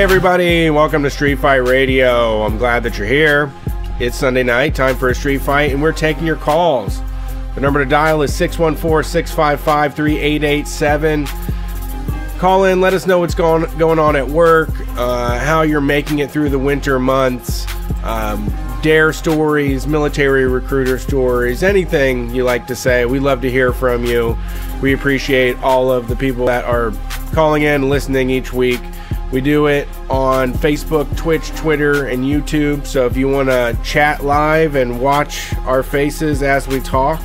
[0.00, 2.40] Hey, everybody, welcome to Street Fight Radio.
[2.40, 3.52] I'm glad that you're here.
[3.98, 7.02] It's Sunday night, time for a street fight, and we're taking your calls.
[7.54, 11.26] The number to dial is 614 655 3887.
[12.38, 16.20] Call in, let us know what's going, going on at work, uh, how you're making
[16.20, 17.66] it through the winter months,
[18.02, 23.04] um, dare stories, military recruiter stories, anything you like to say.
[23.04, 24.38] We love to hear from you.
[24.80, 26.90] We appreciate all of the people that are
[27.34, 28.80] calling in, listening each week.
[29.32, 32.84] We do it on Facebook, Twitch, Twitter, and YouTube.
[32.86, 37.20] So if you want to chat live and watch our faces as we talk,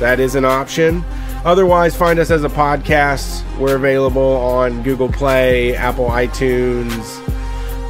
[0.00, 1.04] that is an option.
[1.44, 3.44] Otherwise, find us as a podcast.
[3.58, 6.90] We're available on Google Play, Apple iTunes,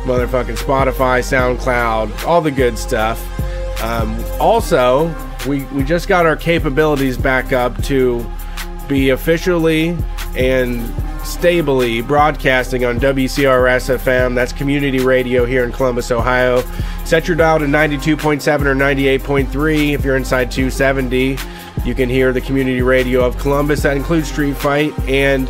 [0.05, 3.19] motherfucking Spotify, SoundCloud, all the good stuff.
[3.83, 5.15] Um, also,
[5.49, 8.25] we, we just got our capabilities back up to
[8.89, 9.97] be officially
[10.37, 10.93] and
[11.27, 14.35] stably broadcasting on WCRS FM.
[14.35, 16.63] That's community radio here in Columbus, Ohio.
[17.05, 21.37] Set your dial to 92.7 or 98.3 if you're inside 270.
[21.85, 23.83] You can hear the community radio of Columbus.
[23.83, 25.49] That includes Street Fight and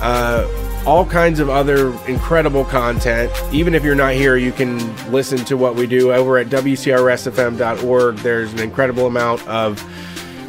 [0.00, 0.46] uh,
[0.86, 3.32] all kinds of other incredible content.
[3.52, 4.78] Even if you're not here, you can
[5.10, 8.16] listen to what we do over at WCRSFM.org.
[8.16, 9.82] There's an incredible amount of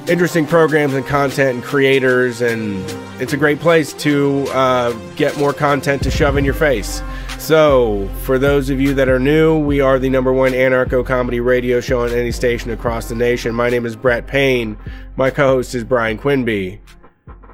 [0.08, 2.84] interesting programs and content and creators, and
[3.22, 7.02] it's a great place to uh, get more content to shove in your face.
[7.40, 11.40] So, for those of you that are new, we are the number one anarcho comedy
[11.40, 13.54] radio show on any station across the nation.
[13.54, 14.78] My name is Brett Payne.
[15.16, 16.80] My co host is Brian Quinby.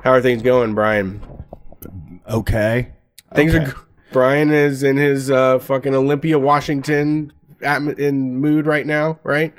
[0.03, 1.21] How are things going, Brian?
[2.29, 2.91] Okay.
[3.33, 3.65] Things Okay.
[3.65, 3.75] are.
[4.11, 7.31] Brian is in his uh, fucking Olympia, Washington
[7.97, 9.53] in mood right now, right?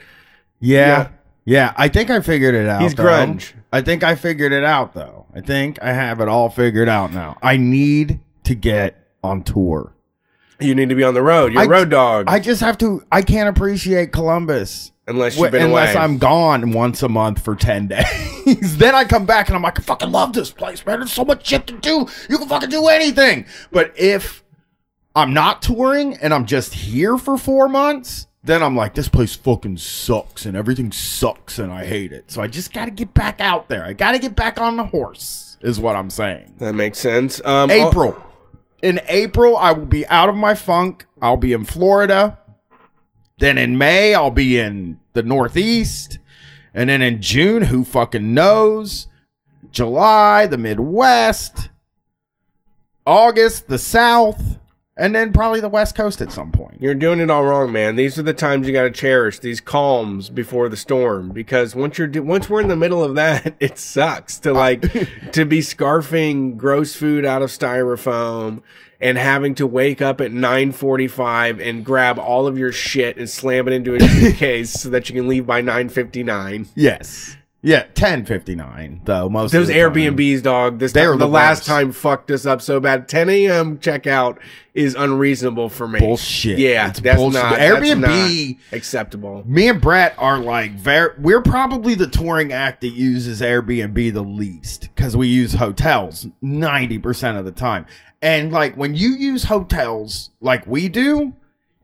[0.61, 0.87] Yeah.
[0.87, 1.09] Yeah.
[1.47, 2.83] I think I figured it out.
[2.83, 3.05] He's though.
[3.05, 3.53] grunge.
[3.73, 5.27] I think I figured it out though.
[5.35, 7.39] I think I have it all figured out now.
[7.43, 9.93] I need to get on tour.
[10.61, 11.53] You need to be on the road.
[11.53, 12.27] You're a I- road dog.
[12.29, 14.93] I just have to I can't appreciate Columbus.
[15.09, 16.05] unless you've been unless away.
[16.05, 18.79] I'm gone once a month for 10 days.
[18.79, 21.01] then I come back and I'm like, I fucking love this place, man.
[21.01, 22.07] There's so much shit to do.
[22.29, 23.47] You can fucking do anything.
[23.73, 24.45] But if
[25.17, 29.35] I'm not touring and I'm just here for four months, then I'm like, this place
[29.35, 32.31] fucking sucks and everything sucks and I hate it.
[32.31, 33.85] So I just got to get back out there.
[33.85, 36.55] I got to get back on the horse, is what I'm saying.
[36.59, 37.41] That makes sense.
[37.45, 38.21] Um, April.
[38.83, 41.07] In April, I will be out of my funk.
[41.21, 42.39] I'll be in Florida.
[43.39, 46.19] Then in May, I'll be in the Northeast.
[46.75, 49.07] And then in June, who fucking knows?
[49.71, 51.71] July, the Midwest.
[53.07, 54.59] August, the South.
[55.03, 56.81] And then probably the West Coast at some point.
[56.81, 57.97] You're doing it all wrong, man.
[57.97, 61.99] These are the times you got to cherish these calms before the storm because once
[61.99, 64.81] you're once we're in the middle of that, it sucks to like
[65.33, 68.63] to be scarfing gross food out of styrofoam
[69.01, 73.67] and having to wake up at 9:45 and grab all of your shit and slam
[73.67, 76.69] it into a suitcase so that you can leave by 9:59.
[76.77, 77.37] Yes.
[77.65, 79.29] Yeah, 1059, though.
[79.29, 79.93] Most Those of the time.
[79.95, 80.79] Airbnbs, dog.
[80.81, 83.09] This They time, the the last time fucked us up so bad.
[83.09, 83.79] 10 a.m.
[83.79, 84.39] checkout
[84.75, 86.01] is unreasonable for me.
[86.01, 86.59] Bullshit.
[86.59, 87.41] Yeah, It's that's bullshit.
[87.43, 89.45] not Airbnb- That's not acceptable.
[89.47, 94.23] me and Brett are like very we're probably the touring act that uses Airbnb the
[94.25, 97.87] least because we use hotels 90% of the time.
[98.23, 101.35] And like when you use hotels like we do,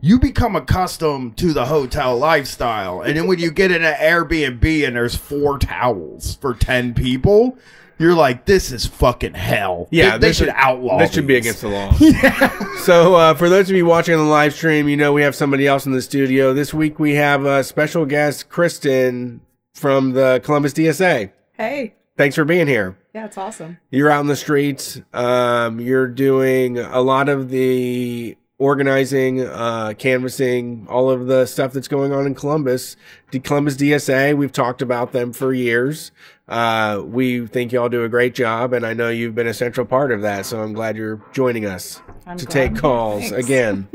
[0.01, 3.01] you become accustomed to the hotel lifestyle.
[3.01, 7.57] And then when you get in an Airbnb and there's four towels for 10 people,
[7.97, 9.89] you're like, this is fucking hell.
[9.91, 10.99] Yeah, they, they this should outlaw.
[10.99, 11.93] This should be against the law.
[11.99, 12.77] yeah.
[12.77, 15.67] So, uh, for those of you watching the live stream, you know we have somebody
[15.67, 16.53] else in the studio.
[16.53, 19.41] This week we have a special guest, Kristen
[19.73, 21.31] from the Columbus DSA.
[21.53, 22.97] Hey, Thanks for being here.
[23.13, 23.77] yeah, it's awesome.
[23.91, 24.99] You're out in the streets.
[25.13, 31.87] Um, you're doing a lot of the organizing, uh, canvassing, all of the stuff that's
[31.87, 32.97] going on in Columbus.
[33.31, 36.11] The Columbus DSA, we've talked about them for years.
[36.47, 39.85] Uh, we think y'all do a great job, and I know you've been a central
[39.85, 40.45] part of that.
[40.45, 43.45] So I'm glad you're joining us I'm to take calls Thanks.
[43.45, 43.87] again.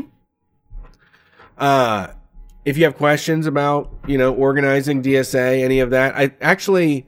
[1.59, 2.09] uh,
[2.65, 7.07] if you have questions about you know organizing DSA, any of that, I actually.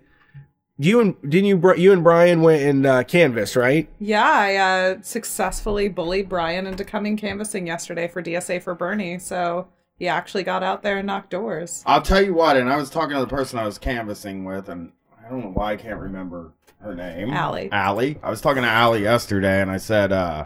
[0.79, 1.75] You and didn't you?
[1.77, 3.89] You and Brian went and uh, canvas, right?
[3.99, 9.19] Yeah, I uh, successfully bullied Brian into coming canvassing yesterday for DSA for Bernie.
[9.19, 9.69] So
[9.99, 11.83] he actually got out there and knocked doors.
[11.87, 14.69] I'll tell you what, and I was talking to the person I was canvassing with,
[14.69, 14.93] and
[15.25, 17.31] I don't know why I can't remember her name.
[17.31, 17.71] Allie.
[17.73, 18.19] Allie.
[18.23, 20.45] I was talking to Allie yesterday, and I said, uh,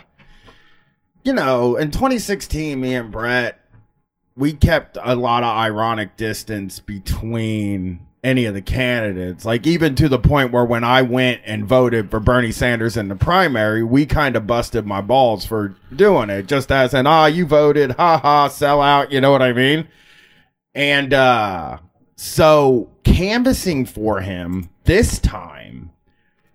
[1.24, 3.60] you know, in 2016, me and Brett,
[4.36, 9.44] we kept a lot of ironic distance between any of the candidates.
[9.44, 13.08] Like even to the point where when I went and voted for Bernie Sanders in
[13.08, 17.26] the primary, we kind of busted my balls for doing it, just as an ah,
[17.26, 19.12] you voted, ha ha, sell out.
[19.12, 19.88] You know what I mean?
[20.74, 21.78] And uh
[22.16, 25.90] so canvassing for him this time,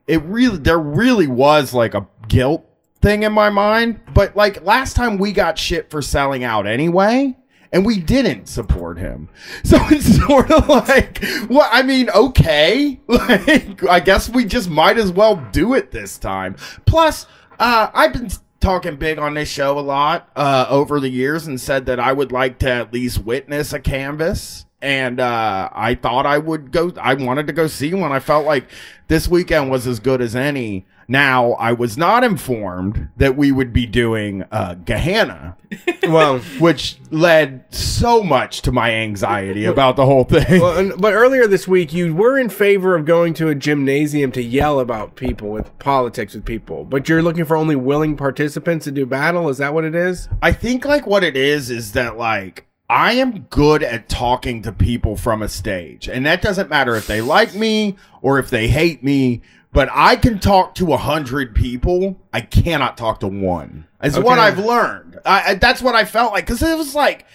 [0.08, 2.66] it really there really was like a guilt
[3.02, 4.00] thing in my mind.
[4.14, 7.36] But like last time we got shit for selling out anyway.
[7.76, 9.28] And we didn't support him.
[9.66, 13.02] So it's sort of like, well, I mean, okay.
[13.08, 16.56] Like, I guess we just might as well do it this time.
[16.86, 17.26] Plus,
[17.60, 18.30] uh, I've been
[18.62, 22.14] talking big on this show a lot uh, over the years and said that I
[22.14, 24.66] would like to at least witness a canvas.
[24.82, 28.12] And uh, I thought I would go, I wanted to go see one.
[28.14, 28.70] I felt like
[29.08, 30.86] this weekend was as good as any.
[31.08, 35.56] Now, I was not informed that we would be doing uh, Gahanna,
[36.10, 40.62] Well, which led so much to my anxiety about the whole thing.
[40.62, 44.32] well, and- but earlier this week, you were in favor of going to a gymnasium
[44.34, 48.86] to yell about people with politics with people, but you're looking for only willing participants
[48.86, 49.50] to do battle.
[49.50, 50.28] Is that what it is?
[50.42, 54.72] I think like what it is is that like I am good at talking to
[54.72, 58.68] people from a stage, and that doesn't matter if they like me or if they
[58.68, 59.42] hate me.
[59.76, 62.18] But I can talk to a hundred people.
[62.32, 63.86] I cannot talk to one.
[64.02, 65.20] Is what I've learned.
[65.26, 67.26] I, I, that's what I felt like because it was like,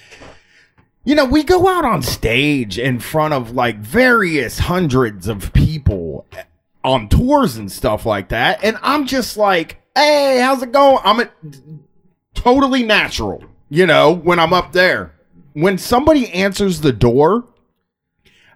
[1.05, 6.27] you know, we go out on stage in front of like various hundreds of people
[6.33, 6.45] eh,
[6.83, 11.01] on tours and stuff like that, and I'm just like, hey, how's it going?
[11.05, 11.31] I'm a,
[12.33, 15.13] totally natural, you know, when I'm up there.
[15.53, 17.49] When somebody answers the door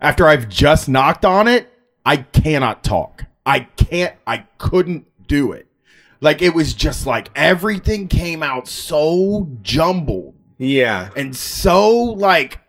[0.01, 1.71] after I've just knocked on it,
[2.07, 3.27] I cannot talk.
[3.46, 5.67] I can't, I couldn't do it.
[6.20, 11.11] Like it was just like everything came out so jumbled Yeah.
[11.17, 12.61] and so like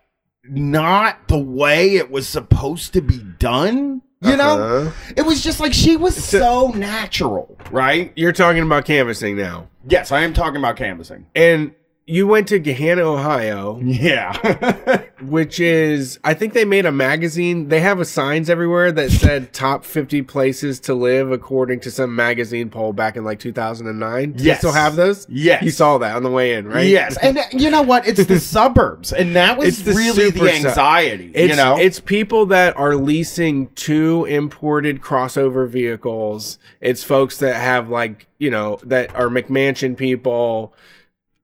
[0.48, 4.02] not the way it was supposed to be done.
[4.22, 4.90] You know, Uh-huh.
[5.16, 8.12] it was just like she was so natural, right?
[8.16, 9.68] You're talking about canvassing now.
[9.88, 11.26] Yes, I am talking about canvassing.
[11.34, 11.72] And
[12.08, 15.02] you went to Gahanna, Ohio, Yeah.
[15.22, 17.68] which is, I think they made a magazine.
[17.68, 22.14] They have a signs everywhere that said top 50 places to live according to some
[22.14, 24.32] magazine poll back in like 2009.
[24.32, 24.58] Do you Yes.
[24.58, 25.26] still have those?
[25.28, 25.64] Yes.
[25.64, 26.86] You saw that on the way in, right?
[26.86, 28.06] Yes, and uh, you know what?
[28.06, 31.32] It's the suburbs, and that was the really the su- anxiety.
[31.34, 36.60] It's, you know, it's people that are leasing two imported crossover vehicles.
[36.80, 40.72] It's folks that have like, you know, that are McMansion people.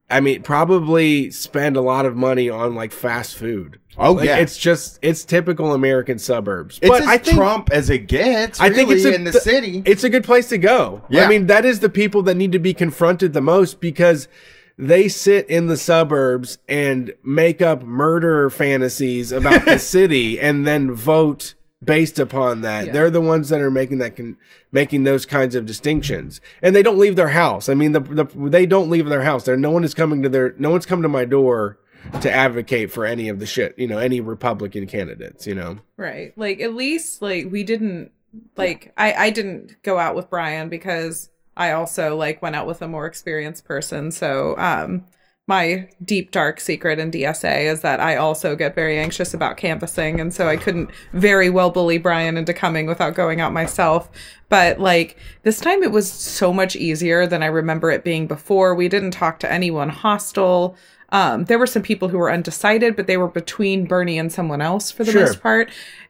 [0.09, 3.79] I mean, probably spend a lot of money on like fast food.
[3.97, 4.37] Oh, Like, yeah.
[4.37, 6.79] it's just it's typical American suburbs.
[6.81, 8.59] it's but I think Trump as it gets.
[8.59, 9.83] I think it's a- in the th- city.
[9.85, 11.03] it's a good place to go.
[11.09, 11.25] Yeah.
[11.25, 14.27] I mean, that is the people that need to be confronted the most because
[14.77, 20.91] they sit in the suburbs and make up murder fantasies about the city and then
[20.91, 21.53] vote
[21.83, 22.87] based upon that.
[22.87, 22.91] Yeah.
[22.93, 24.37] They're the ones that are making that con-
[24.71, 26.41] making those kinds of distinctions.
[26.61, 27.69] And they don't leave their house.
[27.69, 29.45] I mean, the, the they don't leave their house.
[29.45, 31.79] There no one is coming to their no one's come to my door
[32.21, 35.79] to advocate for any of the shit, you know, any Republican candidates, you know.
[35.97, 36.33] Right.
[36.37, 38.11] Like at least like we didn't
[38.57, 42.81] like I I didn't go out with Brian because I also like went out with
[42.81, 44.11] a more experienced person.
[44.11, 45.05] So um
[45.47, 50.21] my deep dark secret in DSA is that I also get very anxious about canvassing
[50.21, 54.09] and so I couldn't very well bully Brian into coming without going out myself.
[54.47, 58.73] But like this time it was so much easier than I remember it being before.
[58.73, 60.77] We didn't talk to anyone hostile.
[61.09, 64.61] Um, there were some people who were undecided, but they were between Bernie and someone
[64.61, 65.21] else for the Sure.
[65.21, 65.69] most part.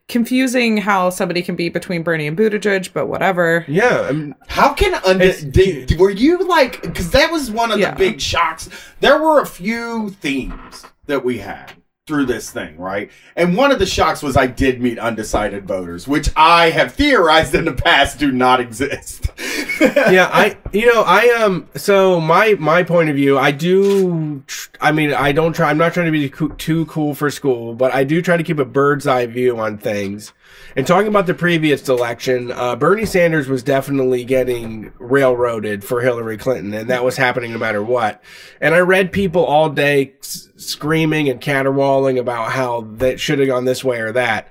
[0.09, 3.63] Confusing how somebody can be between Bernie and Buttigieg, but whatever.
[3.67, 7.79] Yeah, I mean, How can under did, were you like because that was one of
[7.79, 7.91] Yeah.
[7.91, 8.69] the big shocks.
[8.99, 11.71] There were a few themes that we had
[12.05, 13.09] through this thing, right?
[13.37, 17.55] And one of the shocks was I did meet undecided voters, which I have theorized
[17.55, 19.29] in the past do not exist.
[19.79, 24.43] yeah, I you know I um so my my point of view I do
[24.81, 27.93] I mean I don't try I'm not trying to be too cool for school but
[27.93, 30.33] I do try to keep a bird's eye view on things.
[30.75, 36.37] And talking about the previous election, uh, Bernie Sanders was definitely getting railroaded for Hillary
[36.37, 38.23] Clinton, and that was happening no matter what.
[38.59, 43.47] And I read people all day s- screaming and caterwauling about how that should have
[43.47, 44.49] gone this way or that.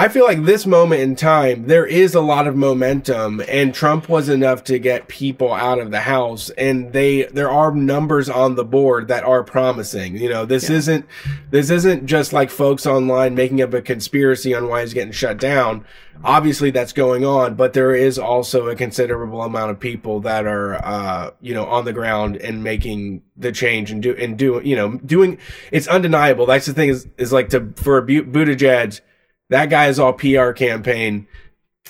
[0.00, 4.08] I feel like this moment in time, there is a lot of momentum, and Trump
[4.08, 8.54] was enough to get people out of the house, and they there are numbers on
[8.54, 10.16] the board that are promising.
[10.16, 11.04] You know, this isn't
[11.50, 15.36] this isn't just like folks online making up a conspiracy on why he's getting shut
[15.36, 15.84] down.
[16.24, 20.82] Obviously, that's going on, but there is also a considerable amount of people that are,
[20.82, 24.76] uh, you know, on the ground and making the change and do and do you
[24.76, 25.36] know doing.
[25.70, 26.46] It's undeniable.
[26.46, 29.02] That's the thing is is like to for Bu- Buttigieg
[29.50, 31.28] that guy is all PR campaign.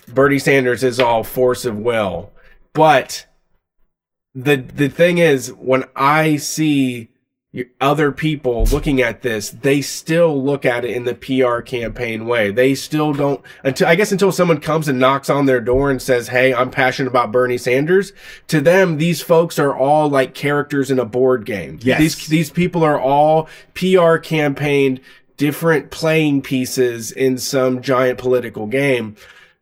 [0.09, 2.33] Bernie Sanders is all force of will.
[2.73, 3.27] But
[4.35, 7.11] the the thing is, when I see
[7.81, 12.53] other people looking at this, they still look at it in the PR campaign way.
[12.53, 16.01] They still don't until I guess until someone comes and knocks on their door and
[16.01, 18.13] says, "Hey, I'm passionate about Bernie Sanders."
[18.49, 21.81] To them, these folks are all like characters in a board game.
[21.83, 21.99] Yes.
[21.99, 25.01] These these people are all PR campaigned
[25.41, 29.17] different playing pieces in some giant political game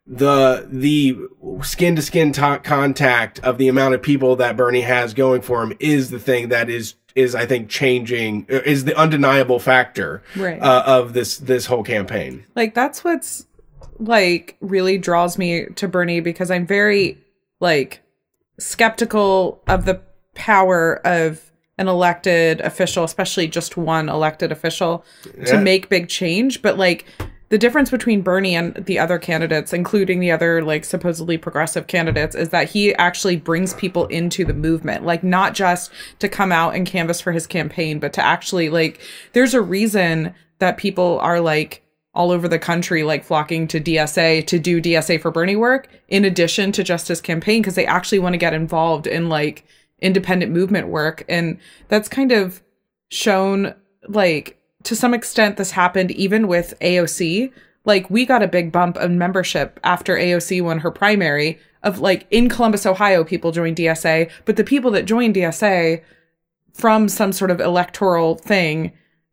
[0.05, 1.17] the the
[1.63, 5.71] skin to skin contact of the amount of people that Bernie has going for him
[5.79, 10.61] is the thing that is is I think changing is the undeniable factor right.
[10.61, 12.43] uh, of this this whole campaign.
[12.57, 13.47] Like that's what's
[13.99, 17.17] like really draws me to Bernie because I'm very
[17.61, 18.01] like
[18.59, 20.01] skeptical of the
[20.35, 25.03] power of an elected official, especially just one elected official
[25.37, 25.45] Yeah.
[25.45, 27.05] to make big change, but like
[27.47, 32.35] the difference between Bernie and the other candidates, including the other like supposedly progressive candidates,
[32.35, 35.03] is that he actually brings people into the movement.
[35.05, 38.99] Like not just to come out and canvass for his campaign, but to actually like
[39.33, 41.81] there's a reason that people are like
[42.13, 46.25] all over the country like flocking to DSA to do DSA for Bernie work in
[46.25, 49.65] addition to just his campaign because they actually want to get involved in like
[50.01, 52.61] independent movement work and that's kind of
[53.09, 53.73] shown
[54.07, 57.51] like to some extent this happened even with AOC.
[57.85, 62.27] Like we got a big bump of membership after AOC won her primary of like
[62.29, 66.01] in Columbus, Ohio, people joined DSA, but the people that joined DSA
[66.73, 68.91] from some sort of electoral thing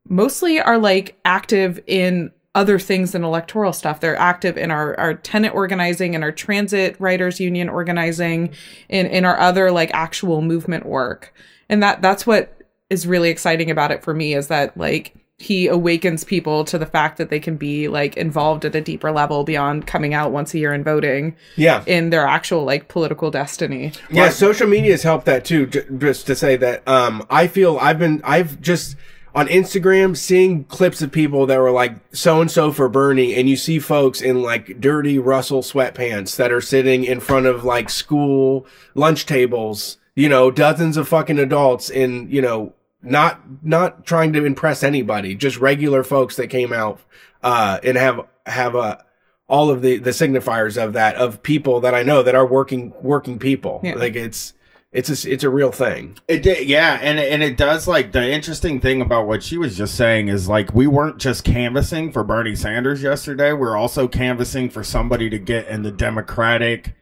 [0.08, 4.00] mostly are like active in other things than electoral stuff.
[4.00, 8.50] They're active in our, our tenant organizing and our transit riders union organizing
[8.88, 11.32] in, in our other like actual movement work.
[11.68, 12.52] And that that's what
[12.90, 16.86] is really exciting about it for me is that like he awakens people to the
[16.86, 20.54] fact that they can be like involved at a deeper level beyond coming out once
[20.54, 21.84] a year and voting Yeah.
[21.86, 23.92] in their actual like political destiny.
[24.10, 25.66] Yeah, social media has helped that too.
[25.66, 28.96] j- Just to say that, um, I feel I've been, I've just
[29.36, 33.50] on Instagram seeing clips of people that were like so and so for Bernie, and
[33.50, 37.90] you see folks in like dirty Russell sweatpants that are sitting in front of like
[37.90, 39.98] school lunch tables.
[40.14, 45.34] You know, dozens of fucking adults in you know not not trying to impress anybody,
[45.34, 46.98] just regular folks that came out
[47.42, 49.04] uh, and have have a
[49.48, 52.94] all of the the signifiers of that of people that I know that are working
[53.02, 53.82] working people.
[53.84, 53.96] Yeah.
[53.96, 54.54] Like it's
[54.92, 56.16] it's a, it's a real thing.
[56.28, 59.76] It did, yeah, and and it does like the interesting thing about what she was
[59.76, 63.52] just saying is like we weren't just canvassing for Bernie Sanders yesterday.
[63.52, 66.94] We are also canvassing for somebody to get in the Democratic.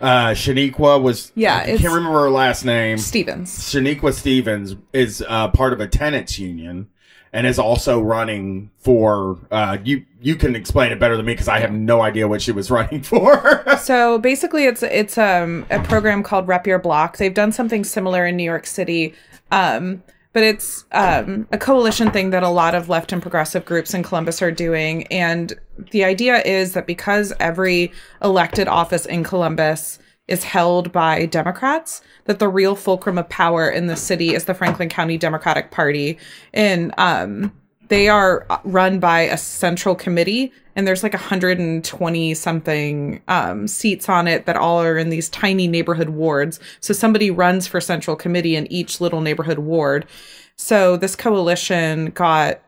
[0.00, 2.96] Uh, Shaniqua was Yeah, I can't remember her last name.
[2.96, 3.50] Stevens.
[3.58, 6.88] Shaniqua Stevens is uh, part of a tenants union
[7.32, 9.38] and is also running for.
[9.50, 12.42] Uh, you you can explain it better than me because I have no idea what
[12.42, 13.64] she was running for.
[13.80, 17.16] So basically, it's it's um a program called Rep Your Block.
[17.16, 19.14] They've done something similar in New York City,
[19.50, 23.94] um, but it's um a coalition thing that a lot of left and progressive groups
[23.94, 25.06] in Columbus are doing.
[25.06, 25.58] And
[25.92, 29.98] the idea is that because every elected office in Columbus
[30.30, 34.54] is held by Democrats, that the real fulcrum of power in the city is the
[34.54, 36.18] Franklin County Democratic Party,
[36.54, 37.52] and um
[37.90, 44.28] they are run by a central committee and there's like 120 something um, seats on
[44.28, 46.60] it that all are in these tiny neighborhood wards.
[46.78, 50.06] So somebody runs for central committee in each little neighborhood ward.
[50.54, 52.62] So this coalition got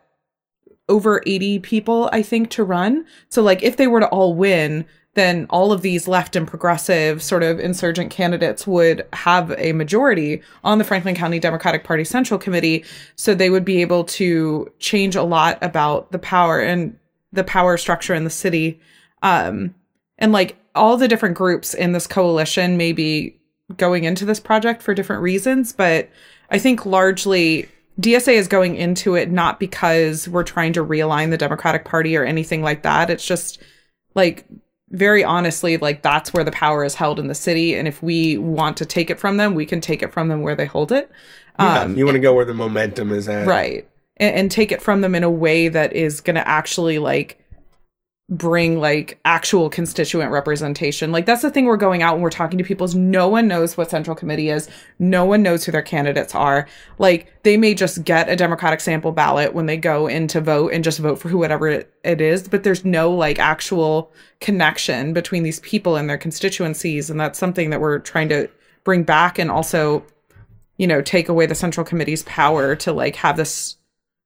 [0.89, 3.07] over 80 people i think to run.
[3.29, 7.23] So like if they were to all win then all of these left and progressive
[7.23, 12.39] sort of insurgent candidates would have a majority on the Franklin County Democratic Party Central
[12.39, 12.85] Committee.
[13.17, 16.99] So they would be able to change a lot about the power and
[17.31, 18.81] the power structure in the city.
[19.23, 19.75] Um,
[20.19, 23.39] and like all the different groups in this coalition may be
[23.77, 26.09] going into this project for different reasons, but
[26.51, 27.69] I think largely
[28.01, 32.25] DSA is going into it not because we're trying to realign the Democratic Party or
[32.25, 33.11] anything like that.
[33.11, 33.63] It's just
[34.15, 34.47] like
[34.93, 37.75] very honestly, like that's where the power is held in the city.
[37.75, 40.43] And if we want to take it from them, we can take it from them
[40.43, 41.11] where they hold it.
[41.59, 43.89] Um, you want to go where the momentum is at, right.
[44.19, 47.42] And, and take it from them in a way that is going to actually like
[48.31, 51.13] bring like actual constituent representation.
[51.13, 53.47] Like that's the thing we're going out and we're talking to people is no one
[53.47, 54.71] knows what central committee is.
[54.99, 56.67] No one knows who their candidates are.
[56.99, 60.73] Like they may just get a democratic sample ballot when they go in to vote
[60.73, 65.43] and just vote for whoever it, it is, but there's no like actual connection between
[65.43, 68.49] these people and their constituencies and that's something that we're trying to
[68.85, 70.05] bring back and also
[70.79, 73.77] you know take away the central committee's power to like have this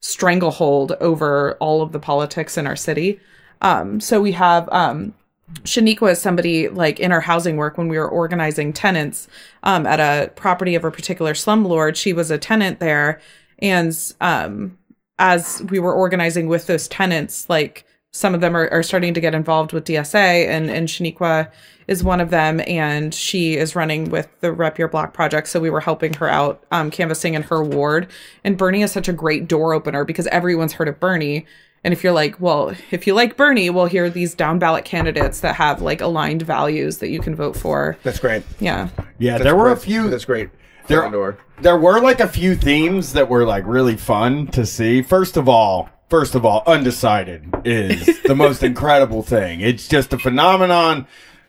[0.00, 3.20] stranglehold over all of the politics in our city
[3.62, 5.14] Um, so we have um,
[5.62, 9.28] Shaniqua is somebody like in our housing work when we were organizing tenants
[9.62, 11.96] um, at a property of a particular slumlord.
[11.96, 13.20] She was a tenant there,
[13.60, 14.76] and um,
[15.18, 19.20] as we were organizing with those tenants, like some of them are, are starting to
[19.20, 21.50] get involved with DSA, and and Shaniqua
[21.86, 25.48] is one of them, and she is running with the Rep Your Block project.
[25.48, 28.08] So we were helping her out, um, canvassing in her ward.
[28.42, 31.46] And Bernie is such a great door opener because everyone's heard of Bernie.
[31.86, 34.84] And if you're like, well, if you like Bernie, well, here are these down ballot
[34.84, 37.96] candidates that have like aligned values that you can vote for.
[38.02, 38.42] That's great.
[38.58, 38.88] Yeah.
[39.20, 40.10] Yeah, That's there were a few.
[40.10, 40.50] That's great.
[40.88, 45.00] There- there were like a few themes that were like really fun to see.
[45.00, 49.60] First of all, first of all, undecided is the most incredible thing.
[49.60, 51.06] It's just a phenomenon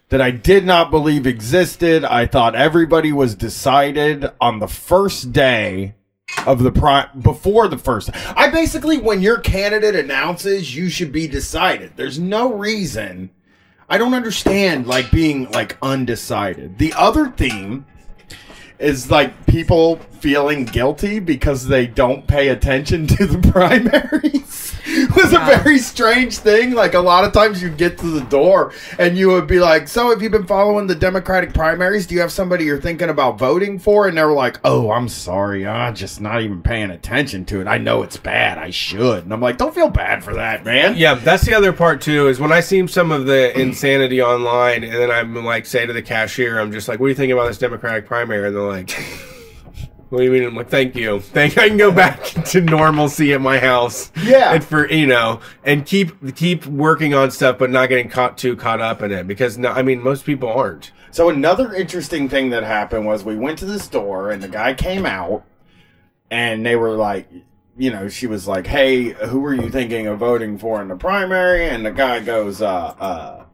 [0.10, 2.06] that I did not believe existed.
[2.06, 5.96] I thought everybody was decided on the first day
[6.46, 8.10] of the prime before the first.
[8.36, 11.94] I basically when your candidate announces you should be decided.
[11.96, 13.30] There's no reason
[13.90, 16.78] I don't understand like being like undecided.
[16.78, 17.86] The other theme
[18.80, 24.74] is like people feeling guilty because they don't pay attention to the primaries?
[25.16, 26.74] Was a very strange thing.
[26.74, 29.88] Like a lot of times you get to the door and you would be like
[29.88, 32.08] so have you been following the democratic primaries?
[32.08, 34.08] Do you have somebody you're thinking about voting for?
[34.08, 35.68] And they're like oh i'm sorry.
[35.68, 37.68] I'm just not even paying attention to it.
[37.68, 38.58] I know it's bad.
[38.58, 39.24] I should.
[39.24, 40.96] And i'm like don't feel bad for that man.
[40.98, 42.28] Yeah, that's the other part too.
[42.28, 45.94] Is when I see some of the insanity online, and then I'm like, say to
[45.94, 48.64] the cashier, I'm just like, "What do you think about this Democratic primary?" And they're
[48.64, 48.90] like,
[50.10, 51.58] "What do you mean?" I'm like, "Thank you, thank.
[51.58, 54.54] I can go back to normalcy at my house." Yeah.
[54.54, 58.56] and for you know, and keep keep working on stuff, but not getting caught too
[58.56, 60.92] caught up in it because no, I mean, most people aren't.
[61.12, 64.74] So another interesting thing that happened was we went to the store and the guy
[64.74, 65.46] came out
[66.30, 67.28] and they were like
[67.78, 70.96] you know, she was like, "Hey, who are you thinking of voting for in the
[70.96, 73.46] primary?" And the guy goes, "Uh, uh,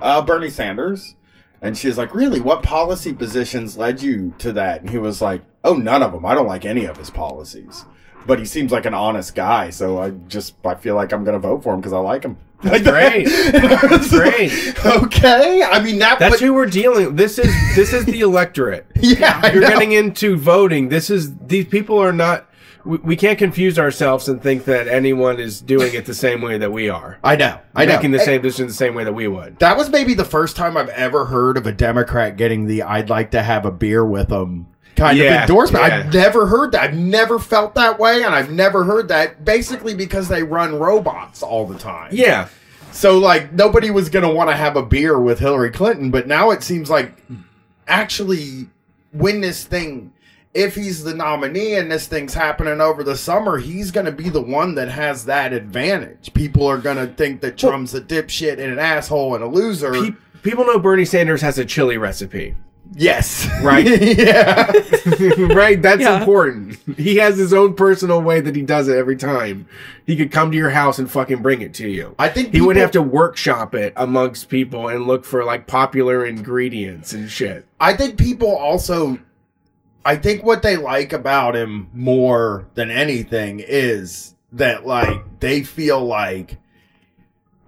[0.00, 1.16] uh, Bernie Sanders."
[1.62, 2.40] And she's like, "Really?
[2.40, 6.26] What policy positions led you to that?" And he was like, "Oh, none of them.
[6.26, 7.84] I don't like any of his policies."
[8.26, 11.38] But he seems like an honest guy, so I just I feel like I'm gonna
[11.38, 12.36] vote for him because I like him.
[12.62, 13.26] That's great.
[13.26, 14.52] That's great.
[14.86, 16.18] Okay, I mean that.
[16.18, 17.16] That's but, who we're dealing.
[17.16, 18.86] This is this is the electorate.
[18.96, 20.88] yeah, You're getting into voting.
[20.88, 22.48] This is these people are not.
[22.84, 26.58] We, we can't confuse ourselves and think that anyone is doing it the same way
[26.58, 27.18] that we are.
[27.22, 27.58] I know.
[27.74, 27.94] I know.
[27.96, 29.58] Making the same decision the same way that we would.
[29.60, 33.08] That was maybe the first time I've ever heard of a Democrat getting the "I'd
[33.10, 34.66] like to have a beer with them"
[34.96, 35.84] kind Yeah, of endorsement.
[35.86, 35.98] yeah.
[36.00, 36.82] I've never heard that.
[36.82, 39.44] I've never felt that way, and I've never heard that.
[39.44, 42.10] Basically, because they run robots all the time.
[42.12, 42.48] Yeah.
[42.90, 46.50] So like nobody was gonna want to have a beer with Hillary Clinton, but now
[46.50, 47.14] it seems like
[47.88, 48.66] actually
[49.12, 50.12] when this thing
[50.54, 54.28] if he's the nominee and this thing's happening over the summer, he's going to be
[54.28, 56.32] the one that has that advantage.
[56.34, 59.92] People are going to think that Trump's a dipshit and an asshole and a loser.
[59.92, 60.10] Pe-
[60.42, 62.54] people know Bernie Sanders has a chili recipe,
[62.94, 63.48] yes.
[63.62, 63.86] Right.
[64.18, 64.70] yeah.
[65.18, 65.46] Yeah.
[65.54, 65.80] right?
[65.80, 66.78] That's important.
[66.98, 69.66] He has his own personal way that he does it every time.
[70.06, 72.14] He could come to your house and fucking bring it to you.
[72.18, 75.66] I think He would people- have to workshop it amongst people and look for like
[75.66, 77.64] popular ingredients and shit.
[77.80, 79.18] I think people also
[80.04, 86.04] I think what they like about him more than anything is that like they feel
[86.04, 86.58] like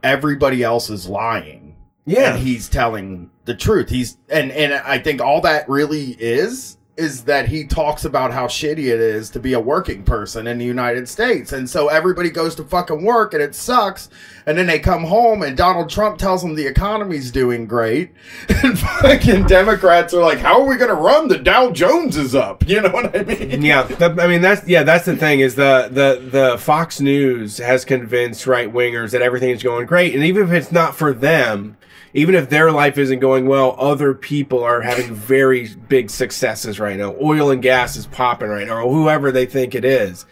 [0.03, 1.77] everybody else is lying.
[2.07, 2.35] Yeah.
[2.35, 3.89] And he's telling the truth.
[3.89, 8.47] He's and and I think all that really is is that he talks about how
[8.47, 11.53] shitty it is to be a working person in the United States.
[11.53, 14.09] And so everybody goes to fucking work and it sucks.
[14.47, 18.13] And then they come home and Donald Trump tells them the economy's doing great.
[18.65, 21.29] And fucking Democrats are like, how are we going to run?
[21.29, 22.67] The Dow Jones is up.
[22.67, 23.63] You know what I mean?
[23.63, 27.59] yeah, that, I mean that's yeah, that's the thing is the the the Fox News
[27.59, 31.13] has convinced right wingers that everything is going great, and even if it's not for
[31.13, 31.77] them,
[32.15, 36.97] even if their life isn't going well, other people are having very big successes right
[36.97, 37.15] now.
[37.21, 40.25] Oil and gas is popping right now, or whoever they think it is.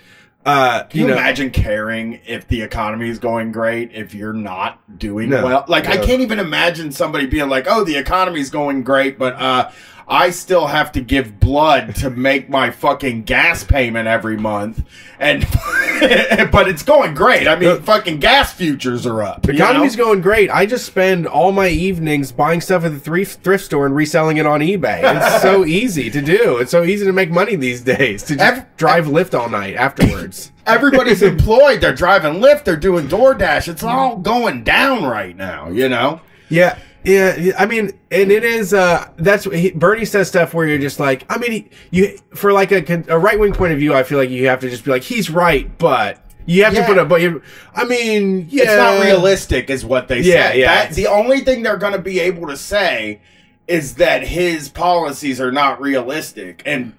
[0.45, 4.33] Uh, Can you you know, imagine caring if the economy is going great if you're
[4.33, 5.45] not doing No.
[5.45, 5.64] well?
[5.68, 9.71] Like I can't even imagine somebody being like, "Oh, the economy's going great, but uh
[10.09, 14.85] I still have to give blood to make my fucking gas payment every month."
[15.19, 15.47] And
[16.51, 17.47] but it's going great.
[17.47, 19.43] I mean, The- fucking gas futures are up.
[19.43, 19.65] The you know?
[19.67, 20.51] economy's going great.
[20.51, 24.38] I just spend all my evenings buying stuff at the thrift thrift store and reselling
[24.38, 25.01] it on eBay.
[25.03, 26.59] It's so easy to do.
[26.59, 30.51] It's so easy to make money these days to just drive Lyft all night afterwards.
[30.67, 31.81] Everybody's employed.
[31.81, 32.65] They're driving Lyft.
[32.65, 33.69] They're doing DoorDash.
[33.69, 35.69] It's all going down right now.
[35.71, 36.21] You know.
[36.49, 37.37] Yeah, yeah.
[37.37, 38.73] yeah, I mean, and it is.
[38.75, 42.53] Uh, that's he, Bernie says stuff where you're just like, I mean, he, you for
[42.53, 44.85] like a, a right wing point of view, I feel like you have to just
[44.85, 46.81] be like, he's right, but You have Yeah.
[46.83, 47.43] to put a but you
[47.75, 48.65] I mean, yeah.
[48.65, 50.61] It's not realistic, is what they Yeah, say.
[50.61, 50.87] yeah.
[50.87, 53.21] That, the only thing they're going to be able to say
[53.69, 56.62] is that his policies are not realistic.
[56.67, 56.95] And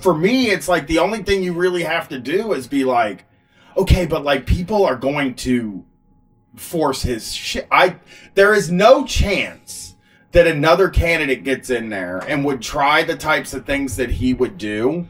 [0.00, 3.24] for me, it's like the only thing you really have to do is be like,
[3.76, 5.84] okay, but like people are going to
[6.60, 7.66] force his shit.
[7.70, 7.96] I
[8.34, 9.94] there is no chance
[10.32, 14.34] that another candidate gets in there and would try the types of things that he
[14.34, 15.08] would do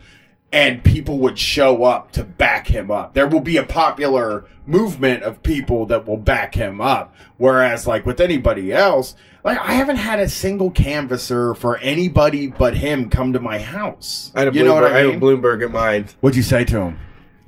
[0.53, 3.13] and people would show up to back him up.
[3.13, 7.15] There will be a popular movement of people that will back him up.
[7.37, 12.77] Whereas, like with anybody else, like I haven't had a single canvasser for anybody but
[12.77, 14.33] him come to my house.
[14.35, 15.13] I had a you know what Bloomberg- I I mean?
[15.15, 16.07] had a Bloomberg at mine.
[16.21, 16.99] What'd you say to him?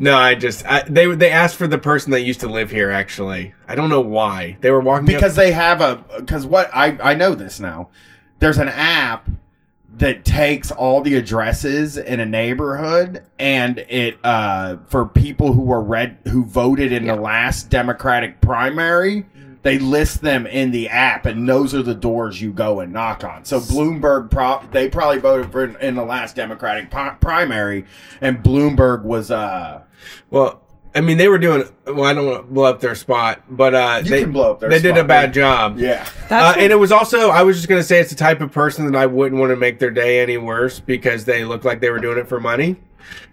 [0.00, 2.90] No, I just I, they they asked for the person that used to live here.
[2.90, 6.70] Actually, I don't know why they were walking up- Because they have a because what
[6.74, 7.90] I I know this now.
[8.38, 9.28] There's an app
[9.98, 15.82] that takes all the addresses in a neighborhood and it uh for people who were
[15.82, 19.26] red who voted in the last democratic primary
[19.62, 23.24] they list them in the app and those are the doors you go and knock
[23.24, 27.84] on so bloomberg pro- they probably voted for in the last democratic pri- primary
[28.22, 29.82] and bloomberg was uh
[30.30, 30.62] Well,
[30.94, 31.64] I mean, they were doing.
[31.86, 34.50] Well, I don't want to blow up their spot, but uh, You they can blow
[34.52, 35.32] up their They did a bad man.
[35.32, 35.78] job.
[35.78, 38.16] yeah Uh, That's and it was also, I was just going to say, it's the
[38.16, 41.44] type of person that I wouldn't want to make their day any worse because they
[41.44, 42.76] looked like they were doing it for money.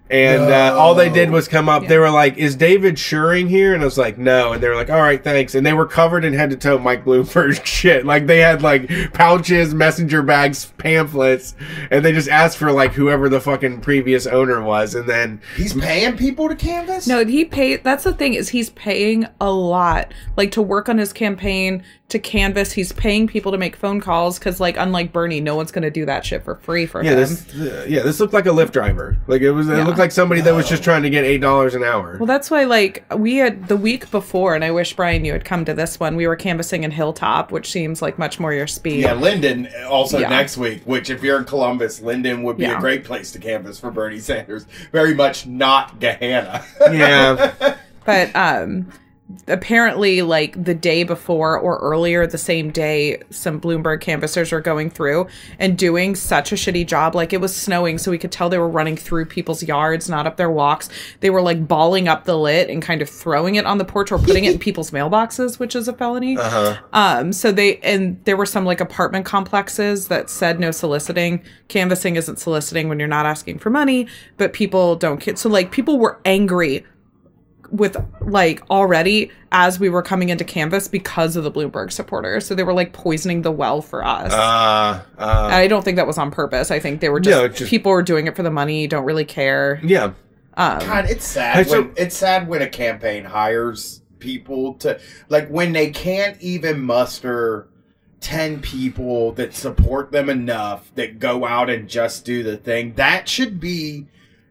[0.10, 1.88] And uh, all they did was come up.
[1.88, 4.76] They were like, "Is David Shuring here?" And I was like, "No." And they were
[4.76, 8.06] like, "All right, thanks." And they were covered in head to toe Mike Bloomberg shit.
[8.06, 11.56] Like they had like pouches, messenger bags, pamphlets,
[11.92, 14.96] and they just asked for like whoever the fucking previous owner was.
[14.96, 17.84] And then he's paying people to canvas No, he paid.
[17.84, 22.20] That's the thing is he's paying a lot, like to work on his campaign, to
[22.20, 22.72] canvas.
[22.72, 26.06] He's paying people to make phone calls because, like, unlike Bernie, no one's gonna do
[26.06, 27.18] that shit for free for yeah, him.
[27.18, 29.18] this uh, yeah, this looked like a Lyft driver.
[29.28, 29.84] Like it was, it Yeah.
[29.84, 32.16] looked like somebody that was just trying to get eight dollars an hour.
[32.18, 35.44] well, that's why, like, we had the week before, and I wish Brian you had
[35.44, 36.16] come to this one.
[36.16, 39.02] We were canvassing in Hilltop, which seems like much more your speed.
[39.02, 40.30] Yeah, Linden also Yeah.
[40.30, 42.78] next week, which if you're in Columbus, Linden would be Yeah.
[42.78, 44.66] a great place to canvass for Bernie Sanders.
[44.94, 46.64] Very much not Gahanna.
[46.94, 48.88] yeah, but um
[49.48, 54.90] apparently like the day before or earlier the same day some bloomberg canvassers were going
[54.90, 55.28] through
[55.60, 58.58] and doing such a shitty job like it was snowing so we could tell they
[58.58, 62.38] were running through people's yards not up their walks they were like balling up the
[62.38, 65.60] lit and kind of throwing it on the porch or putting it in people's mailboxes
[65.60, 66.78] which is a felony uh-huh.
[66.94, 71.42] um, so they and there were some like apartment complexes that said no soliciting.
[71.68, 75.72] Canvassing isn't soliciting when you're not asking for money, but people don't get so like
[75.72, 76.86] people were angry
[77.72, 82.46] with like already as we were coming into canvas because of the Bloomberg supporters.
[82.46, 84.32] So they were like poisoning the well for us.
[84.34, 86.72] uh, uh, I don't think that was on purpose.
[86.72, 89.06] I think they were just, No, just- people were doing it for the money, don't
[89.06, 89.80] really care.
[89.84, 90.14] yeah.
[90.60, 95.00] Um, God, it's Hey, sad so- when it's sad when a campaign hires people to
[95.30, 97.68] like when they can't even muster
[98.22, 102.94] 10 people that support them enough that go out and just do the thing.
[102.96, 104.08] That should be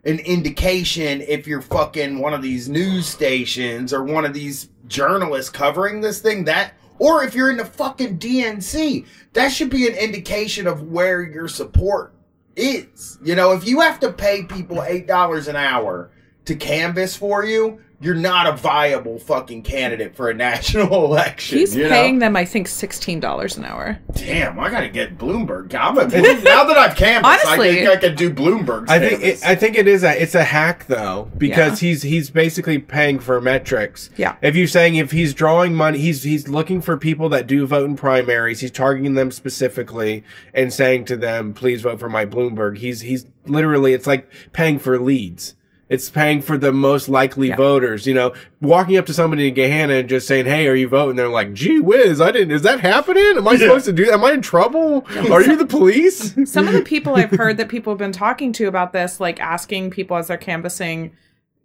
[0.07, 5.51] an indication if you're fucking one of these news stations or one of these journalists
[5.51, 9.95] covering this thing that or if you're in the fucking DNC, that should be an
[9.95, 12.15] indication of where your support
[12.55, 13.19] is.
[13.23, 16.11] You know, if you have to pay people $8 an hour
[16.47, 21.59] to canvass for you, you're not a viable fucking candidate for a national election.
[21.59, 22.27] he's you paying know?
[22.27, 23.99] them, I think, $16 an hour.
[24.13, 25.75] Damn, I gotta get Bloomberg.
[25.75, 28.89] I'm a, now that I've canvassed, I Honestly- think I could do Bloomberg.
[28.89, 32.31] I think it, I think it is a it's a hack though because he's he's
[32.31, 34.11] basically paying for metrics.
[34.17, 34.37] Yeah.
[34.43, 37.89] If you're saying if he's drawing money, he's he's looking for people that do vote
[37.89, 38.61] in primaries.
[38.61, 40.23] He's targeting them specifically
[40.55, 44.79] and saying to them, "Please vote for my Bloomberg." He's he's literally it's like paying
[44.79, 45.55] for leads.
[45.89, 47.57] It's paying for the most likely Yeah.
[47.57, 48.07] voters.
[48.09, 51.15] You know, walking up to somebody in Gahanna and just saying, "Hey, are you voting?"
[51.17, 52.51] They're like, "Gee whiz, I didn't.
[52.51, 53.35] Is that happening?
[53.37, 54.07] Am I supposed to do?
[54.07, 54.15] That?
[54.15, 55.07] Am I in trouble?
[55.31, 58.53] Are you the police?" some of the people I've heard that people have been talking
[58.55, 61.13] to about this, like asking people as they're canvassing,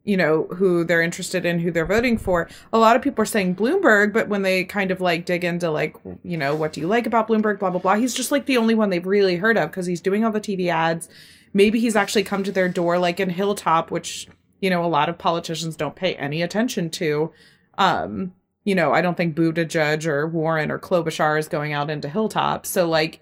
[0.03, 2.47] you know, who they're interested in, who they're voting for.
[2.71, 5.71] A lot of people are saying Bloomberg, but when they kind of like dig into
[5.71, 8.45] like, you know, what do you like about Bloomberg, blah blah blah, he's just like
[8.45, 11.09] the only one they've really heard of because he's doing all the TV ads.
[11.53, 14.27] Maybe he's actually come to their door, like in Hilltop, which
[14.61, 17.31] you know a lot of politicians don't pay any attention to.
[17.77, 18.33] Um,
[18.63, 22.65] you know, I don't think Buttigieg or Warren or Klobuchar is going out into Hilltop.
[22.65, 23.21] So like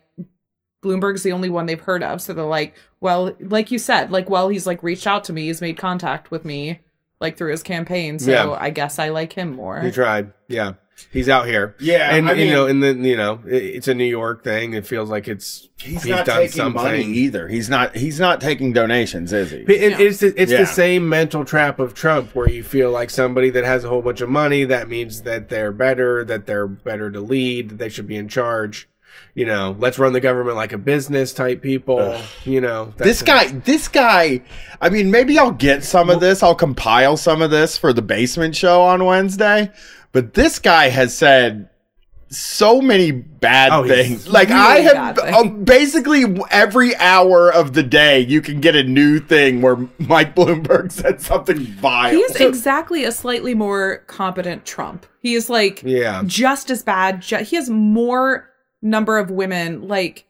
[0.83, 2.21] Bloomberg's the only one they've heard of.
[2.21, 5.47] So they're like, well, like you said, like, well, he's like reached out to me,
[5.47, 6.79] he's made contact with me.
[7.21, 8.17] like through his campaign.
[8.17, 8.57] So Yeah.
[8.57, 9.81] I guess I like him more.
[9.81, 10.31] He tried.
[10.47, 10.73] Yeah.
[11.11, 11.75] He's out here.
[11.79, 14.73] Yeah, And I you know, and then you know, it, it's a New York thing.
[14.73, 17.47] It feels like it's He's, not taking money either.
[17.47, 17.95] He's not.
[17.95, 19.63] He's not taking donations, is he?
[19.63, 19.99] But it, Yeah.
[19.99, 20.59] It's the, it's Yeah.
[20.59, 24.01] the same mental trap of Trump, where you feel like somebody that has a whole
[24.01, 27.89] bunch of money that means that they're better, that they're better to lead, that they
[27.89, 28.87] should be in charge.
[29.33, 32.19] You know, let's run the government like a business type people.
[32.45, 34.41] You know, This that's- guy, this guy.
[34.81, 36.43] I mean, maybe I'll get some of this.
[36.43, 39.71] I'll compile some of this for the basement show on Wednesday.
[40.11, 41.69] But this guy has said
[42.31, 44.27] so many bad Oh, things.
[44.27, 48.75] Like really I have bad uh, basically every hour of the day, you can get
[48.75, 52.11] a new thing where Mike Bloomberg said something vile.
[52.13, 55.05] He is exactly a slightly more competent Trump.
[55.21, 56.21] He is like Yeah.
[56.25, 57.21] just as bad.
[57.21, 58.47] Ju- he has more
[58.81, 59.87] number of women.
[59.87, 60.25] Like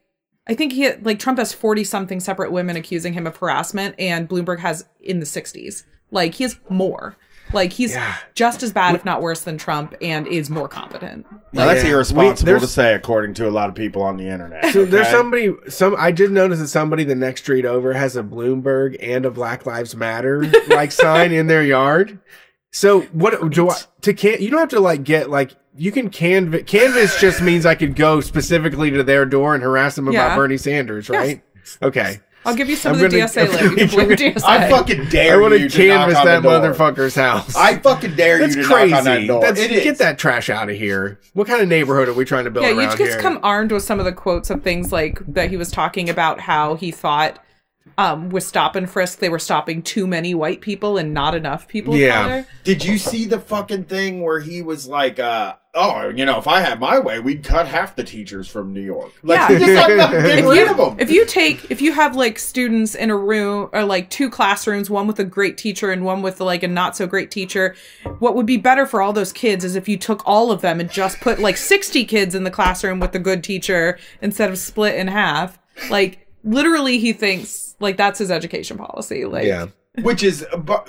[0.48, 4.28] I think he like Trump has forty something separate women accusing him of harassment, and
[4.28, 5.86] Bloomberg has in the sixties.
[6.12, 7.18] Like he has more.
[7.54, 8.16] Like he's Yeah.
[8.36, 11.26] just as bad, if not worse, than Trump, and is more competent.
[11.54, 11.92] now, that's Yeah.
[11.92, 14.72] irresponsible We- to say, according to a lot of people on the internet.
[14.74, 15.54] So there's somebody.
[15.68, 19.32] Some I did notice that somebody the next street over has a Bloomberg and a
[19.32, 22.20] Black Lives Matter like sign in their yard.
[22.72, 26.10] So what do I to can you don't have to like get like you can
[26.10, 30.14] canvas canvas just means I could go specifically to their door and harass them about
[30.14, 30.36] Yeah.
[30.36, 31.42] Bernie Sanders, right?
[31.82, 32.20] Okay.
[32.50, 33.66] I'll give you some I'm of the gonna- DSA later.
[33.70, 34.44] You can blame DSA.
[34.44, 36.52] I fucking I dare want you to to canvas that door.
[36.54, 37.56] motherfucker's house.
[37.56, 38.92] I fucking dare That's you to crazy.
[38.92, 39.42] knock on that door.
[39.42, 39.84] That's, It is.
[39.84, 41.20] get that trash out of here.
[41.34, 43.20] What kind of neighborhood are we trying to build yeah, you just here?
[43.20, 46.42] come armed with some of the quotes of things like that he was talking about
[46.42, 47.44] how he thought
[47.98, 51.68] um with stop and frisk they were stopping too many white people and not enough
[51.68, 52.44] people Yeah.
[52.64, 56.48] Did you see the fucking thing where he was like, uh, oh, you know, if
[56.48, 59.12] I had my way, we'd cut half the teachers from New York.
[59.24, 59.60] Like, Yeah.
[59.60, 60.96] just like, get If rid of you, them.
[61.00, 64.90] if you take if you have like students in a room or like two classrooms,
[64.90, 67.76] one with a great teacher and one with like a not so great teacher,
[68.20, 70.80] what would be better for all those kids is if you took all of them
[70.80, 74.58] and just put like 60 kids in the classroom with the good teacher instead of
[74.58, 75.60] split in half.
[75.90, 79.26] Like literally he thinks like that's his education policy.
[79.26, 79.68] Like yeah.
[79.98, 80.46] Which is,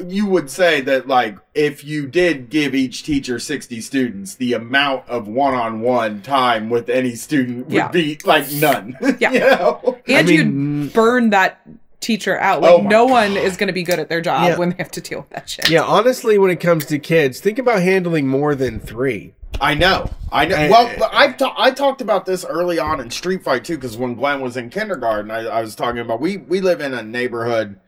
[0.06, 5.08] you would say that, like, if you did give each teacher 60 students, the amount
[5.08, 7.88] of one on one time with any student would Yeah.
[7.88, 8.96] be like none.
[9.18, 9.32] Yeah.
[9.32, 9.98] you know?
[10.06, 11.60] and I you'd burn that
[12.00, 12.60] teacher out.
[12.60, 14.58] Like Oh my no one is going to be good at their job Yeah.
[14.58, 15.70] when they have to deal with that shit.
[15.70, 19.32] Yeah, honestly, when it comes to kids, think about handling more than three.
[19.62, 20.10] I know.
[20.30, 20.56] I know.
[20.70, 20.96] Well, eh.
[20.98, 24.14] but I ta- I talked about this early on in Street Fight too, because when
[24.14, 27.80] Glenn was in kindergarten, I, I was talking about we we live in a neighborhood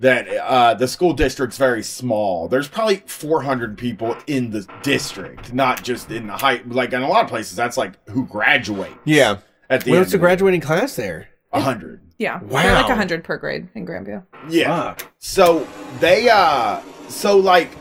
[0.00, 2.48] that uh, the school district's very small.
[2.48, 6.60] There's probably 400 people in the district, not just in the high.
[6.66, 8.92] Like in a lot of places, that's like who graduate.
[9.04, 9.38] Yeah.
[9.68, 11.28] At the What's end the of graduating class there?
[11.52, 12.00] A hundred.
[12.18, 12.40] Yeah.
[12.42, 12.62] Wow.
[12.62, 14.22] They're like 100 per grade in Grandview.
[14.48, 14.94] Yeah.
[14.94, 15.12] Fuck.
[15.18, 15.66] So
[16.00, 17.72] they uh so like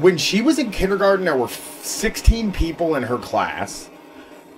[0.00, 3.90] when she was in kindergarten there were 16 people in her class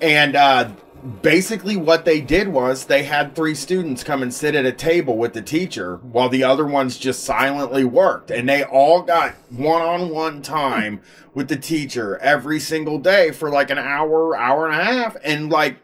[0.01, 0.71] and uh
[1.07, 5.17] basically what they did was they had three students come and sit at a table
[5.17, 8.31] with the teacher while the other ones just silently worked.
[8.31, 11.01] And they all got one-on-one time
[11.35, 15.17] with the teacher every single day for like an hour hour and a half.
[15.23, 15.77] And like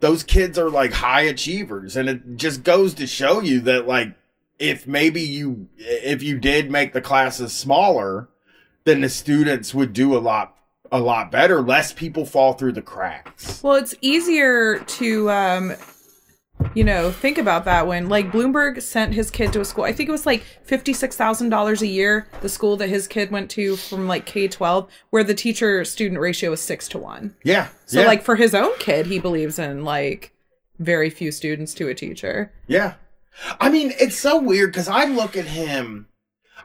[0.00, 1.96] those kids are like high achievers.
[1.96, 4.14] And it just goes to show you that like
[4.58, 8.28] if maybe you if you did make the classes smaller
[8.84, 10.55] then the students would do a lot
[10.92, 15.72] a lot better less people fall through the cracks Well, it's easier to, um,
[16.74, 19.84] you know, think about that when, like, Bloomberg sent his kid to a school.
[19.84, 23.76] I think it was like $56,000 a year, the school that his kid went to
[23.76, 27.34] from like K 12, where the teacher student ratio is six to one.
[27.44, 30.32] yeah So, yeah, like, for his own kid, he believes in like
[30.78, 32.52] very few students to a teacher.
[32.66, 32.94] yeah
[33.60, 36.06] i mean it's so weird because i look at him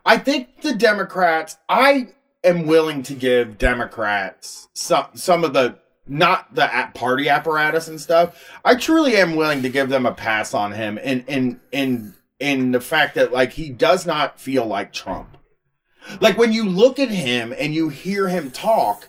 [0.05, 2.07] i think the democrats i
[2.43, 5.77] am willing to give democrats some some of the
[6.07, 10.53] not the party apparatus and stuff i truly am willing to give them a pass
[10.53, 14.91] on him in in in in the fact that like he does not feel like
[14.91, 15.37] trump.
[16.19, 19.07] Like when you look at him and you hear him talk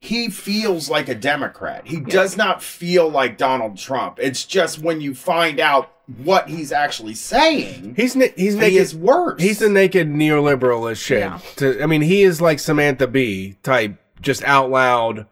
[0.00, 1.86] he feels like a democrat.
[1.86, 4.18] He does not feel like donald trump.
[4.20, 8.80] It's just when you find out what he's actually saying He's na- he's he naked.
[8.82, 11.20] is worse He's the naked neoliberal as shit.
[11.20, 11.38] Yeah.
[11.56, 15.26] To, I mean, he is like Samantha Bee type, just out loud.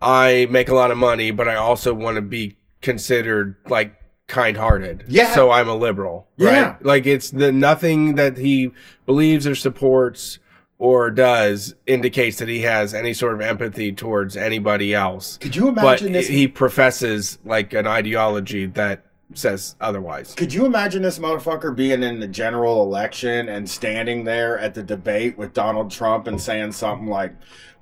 [0.00, 3.94] I make a lot of money, but I also want to be considered like
[4.26, 5.04] kind-hearted.
[5.08, 5.34] Yeah.
[5.34, 6.26] So I'm a liberal.
[6.38, 6.52] Right.
[6.52, 6.76] Yeah.
[6.80, 8.72] Like it's the nothing that he
[9.06, 10.38] believes or supports
[10.78, 15.38] or does indicates that he has any sort of empathy towards anybody else.
[15.38, 20.34] could you But imagine this he professes like an ideology that says otherwise.
[20.34, 24.82] Could you imagine this motherfucker being in the general election and standing there at the
[24.82, 27.34] debate with Donald Trump and saying something like,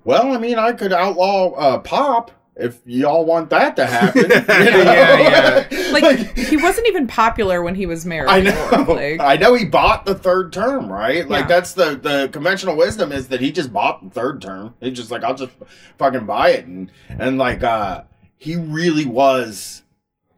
[0.04, 4.28] "Well, I mean, I could outlaw uh, pop if y'all want that to happen." You
[4.84, 4.92] know?
[4.92, 8.28] Yeah, Like he wasn't even popular when he was mayor.
[8.28, 8.84] I know.
[8.88, 11.28] Like, I know he bought the third term, right?
[11.28, 11.46] Like Yeah.
[11.48, 14.74] that's the the conventional wisdom is that he just bought the third term.
[14.80, 15.52] He's just like, I'll just
[15.98, 18.02] fucking buy it, and and like uh,
[18.38, 19.82] he really was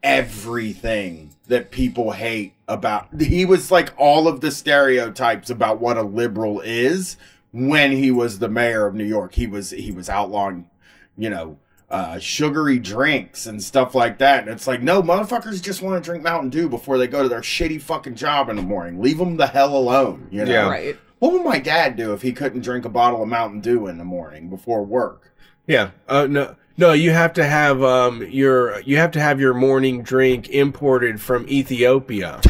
[0.03, 3.07] everything that people hate about.
[3.21, 7.17] He was like all of the stereotypes about what a liberal is
[7.51, 9.35] when he was the mayor of New York.
[9.35, 10.69] He was he was outlawing,
[11.17, 11.57] you know.
[11.89, 14.39] Uh, sugary drinks and stuff like that.
[14.39, 17.29] And it's like, no, motherfuckers just want to drink Mountain Dew before they go to
[17.29, 18.99] their shitty fucking job in the morning.
[18.99, 20.27] Leave them the hell alone.
[20.31, 20.51] You know?
[20.51, 20.69] Yeah.
[20.69, 20.97] right.
[21.19, 23.99] What would my dad do if he couldn't drink a bottle of Mountain Dew in
[23.99, 25.35] the morning before work?
[25.67, 25.91] Yeah.
[26.07, 26.55] Uh, no.
[26.75, 31.21] No, you have to have um your you have to have your morning drink imported
[31.21, 32.41] from Ethiopia.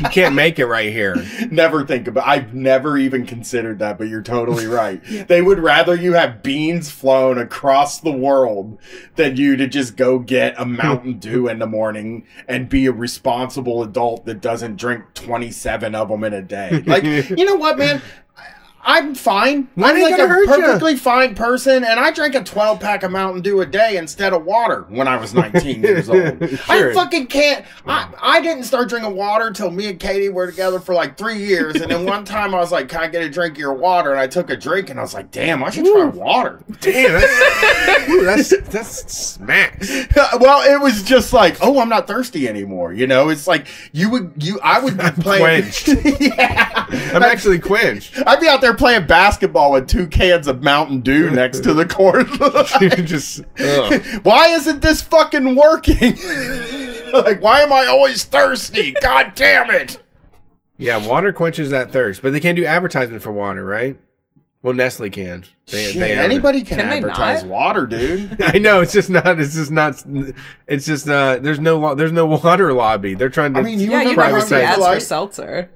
[0.00, 1.16] you can't make it right here.
[1.50, 5.02] never think about I've never even considered that, but you're totally right.
[5.28, 8.78] They would rather you have beans flown across the world
[9.16, 12.92] than you to just go get a Mountain Dew in the morning and be a
[12.92, 16.82] responsible adult that doesn't drink 27 of them in a day.
[16.86, 18.00] Like, you know what, man?
[18.88, 19.68] I'm fine.
[19.74, 23.42] Why I'm like a perfectly fine person, and I drank a 12 pack of Mountain
[23.42, 26.48] Dew a day instead of water when I was 19 years old.
[26.48, 26.90] Sure.
[26.90, 27.66] I fucking can't.
[27.86, 31.36] I, I didn't start drinking water till me and Katie were together for like three
[31.36, 33.74] years, and then one time I was like, "Can I get a drink of your
[33.74, 36.60] water?" And I took a drink, and I was like, "Damn, I should try water."
[36.80, 39.90] Damn, that's, ooh, that's that's smacks.
[40.40, 44.08] well, it was just like, "Oh, I'm not thirsty anymore." You know, it's like you
[44.08, 45.42] would you I would be playing.
[45.42, 45.88] quenched.
[46.20, 48.14] yeah, I'm actually quenched.
[48.26, 51.84] I'd be out there playing basketball with two cans of Mountain Dew next to the
[51.84, 52.28] court.
[53.06, 54.02] Just ugh.
[54.22, 56.16] why isn't this fucking working?
[57.12, 58.92] like, why am I always thirsty?
[59.02, 60.02] God damn it!
[60.78, 63.98] yeah, water quenches that thirst, but they can't do advertisement for water, right?
[64.62, 65.44] Well, Nestle can.
[65.66, 68.42] They, Shit, they anybody can, Can advertise water, dude.
[68.42, 69.38] I know it's just not.
[69.38, 70.04] It's just not.
[70.66, 71.94] It's just uh There's no.
[71.94, 73.14] There's no water lobby.
[73.14, 73.60] They're trying to.
[73.60, 75.70] I mean, you Yeah, you never see ads for for seltzer.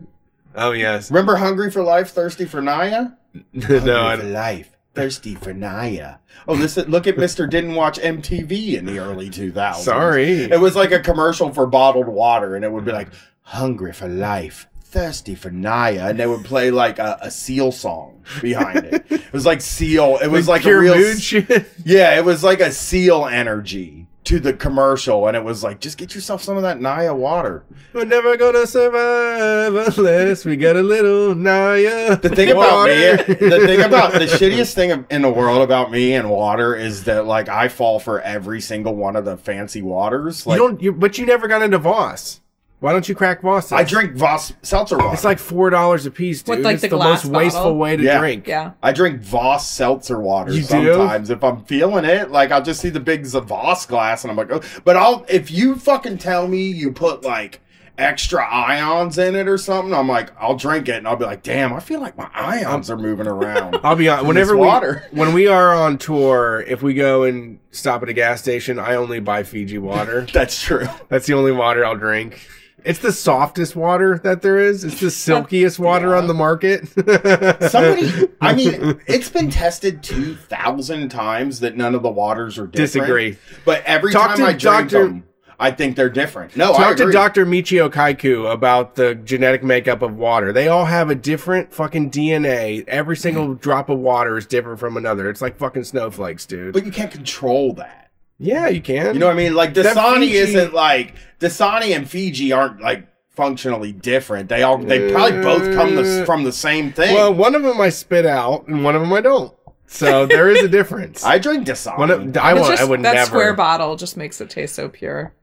[0.55, 1.11] Oh yes.
[1.11, 3.13] Remember Hungry for Life, Thirsty for Naya?
[3.53, 4.33] no, I for don't.
[4.33, 6.17] Life, Thirsty for Naya.
[6.47, 7.49] Oh, listen, look at Mr.
[7.49, 9.77] Didn't watch MTV in the early 2000s.
[9.77, 10.43] Sorry.
[10.43, 13.09] It was like a commercial for bottled water, and it would be like,
[13.43, 16.09] Hungry for Life, Thirsty for Naya.
[16.09, 19.05] And they would play like a, a seal song behind it.
[19.11, 20.19] It was like seal.
[20.23, 20.97] It was like, a pure real.
[20.97, 21.69] mood shit.
[21.85, 25.99] Yeah, it was like a seal energy to the commercial, and it was like, just
[25.99, 27.65] get yourself some of that Naya water.
[27.93, 32.17] We're never gonna survive unless we get a little Naya.
[32.17, 36.15] The thing about me, the thing about the shittiest thing in the world about me
[36.15, 40.47] and water is that like I fall for every single one of the fancy waters.
[40.47, 40.83] Like you don't.
[40.83, 42.41] You, but you never got into Voss.
[42.83, 43.71] Why don't you crack Voss?
[43.71, 45.15] I drink Voss seltzer water.
[45.15, 46.57] It's like four dollars a piece, dude.
[46.57, 47.79] With, like, it's the the, glass most wasteful bottle?
[47.79, 48.19] way to Yeah.
[48.19, 48.49] drink.
[48.49, 48.73] Yeah.
[48.83, 50.67] I drink Voss seltzer water You do?
[50.67, 52.33] sometimes if I'm feeling it.
[52.33, 54.61] Like I'll just see the big Voss glass and I'm like, oh.
[54.85, 57.61] But I'll if you fucking tell me you put like
[57.99, 61.45] extra ions in it or something, I'm like, I'll drink it and I'll be like,
[61.45, 63.79] damn, I feel like my ions are moving around.
[63.85, 64.27] I'll be honest.
[64.27, 65.05] Whenever this we, water.
[65.13, 68.97] when we are on tour, if we go and stop at a gas station, I
[68.97, 70.27] only buy Fiji water.
[70.33, 70.87] That's true.
[71.09, 72.45] That's the only water I'll drink.
[72.85, 74.85] It's the softest water that there is.
[74.85, 76.89] It's the silkiest water on the market.
[77.71, 82.67] Somebody, I mean, it's been tested two thousand times that none of the waters are
[82.67, 82.75] different.
[82.93, 83.39] Disagree.
[83.65, 85.05] But every Talk time to I drink Dr.
[85.05, 85.25] them,
[85.61, 86.57] I think they're different.
[86.57, 87.13] No, I Talk to.
[87.13, 87.47] Dr.
[87.47, 90.53] Michio Kaku about the genetic makeup of water.
[90.53, 92.85] They all have a different fucking DNA.
[92.89, 95.31] Every single drop of water is different from another.
[95.31, 96.73] It's like fucking snowflakes, dude.
[96.73, 98.02] But you can't control that.
[98.43, 99.15] Yeah, you can.
[99.15, 99.55] You know what I mean?
[99.55, 104.49] Like That Dasani Fiji- isn't like Dasani and Fiji aren't like functionally different.
[104.49, 107.15] They all they probably both come the, from the same thing.
[107.15, 109.55] well, one of them I spit out, and one of them I don't.
[109.87, 111.25] So there is a difference.
[111.25, 111.99] I drink Dasani.
[111.99, 113.27] One of, I, It's want, just I would that never.
[113.27, 115.35] square bottle just makes it taste so pure.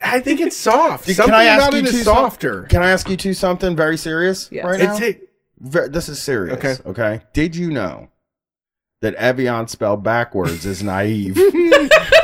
[0.00, 1.04] I think it's soft.
[1.06, 2.62] Can Something I ask about you it two is some- softer.
[2.64, 4.64] Can I ask you two something very serious Yes.
[4.64, 4.92] right now?
[4.96, 5.20] It's a,
[5.58, 6.56] Ver- this is serious.
[6.58, 6.76] Okay.
[6.88, 7.20] Okay.
[7.32, 8.08] Did you know
[9.02, 11.36] that Evian spelled backwards is naive?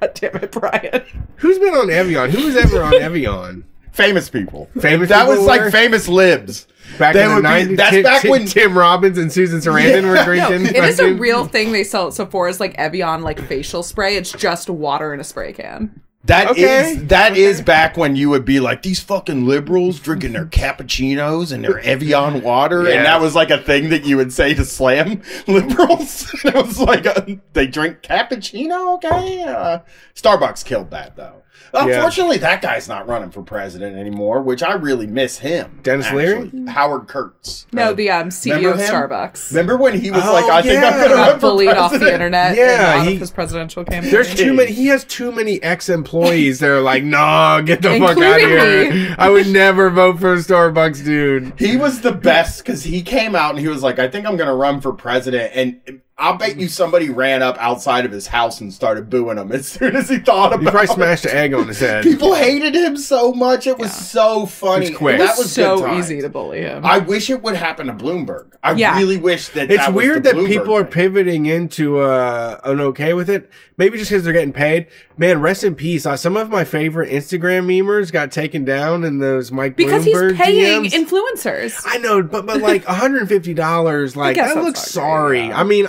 [0.00, 1.02] God damn it, Brian.
[1.36, 2.30] who's been on Evian?
[2.30, 3.64] Who was ever on Evian?
[3.92, 4.70] famous people.
[4.80, 6.66] Famous That people was like famous libs.
[6.98, 9.32] Back They in the would be- 90s, that's Tim, back Tim- when- Tim Robbins and
[9.32, 10.62] Susan Sarandon were drinking.
[10.62, 13.82] No, It is a real thing they sell at Sephora is like Evian like facial
[13.82, 14.16] spray.
[14.16, 16.00] It's just water in a spray can.
[16.24, 17.04] That is Okay.
[17.06, 21.64] that is back when you would be like these fucking liberals drinking their cappuccinos and
[21.64, 22.96] their Evian water, Yeah.
[22.96, 26.30] and that was like a thing that you would say to slam liberals.
[26.44, 28.96] it was like a, they drink cappuccino.
[28.96, 29.78] Okay, uh,
[30.14, 31.39] Starbucks killed that though.
[31.72, 35.78] Unfortunately, that guy's not running for president anymore, which I really miss him.
[35.82, 36.50] Denis Leary?
[36.68, 37.66] Howard Kurtz.
[37.72, 38.86] No, Uh, the um, CEO of him?
[38.92, 39.50] Starbucks.
[39.50, 41.40] Remember when he was Oh, like, "I think I'm going to He run got for
[41.40, 41.94] bullied president"?
[41.94, 42.56] off the internet.
[42.56, 44.10] Yeah, in he- his presidential campaign.
[44.10, 44.72] There's too many.
[44.72, 49.14] He has too many ex-employees that are like, "Nah, get the fuck out of here."
[49.18, 51.52] I would never vote for Starbucks, dude.
[51.58, 54.36] He was the best because he came out and he was like, "I think I'm
[54.36, 58.26] going to run for president," and I'll bet you somebody ran up outside of his
[58.26, 60.60] house and started booing him as soon as he thought about it.
[60.60, 60.72] He about.
[60.86, 60.94] probably it.
[60.96, 62.04] smashed an egg on his head.
[62.04, 63.94] People hated him so much; it was Yeah.
[63.96, 64.86] so funny.
[64.88, 65.14] It's quick.
[65.16, 66.84] It That was, was so easy to bully him.
[66.84, 68.52] I wish it would happen to Bloomberg.
[68.62, 68.96] I Yeah.
[68.98, 69.70] really wish that.
[69.70, 73.30] It's that was weird the that Bloomberg people are pivoting into uh, an okay with
[73.30, 73.50] it.
[73.78, 74.88] Maybe just because they're getting paid.
[75.16, 76.04] Man, rest in peace.
[76.04, 80.30] Uh, some of my favorite Instagram memers got taken down in those Mike because Bloomberg
[80.32, 80.92] he's paying DMs.
[80.92, 81.82] influencers.
[81.86, 85.46] I know, but but like $150, like guess that looks not great, sorry.
[85.46, 85.58] yeah.
[85.60, 85.86] I mean,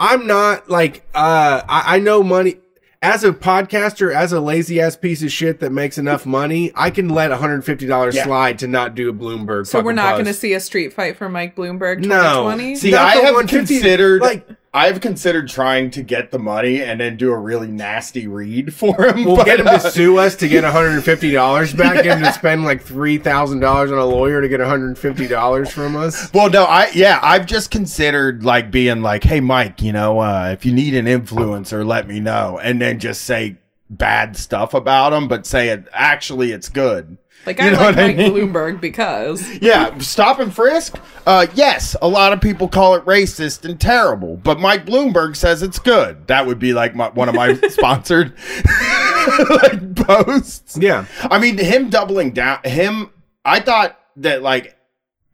[0.00, 2.56] I'm not like uh I, I know money
[3.02, 6.90] as a podcaster, as a lazy ass piece of shit that makes enough money, I
[6.90, 8.24] can let $150 Yeah.
[8.24, 9.66] slide to not do a Bloomberg.
[9.66, 12.42] so we're fucking not going to see a street fight for Mike Bloomberg No.
[12.42, 12.74] 2020.
[12.76, 16.80] See, Not I have 150 considered like- I have considered trying to get the money
[16.80, 19.24] and then do a really nasty read for him.
[19.24, 22.64] We'll but, get him uh, to sue us to get $150 back and to spend
[22.64, 26.32] like $3,000 on a lawyer to get $150 from us.
[26.32, 30.50] Well, no, I yeah, I've just considered like being like, "Hey, Mike, you know, uh,
[30.52, 33.56] if you need an influencer, let me know," and then just say
[33.88, 37.18] bad stuff about him, but say it actually it's good.
[37.46, 38.32] Like you I know like what I mean?
[38.32, 40.98] Bloomberg because Yeah, stop and frisk.
[41.26, 45.62] Uh, yes, a lot of people call it racist and terrible, but Mike Bloomberg says
[45.62, 46.26] it's good.
[46.26, 48.34] That would be like my, one of my sponsored
[49.50, 50.76] like posts.
[50.80, 51.06] Yeah.
[51.22, 53.10] I mean, him doubling down, him.
[53.44, 54.76] I thought that like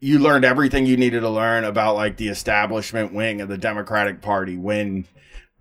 [0.00, 4.20] you learned everything you needed to learn about like the establishment wing of the Democratic
[4.22, 5.06] Party when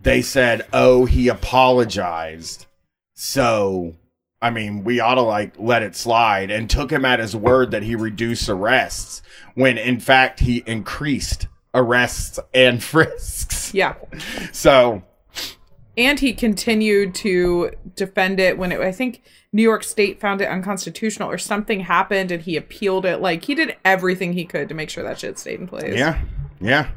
[0.00, 2.66] they said, "Oh, he apologized."
[3.14, 3.94] So,
[4.42, 7.70] I mean, we ought to like let it slide and took him at his word
[7.70, 9.22] that he reduced arrests
[9.54, 13.72] when in fact he increased arrests and frisks.
[13.72, 13.94] yeah.
[14.52, 15.02] So,
[15.96, 19.22] And he continued to defend it when it, I think
[19.52, 23.22] New York State found it unconstitutional or something happened and he appealed it.
[23.22, 25.96] Like he did everything he could to make sure that shit stayed in place.
[25.96, 26.20] yeah.
[26.60, 26.88] Yeah.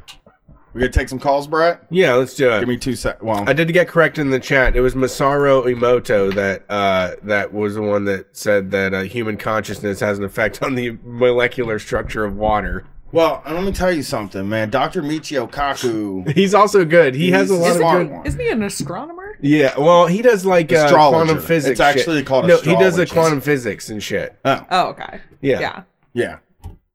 [0.72, 1.82] We gonna take some calls, Brett?
[1.90, 2.60] Yeah, let's do it.
[2.60, 3.22] Give me two sec.
[3.22, 4.76] Well, I did get correct in the chat.
[4.76, 9.36] It was Masaru Emoto that uh, that was the one that said that uh, human
[9.36, 12.84] consciousness has an effect on the molecular structure of water.
[13.12, 14.70] Well, and let me tell you something, man.
[14.70, 15.02] Dr.
[15.02, 17.16] Michio Kaku, He's also good.
[17.16, 18.16] He has a lot of smart good.
[18.16, 18.26] one.
[18.26, 19.36] Isn't he an astronomer?
[19.40, 21.72] Yeah, well, he does like uh, quantum physics.
[21.72, 22.26] It's actually shit.
[22.26, 22.58] called no.
[22.60, 24.38] He does the quantum physics and shit.
[24.44, 25.20] oh, Oh, okay.
[25.40, 25.60] Yeah.
[25.60, 25.82] Yeah.
[26.12, 26.38] yeah.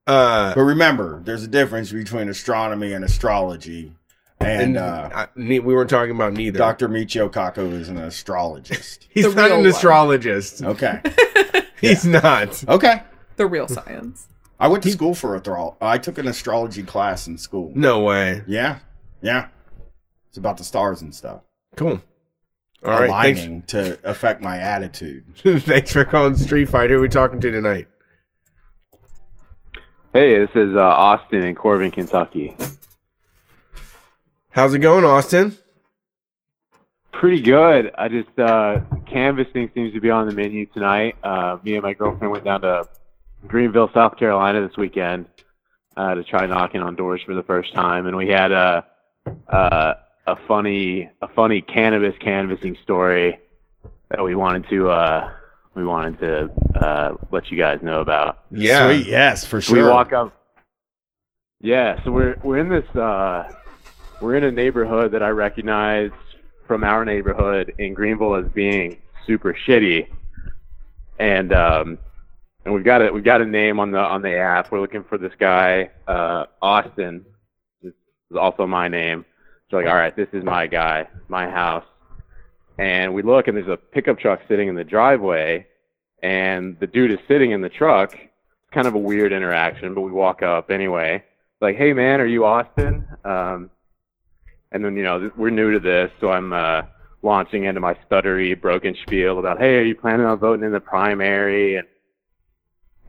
[0.07, 3.93] Uh, But remember, there's a difference between astronomy and astrology.
[4.39, 6.57] And, and uh, I- we weren't talking about neither.
[6.57, 6.89] Dr.
[6.89, 9.07] Michio Kaku is an astrologist.
[9.11, 9.69] He's The not real an one.
[9.71, 10.61] astrologist.
[10.63, 11.01] Okay.
[11.81, 12.63] He's not.
[12.67, 13.01] Okay.
[13.37, 14.27] The real science.
[14.59, 15.77] I went to school for a thrall.
[15.81, 17.71] I took an astrology class in school.
[17.75, 18.43] No way.
[18.47, 18.79] Yeah.
[19.21, 19.47] Yeah.
[20.29, 21.41] It's about the stars and stuff.
[21.75, 22.01] Cool.
[22.83, 23.09] All right.
[23.09, 25.25] Thanks, Aligning to affect my attitude.
[25.35, 26.93] thanks for calling Street Fighter.
[26.95, 27.87] Who are we talking to tonight?
[30.15, 32.55] Hey, this is uh, Austin in Corbin, Kentucky.
[34.49, 35.57] How's it going, Austin?
[37.11, 37.91] Pretty good.
[37.97, 38.79] I just uh,
[39.11, 41.17] canvassing seems to be on the menu tonight.
[41.21, 42.87] Uh, me and my girlfriend went down to
[43.45, 45.25] Greenville, South Carolina this weekend
[45.97, 48.85] uh, to try knocking on doors for the first time, and we had a
[49.47, 49.95] a,
[50.27, 53.37] a funny a funny cannabis canvassing story
[54.07, 55.29] that we wanted to uh,
[55.75, 58.45] we wanted to uh, let you guys know about.
[58.51, 58.87] Yeah.
[58.87, 59.07] Sweet.
[59.07, 59.83] Yes, for sure.
[59.83, 60.33] we walk up.
[61.61, 63.51] Yeah, so we're we're in this uh,
[64.21, 66.11] we're in a neighborhood that I recognize
[66.67, 70.07] from our neighborhood in Greenville as being super shitty,
[71.19, 71.97] and um,
[72.63, 74.71] and we've got a we've got a name on the on the app.
[74.71, 77.25] We're looking for this guy uh, Austin.
[77.81, 77.93] This
[78.31, 79.25] is also my name.
[79.71, 81.85] So like, all right, this is my guy, my house.
[82.77, 85.67] And we look, and there's a pickup truck sitting in the driveway,
[86.21, 90.01] and the dude is sitting in the truck it's kind of a weird interaction, but
[90.01, 91.23] we walk up anyway.
[91.61, 93.07] Like, hey man, are you Austin?
[93.23, 93.69] Um,
[94.71, 96.81] and then you know we're new to this, so I'm uh,
[97.21, 100.79] launching into my stuttery, broken spiel about, hey, are you planning on voting in the
[100.79, 101.77] primary?
[101.77, 101.87] And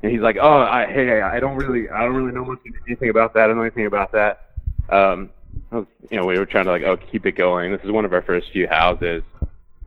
[0.03, 3.09] and he's like, oh, I, hey, I don't really, I don't really know much anything
[3.09, 3.45] about that.
[3.45, 4.51] I don't know anything about that.
[4.91, 5.31] Um,
[5.73, 7.73] you know, we were trying to like, oh, keep it going.
[7.73, 9.23] This is one of our first few houses.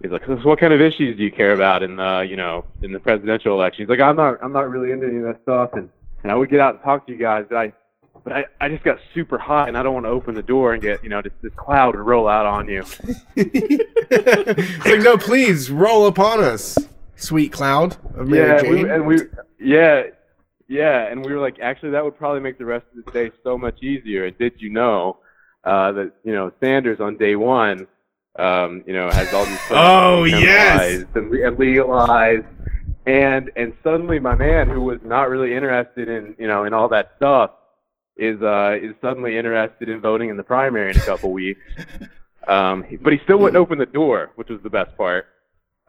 [0.02, 2.66] He's like, so what kind of issues do you care about in the, you know,
[2.82, 3.84] in the presidential election?
[3.84, 5.90] He's like, I'm not, I'm not really into any of that stuff, and
[6.24, 7.74] and I would get out and talk to you guys, but I,
[8.24, 10.74] but I, I just got super hot, and I don't want to open the door
[10.74, 12.84] and get, you know, this, this cloud would roll out on you.
[13.36, 16.78] it's like, no, please roll upon us.
[17.16, 18.72] sweet cloud of Mary yeah, Jane.
[18.72, 19.18] we, and we,
[19.60, 20.04] yeah,
[20.68, 23.32] yeah, and we were like, actually, that would probably make the rest of the day
[23.44, 24.26] so much easier.
[24.26, 25.18] And did you know
[25.64, 27.88] uh, that you know Sanders on day one,
[28.38, 31.04] um, you know, has all these Oh, yes.
[31.16, 32.46] and, and legalized,
[33.06, 36.88] and and suddenly my man, who was not really interested in you know in all
[36.90, 37.52] that stuff,
[38.18, 41.62] is uh is suddenly interested in voting in the primary in a couple weeks.
[42.48, 45.28] Um, but he still wouldn't open the door, which was the best part.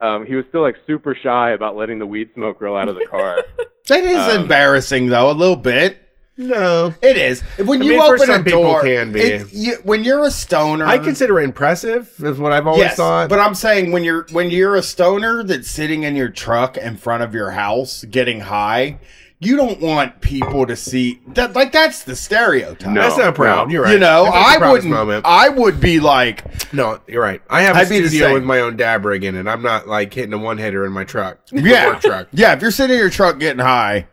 [0.02, 2.96] Um, he was still like super shy about letting the weed smoke roll out of
[2.96, 3.38] the car.
[3.88, 5.96] That is Um, embarrassing, though, a little bit.
[6.40, 7.42] No, It is.
[7.64, 9.20] When I you mean, for open some a people door, can be.
[9.20, 12.10] it- you- when you're a stoner, I consider it impressive.
[12.22, 13.28] Is what I've always yes, thought.
[13.28, 16.96] but I'm saying when you're when you're a stoner that's sitting in your truck in
[16.96, 18.98] front of your house getting high,
[19.38, 21.54] you don't want people to see that.
[21.54, 22.90] Like that's the stereotype.
[22.90, 23.00] No.
[23.02, 23.68] that's not proud.
[23.68, 23.72] no.
[23.74, 23.92] You're right.
[23.92, 24.90] You know, I wouldn't.
[24.92, 25.24] Moment.
[25.26, 27.40] I would be like, no, you're right.
[27.50, 29.46] I have I'd a be studio with my own dab rig in it.
[29.46, 31.38] I'm not like hitting a one hitter in my truck.
[31.52, 32.28] Yeah, truck.
[32.32, 32.52] yeah.
[32.54, 34.06] If you're sitting in your truck getting high,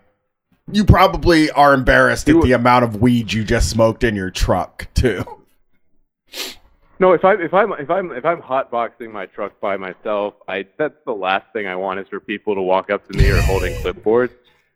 [0.72, 4.88] you probably are embarrassed at the amount of weed you just smoked in your truck
[4.94, 5.24] too.
[7.00, 10.66] No, if I if I'm if I'm if I'm hotboxing my truck by myself, I
[10.80, 13.40] that's the last thing I want is for people to walk up to me or
[13.42, 14.32] holding clipboards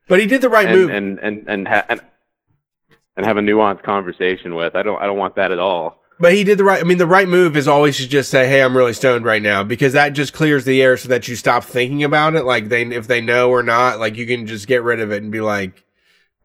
[0.07, 0.89] But he did the right and move.
[0.91, 1.99] and and and, ha- and
[3.17, 4.75] and have a nuanced conversation with.
[4.75, 6.00] I don't I don't want that at all.
[6.21, 6.79] But he did the right.
[6.79, 9.41] I mean, the right move is always to just say, "Hey, I'm really stoned right
[9.41, 12.45] now," because that just clears the air so that you stop thinking about it.
[12.45, 15.23] Like they, if they know or not, like you can just get rid of it
[15.23, 15.83] and be like,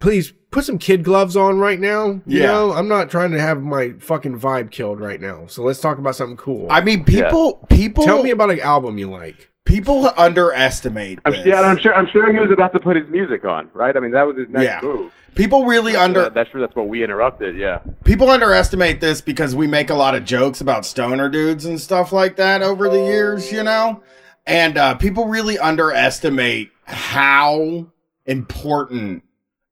[0.01, 2.47] "Please put some kid gloves on right now." You Yeah.
[2.47, 5.45] know, I'm not trying to have my fucking vibe killed right now.
[5.47, 6.66] So let's talk about something cool.
[6.70, 9.51] I mean, people, people, Tell me about an album you like.
[9.67, 11.19] People underestimate.
[11.27, 13.95] I'm, yeah, I'm sure I'm sure he was about to put his music on, right?
[13.95, 14.81] I mean, that was his next Yeah.
[14.83, 15.12] move.
[15.35, 17.57] People really under That- that's sure that's what we interrupted.
[17.59, 17.81] Yeah.
[18.05, 22.11] people underestimate this because we make a lot of jokes about stoner dudes and stuff
[22.12, 24.01] like that over the years, you know?
[24.47, 27.89] And uh, people really underestimate how
[28.25, 29.25] important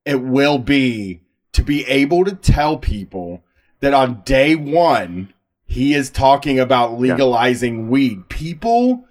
[0.04, 1.20] it will be
[1.52, 3.42] to be able to tell people
[3.80, 5.32] that on day one,
[5.64, 8.28] he is talking about legalizing weed.
[8.28, 9.06] People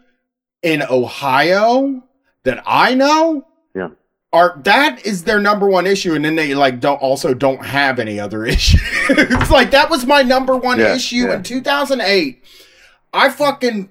[0.63, 2.03] in Ohio
[2.43, 3.45] that I know
[3.75, 3.89] Yeah.
[4.31, 7.99] are that is their number one issue and then they like don't also don't have
[7.99, 11.35] any other issues it's like that was my number one Yeah, issue yeah.
[11.35, 12.43] in 2008
[13.13, 13.89] i fucking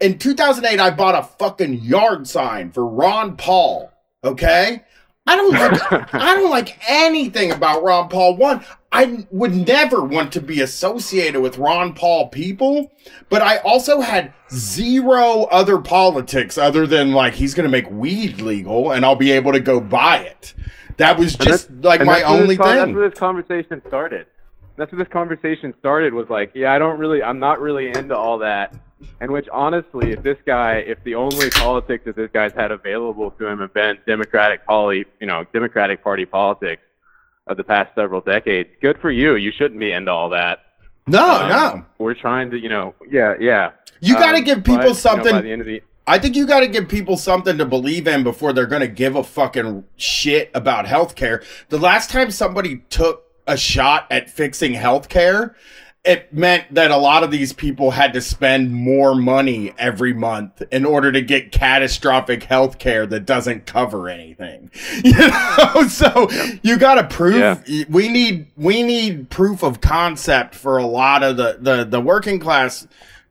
[0.00, 3.90] in 2008 i bought a fucking yard sign for ron paul
[4.22, 4.82] okay
[5.30, 10.32] i don't like i don't like anything about ron paul one i would never want
[10.32, 12.92] to be associated with ron paul people
[13.28, 18.90] but i also had zero other politics other than like he's gonna make weed legal
[18.92, 20.54] and I'll be able to go buy it.
[20.96, 24.26] That was just like my only con- That's where this conversation started.
[24.76, 26.12] That's where this conversation started.
[26.12, 28.74] Was like, yeah, I don't really, I'm not really into all that.
[29.20, 33.30] And which, honestly, if this guy, if the only politics that this guy's had available
[33.32, 36.82] to him have been Democratic poly, you know, Democratic Party politics
[37.46, 39.36] of the past several decades, good for you.
[39.36, 40.60] You shouldn't be into all that.
[41.06, 41.84] No, Um, no.
[41.98, 43.72] We're trying to, you know, yeah, yeah.
[44.00, 45.34] You got to Um, give but, people you know, something.
[45.46, 48.52] end of the, I think you got to give people something to believe in before
[48.52, 51.42] they're going to give a fucking shit about healthcare.
[51.68, 55.54] The last time somebody took a shot at fixing healthcare,
[56.02, 60.62] it meant that a lot of these people had to spend more money every month
[60.72, 64.70] in order to get catastrophic health care that doesn't cover anything.
[65.04, 66.28] You know, so
[66.62, 67.84] you got to prove Yeah.
[67.88, 72.38] we need we need proof of concept for a lot of the the the working
[72.38, 72.86] class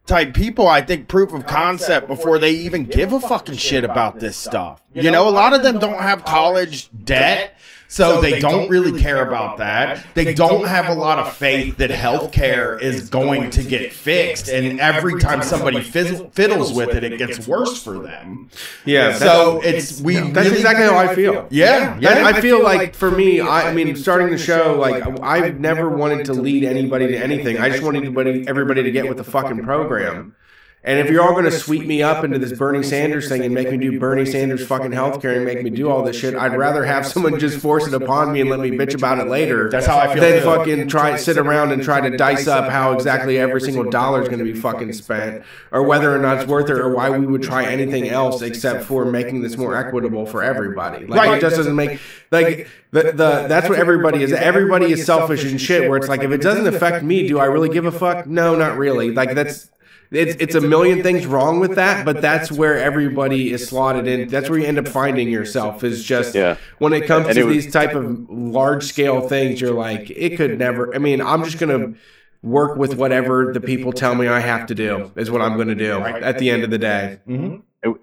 [0.06, 4.20] type people, I think proof of concept before they even give a fucking shit about
[4.20, 4.82] this stuff.
[4.94, 7.56] You know, a lot of them don't have college debt,
[7.92, 10.06] so they don't really care about that.
[10.14, 14.80] They don't have a lot of faith that healthcare is going to get fixed, and
[14.80, 18.50] every time somebody fizz- fiddles with it, it gets worse for them.
[18.86, 19.18] Yeah.
[19.18, 20.18] So it's we.
[20.20, 21.48] That's really- exactly how I feel.
[21.50, 22.28] Yeah, Yeah, yeah.
[22.28, 26.26] I feel like for me, I, I mean, starting the show, like I've never wanted
[26.26, 27.58] to lead anybody to anything.
[27.58, 30.36] I just wanted everybody, everybody to get with the fucking program.
[30.82, 33.54] And if you're all going to sweep me up into this Bernie Sanders thing and
[33.54, 36.56] make me do Bernie Sanders fucking healthcare and make me do all this shit, I'd
[36.58, 39.70] rather have someone just force it upon me and let me bitch about it later.
[39.70, 40.40] That's how I feel too.
[40.46, 44.30] fucking try sit around and try to dice up how exactly every single dollar is
[44.30, 47.26] going to be fucking spent, or whether or not it's worth it, or why we
[47.26, 51.06] would try anything else except for making this more equitable for everybody.
[51.06, 51.38] Like Right.
[51.40, 52.00] it just doesn't make
[52.32, 54.32] like the, the that's what everybody is.
[54.32, 55.90] Everybody is selfish and shit.
[55.90, 58.26] Where it's like if it doesn't affect me, do I really give a fuck?
[58.28, 59.12] No, not really.
[59.12, 59.70] Like that's.
[60.12, 64.28] It's, it's a million things wrong with that, but that's where everybody is slotted in.
[64.28, 66.58] That's where you end up finding yourself is just Yeah.
[66.80, 69.62] when it comes And to it was- these type of large scale things.
[69.62, 70.94] You're like, it could never.
[70.96, 71.94] I mean, I'm just gonna
[72.42, 75.76] work with whatever the people tell me I have to do is what I'm gonna
[75.76, 77.20] do at the end of the day.
[77.28, 77.56] Mm-hmm.
[77.84, 77.96] and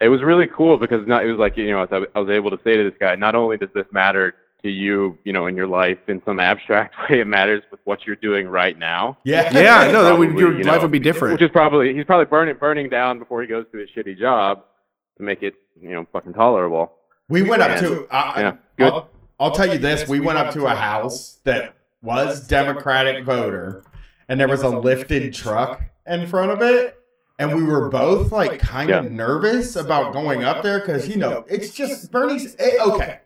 [0.00, 2.30] it was really cool because not, it was like you know I was, I was
[2.30, 5.46] able to say to this guy, not only does this matter to you, you know,
[5.46, 9.18] in your life in some abstract way, it matters with what you're doing right now.
[9.24, 9.52] Yeah.
[9.52, 11.34] Yeah, no, that would, your you life would be different.
[11.34, 14.62] Which is probably he's probably burning burning down before he goes to his shitty job
[15.18, 16.92] to make it you know fucking tolerable.
[17.28, 18.06] We went up to.
[18.10, 18.92] I Yeah, I- good.
[18.92, 19.10] I'll,
[19.40, 23.84] I'll tell you this: we went up to a house that was Democratic voter,
[24.28, 26.98] and there was a lifted truck in front of it,
[27.38, 29.10] and we were both like kind of Yeah.
[29.10, 32.54] nervous about going up there because you know it's just Bernie's.
[32.58, 33.18] eh, Okay,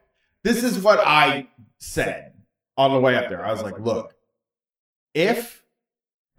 [0.47, 2.33] this is what I said
[2.77, 3.45] on the way up there.
[3.45, 4.15] I was like, look,
[5.13, 5.65] if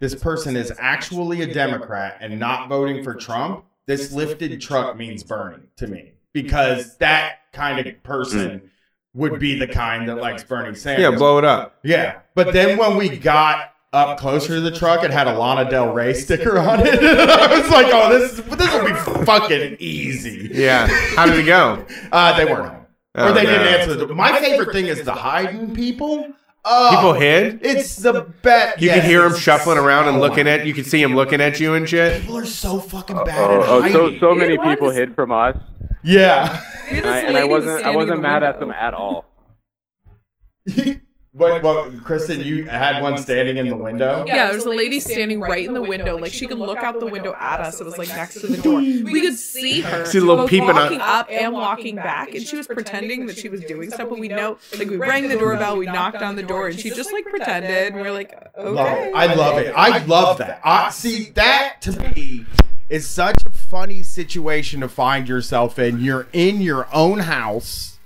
[0.00, 5.22] this person is actually a Democrat and not voting for Trump, this lifted truck means
[5.22, 8.70] Bernie to me because that kind of person
[9.14, 11.02] would be the kind that likes Bernie Sanders.
[11.02, 11.78] yeah, blow it up.
[11.82, 15.68] Yeah, but then when we got up closer to the truck, it had a Lana
[15.68, 16.98] Del Rey sticker on it.
[17.02, 20.86] I was like, "Oh, this is this will be fucking easy." Yeah.
[21.16, 21.84] How did it go?
[22.12, 22.77] Uh, they weren't
[23.18, 23.50] home, or Oh, they no.
[23.50, 24.16] didn't answer the door.
[24.16, 26.28] My favorite thing is the hiding people.
[26.64, 27.60] Oh, People hid?
[27.62, 28.80] It's the best.
[28.82, 30.66] You yes, could hear him it's shuffling around and looking at.
[30.66, 32.20] You can see him looking at you and shit.
[32.20, 34.20] People are so fucking bad Oh, at oh so hiding.
[34.20, 35.56] so many people hid from us,
[36.04, 36.62] yeah.
[36.90, 39.24] And I, and I wasn't I wasn't the mad at them at all.
[41.38, 44.24] What, what, Kristen, you had one standing in the window?
[44.26, 46.18] Yeah, there was a lady standing right in the window.
[46.18, 47.80] Like she could look out the window at us.
[47.80, 48.80] It was like next to the door.
[48.80, 50.04] We could see her.
[50.04, 53.38] See the little both peeping walking up and walking back, and she was pretending that
[53.38, 54.08] she was doing stuff.
[54.08, 56.90] But we know, like we rang the doorbell, we knocked on the door, and she
[56.90, 57.92] just like pretended.
[57.92, 59.12] And we are like, okay.
[59.14, 59.72] I love it.
[59.76, 60.60] I love that.
[60.64, 62.46] I see that to me
[62.88, 66.00] is such a funny situation to find yourself in.
[66.00, 67.97] You're in your own house.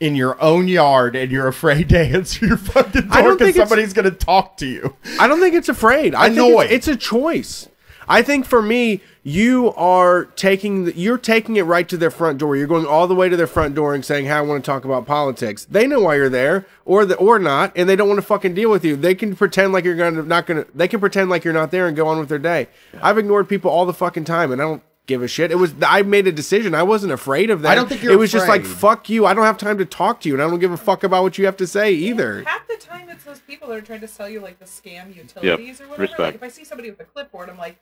[0.00, 4.10] In your own yard, and you're afraid to answer your fucking door because somebody's gonna
[4.10, 4.96] talk to you.
[5.18, 6.14] I don't think it's afraid.
[6.14, 6.70] I think Annoyed.
[6.70, 7.68] it's, it's a choice.
[8.06, 12.36] I think for me, you are taking the, you're taking it right to their front
[12.38, 12.54] door.
[12.54, 14.70] You're going all the way to their front door and saying, "Hey, I want to
[14.70, 18.08] talk about politics." They know why you're there, or the or not, and they don't
[18.08, 18.96] want to fucking deal with you.
[18.96, 20.66] They can pretend like you're gonna not gonna.
[20.74, 22.68] They can pretend like you're not there and go on with their day.
[23.00, 25.50] I've ignored people all the fucking time, and I don't give a shit.
[25.50, 26.74] It was I made a decision.
[26.74, 27.72] I wasn't afraid of that.
[27.72, 29.26] I don't think you're It was just like fuck you.
[29.26, 31.22] I don't have time to talk to you, and I don't give a fuck about
[31.22, 32.42] what you have to say either.
[32.44, 35.14] Half the time, it's those people that are trying to sell you like the scam
[35.14, 36.02] utilities or whatever.
[36.02, 36.20] respect.
[36.20, 37.76] Like if I see somebody with a clipboard, I'm like,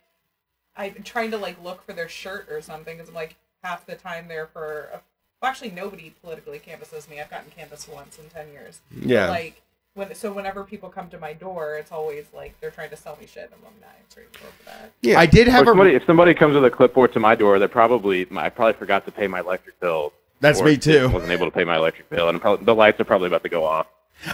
[0.75, 3.95] I'm trying to like look for their shirt or something because I'm like half the
[3.95, 4.89] time they're for.
[4.93, 5.01] A,
[5.41, 7.19] well, actually, nobody politically canvasses me.
[7.19, 8.81] I've gotten canvassed once in ten years.
[8.91, 9.29] But, Yeah.
[9.29, 9.61] Like
[9.95, 13.17] when so whenever people come to my door, it's always like they're trying to sell
[13.19, 13.51] me shit.
[13.53, 14.91] and I'm like, grateful for that.
[15.01, 15.19] Yeah.
[15.19, 15.97] I did Or have somebody, a.
[15.97, 19.11] if somebody comes with a clipboard to my door, they probably I probably forgot to
[19.11, 20.13] pay my electric bill.
[20.39, 21.09] That's me too.
[21.09, 23.49] Wasn't able to pay my electric bill, and probably, the lights are probably about to
[23.49, 23.87] go off.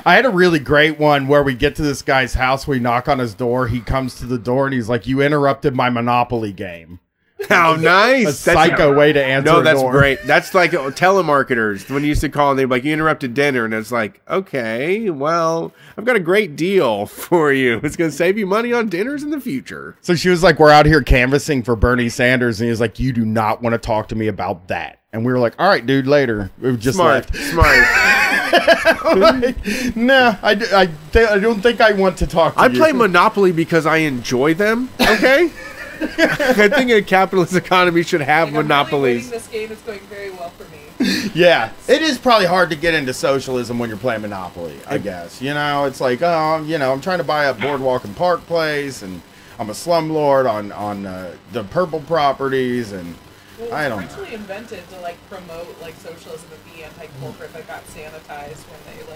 [0.06, 2.68] I had a really great one where we get to this guy's house.
[2.68, 3.68] We knock on his door.
[3.68, 7.00] He comes to the door and he's like, "You interrupted my Monopoly game."
[7.48, 8.42] How nice.
[8.44, 9.52] A That's- psycho way to answer.
[9.52, 9.92] No, that's door.
[9.92, 10.20] great.
[10.26, 13.34] That's like uh, telemarketers when you used to call and they'd be like, "You interrupted
[13.34, 17.80] dinner," and it's like, "Okay, well, I've got a great deal for you.
[17.84, 20.60] It's going to save you money on dinners in the future." So she was like,
[20.60, 23.74] "We're out here canvassing for Bernie Sanders," and he was like, "You do not want
[23.74, 26.76] to talk to me about that." And we were like, "All right, dude, later." We
[26.78, 27.36] just Smart, left.
[27.36, 27.78] smart.
[29.18, 30.90] like, no, I, I,
[31.34, 32.78] I don't think I want to talk to I you.
[32.78, 34.90] play Monopoly because I enjoy them.
[35.00, 35.52] Okay.
[36.02, 39.30] I think a capitalist economy should have Like, I'm really monopolies.
[39.30, 39.72] this game.
[39.72, 40.80] It's going very well for me.
[41.34, 44.78] Yeah, it is probably hard to get into socialism when you're playing Monopoly.
[44.88, 48.04] I guess you know it's like, oh, you know, I'm trying to buy a boardwalk
[48.04, 49.22] and park place, and
[49.60, 53.16] I'm a slumlord on on uh, the purple properties, and
[53.60, 57.68] Well, I don't was originally invented to like promote like socialism and be anti-corporate that
[57.68, 59.09] got sanitized when they like made it.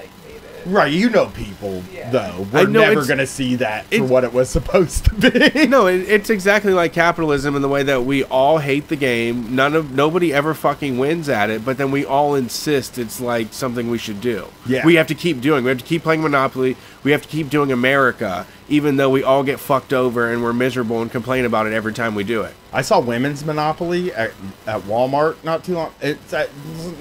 [0.65, 2.09] Right, you know, people Yeah.
[2.09, 5.67] though, we're know never gonna see that for what it was supposed to be.
[5.73, 9.55] No, it, it's exactly like capitalism in the way that we all hate the game.
[9.55, 13.53] None of nobody ever fucking wins at it, but then we all insist it's like
[13.53, 14.47] something we should do.
[14.65, 14.85] Yeah.
[14.85, 15.63] we have to keep doing.
[15.63, 16.75] We have to keep playing Monopoly.
[17.03, 20.53] We have to keep doing America, even though we all get fucked over and we're
[20.53, 22.53] miserable and complain about it every time we do it.
[22.71, 24.31] I saw women's Monopoly at,
[24.65, 25.93] at Walmart not too long.
[26.01, 26.49] It's at,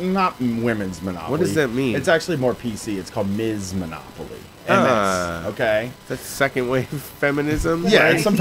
[0.01, 1.31] not women's Monopoly.
[1.31, 1.95] What does that mean?
[1.95, 2.99] It's actually more PC.
[2.99, 3.75] It's called Ms.
[3.75, 4.41] Monopoly.
[4.69, 4.77] MS.
[4.79, 5.47] Ah.
[5.47, 5.91] okay.
[6.09, 6.87] That's second wave
[7.21, 7.85] feminism.
[7.87, 8.15] Yeah, right?
[8.15, 8.37] it's some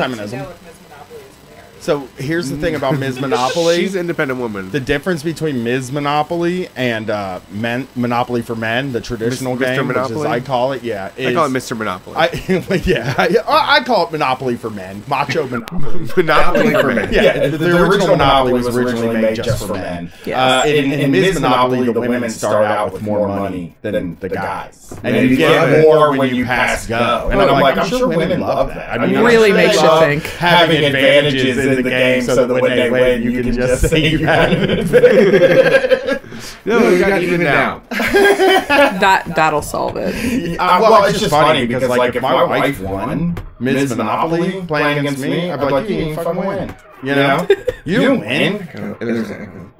[1.82, 3.20] So here's the thing about Ms.
[3.22, 3.78] Monopoly.
[3.78, 4.70] She's an independent woman.
[4.70, 5.92] the difference between Ms.
[5.92, 9.76] Monopoly and uh, Men Monopoly for Men, the traditional Mis- Mr.
[9.78, 10.28] game, which is Monopoly?
[10.28, 10.84] I call it.
[10.84, 11.76] Yeah, I call it Mr.
[11.76, 12.16] Monopoly.
[12.16, 12.30] I
[12.86, 16.08] yeah, I, I call it Monopoly for Men, Macho Monopoly.
[16.18, 17.12] Monopoly for men.
[17.12, 20.12] Yeah, the, the original Monopoly was originally made just for men.
[20.28, 21.42] Uh, in, in Ms.
[21.42, 26.16] Monopoly, the women start out with more money than the guys, and you get more
[26.16, 27.30] when you pass go.
[27.32, 29.00] And I'm like, I'm sure women love that.
[29.00, 30.24] I mean, I'm Really makes you think.
[30.26, 34.10] having advantages in in the game so that when they win, you can just say
[34.10, 36.22] you had it.
[36.66, 37.82] No, we got even now.
[37.90, 40.60] That that'll solve it.
[40.60, 43.96] Uh, well, it's just funny because, like, if my wife won Ms.
[43.96, 46.76] Monopoly playing against me, I'd be like, you didn't fucking win.
[47.04, 47.48] You know?
[47.86, 49.72] You didn't win.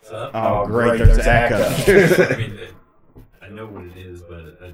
[0.00, 0.30] What's up?
[0.34, 0.98] Oh, great.
[0.98, 1.56] There's echo.
[1.56, 2.58] I mean,
[3.42, 4.72] I know what it is, but I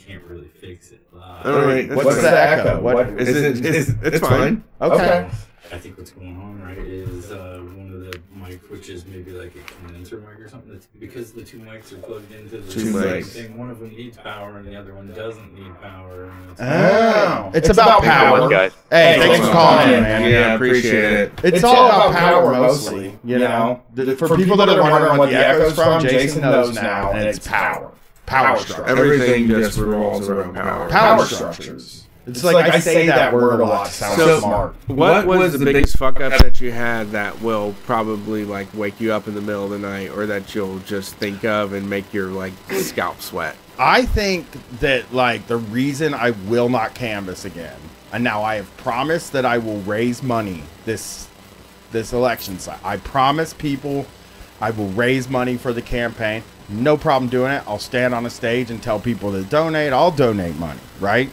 [0.00, 1.06] can't really fix it.
[1.14, 2.80] Uh, All right, What's the echo?
[2.80, 3.28] What Is
[3.60, 3.64] it?
[3.64, 4.62] Is, it's fine.
[4.80, 5.28] Okay.
[5.70, 9.32] I think what's going on, right, is uh, one of the mic, which is maybe
[9.32, 10.72] like a condenser mic or something.
[10.72, 13.26] That's because the two mics are plugged into the Two same mics.
[13.26, 13.58] thing.
[13.58, 16.24] One of them needs power, and the other one doesn't need power.
[16.30, 17.50] And it's Oh.
[17.54, 18.48] It's about power.
[18.48, 18.72] guys.
[18.90, 20.02] Hey, thanks Thanks for for calling calling in, in.
[20.04, 20.30] man.
[20.30, 21.32] Yeah, I appreciate it.
[21.44, 23.82] It's, all about power mostly, you know.
[23.94, 27.46] The- For people that are wondering what the echo's from, Jason knows now, and it's
[27.46, 27.92] power.
[28.24, 28.86] Power structure.
[28.86, 30.88] Everything just revolves around power.
[30.88, 32.06] Power structures.
[32.28, 33.86] It's like I say that word a lot.
[33.86, 34.74] to Sound So- smart.
[34.86, 39.12] What was the biggest fuck up that you had that will probably like wake you
[39.12, 42.12] up in the middle of the night, or that you'll just think of and make
[42.12, 43.56] your like scalp sweat?
[43.78, 44.46] I think
[44.80, 47.76] that like the reason I will not canvas again,
[48.12, 51.28] and now I have promised that I will raise money this
[51.92, 52.86] this election cycle.
[52.86, 54.06] I promise people
[54.60, 56.42] I will raise money for the campaign.
[56.68, 57.62] No problem doing it.
[57.66, 59.92] I'll stand on a stage and tell people to donate.
[59.92, 61.30] I'll donate money, right?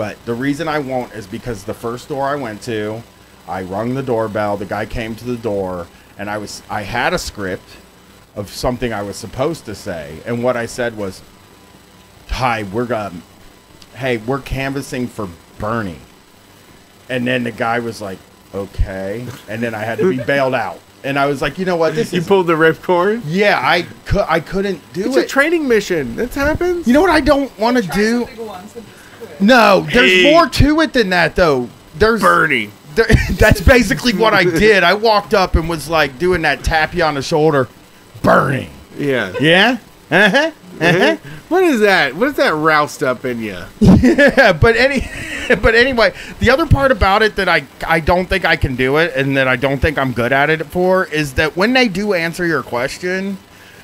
[0.00, 3.02] But the reason I won't is because the first door I went to,
[3.46, 4.56] I rung the doorbell.
[4.56, 7.68] The guy came to the door, and I was I had a script
[8.34, 11.20] of something I was supposed to say, and what I said was,
[12.28, 13.22] "Hi, we're um,
[13.94, 15.28] hey, we're canvassing for
[15.58, 16.00] Bernie,"
[17.10, 18.18] and then the guy was like,
[18.54, 21.76] "Okay," and then I had to be bailed out, and I was like, "You know
[21.76, 21.94] what?
[21.94, 23.20] This You is pulled the ripcord.
[23.26, 25.20] yeah, I could I couldn't do It's it.
[25.20, 26.16] It's a training mission.
[26.16, 26.86] That happens.
[26.86, 28.26] you know what I don't want to do?
[29.40, 30.30] No, there's Hey.
[30.32, 31.68] more to it than that, though.
[31.98, 32.70] There's Bernie.
[32.94, 34.82] there, that's basically what I did.
[34.84, 37.68] I walked up and was like doing that tap you on the shoulder,
[38.22, 38.70] burning.
[38.98, 39.32] Yeah.
[39.40, 39.78] Yeah.
[40.10, 40.50] Uh huh.
[40.80, 41.16] Uh-huh.
[41.50, 42.14] What is that?
[42.16, 43.58] What is that roused up in you?
[44.02, 45.06] Yeah, but any,
[45.60, 48.96] but anyway, the other part about it that I I don't think I can do
[48.96, 51.86] it, and that I don't think I'm good at it for, is that when they
[51.86, 53.36] do answer your question,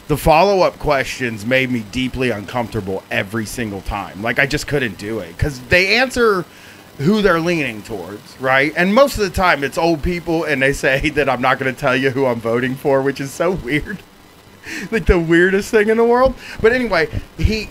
[0.09, 4.23] the follow up questions made me deeply uncomfortable every single time.
[4.23, 6.45] Like I just couldn't do it because they answer
[6.99, 8.73] who they're leaning towards, right?
[8.77, 11.73] And most of the time it's old people, and they say that I'm not going
[11.75, 13.99] to tell you who I'm voting for, which is so weird.
[14.91, 16.35] like the weirdest thing in the world.
[16.61, 17.71] But anyway, he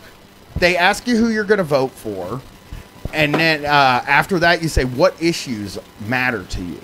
[0.57, 2.41] they ask you who you're going to vote for,
[3.13, 5.77] and then uh, after that you say what issues
[6.07, 6.81] matter to you,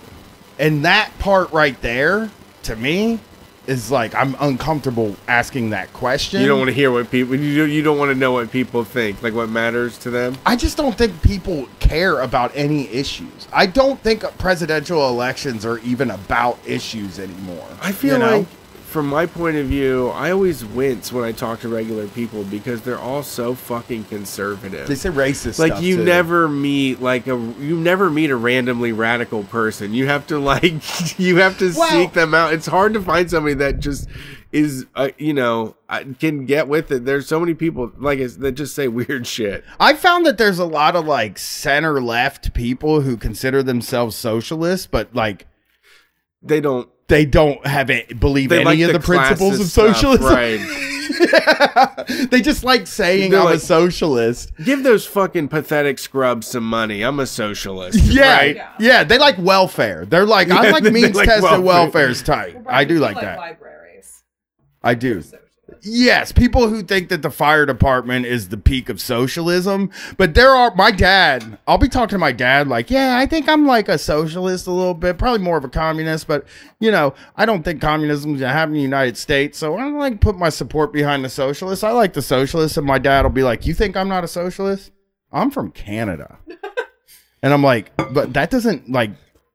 [0.59, 2.29] and that part right there
[2.63, 3.19] to me
[3.67, 6.41] is like I'm uncomfortable asking that question.
[6.41, 7.35] You don't want to hear what people.
[7.35, 10.37] You don't, you don't want to know what people think, like what matters to them.
[10.45, 13.47] I just don't think people care about any issues.
[13.53, 17.67] I don't think presidential elections are even about issues anymore.
[17.81, 18.37] I feel you know?
[18.39, 18.47] like,
[18.91, 22.81] from my point of view, I always wince when I talk to regular people because
[22.81, 24.87] they're all so fucking conservative.
[24.87, 25.59] they say racist.
[25.59, 26.03] like stuff, you too.
[26.05, 29.93] never meet like a you never meet a randomly radical person.
[29.93, 32.53] You have to like you have to Well- seek them out.
[32.53, 34.07] It's hard to find somebody that just
[34.51, 37.05] is uh, you know uh, can get with it.
[37.05, 39.63] There's so many people like that just say weird shit.
[39.79, 44.87] I found that there's a lot of like center left people who consider themselves socialists,
[44.87, 45.47] but like
[46.43, 49.69] They don't they don't have it, believe they any like of the, principles of classist
[49.69, 50.33] stuff, socialism.
[50.33, 52.29] right?
[52.31, 54.53] they just like saying They're I'm a socialist.
[54.63, 57.03] Give those fucking pathetic scrubs some money.
[57.03, 57.99] I'm a socialist.
[58.01, 58.61] Yeah, right?
[58.79, 60.05] yeah, they like welfare.
[60.05, 62.07] They're like, I like means like tested welfare.
[62.07, 62.55] welfare's tight.
[62.65, 63.37] I do like that.
[63.37, 64.23] Libraries.
[64.81, 65.21] I do.
[65.81, 70.51] Yes, people who think that the fire department is the peak of socialism, but there
[70.51, 71.57] are my dad.
[71.67, 74.71] I'll be talking to my dad like, yeah, I think I'm like a socialist a
[74.71, 76.45] little bit, probably more of a communist, but
[76.79, 79.81] you know, I don't think communism is gonna happen in the United States, so I
[79.81, 81.83] don't like put my support behind the socialists.
[81.83, 84.27] I like the socialists, and my dad will be like, you think I'm not a
[84.27, 84.91] socialist?
[85.31, 86.37] I'm from Canada,
[87.41, 89.11] and I'm like, but that doesn't like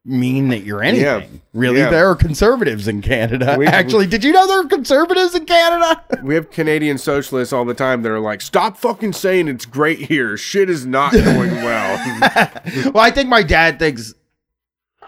[0.07, 1.05] mean that you're anything.
[1.05, 1.39] Yeah.
[1.53, 1.91] Really, Yeah.
[1.91, 3.57] there are conservatives in Canada.
[3.59, 6.01] We- Actually, did you know there are conservatives in Canada?
[6.23, 9.99] We have Canadian socialists all the time that are like, "Stop fucking saying it's great
[9.99, 10.37] here.
[10.37, 12.21] Shit is not going well."
[12.95, 14.15] well, I think my dad thinks.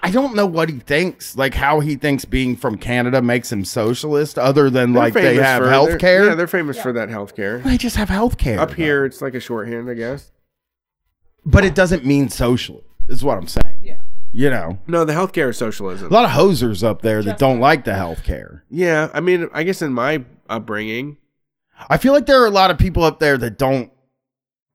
[0.01, 3.64] I don't know what he thinks, like how he thinks being from Canada makes him
[3.64, 6.26] socialist, other than They're like they have for- health care.
[6.26, 7.59] Yeah, they're famous for that health care.
[7.59, 8.61] they just have health care.
[8.61, 10.30] Up here, it's like a shorthand, I guess.
[11.44, 13.80] But it doesn't mean social, is what I'm saying.
[13.82, 13.99] Yeah.
[14.30, 16.10] You know, No, the healthcare is socialism.
[16.10, 18.62] a lot of hosers up there that don't like the healthcare.
[18.70, 21.16] Yeah, I mean, I guess in my upbringing,
[21.88, 23.90] I feel like there are a lot of people up there that don't,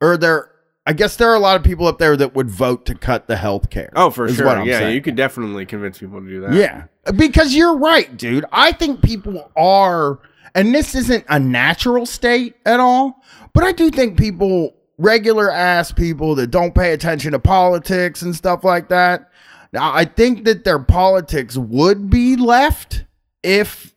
[0.01, 0.49] or they're
[0.85, 3.27] I guess there are a lot of people up there that would vote to cut
[3.27, 3.91] the health care.
[3.95, 4.63] Oh, for sure.
[4.63, 4.93] yeah, saying.
[4.95, 6.53] you could definitely convince people to do that.
[6.53, 6.85] Yeah,
[7.15, 8.43] because you're right, dude.
[8.51, 10.19] I think people are,
[10.55, 13.21] and this isn't a natural state at all,
[13.53, 14.73] but I do think people,
[15.03, 19.29] regular ass people that don't pay attention to politics and stuff like that,
[19.73, 23.05] now, I think that their politics would be left
[23.41, 23.95] if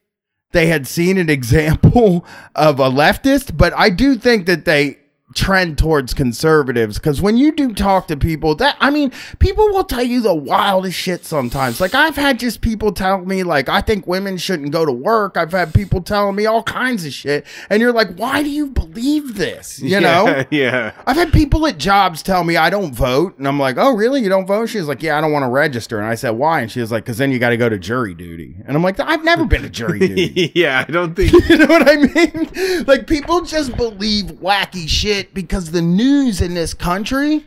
[0.53, 4.99] they had seen an example of a leftist, but I do think that they
[5.37, 9.85] trend towards conservatives because when you do talk to people that i mean people will
[9.85, 13.81] tell you the wildest shit sometimes like i've had just people tell me like i
[13.81, 17.45] think women shouldn't go to work i've had people telling me all kinds of shit
[17.69, 20.93] and you're like why do you believe this you know yeah.
[21.07, 24.23] I've had people at jobs tell me I don't vote, and I'm like, "Oh, really?
[24.23, 26.61] You don't vote?" She's like, "Yeah, I don't want to register." And I said, "Why?"
[26.61, 28.83] And she was like, "Because then you got to go to jury duty." And I'm
[28.83, 31.33] like, "I've never been to jury duty." yeah, I don't think.
[31.49, 32.85] you know what I mean?
[32.87, 37.45] Like people just believe wacky shit because the news in this country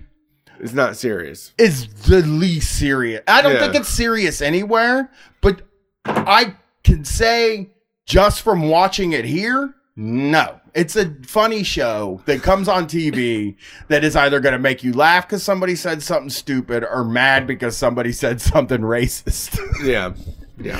[0.59, 1.53] It's not serious.
[1.57, 3.21] is the least serious.
[3.27, 3.59] I don't Yeah.
[3.59, 5.09] think it's serious anywhere,
[5.41, 5.61] but
[6.05, 7.69] I can say
[8.05, 10.55] just from watching it here, no.
[10.75, 13.55] It's a funny show that comes on TV
[13.87, 17.47] that is either going to make you laugh because somebody said something stupid or mad
[17.47, 19.57] because somebody said something racist.
[19.83, 20.13] Yeah.
[20.59, 20.79] Yeah.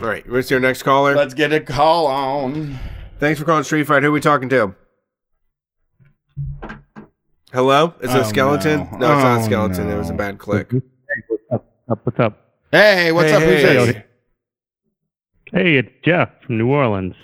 [0.00, 0.28] All right.
[0.28, 1.14] What's your next caller?
[1.14, 2.78] Let's get a call on.
[3.20, 4.02] Thanks for calling Street Fight.
[4.02, 4.74] Who are we talking to?
[7.52, 7.94] Hello?
[8.00, 8.88] Is it Oh, a skeleton?
[8.92, 8.98] no.
[8.98, 9.90] No, it's not Oh, a skeleton.
[9.90, 10.72] It was a bad click.
[10.72, 11.66] What's up?
[11.90, 12.00] up?
[12.06, 12.38] What's up?
[12.70, 13.42] Hey, what's Hey, up?
[13.42, 14.04] Who's hey.
[15.52, 17.14] Hey, it's Jeff from New Orleans.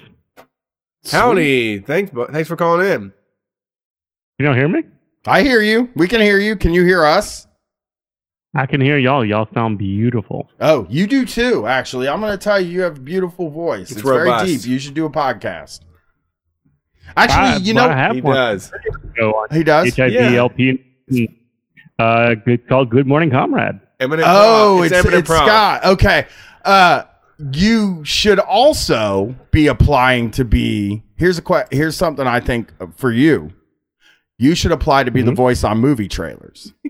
[1.11, 1.79] Howdy.
[1.81, 3.13] Thanks, bu- thanks for calling in.
[4.39, 4.83] You don't hear me?
[5.27, 5.89] I hear you.
[5.97, 6.55] We can hear you.
[6.57, 7.47] Can you hear us?
[8.55, 9.25] I can hear y'all.
[9.25, 10.51] Y'all sound beautiful.
[10.61, 12.09] Oh, you do too, actually.
[12.09, 13.91] I'm going to tell you, you have a beautiful voice.
[13.91, 14.65] It's It's, very deep.
[14.67, 15.81] You should do a podcast.
[17.17, 18.73] Actually, I- you well, I know, have He one does.
[19.17, 19.95] go on he does.
[19.97, 20.31] HIV, Yeah.
[20.33, 20.85] LP.
[21.99, 23.81] Uh, good called Good Morning Comrade.
[23.99, 24.87] Eminent Oh, Prof.
[24.93, 25.85] it's, Eminent it's Scott.
[25.85, 26.27] Okay.
[26.65, 27.03] Uh,
[27.53, 31.03] you should also be applying to be.
[31.17, 33.53] Here's a que- Here's something I think for you.
[34.39, 35.37] You should apply to be the Mhm.
[35.37, 36.73] voice on movie trailers.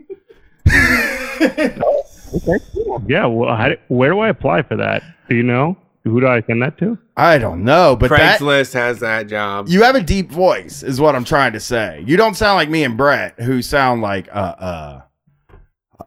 [1.40, 3.02] Okay, cool.
[3.08, 3.24] Yeah.
[3.26, 5.02] Well, how, where do I apply for that?
[5.30, 5.76] Do you know?
[6.08, 6.98] Who do I send that to?
[7.16, 9.68] I don't know, but that Craigslist has that job.
[9.68, 12.02] you have a deep voice, is what I'm trying to say.
[12.06, 15.02] You don't sound like me and Brett, who sound like uh uh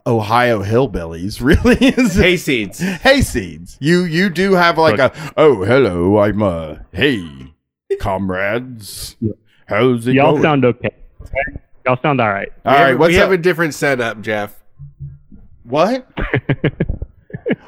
[0.06, 1.40] Ohio hillbillies.
[1.42, 1.76] Really?
[1.88, 2.80] Is Hay seeds.
[2.80, 3.76] hayseeds.
[3.80, 7.28] You you do have like a oh hello I'm uh hey
[8.00, 9.16] comrades
[9.66, 10.42] how's it Y'all going?
[10.42, 10.90] sound okay.
[11.20, 11.60] okay?
[11.86, 12.48] Y'all sound all right.
[12.64, 13.22] All we right, have, what's we up?
[13.22, 14.58] have a different setup, Jeff.
[15.64, 16.08] what?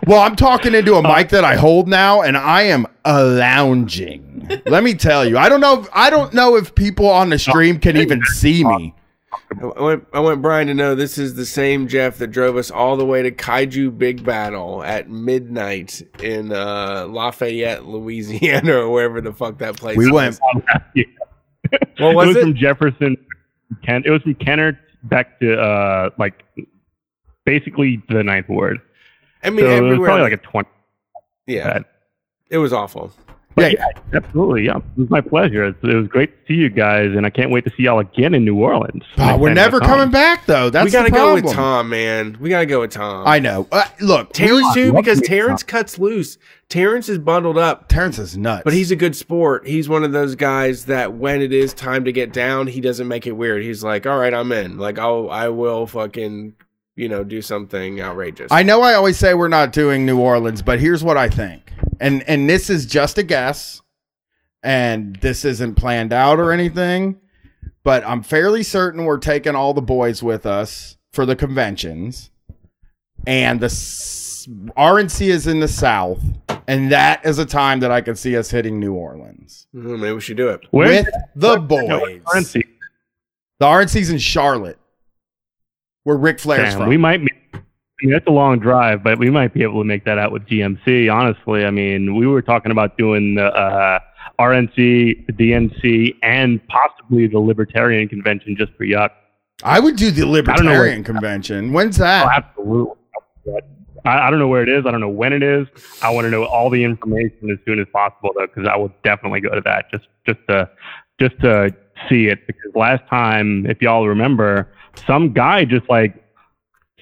[0.06, 4.48] well, I'm talking into a mic that I hold now, and I am a lounging.
[4.66, 5.86] Let me tell you, I don't know.
[5.92, 8.94] I don't know if people on the stream can even see me.
[9.60, 12.70] I want, I want Brian to know this is the same Jeff that drove us
[12.70, 19.20] all the way to Kaiju Big Battel at midnight in uh, Lafayette, Louisiana, or wherever
[19.20, 20.12] the fuck that place We is.
[20.12, 20.40] went.
[21.98, 22.40] What was it was it?
[22.42, 23.16] from Jefferson.
[23.84, 26.44] Ken, it was from Kennard back to uh like
[27.44, 28.80] basically the ninth ward.
[29.44, 30.68] I mean, so it was probably like a twenty.
[31.46, 31.84] yeah, bad.
[32.50, 33.12] it was awful.
[33.56, 34.64] Yeah, Yeah, absolutely.
[34.66, 35.66] Yeah, it was my pleasure.
[35.66, 38.00] It, it was great to see you guys, and I can't wait to see y'all
[38.00, 39.04] again in New Orleans.
[39.16, 40.70] Oh, we're never coming back though.
[40.70, 41.12] That's the problem.
[41.12, 42.36] we gotta go with Tom, man.
[42.40, 43.24] We gotta go with Tom.
[43.28, 43.68] I know.
[43.70, 46.36] Uh, look, Terrence too, because me, Terrence cuts loose.
[46.68, 49.68] Terrence is bundled up, Terrence is nuts, but he's a good sport.
[49.68, 53.06] He's one of those guys that when it is time to get down, he doesn't
[53.06, 53.62] make it weird.
[53.62, 54.78] He's like, "All right, I'm in.
[54.78, 56.54] Like, I'll, I will fucking,
[56.96, 60.62] you know, do something outrageous." I know I always say we're not doing New Orleans,
[60.62, 61.72] but here's what I think.
[62.00, 63.80] And and this is just a guess.
[64.62, 67.16] And this isn't planned out or anything,
[67.82, 72.30] but I'm fairly certain we're taking all the boys with us for the conventions.
[73.26, 76.22] And the s- RNC is in the south,
[76.66, 80.12] and that is a time that I can see us hitting New Orleans Mm, maybe
[80.14, 80.60] we should do it.
[80.70, 80.88] Where?
[81.04, 82.22] with the no, boys.
[82.26, 82.64] currency.
[83.58, 84.78] The RNC's in Charlotte,
[86.04, 86.88] where Ric Flair's Damn, from.
[86.88, 87.24] we might.
[87.24, 87.58] Be, I
[88.02, 90.46] mean, that's a long drive, but we might be able to make that out with
[90.46, 91.12] GMC.
[91.12, 93.98] Honestly, I mean, we were talking about doing the uh,
[94.38, 99.10] RNC, the DNC, and possibly the Libertarian Convention just for yuck.
[99.62, 101.72] I would do the Libertarian convention.
[101.72, 102.26] When's that?
[102.26, 102.94] Oh, absolutely.
[104.04, 104.84] I, I don't know where it is.
[104.86, 105.66] I don't know when it is.
[106.02, 108.92] I want to know all the information as soon as possible, though, because I will
[109.04, 110.68] definitely go to that just just to
[111.20, 111.74] just to
[112.08, 112.46] see it.
[112.46, 114.72] Because last time, if y'all remember,
[115.06, 116.14] some guy just like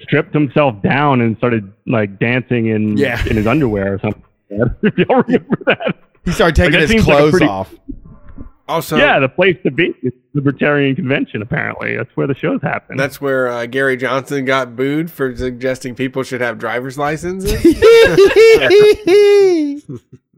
[0.01, 3.23] stripped himself down and started like dancing in Yeah.
[3.27, 4.23] in his underwear or something.
[4.49, 7.73] if y'all remember that, He started taking Like, his seems like clothes pretty- off.
[8.69, 11.41] Also, yeah, the place to be is Libertarian Convention.
[11.41, 12.95] Apparently, that's where the shows happen.
[12.95, 17.51] that's where uh, Gary Johnson got booed for suggesting people should have driver's licenses.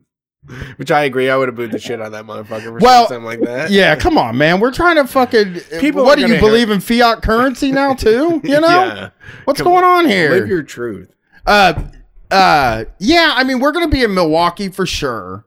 [0.78, 1.30] Which I agree.
[1.30, 3.72] I would have booed the shit out of that motherfucker for Well, something like that.
[3.72, 4.60] yeah, come on, man.
[4.60, 5.60] We're trying to fucking.
[5.80, 8.42] People what do you gonna believe in fiat currency now too?
[8.44, 9.10] You know Yeah.
[9.46, 10.30] what's Come going on here?
[10.32, 11.12] Live your truth.
[11.46, 11.74] Uh,
[12.30, 13.34] uh, yeah.
[13.36, 15.46] I mean, we're gonna be in Milwaukee for sure.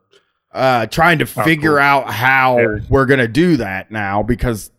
[0.52, 1.78] Uh, trying to figure cool.
[1.78, 2.78] out how Yeah.
[2.88, 4.72] we're gonna do that now because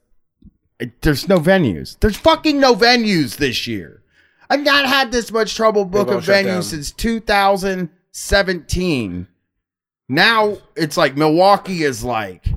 [0.80, 1.96] it, there's no venues.
[2.02, 4.02] There's fucking no venues this year.
[4.50, 6.60] I've not had this much trouble booking all shut down.
[6.60, 9.28] venues since 2017.
[10.10, 12.48] Now it's like Milwaukee is like,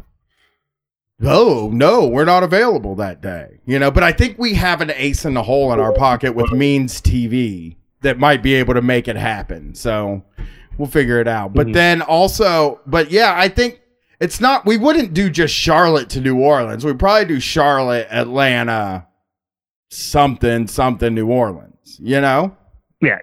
[1.22, 3.60] oh no, we're not available that day.
[3.66, 6.34] You know, but I think we have an ace in the hole in our pocket
[6.34, 9.74] with Means TV that might be able to make it happen.
[9.74, 10.24] So
[10.78, 11.52] we'll figure it out.
[11.54, 11.74] But Mhm.
[11.74, 13.80] then also, but yeah, I think
[14.18, 14.64] it's not.
[14.66, 16.84] We wouldn't do just Charlotte to New Orleans.
[16.84, 19.06] We'd probably do Charlotte, Atlanta,
[19.90, 21.98] something, something, New Orleans.
[22.00, 22.56] You know,
[23.00, 23.18] yeah,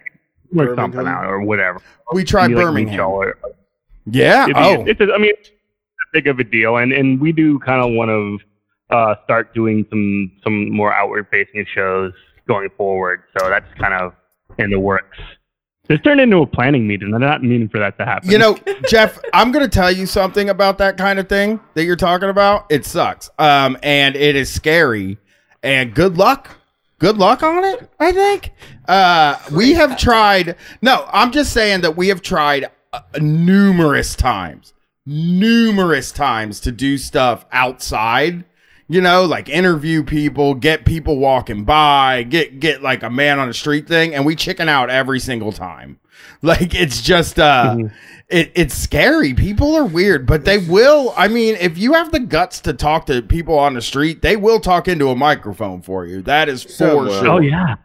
[0.52, 0.76] Birmingham.
[0.92, 1.80] something out or whatever.
[2.12, 2.96] we try like Birmingham.
[2.96, 3.36] Charlotte.
[4.06, 4.46] Yeah.
[4.54, 7.58] Oh, it's a, I mean, it's a big of a deal, and and we do
[7.60, 8.38] kind of want to
[8.94, 12.12] uh, start doing some some more outward facing shows
[12.48, 13.22] going forward.
[13.38, 14.14] So that's kind of
[14.58, 15.18] in the works.
[15.88, 17.12] This turned into a planning meeting.
[17.12, 18.30] I'm not meaning for that to happen.
[18.30, 18.56] You know,
[18.88, 22.28] Jeff, I'm going to tell you something about that kind of thing that you're talking
[22.28, 22.66] about.
[22.70, 23.28] It sucks.
[23.40, 25.18] Um, and it is scary.
[25.64, 26.58] And good luck.
[27.00, 28.52] Good luck on it, I think.
[28.86, 30.54] Uh, we have tried.
[30.80, 34.72] No, I'm just saying that we have tried uh, numerous times,
[35.06, 38.44] numerous times to do stuff outside.
[38.88, 43.46] You know, like interview people, get people walking by, get get like a man on
[43.46, 45.98] the street thing, and we chicken out every single time.
[46.42, 47.92] Like it's just uh Mhm.
[48.28, 49.32] it, it's scary.
[49.34, 51.12] People are weird, but they will.
[51.16, 54.36] I mean, if you have the guts to talk to people on the street, they
[54.36, 56.22] will talk into a microphone for you.
[56.22, 57.28] That is for So, sure.
[57.28, 57.76] Oh yeah,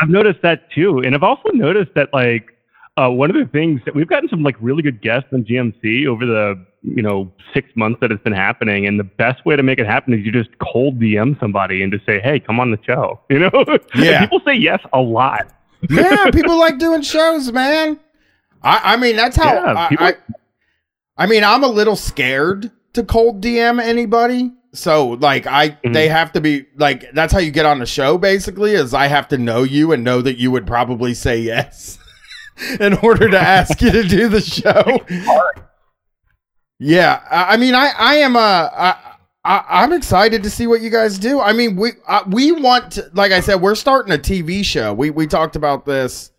[0.00, 2.50] I've noticed that too, and I've also noticed that like
[2.96, 6.06] uh, one of the things that we've gotten some like really good guests on GMC
[6.06, 9.62] over the you know six months that it's been happening, and the best way to
[9.62, 12.70] make it happen is you just cold DM somebody and just say, "Hey, come on
[12.70, 13.50] the show," you know?
[13.94, 14.20] Yeah.
[14.20, 15.46] people say yes a lot.
[15.88, 17.98] yeah, people like doing shows, man.
[18.62, 20.14] I, I mean, that's how Yeah, I, people- I.
[21.16, 24.52] I mean, I'm a little scared to cold DM anybody.
[24.72, 25.92] So, like, I Mhm.
[25.92, 28.16] they have to be like that's how you get on the show.
[28.18, 31.98] Basically, is I have to know you and know that you would probably say yes
[32.80, 35.00] in order to ask you to do the show.
[36.78, 38.96] Yeah, I, I mean, I I am uh, I,
[39.44, 41.40] I I'm excited to see what you guys do.
[41.40, 44.92] I mean, we uh, we want to, like I said, we're starting a TV show.
[44.94, 46.30] We we talked about this.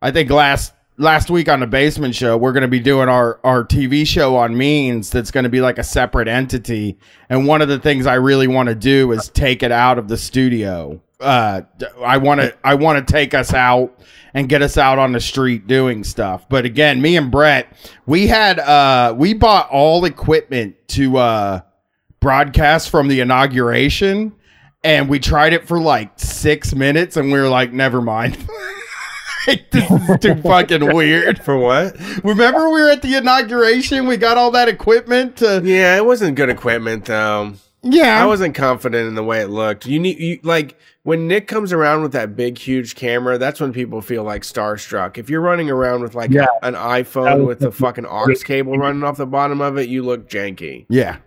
[0.00, 3.40] I think last last week on the basement show, we're going to be doing our
[3.44, 5.10] our TV show on Means.
[5.10, 6.98] That's going to be like a separate entity.
[7.28, 10.08] And one of the things I really want to do is take it out of
[10.08, 11.00] the studio.
[11.24, 11.62] Uh,
[12.04, 13.98] I want to I want to take us out
[14.34, 16.48] and get us out on the street doing stuff.
[16.48, 17.72] But again, me and Brett,
[18.04, 21.60] we had uh we bought all equipment to uh
[22.20, 24.34] broadcast from the inauguration
[24.82, 28.34] and we tried it for like 6 minutes and we were like never mind.
[29.46, 31.42] this is too fucking weird.
[31.42, 31.96] For what?
[32.24, 36.36] Remember we were at the inauguration, we got all that equipment to Yeah, it wasn't
[36.36, 37.54] good equipment though.
[37.84, 38.22] Yeah.
[38.22, 39.86] I wasn't confident in the way it looked.
[39.86, 43.72] You need you like when Nick comes around with that big huge camera, that's when
[43.72, 45.18] people feel like starstruck.
[45.18, 46.46] If you're running around with like Yeah.
[46.62, 50.28] an iPhone with the fucking aux cable running off the bottom of it, you look
[50.28, 50.86] janky.
[50.88, 51.18] yeah.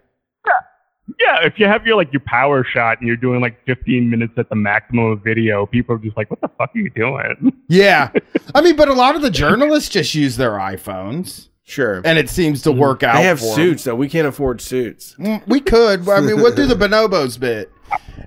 [1.22, 4.34] Yeah, if you have your like your power shot and you're doing like 15 minutes
[4.38, 7.54] at the maximum of video, people are just like, "What the fuck are you doing?"
[7.70, 8.12] Yeah.
[8.56, 12.02] I mean, but a lot of the journalists just use their iPhones Sure.
[12.06, 13.16] and it seems to work out.
[13.18, 13.56] they have for 'em.
[13.56, 13.96] suits though.
[13.96, 15.16] We can't afford suits.
[15.20, 16.08] Mm, We could.
[16.08, 17.70] I mean, we'll do the bonobos bit,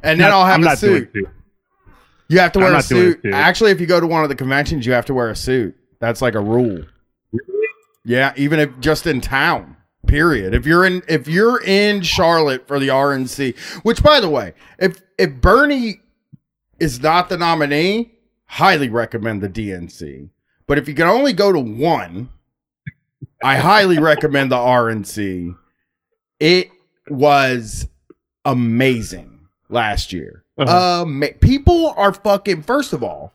[0.03, 1.11] and then I'll have I'm a not suit.
[1.13, 1.27] suit.
[2.29, 3.23] You have to I'm wear a not doing a suit.
[3.23, 3.35] suit.
[3.35, 5.75] Actually, if you go to one of the conventions, you have to wear a suit.
[6.01, 6.85] That's like a rule.
[8.05, 9.77] Yeah, even if just in town.
[10.07, 10.55] Period.
[10.55, 15.01] If you're in if you're in Charlotte for the RNC, which by the way, if
[15.19, 16.01] if Bernie
[16.79, 18.13] is not the nominee,
[18.47, 20.31] highly recommend the DNC.
[20.67, 22.31] But if you can only go to one,
[23.43, 25.57] I highly recommend the RNC.
[26.39, 26.71] It
[27.09, 27.89] was
[28.45, 30.45] amazing last year.
[30.59, 31.03] Uh-huh.
[31.03, 32.63] Ama- people are fucking.
[32.63, 33.35] First of all,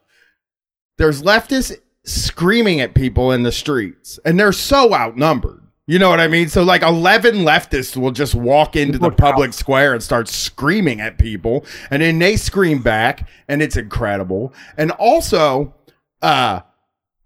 [0.97, 5.61] there's leftists screaming at people in the streets, and they're so outnumbered.
[5.88, 6.49] You know what I mean?
[6.49, 11.19] So like 11 leftists will just walk into the public square and start screaming at
[11.19, 14.51] people and then they scream back and it's incredible.
[14.77, 15.75] And also
[16.23, 16.61] uh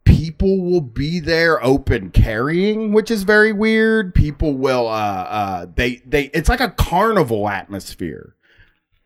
[0.10, 4.14] people will be there open carrying, which is very weird.
[4.16, 8.36] People will uh uh they they it's like a carnival atmosphere.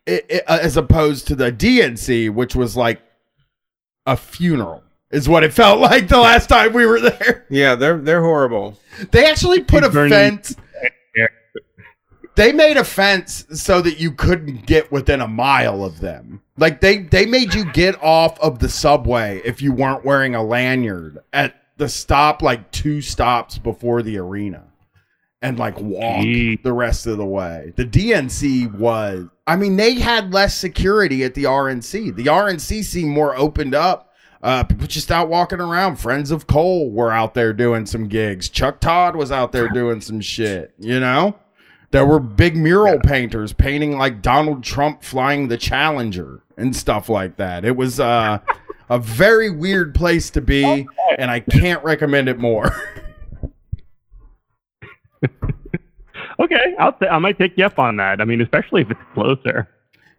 [0.06, 3.00] It, it, uh, as opposed to the DNC, which was like
[4.06, 7.46] a funeral, is what it felt like the last time we were there.
[7.50, 8.78] Yeah, they're they're horrible.
[9.12, 10.56] They actually put a Burning- fence.
[12.36, 16.42] They made a fence so that you couldn't get within a mile of them.
[16.56, 20.42] Like they they made you get off of the subway if you weren't wearing a
[20.42, 24.62] lanyard at the stop like two stops before the arena
[25.42, 26.22] and like walk
[26.62, 27.72] the rest of the way.
[27.76, 32.14] The DNC was I mean they had less security at the RNC.
[32.14, 34.10] The RNC seemed more opened up.
[34.42, 35.96] Uh, people just out walking around.
[35.96, 38.50] Friends of Cole were out there doing some gigs.
[38.50, 40.74] Chuck Todd was out there doing some shit.
[40.78, 41.36] You know,
[41.94, 47.36] there were big mural painters painting like Donald Trump flying the Challenger and stuff like
[47.36, 47.64] that.
[47.64, 48.40] It was uh,
[48.90, 50.88] a very weird place to be,
[51.18, 52.72] and I can't recommend it more.
[56.40, 58.20] Okay, I'll I might take you up on that.
[58.20, 59.68] I mean, especially if it's closer.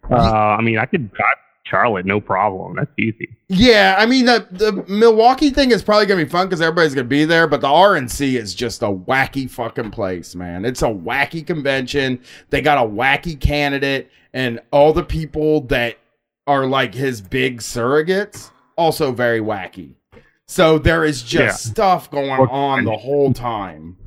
[0.09, 1.35] Uh, I mean, I could drive
[1.65, 2.75] Charlotte, no problem.
[2.75, 3.35] That's easy.
[3.49, 7.07] Yeah, I mean the the Milwaukee thing is probably gonna be fun because everybody's gonna
[7.07, 10.63] be there, but the RNC is just a wacky fucking place, man.
[10.65, 12.21] It's a wacky convention.
[12.51, 15.97] They got a wacky candidate, and all the people that
[16.47, 19.93] are like his big surrogates also very wacky.
[20.47, 21.71] So there is just Yeah.
[21.71, 23.97] stuff going on the whole time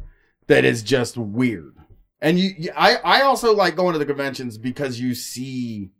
[0.46, 1.74] that is just weird.
[2.20, 5.90] And you, you- I, I also like going to the conventions because you see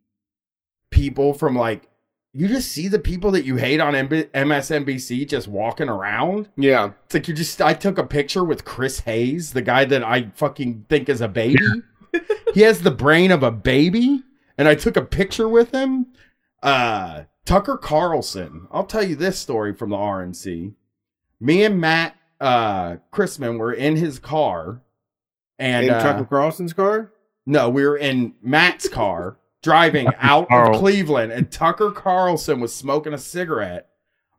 [0.91, 1.89] people from like,
[2.33, 6.49] you just see the people that you hate on MB- MSNBC just walking around.
[6.57, 6.93] Yeah.
[7.07, 10.31] It's like you just, I took a picture with Chris Hayes, the guy that I
[10.35, 11.65] fucking think is a baby.
[12.55, 14.23] he has the brain of a baby.
[14.57, 16.07] And I took a picture with him.
[16.63, 18.67] Uh, Tucker Carlson.
[18.71, 20.75] I'll tell you this story from the RNC.
[21.41, 24.83] Me and Matt uh, Christman were in his car.
[25.59, 27.13] And in uh, Tucker Carlson's car?
[27.49, 33.13] no, we were in Matt's car driving out of Cleveland, and Tucker Carlson was smoking
[33.13, 33.89] a cigarette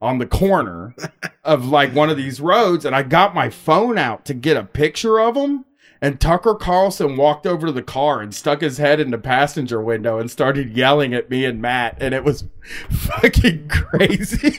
[0.01, 0.95] on the corner
[1.43, 2.85] of like one of these roads.
[2.85, 5.65] And I got my phone out to get a picture of him.
[6.01, 9.81] And Tucker Carlson walked over to the car and stuck his head in the passenger
[9.81, 11.97] window and started yelling at me and Matt.
[11.99, 12.45] And it was
[12.89, 14.55] fucking crazy.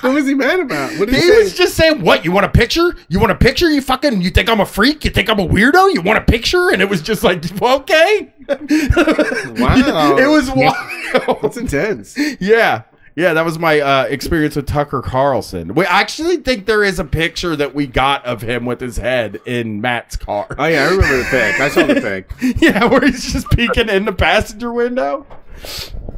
[0.00, 0.98] What was he mad about?
[0.98, 1.42] What did he, say?
[1.42, 2.24] was just saying, "What?
[2.24, 2.96] You want a picture?
[3.08, 3.70] You want a picture?
[3.70, 4.22] You fucking?
[4.22, 5.04] You think I'm a freak?
[5.04, 5.92] You think I'm a weirdo?
[5.92, 8.56] You want a picture?" And it was just like, "Okay." Wow.
[10.18, 11.38] it was wild.
[11.42, 12.16] That's intense.
[12.40, 12.82] yeah,
[13.16, 13.34] yeah.
[13.34, 15.74] That was my uh, experience with Tucker Carlson.
[15.74, 19.40] We actually think there is a picture that we got of him with his head
[19.46, 20.46] in Matt's car.
[20.58, 21.60] Oh yeah, I remember the pic.
[21.60, 22.00] I saw the
[22.40, 22.60] pic.
[22.60, 25.26] yeah, where he's just peeking in the passenger window.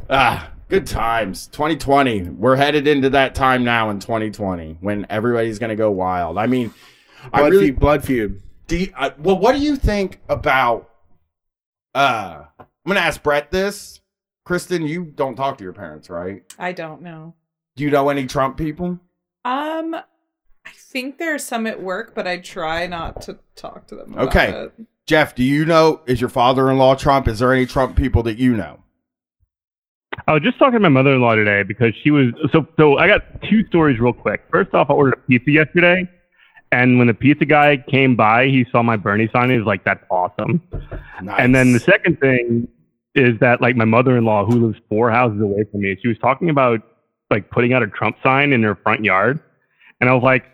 [0.09, 1.47] Ah, good times.
[1.47, 2.29] 2020.
[2.29, 6.37] We're headed into that time now in 2020 when everybody's gonna go wild.
[6.37, 6.73] I mean,
[7.33, 7.79] I Blood really feud.
[7.79, 8.41] Blood feud.
[8.67, 8.77] do.
[8.77, 10.89] You, uh, well, what do you think about?
[11.93, 13.99] Uh, I'm gonna ask Brett this.
[14.45, 16.43] Kristen, you don't talk to your parents, right?
[16.59, 17.33] I don't know.
[17.75, 18.99] Do you know any Trump people?
[19.43, 24.13] Um, I think there's some at work, but I try not to talk to them.
[24.13, 24.49] About Okay.
[24.51, 24.73] it.
[25.07, 26.01] Jeff, do you know?
[26.07, 27.27] Is your father-in-law Trump?
[27.27, 28.79] Is there any Trump people that you know?
[30.27, 32.65] I was just talking to my mother-in-law today because she was so.
[32.77, 34.43] So I got two stories real quick.
[34.49, 36.09] First off, I ordered a pizza yesterday,
[36.71, 39.49] and when the pizza guy came by, he saw my Bernie sign.
[39.51, 40.61] He was like, "That's awesome."
[41.37, 42.67] And then the second thing
[43.15, 46.49] is that like my mother-in-law, who lives four houses away from me, she was talking
[46.49, 46.81] about
[47.31, 49.39] like putting out a Trump sign in her front yard,
[49.99, 50.45] and I was like,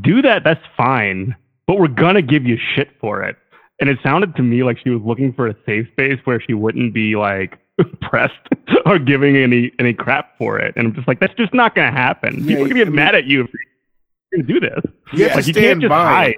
[0.00, 0.42] "Do that.
[0.44, 3.36] That's fine, but we're gonna give you shit for it."
[3.80, 6.54] And it sounded to me like she was looking for a safe space where she
[6.54, 7.58] wouldn't be like
[8.00, 8.34] pressed
[8.86, 10.74] or giving any any crap for it.
[10.76, 12.36] And I'm just like, that's just not gonna happen.
[12.40, 13.50] Yeah, People are gonna I get mean- mad at you if
[14.32, 14.92] you're gonna do this.
[15.12, 16.04] Yeah, like you can't just by.
[16.04, 16.36] hide.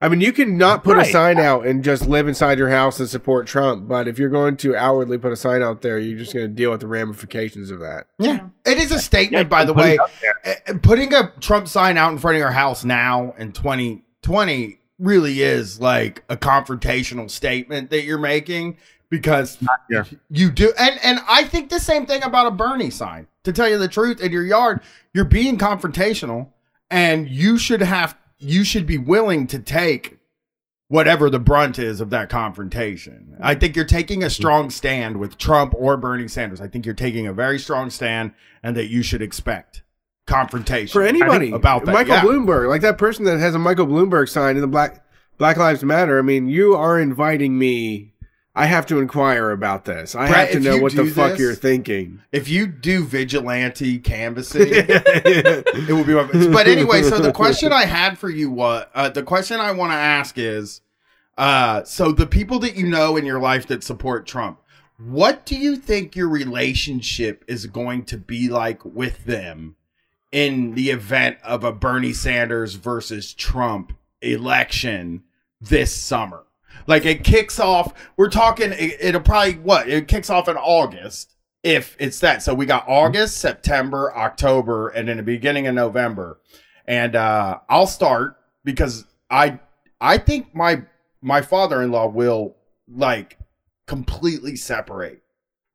[0.00, 3.00] I mean, you can not put a sign out and just live inside your house
[3.00, 6.18] and support Trump, but if you're going to outwardly put a sign out there, you're
[6.18, 8.06] just going to deal with the ramifications of that.
[8.18, 9.98] Yeah, it is a statement, by the way.
[9.98, 10.62] out there.
[10.68, 15.40] Uh, Putting a Trump sign out in front of your house now in 2020 really
[15.40, 18.76] is like a confrontational statement that you're making
[19.08, 19.58] because
[19.88, 20.06] here.
[20.30, 20.72] you do.
[20.78, 23.26] And and I think the same thing about a Bernie sign.
[23.44, 24.80] To tell you the truth, in your yard,
[25.14, 26.48] you're being confrontational,
[26.90, 30.18] and you should have you should be willing to take
[30.88, 33.36] whatever the brunt is of that confrontation.
[33.40, 33.60] I mm-hmm.
[33.60, 34.32] think you're taking a mm-hmm.
[34.32, 36.60] strong stand with Trump or Bernie Sanders.
[36.60, 38.32] I think you're taking a very strong stand
[38.62, 39.82] and that you should expect
[40.26, 41.92] confrontation For anybody about that.
[41.92, 42.22] Michael yeah.
[42.22, 45.04] Bloomberg, like that person that has a Michael Bloomberg sign in the Black
[45.38, 46.18] Black Lives Matter.
[46.18, 48.12] I mean, you are inviting me.
[48.58, 50.14] I have to inquire about this.
[50.14, 52.22] I Brett, have to know what the do fuck you're thinking.
[52.32, 56.14] If you do vigilante canvassing, it will be.
[56.14, 59.72] My, but anyway, so the question I had for you was uh, the question I
[59.72, 60.80] want to ask is,
[61.36, 64.58] uh, so the people that you know in your life that support Trump,
[64.96, 69.76] what do you think your relationship is going to be like with them
[70.32, 73.92] in the event of a Bernie Sanders versus Trump
[74.22, 75.24] election
[75.60, 76.45] this summer?
[76.86, 77.92] Like it kicks off.
[78.16, 78.72] We're talking.
[78.72, 82.42] It, it'll probably what it kicks off in August if it's that.
[82.42, 86.38] So we got August, September, October, and in the beginning of November.
[86.86, 89.58] And uh, I'll start because I
[90.00, 90.82] I think my
[91.20, 92.56] my father in law will
[92.88, 93.36] like
[93.86, 95.22] completely separate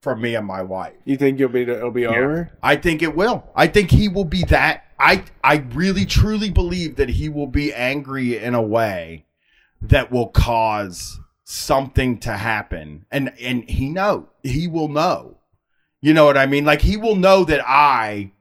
[0.01, 0.93] from me and my wife.
[1.03, 2.51] You think you'll be it'll be over?
[2.63, 3.43] I think it will.
[3.55, 4.85] I think he will be that.
[4.97, 9.25] I I really truly believe that he will be angry in a way
[9.81, 15.37] that will cause something to happen, and and he know he will know.
[16.01, 16.65] You know what I mean?
[16.65, 18.31] Like he will know that I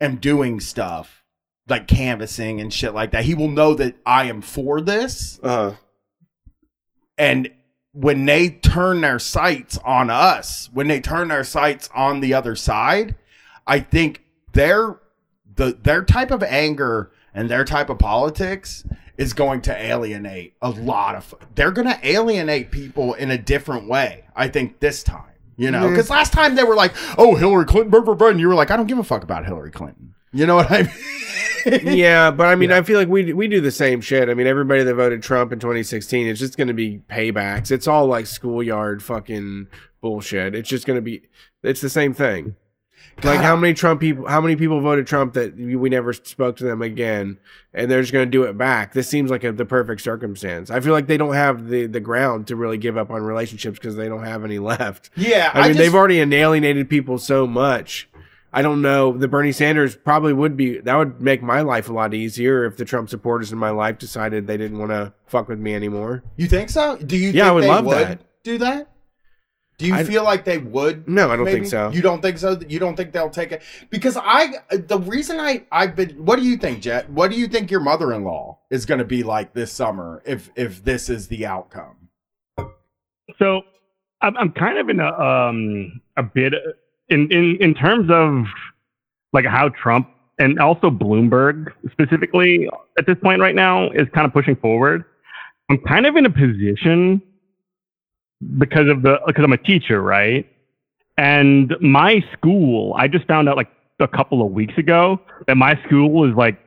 [0.00, 1.22] am doing stuff
[1.68, 3.24] like canvassing and shit like that.
[3.24, 5.74] He will know that I am for this, Uh
[7.16, 7.50] and
[7.92, 12.56] when they turn their sights on us, when they turn their sights on the other
[12.56, 13.14] side,
[13.66, 14.22] I think
[14.52, 14.98] their
[15.54, 18.84] the their type of anger and their type of politics
[19.22, 23.88] is going to alienate a lot of they're going to alienate people in a different
[23.88, 24.24] way.
[24.36, 25.90] I think this time, you know, mm.
[25.90, 25.96] Yeah.
[25.96, 28.54] cuz last time they were like, "Oh, Hillary Clinton, blah, blah, blah," and you were
[28.54, 31.96] like, "I don't give a fuck about Hillary Clinton." You know what I mean?
[31.96, 34.28] yeah, but I mean, I feel like we we do the same shit.
[34.28, 37.70] I mean, everybody that voted Trump in 2016, it's just going to be paybacks.
[37.70, 39.68] It's all like schoolyard fucking
[40.00, 40.54] bullshit.
[40.54, 41.22] It's just going to be,
[41.62, 42.56] it's the same thing.
[43.24, 46.64] Like how many Trump people, how many people voted Trump that we never spoke to
[46.64, 47.38] them again,
[47.72, 48.92] and they're just going to do it back.
[48.92, 50.70] This seems like a, the perfect circumstance.
[50.70, 53.78] I feel like they don't have the the ground to really give up on relationships
[53.78, 55.10] because they don't have any left.
[55.16, 58.08] Yeah, I mean, just- they've already alienated people so much.
[58.54, 59.16] I don't know.
[59.16, 60.78] The Bernie Sanders probably would be.
[60.78, 63.96] That would make my life a lot easier if the Trump supporters in my life
[63.96, 66.22] decided they didn't want to fuck with me anymore.
[66.36, 66.98] You think so?
[66.98, 67.28] Do you?
[67.30, 68.20] Yeah, think I would they love would that.
[68.42, 68.90] Do that?
[69.82, 71.08] Do you I- feel like they would?
[71.08, 71.58] No, I don't maybe?
[71.60, 71.90] think so.
[71.90, 72.58] You don't think so?
[72.68, 73.62] You don't think they'll take it?
[73.90, 76.10] Because I, the reason I, I've been.
[76.24, 77.10] What do you think, Jet?
[77.10, 80.84] What do you think your mother-in-law is going to be like this summer if if
[80.84, 82.08] this is the outcome?
[83.38, 83.62] So
[84.20, 86.52] I'm, I'm kind of in a um a bit
[87.08, 88.44] in in in terms of
[89.32, 92.68] like how Trump and also Bloomberg specifically
[92.98, 95.04] at this point right now is kind of pushing forward.
[95.70, 97.20] I'm kind of in a position
[98.58, 100.46] because of the because I'm a teacher, right?
[101.18, 103.70] And my school, I just found out like
[104.00, 106.58] a couple of weeks ago that my school is like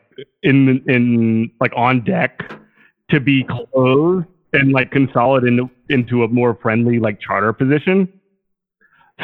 [0.44, 2.52] in in like on deck
[3.10, 8.08] to be closed and like consolidate into, into a more friendly like charter position.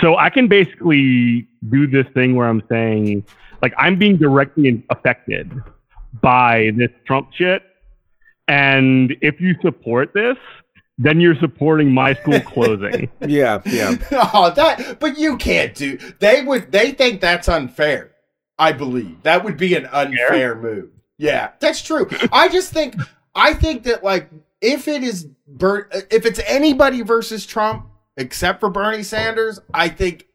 [0.02, 3.26] So I can basically do this thing where I'm saying
[3.61, 5.52] like I'm being directly affected
[6.22, 7.64] by this Trump shit.
[8.48, 10.38] And if you support this,
[11.03, 13.10] then you're supporting my school closing.
[13.28, 13.95] Yeah, yeah.
[14.34, 14.99] oh, that.
[14.99, 15.98] But you can't do.
[16.19, 16.72] They would.
[16.72, 18.11] They think that's unfair.
[18.60, 20.90] I believe that would be an unfair move.
[21.18, 22.07] Yeah, that's true.
[22.32, 22.95] I just think.
[23.34, 24.30] I think that like
[24.61, 27.88] if it is Ber- if it's anybody versus Trump
[28.18, 30.28] except for Bernie Sanders, I think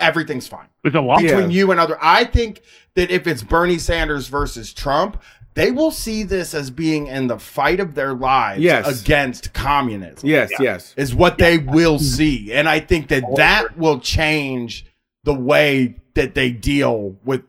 [0.00, 1.20] everything's fine There's a lot.
[1.20, 1.56] between Yeah.
[1.58, 1.98] you and other.
[2.00, 2.62] I think
[2.94, 5.20] that if it's Bernie Sanders versus Trump,
[5.58, 9.02] they will see this as being in the fight of their lives Yes.
[9.02, 10.94] against communism Yes, yes.
[10.96, 12.52] is what they will see.
[12.52, 14.86] And I think that that will change
[15.24, 17.42] the way that they deal with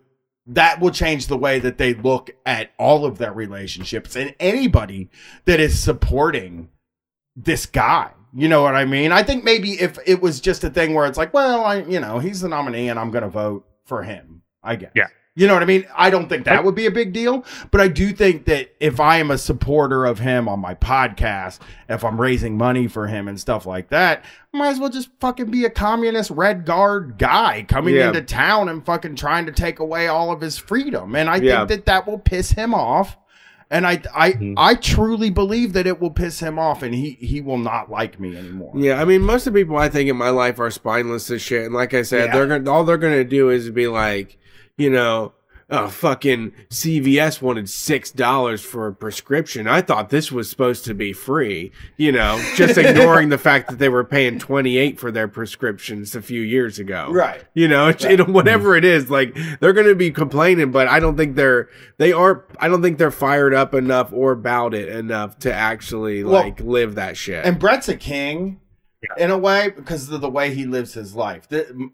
[0.48, 5.08] that will change the way that they look at all of their relationships and anybody
[5.46, 6.70] that is supporting
[7.36, 8.10] this guy.
[8.34, 9.12] You know what I mean?
[9.12, 12.00] I think maybe if it was just a thing where it's like, well, I, you
[12.00, 14.92] know, he's the nominee and I'm going to vote for him, I guess.
[14.96, 15.08] Yeah.
[15.40, 15.86] You know what I mean?
[15.96, 19.00] I don't think that would be a big deal, but I do think that if
[19.00, 23.30] I am a supporter of him on my podcast, if I'm raising money for him
[23.30, 27.18] and stuff like that, I might as well just fucking be a communist red guard
[27.18, 28.10] guy coming Yeah.
[28.10, 31.16] into town and fucking trying to take away all of his freedom.
[31.16, 31.60] And I Yeah.
[31.60, 33.16] think that that will piss him off.
[33.72, 34.56] And I, I, Mhm.
[34.58, 38.20] I truly believe that it will piss him off, and he, he will not like
[38.20, 38.74] me anymore.
[38.76, 41.42] Yeah, I mean, most of the people I think in my life are spineless as
[41.44, 41.66] shit.
[41.66, 42.34] And like I said, Yeah.
[42.34, 44.39] they're gonna all they're gonna do is be like,
[44.80, 45.34] you know,
[45.90, 49.68] fucking CVS wanted six dollars for a prescription.
[49.68, 51.72] I thought this was supposed to be free.
[51.98, 56.16] You know, just ignoring the fact that they were paying twenty eight for their prescriptions
[56.16, 57.10] a few years ago.
[57.12, 57.44] Right.
[57.54, 58.04] You know, Right.
[58.04, 61.70] it, whatever it is, like they're going to be complaining, but I don't think they're
[61.98, 62.42] they aren't.
[62.60, 66.60] I don't think they're fired up enough or about it enough to actually Well, like
[66.62, 67.46] live that shit.
[67.46, 68.60] And Brett's a king.
[69.18, 71.48] In a way because of the way he lives his life.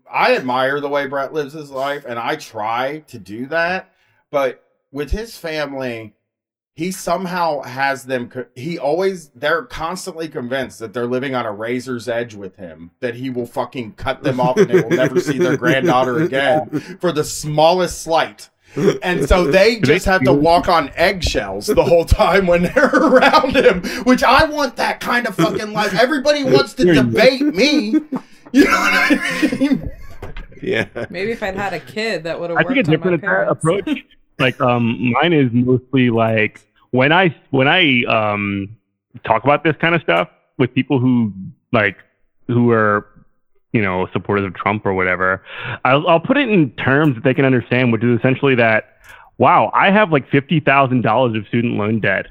[0.10, 3.91] I admire the way Brett lives his life, and I try to do that.
[4.32, 6.15] But with his family,
[6.76, 8.32] he somehow has them.
[8.56, 12.91] He always they're constantly convinced that they're living on a razor's edge with him.
[12.99, 16.98] That he will fucking cut them off and they will never see their granddaughter again
[16.99, 18.49] for the smallest slight.
[19.03, 23.56] And so they just have to walk on eggshells the whole time when they're around
[23.56, 25.93] him, which I want that kind of fucking life.
[25.93, 27.95] Everybody wants to debate me.
[28.52, 29.91] You know what I mean?
[30.61, 30.88] Yeah.
[31.10, 34.06] Maybe if I'd had a kid, that would have I worked think a different approach.
[34.39, 36.61] like um, mine is mostly like
[36.91, 38.77] when I when I um
[39.26, 41.34] talk about this kind of stuff with people who
[41.73, 41.97] like
[42.47, 43.07] who are
[43.76, 45.43] you know supporters of Trump or whatever.
[45.84, 48.97] I'll, I'll put it in terms that they can understand, which is essentially that
[49.38, 52.27] wow, I have like fifty thousand dollars of student loan debt.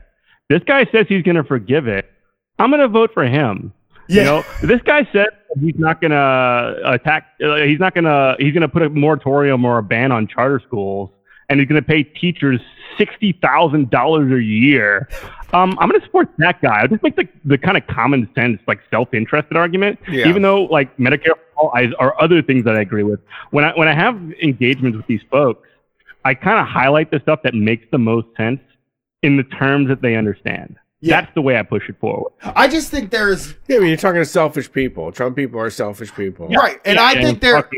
[0.48, 2.10] This guy says he's going to forgive it.
[2.58, 3.72] I'm going to vote for him.
[4.08, 4.16] Yeah.
[4.16, 5.28] You know, this guy said
[5.60, 7.28] he's not going to attack.
[7.42, 8.36] Uh, he's not going to.
[8.38, 11.10] He's going to put a moratorium or a ban on charter schools,
[11.48, 12.60] and he's going to pay teachers
[12.98, 15.08] sixty thousand dollars a year.
[15.52, 16.80] Um, I'm going to support that guy.
[16.80, 19.98] I'll just make the the kind of common sense, like self-interested argument.
[20.08, 20.28] Yeah.
[20.28, 23.20] Even though like Medicare for all I, are other things that I agree with.
[23.50, 25.68] When I when I have engagements with these folks,
[26.24, 28.60] I kind of highlight the stuff that makes the most sense
[29.22, 30.76] in the terms that they understand.
[31.00, 31.20] Yeah.
[31.20, 32.32] That's the way I push it forward.
[32.42, 35.12] I just think there's Yeah, I mean, you're talking to selfish people.
[35.12, 36.48] Trump people are selfish people.
[36.48, 37.68] right, and I think they're,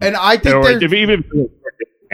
[0.00, 1.40] and I think or there's if even if they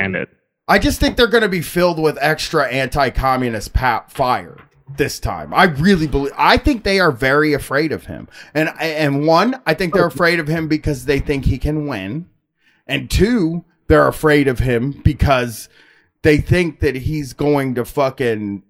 [0.00, 0.30] understand it.
[0.68, 4.56] I just think they're going to be filled with extra anti-communist fire
[4.96, 5.54] this time.
[5.54, 6.32] I really believe.
[6.36, 10.40] I think they are very afraid of him, and and one, I think they're afraid
[10.40, 12.28] of him because they think he can win,
[12.86, 15.68] and two, they're afraid of him because
[16.22, 18.62] they think that he's going to fucking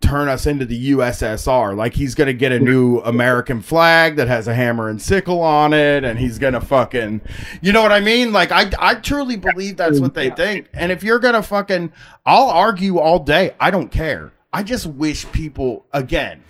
[0.00, 1.76] turn us into the USSR.
[1.76, 5.72] Like he's gonna get a new American flag that has a hammer and sickle on
[5.72, 7.20] it, and he's gonna fucking,
[7.60, 8.32] you know what I mean?
[8.32, 10.68] Like I, I truly believe that's what they think.
[10.72, 11.92] And if you're gonna fucking,
[12.26, 13.54] I'll argue all day.
[13.60, 14.32] I don't care.
[14.52, 16.44] I just wish people again.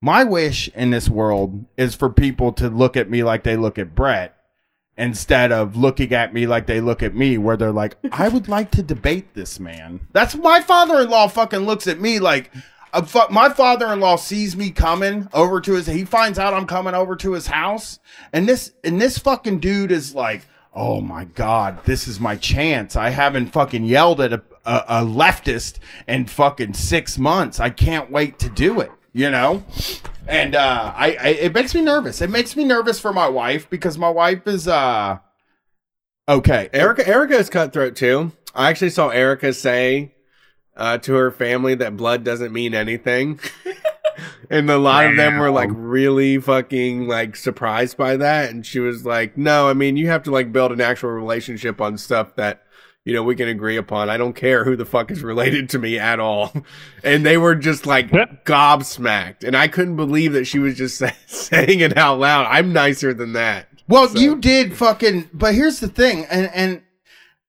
[0.00, 3.78] My wish in this world is for people to look at me like they look
[3.78, 4.36] at Brett
[4.96, 8.46] instead of looking at me like they look at me where they're like i would
[8.46, 12.50] like to debate this man that's my father-in-law fucking looks at me like
[13.30, 17.32] my father-in-law sees me coming over to his he finds out i'm coming over to
[17.32, 17.98] his house
[18.32, 20.42] and this and this fucking dude is like
[20.74, 22.96] oh my god this is my chance.
[22.96, 25.78] I haven't fucking yelled at a, a, a leftist
[26.08, 27.60] in fucking six months.
[27.60, 29.62] I can't wait to do it you know?
[30.26, 32.20] And uh I, I it makes me nervous.
[32.20, 35.18] It makes me nervous for my wife because my wife is uh
[36.28, 36.70] okay.
[36.72, 38.32] Erica, Erica is cutthroat too.
[38.54, 40.14] I actually saw Erica say
[40.76, 43.38] uh, to her family that blood doesn't mean anything.
[44.50, 48.50] and a lot of them were like really fucking like surprised by that.
[48.50, 51.80] And she was like, no, I mean, you have to like build an actual relationship
[51.80, 52.62] on stuff that,
[53.04, 54.08] you know, we can agree upon.
[54.08, 56.52] I don't care who the fuck is related to me at all.
[57.04, 59.42] And they were just like gobsmacked.
[59.44, 62.46] And I couldn't believe that she was just say- saying it out loud.
[62.48, 63.66] I'm nicer than that.
[63.88, 65.30] Well, So- you did fucking.
[65.32, 66.82] But here's the thing, and and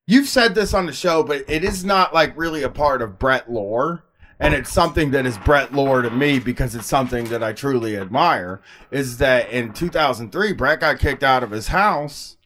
[0.08, 3.20] you've said this on the show, but it is not like really a part of
[3.20, 4.04] Brett lore,
[4.40, 7.98] and it's something that is Brett lore to me because it's something that I truly
[7.98, 8.62] admire.
[8.92, 12.38] Is that in 2003, Brett got kicked out of his house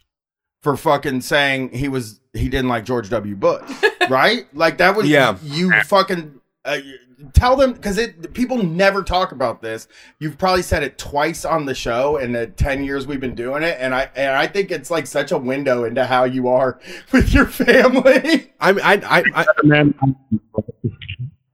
[0.62, 3.36] for fucking saying he was he didn't like George W.
[3.36, 3.72] Bush,
[4.10, 4.46] right?
[4.54, 5.38] Like that was Yeah.
[5.44, 6.40] You fucking.
[6.66, 6.80] Uh,
[7.34, 9.88] Tell them because it people never talk about this.
[10.20, 13.64] You've probably said it twice on the show in the ten years we've been doing
[13.64, 16.80] it, and I and I think it's like such a window into how you are
[17.12, 18.54] with your family.
[18.60, 19.96] I, I, I, I, Man,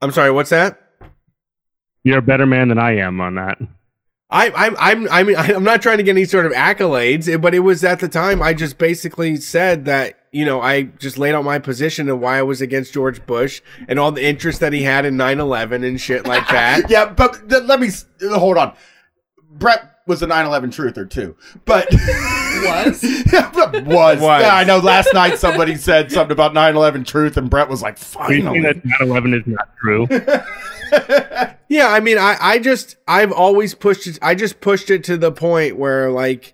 [0.02, 0.80] I'm sorry, what's that?
[2.04, 3.58] you're a better man than I am on that.
[4.30, 7.54] I, I'm, I'm, I mean, I'm not trying to get any sort of accolades, but
[7.54, 11.34] it was at the time I just basically said that, you know, I just laid
[11.34, 14.72] out my position and why I was against George Bush and all the interest that
[14.72, 16.82] he had in 9/11 and shit like that.
[16.90, 18.74] yeah, but th- let me s- hold on.
[19.50, 23.02] Brett was a 9/11 truther too, but Was?
[23.86, 24.20] was.
[24.20, 24.42] Was.
[24.42, 24.78] Yeah, I know.
[24.78, 28.60] Last night somebody said something about 9/11 truth, and Brett was like, Are you "Finally."
[28.62, 30.06] that 9/11 is not true?
[31.68, 34.18] Yeah, I mean, I, I just, I've always pushed it.
[34.22, 36.53] I just pushed it to the point where, like,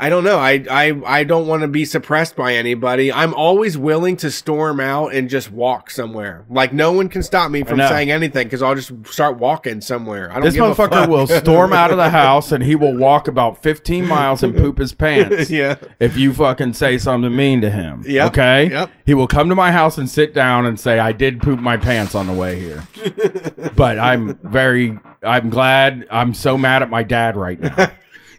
[0.00, 0.38] I don't know.
[0.38, 3.12] I, I, I don't want to be suppressed by anybody.
[3.12, 6.46] I'm always willing to storm out and just walk somewhere.
[6.48, 10.30] Like, no one can stop me from saying anything because I'll just start walking somewhere.
[10.30, 11.08] I don't This give a motherfucker fuck.
[11.10, 14.78] will storm out of the house and he will walk about 15 miles and poop
[14.78, 15.50] his pants.
[15.50, 15.76] yeah.
[16.00, 18.02] if you fucking say something mean to him.
[18.06, 18.70] Yep, Okay?
[18.70, 18.90] yep.
[19.04, 21.76] He will come to my house and sit down and say, I did poop my
[21.76, 22.82] pants on the way here.
[23.76, 27.90] but I'm very, I'm glad, I'm so mad at my dad right now.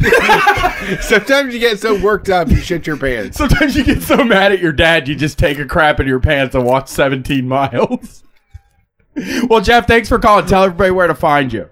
[1.01, 3.37] Sometimes you get so worked up you shit your pants.
[3.37, 6.19] Sometimes you get so mad at your dad, you just take a crap in your
[6.19, 8.23] pants and walk 17 miles.
[9.49, 10.45] well, Jeff, thanks for calling.
[10.45, 11.69] Tell everybody where to find you.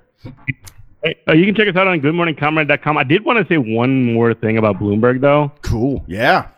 [1.03, 2.97] Hey, uh, you can check us out on goodmorningcomrade.com.
[2.97, 5.51] I did want to say one more thing about Bloomberg, though.
[5.61, 6.03] Cool.
[6.07, 6.49] Yeah.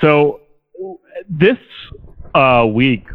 [0.00, 0.40] So
[1.28, 1.58] this
[2.34, 3.06] uh, week,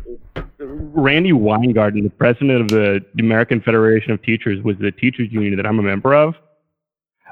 [0.59, 5.65] Randi Weingarten, the president of the American Federation of Teachers, was the teachers union that
[5.65, 6.35] I'm a member of.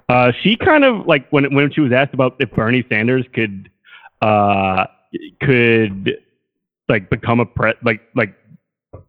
[0.07, 3.69] Uh, she kind of like when when she was asked about if Bernie Sanders could
[4.21, 4.85] uh,
[5.41, 6.17] could
[6.87, 8.35] like become a pre like like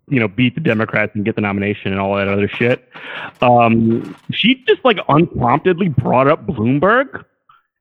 [0.08, 2.88] you know beat the Democrats and get the nomination and all that other shit.
[3.42, 7.24] Um, she just like unpromptedly brought up Bloomberg,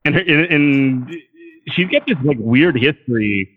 [0.04, 1.16] and her, and, and
[1.70, 3.50] she's got this like weird history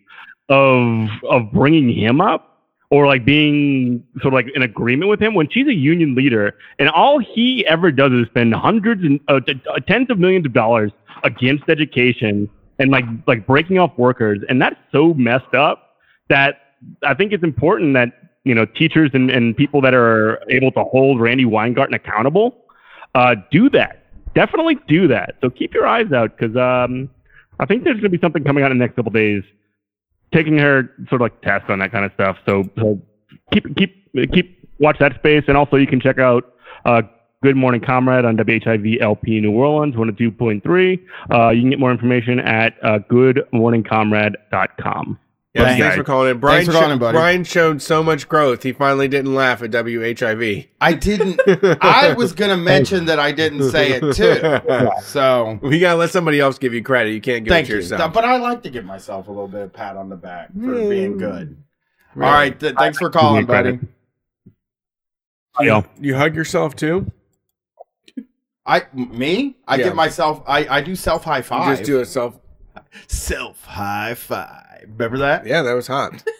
[0.48, 2.47] of of bringing him up
[2.90, 6.54] or like being sort of like in agreement with him when she's a union leader
[6.78, 10.46] and all he ever does is spend hundreds and uh, t- uh, tens of millions
[10.46, 10.90] of dollars
[11.24, 12.48] against education
[12.78, 14.40] and like like breaking off workers.
[14.48, 15.96] And that's so messed up
[16.28, 16.60] that
[17.02, 18.12] I think it's important that
[18.44, 22.64] you know teachers and, and people that are able to hold Randi Weingarten accountable
[23.14, 24.04] uh, do that.
[24.34, 25.34] Definitely do that.
[25.40, 27.10] So keep your eyes out because um,
[27.58, 29.42] I think there's going to be something coming out in the next couple days
[30.32, 32.36] taking her sort of like test on that kind of stuff.
[32.46, 33.00] So, so
[33.52, 37.02] keep keep keep watch that space, and also you can check out uh,
[37.42, 40.98] Good Morning Comrade on WHIV LP New Orleans 102.3.
[41.32, 45.18] Uh, you can get more information at uh, goodmorningcomrade.com.
[45.58, 45.82] Yes, Thanks.
[45.82, 46.38] thanks for calling in.
[46.38, 47.16] Brian, Thanks for calling in, buddy.
[47.18, 48.62] Brian showed so much growth.
[48.62, 50.68] He finally didn't laugh at WHIV.
[50.80, 51.40] I didn't.
[51.82, 54.88] I was going to mention that I didn't say it too.
[55.02, 55.58] So.
[55.62, 57.12] We gotta let somebody else give you credit.
[57.12, 57.82] You can't give Thank it to you.
[57.82, 58.12] yourself.
[58.12, 60.58] But I like to give myself a little bit of pat on the back for
[60.58, 60.88] mm.
[60.88, 61.56] being good.
[62.14, 62.58] All right.
[62.58, 63.80] Th- thanks for calling, buddy.
[65.60, 65.82] Yeah.
[66.00, 67.10] You hug yourself too.
[68.64, 69.56] I me?
[69.66, 69.84] I Yeah.
[69.84, 70.42] give myself.
[70.46, 71.78] I I do self high You five.
[71.78, 72.38] just do a self.
[73.08, 74.67] self high five.
[74.86, 75.46] Remember that?
[75.46, 76.22] Yeah, that was hot.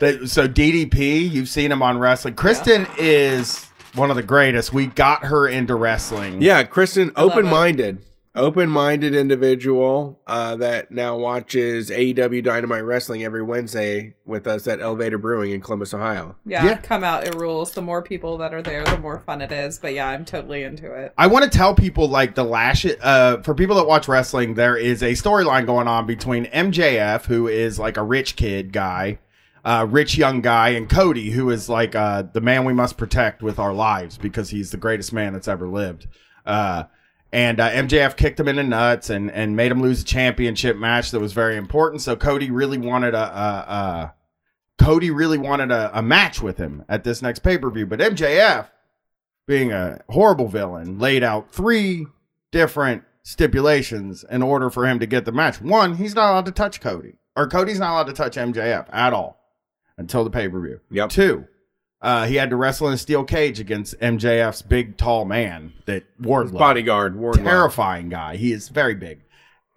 [0.00, 2.34] That- so DDP, you've seen him on wrestling.
[2.34, 3.64] Kristen is
[3.94, 4.72] one of the greatest.
[4.72, 6.42] We got her into wrestling.
[6.42, 7.98] Yeah, Kristen, open minded,
[8.36, 14.80] open minded individual uh, that now watches AEW Dynamite Wrestling every Wednesday with us at
[14.80, 16.34] Elevator Brewing in Columbus, Ohio.
[16.44, 16.76] Yeah, Yeah.
[16.78, 17.24] come out.
[17.26, 17.72] It rules.
[17.72, 19.78] The more people that are there, the more fun it is.
[19.78, 21.12] But yeah, I'm totally into it.
[21.16, 24.76] I want to tell people like the lash uh for people that watch wrestling, there
[24.76, 29.20] is a storyline going on between MJF, who is like a rich kid guy,
[29.64, 33.42] uh rich young guy, and Cody, who is like uh the man we must protect
[33.44, 36.08] with our lives because he's the greatest man that's ever lived.
[36.44, 36.84] Uh
[37.34, 40.76] and uh, MJF kicked him in the nuts and and made him lose a championship
[40.76, 42.00] match that was very important.
[42.00, 44.14] So Cody really wanted a, a, a
[44.78, 47.98] Cody really wanted a, a match with him at this next pay per view, but
[47.98, 48.68] MJF
[49.48, 52.06] being a horrible villain, laid out three
[52.52, 55.60] different stipulations in order for him to get the match.
[55.60, 59.12] One, he's not allowed to touch Cody, or Cody's not allowed to touch MJF at
[59.12, 59.40] all
[59.98, 60.80] until the pay per view.
[60.92, 61.10] Yep.
[61.10, 61.48] Two,
[62.04, 66.04] uh, he had to wrestle in a steel cage against MJF's big, tall man that
[66.20, 67.42] Wardlow, Bodyguard, Wardlow.
[67.42, 68.36] terrifying guy.
[68.36, 69.22] He is very big,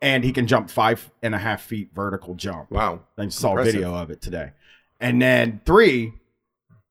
[0.01, 2.69] and he can jump five and a half feet vertical jump.
[2.69, 3.03] Wow.
[3.17, 3.75] I saw Impressive.
[3.75, 4.51] a video of it today.
[4.99, 6.15] And then three,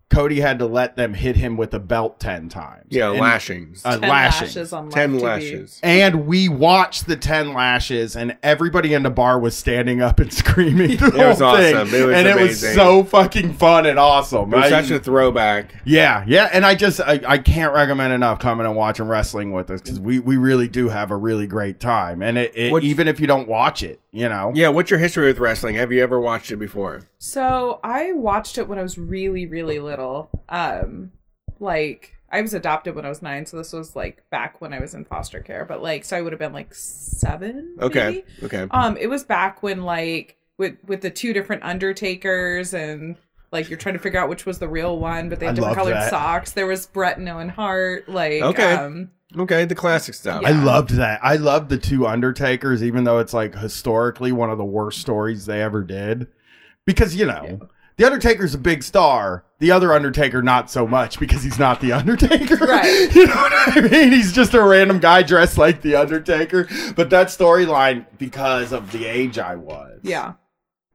[0.08, 2.86] Cody had to let them hit him with a belt ten times.
[2.90, 3.82] Yeah, And- lashings.
[3.84, 4.46] uh, Ten lashing.
[4.46, 5.20] lashes on 10 TV.
[5.22, 5.80] lashes.
[5.82, 10.32] And we watched the ten lashes, and everybody in the bar was standing up and
[10.32, 10.96] screaming.
[10.96, 11.46] The It was thing.
[11.76, 11.92] awesome.
[11.94, 14.54] It was and it was so fucking fun and awesome.
[14.54, 15.74] It was I- such a throwback.
[15.84, 19.70] yeah, yeah, and I just I, I can't recommend enough coming and watching wrestling with
[19.72, 22.86] us because we we really do have a really great time, and it, it What's-
[22.86, 25.74] even if you don't watch it, you know, Yeah, what's your history with wrestling?
[25.76, 27.02] Have you ever watched it before?
[27.18, 30.30] So I watched it when I was really, really little.
[30.48, 31.12] Um,
[31.60, 34.80] like I was adopted when I was nine, so this was like back when I
[34.80, 35.64] was in foster care.
[35.64, 37.76] But like, so I would have been like seven.
[37.80, 38.24] Okay.
[38.40, 38.46] maybe?
[38.46, 38.66] Okay.
[38.70, 43.16] Um, it was back when like with with the two different Undertakers and
[43.52, 45.56] like you're trying to figure out which was the real one, but they I had
[45.56, 46.10] different colored that.
[46.10, 46.52] socks.
[46.52, 48.08] There was bret and Owen Hart.
[48.08, 48.72] Like, Okay.
[48.72, 50.42] um, Okay, the classic stuff.
[50.44, 51.18] I loved that.
[51.22, 55.46] I loved the two Undertakers, even though it's like historically one of the worst stories
[55.46, 56.28] they ever did.
[56.84, 59.44] Because, you know, the Undertaker's a big star.
[59.58, 62.56] The other Undertaker, not so much because he's not the Undertaker.
[62.56, 63.08] Right.
[63.14, 64.12] you know what I mean?
[64.12, 66.68] He's just a random guy dressed like the Undertaker.
[66.94, 70.34] But that storyline, because of the age I was, yeah.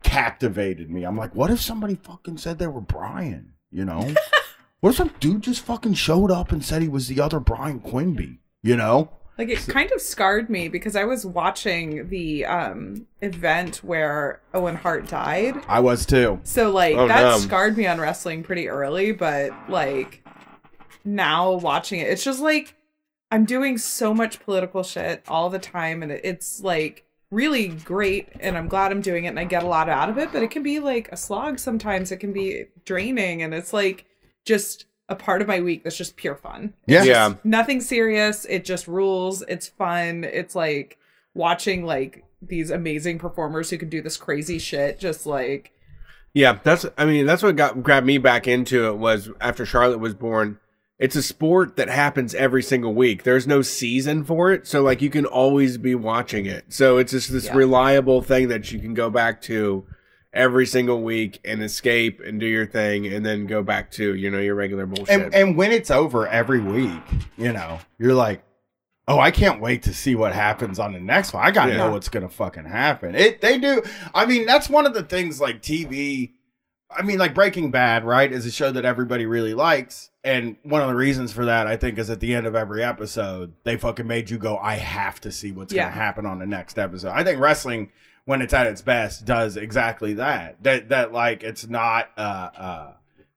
[0.04, 1.04] captivated me.
[1.04, 3.54] I'm like, what if somebody fucking said they were Brian?
[3.72, 4.14] You know?
[4.82, 7.80] what if some dude just fucking showed up and said he was the other Brian
[7.80, 8.40] Quimby?
[8.62, 9.12] You know?
[9.38, 14.76] Like it kind of scarred me because I was watching the um event where Owen
[14.76, 15.56] Hart died.
[15.68, 16.40] I was too.
[16.44, 17.38] So like Oh, that no.
[17.40, 20.24] scarred me on wrestling pretty early, but like
[21.04, 22.76] now watching it, it's just like
[23.32, 28.28] I'm doing so much political shit all the time, and it's like really great.
[28.42, 30.32] And I'm glad I'm doing it, and I get a lot out of it.
[30.34, 32.12] But it can be like a slog sometimes.
[32.12, 34.06] It can be draining, and it's like
[34.46, 36.74] just a part of my week that's just pure fun.
[36.88, 37.04] Yeah.
[37.04, 37.34] Yeah.
[37.44, 38.46] Nothing serious.
[38.46, 39.42] It just rules.
[39.48, 40.24] It's fun.
[40.24, 40.98] It's like
[41.34, 45.00] watching like these amazing performers who can do this crazy shit.
[45.00, 45.72] Just like
[46.34, 46.86] Yeah, that's.
[46.98, 50.58] I mean, that's what got grabbed me back into it was after Charlotte was born.
[50.98, 53.24] It's a sport that happens every single week.
[53.24, 56.66] There's no season for it, so like you can always be watching it.
[56.70, 57.56] So it's just this Yeah.
[57.56, 59.84] reliable thing that you can go back to
[60.34, 64.30] every single week and escape and do your thing, and then go back to you
[64.32, 65.10] know your regular bullshit.
[65.22, 67.02] And, and when it's over every week,
[67.38, 68.44] you know, you're like,
[69.08, 71.46] oh, I can't wait to see what happens on the next one.
[71.46, 71.78] I gotta Yeah.
[71.78, 73.16] know what's gonna fucking happen.
[73.16, 73.82] It they do.
[74.14, 76.32] I mean, that's one of the things like TV.
[76.94, 80.10] I mean, like Breaking Bad, right, is a show that everybody really likes.
[80.26, 82.84] And one of the reasons for that, I think, is at the end of every
[82.84, 85.84] episode, they fucking made you go, I have to see what's Yeah.
[85.84, 87.12] gonna happen on the next episode.
[87.12, 87.92] I think wrestling,
[88.26, 90.62] when it's at its best, does exactly that.
[90.64, 92.22] That that like it's not uh
[92.56, 92.94] uh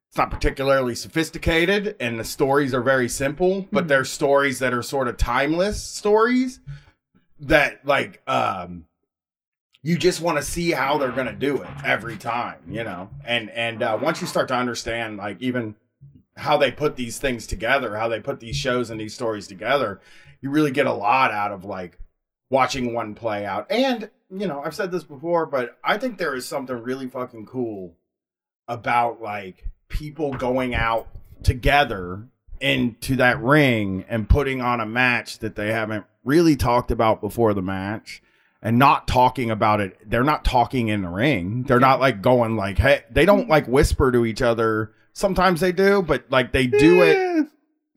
[0.09, 3.89] it's not particularly sophisticated and the stories are very simple but Mhm.
[3.89, 6.61] they're stories that are sort of timeless stories
[7.40, 8.85] that like um
[9.82, 13.11] you just want to see how they're going to do it every time you know
[13.24, 15.74] and and uh, once you start to understand like even
[16.36, 20.01] how they put these things together how they put these shows and these stories together
[20.40, 21.98] you really get a lot out of like
[22.51, 26.35] watching one play out and you know i've said this before but i think there
[26.35, 27.94] is something really fucking cool
[28.69, 31.09] about like people going out
[31.43, 32.27] together
[32.61, 37.52] into that ring and putting on a match that they haven't really talked about before
[37.52, 38.23] the match
[38.62, 39.98] and not talking about it.
[40.09, 41.65] They're not talking in the ring.
[41.65, 43.51] They're not like going like hey they don't mm-hmm.
[43.51, 44.93] like whisper to each other.
[45.12, 47.47] Sometimes they do but like they do it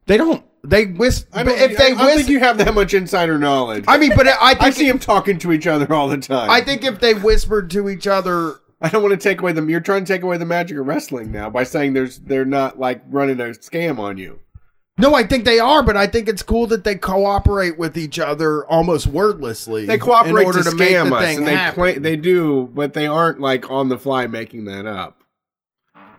[0.05, 2.73] they don't they whisper I don't, if think, they I don't think you have that
[2.73, 3.85] much insider knowledge.
[3.87, 6.49] I mean but i I think see them talking to each other all the time.
[6.49, 9.63] i think if they whispered to each other I don't want to take away the.
[9.65, 12.77] You're trying to take away the magic of wrestling now by saying there's they're not
[12.77, 14.39] like running a scam on you.
[14.99, 18.17] No, I think they are, but I think it's cool that they cooperate with each
[18.17, 19.85] other almost wordlessly.
[19.85, 21.75] They cooperate in order to, to, make scam the us, thing and they happen.
[21.75, 21.97] play.
[21.99, 25.23] They do, but they aren't like on the fly making that up.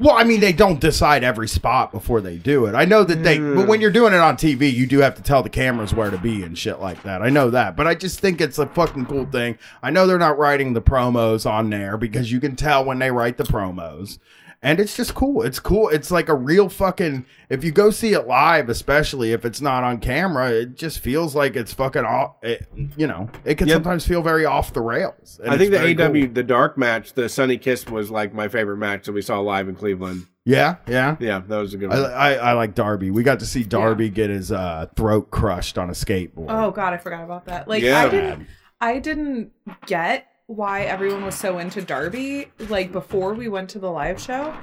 [0.00, 2.74] Well, I mean, they don't decide every spot before they do it.
[2.74, 3.82] I know that they, but when hmm.
[3.82, 6.42] you're doing it on TV, you do have to tell the cameras where to be
[6.42, 7.20] and shit like that.
[7.20, 9.58] I know that, but I just think it's a fucking cool thing.
[9.82, 13.10] I know they're not writing the promos on there because you can tell when they
[13.10, 14.18] write the promos.
[14.60, 15.42] And it's just cool.
[15.42, 15.88] It's cool.
[15.88, 17.24] It's like a real fucking.
[17.48, 21.36] If you go see it live, especially if it's not on camera, it just feels
[21.36, 22.34] like it's fucking off.
[22.42, 22.66] It,
[22.96, 23.76] you know, it can Yep.
[23.76, 25.40] sometimes feel very off the rails.
[25.44, 26.34] and I think the it's AEW cool.
[26.34, 29.68] the dark match, the Sonny Kiss was like my favorite match that we saw live
[29.68, 30.26] in Cleveland.
[30.44, 31.16] Yeah, yeah.
[31.20, 31.98] Yeah, that was a good one.
[32.04, 33.10] I, I like Darby.
[33.12, 36.46] We got to see Darby get his uh, throat crushed on a skateboard.
[36.48, 37.68] oh god, I forgot about that.
[37.68, 38.04] Like Yeah.
[38.04, 38.46] I didn't
[38.80, 39.52] I didn't
[39.86, 44.54] get why everyone was so into Darby like before we went to the live show,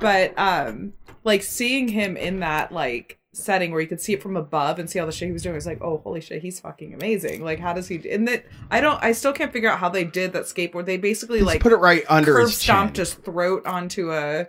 [0.00, 0.92] but um
[1.24, 4.90] like seeing him in that like setting where you could see it from above and
[4.90, 7.44] see all the shit he was doing was like oh holy shit he's fucking amazing.
[7.44, 10.02] Like how does he and that I don't I still can't figure out how they
[10.02, 10.86] did that skateboard.
[10.86, 12.74] They basically Just like put it right under curb his chin.
[12.74, 14.48] stomped his throat onto a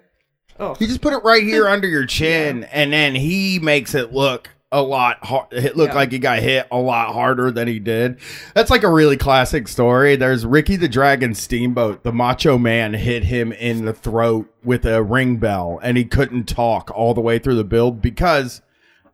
[0.59, 0.75] oh.
[0.79, 4.49] You just put it right here under your chin, and then he makes it look
[4.71, 5.47] a lot hard.
[5.51, 5.99] It looked Yeah.
[5.99, 8.17] like he got hit a lot harder than he did.
[8.53, 10.15] That's like a really classic story.
[10.15, 12.03] There's Ricky the Dragon Steamboat.
[12.03, 16.43] The Macho Man hit him in the throat with a ring bell, and he couldn't
[16.47, 18.61] talk all the way through the build because.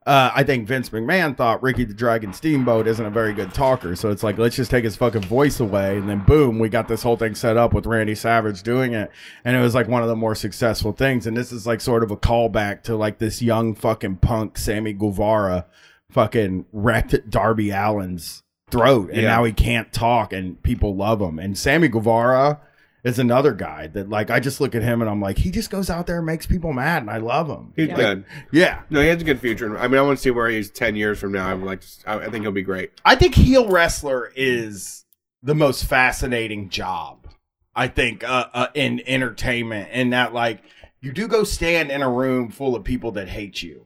[0.06, 3.96] Uh, I think Vince McMahon thought Ricky the Dragon Steamboat isn't a very good talker,
[3.96, 6.88] so it's like let's just take his fucking voice away, and then boom, we got
[6.88, 9.10] this whole thing set up with Randy Savage doing it,
[9.44, 11.26] and it was like one of the more successful things.
[11.26, 14.94] And this is like sort of a callback to like this young fucking punk Sammy
[14.94, 15.66] Guevara,
[16.12, 19.30] fucking wrecked Darby Allin's throat, and Yeah.
[19.30, 21.40] now he can't talk, and people love him.
[21.40, 22.60] And Sammy Guevara
[23.06, 25.70] is another guy that like I just look at him and I'm like, he just
[25.70, 27.72] goes out there and makes people mad, and I love him.
[27.78, 27.96] He's Yeah.
[27.96, 28.26] good.
[28.52, 28.82] Yeah.
[28.90, 29.78] No, he has a good future.
[29.78, 31.48] I mean, I want to see where he's ten years from now.
[31.48, 31.84] I would like.
[32.06, 32.92] I I think he'll be great.
[33.06, 35.06] I think heel wrestler is
[35.42, 37.28] the most fascinating job.
[37.76, 40.64] I think uh, uh, in entertainment, in that like
[41.02, 43.86] you do go stand in a room full of people that hate you,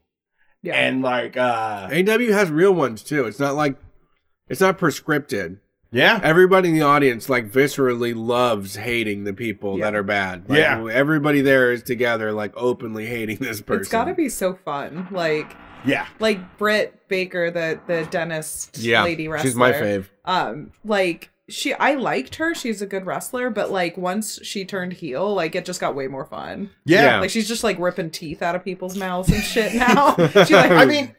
[0.61, 3.25] yeah and like uh, AEW has real ones too.
[3.25, 3.75] It's not like
[4.47, 5.57] it's not prescripted.
[5.91, 9.85] Yeah, Everybody in the audience like viscerally loves hating the people Yeah.
[9.85, 10.49] that are bad.
[10.49, 10.85] Like, Yeah.
[10.91, 13.81] everybody there is together, like openly hating this person.
[13.81, 15.55] it's got to be so fun like
[15.85, 19.49] yeah, like Britt Baker, the the dentist Yeah, lady wrestler.
[19.49, 20.05] she's my fave.
[20.25, 22.53] Um, like she, I liked her.
[22.53, 26.07] She's a good wrestler, but like once she turned heel, like it just got way
[26.07, 26.69] more fun.
[26.85, 27.03] yeah.
[27.03, 27.19] Yeah.
[27.21, 30.15] Like she's just like ripping teeth out of people's mouths and shit now.
[30.45, 31.15] she like, I mean,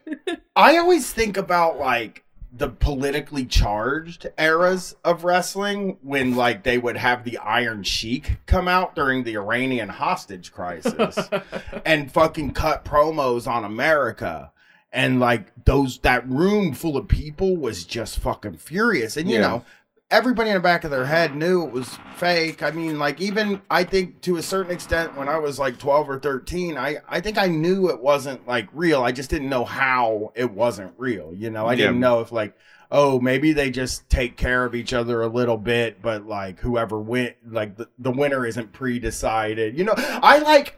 [0.54, 2.22] I always think about like
[2.52, 8.66] the politically charged eras of wrestling when like they would have the Iron Sheik come
[8.66, 11.16] out during the Iranian hostage crisis
[11.84, 14.50] and fucking cut promos on America.
[14.92, 19.16] And like those that room full of people was just fucking furious.
[19.16, 19.42] And you Yeah.
[19.42, 19.64] know,
[20.10, 22.62] everybody in the back of their head knew it was fake.
[22.62, 26.10] I mean, like even I think to a certain extent when I was like 12
[26.10, 29.02] or 13, I I think I knew it wasn't like real.
[29.02, 31.32] I just didn't know how it wasn't real.
[31.34, 31.86] You know, I Yeah.
[31.86, 32.56] didn't know if like
[32.92, 36.98] oh, maybe they just take care of each other a little bit, but like whoever
[36.98, 39.78] win like the, the winner isn't pre-decided.
[39.78, 40.76] You know, I like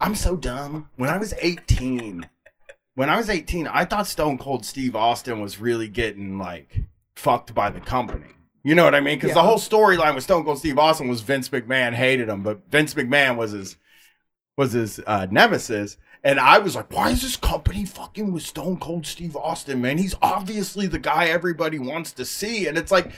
[0.00, 0.88] I'm so dumb.
[0.96, 2.28] When I was 18,
[2.96, 6.80] when I was 18, I thought Stone Cold Steve Austin was really getting like
[7.14, 8.26] fucked by the company.
[8.64, 9.18] You know what I mean?
[9.18, 12.60] Because the whole storyline with Stone Cold Steve Austin was Vince McMahon hated him, but
[12.70, 13.76] Vince McMahon was his
[14.56, 15.96] was his uh, nemesis.
[16.24, 19.98] And I was like, why is this company fucking with Stone Cold Steve Austin, man?
[19.98, 22.68] He's obviously the guy everybody wants to see.
[22.68, 23.10] And it's like,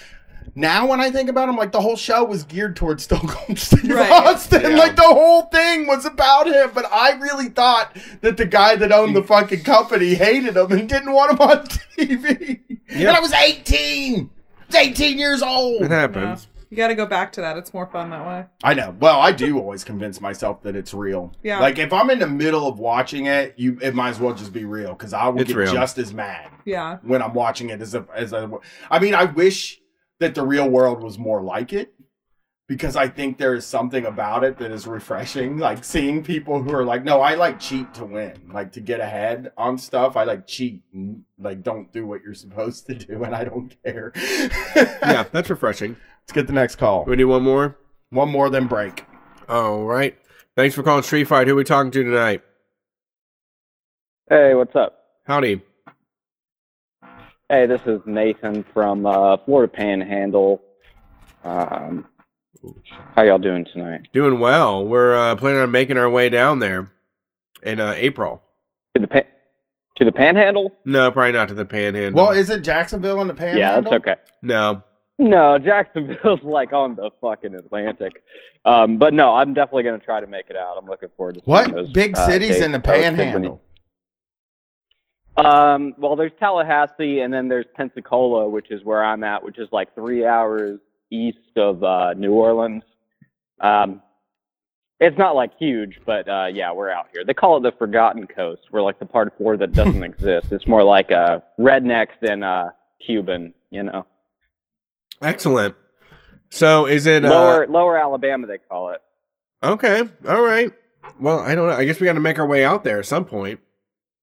[0.55, 3.59] now when I think about him, like the whole show was geared towards Stone Cold
[3.59, 4.11] Steve Right.
[4.11, 4.63] Austin.
[4.63, 4.69] Yeah.
[4.79, 6.71] Like the whole thing was about him.
[6.73, 10.89] But I really thought that the guy that owned the fucking company hated him and
[10.89, 11.67] didn't want him on
[11.99, 12.61] TV.
[12.89, 14.31] And I was 18.
[14.75, 15.83] I 18 years old.
[15.83, 16.49] It happens.
[16.71, 17.57] You got to go back to that.
[17.57, 18.47] It's more fun that way.
[18.65, 18.97] I know.
[18.99, 21.33] Well, I do always convince myself that it's real.
[21.45, 21.61] Yeah.
[21.61, 24.53] Like if I'm in the middle of watching it, you it might as well just
[24.53, 25.73] be real because I will It's get real.
[25.73, 26.99] just as mad Yeah.
[27.03, 28.51] when I'm watching it as a as a.
[28.91, 29.81] I mean, I wish
[30.19, 31.95] that the real world was more like it
[32.67, 35.59] because I think there is something about it that is refreshing.
[35.59, 39.01] Like seeing people who are like, no, I like cheat to win, like to get
[39.01, 40.17] ahead on stuff.
[40.17, 43.75] I like cheat and like don't do what you're supposed to do, and I don't
[43.85, 44.13] care.
[44.17, 45.97] Yeah, that's refreshing.
[46.23, 47.05] Let's get the next call.
[47.05, 47.77] We need one more.
[48.11, 49.05] One more, then break.
[49.49, 50.17] All right.
[50.57, 51.49] Thanks for calling Street Fight.
[51.49, 52.43] Who are we talking to tonight?
[54.31, 54.97] Hey, what's up?
[55.27, 55.61] Howdy.
[57.51, 60.63] Hey, this is Nathan from uh, Florida Panhandle.
[61.43, 62.07] Um,
[63.15, 64.09] how y'all doing tonight?
[64.13, 64.85] Doing well.
[64.85, 66.91] We're uh, planning on making our way down there
[67.63, 68.43] in uh, April.
[68.95, 69.27] To the pan-
[69.97, 70.73] to the Panhandle?
[70.85, 72.25] No, probably not to the Panhandle.
[72.25, 73.61] Well, is it Jacksonville in the Panhandle?
[73.61, 74.15] Yeah, that's okay.
[74.43, 74.83] no.
[75.17, 78.25] No, Jacksonville's like on the fucking Atlantic.
[78.65, 80.77] Um, but no, I'm definitely gonna try to make it out.
[80.77, 83.61] I'm looking forward to seeing What those, big uh, cities in the posted Panhandle?
[85.37, 89.69] Um, well, there's Tallahassee, and then there's Pensacola, which is where I'm at, which is
[89.73, 90.81] like three hours
[91.15, 92.83] east of uh, New Orleans.
[93.61, 94.03] Um,
[95.01, 97.25] it's not like huge, but uh, yeah, we're out here.
[97.25, 98.63] They call it the Forgotten Coast.
[98.71, 100.53] We're like the part of Florida that doesn't exist.
[100.53, 102.71] It's more like uh, rednecks than uh,
[103.05, 104.07] Cuban, you know.
[105.21, 105.75] Excellent.
[106.51, 109.01] So is it uh, Lower Lower Alabama, they call it.
[109.63, 110.03] okay?
[110.29, 110.73] All right.
[111.21, 111.75] Well, I don't know.
[111.75, 113.61] I guess we got to make our way out there at some point.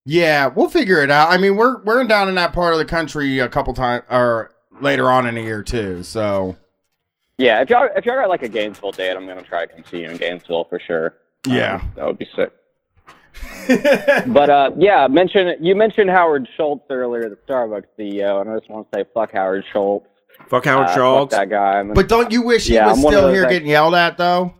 [0.06, 1.30] Yeah, we'll figure it out.
[1.30, 4.52] I mean, we're we're down in that part of the country a couple times or
[4.80, 6.02] later on in the year too.
[6.04, 6.58] So
[7.42, 9.84] Yeah, if y'all if y'all got like a Gainesville date, I'm gonna try to come
[9.90, 11.16] see you in Gainesville for sure.
[11.48, 11.82] Um, Yeah.
[11.96, 12.52] that would be sick.
[14.28, 18.70] But uh, yeah, mention you mentioned Howard Schultz earlier, the Starbucks CEO, and I just
[18.70, 20.06] want to say fuck Howard Schultz.
[20.50, 21.36] Fuck Howard Uh, fuck Schultz.
[21.36, 21.78] that guy.
[21.78, 24.18] I'm- but don't you wish he Yeah, was I'm still here that- getting yelled at
[24.18, 24.54] though?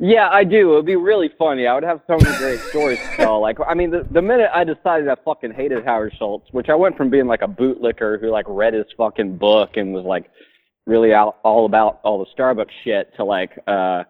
[0.00, 0.72] yeah, I do.
[0.72, 1.66] It would be really funny.
[1.66, 3.40] I would have so many great stories to tell.
[3.40, 6.74] Like, I mean, the, the minute I decided I fucking hated Howard Schultz, which I
[6.74, 10.28] went from being like a bootlicker who like read his fucking book and was like
[10.86, 14.04] really out, all about all the Starbucks shit to like, uh,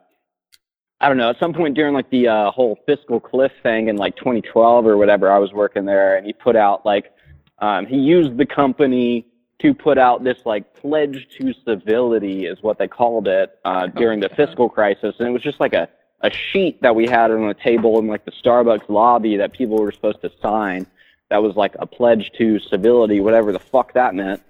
[1.00, 3.96] I don't know, at some point during like the uh, whole fiscal cliff thing in
[3.96, 7.12] like 2012 or whatever, I was working there and he put out like,
[7.58, 9.26] um, he used the company
[9.60, 14.20] to put out this like pledge to civility is what they called it uh, during
[14.20, 15.14] the fiscal crisis.
[15.18, 15.88] And it was just like a,
[16.20, 19.78] a sheet that we had on the table in like the Starbucks lobby that people
[19.78, 20.86] were supposed to sign.
[21.30, 24.42] That was like a pledge to civility, whatever the fuck that meant.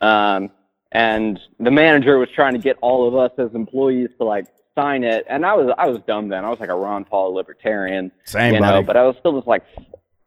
[0.00, 0.50] Um,
[0.92, 4.46] and the manager was trying to get all of us as employees to like
[4.76, 5.24] sign it.
[5.28, 6.44] And I was I was dumb then.
[6.44, 8.82] I was like a Ron Paul libertarian, Same, you know.
[8.82, 9.64] But I was still just like,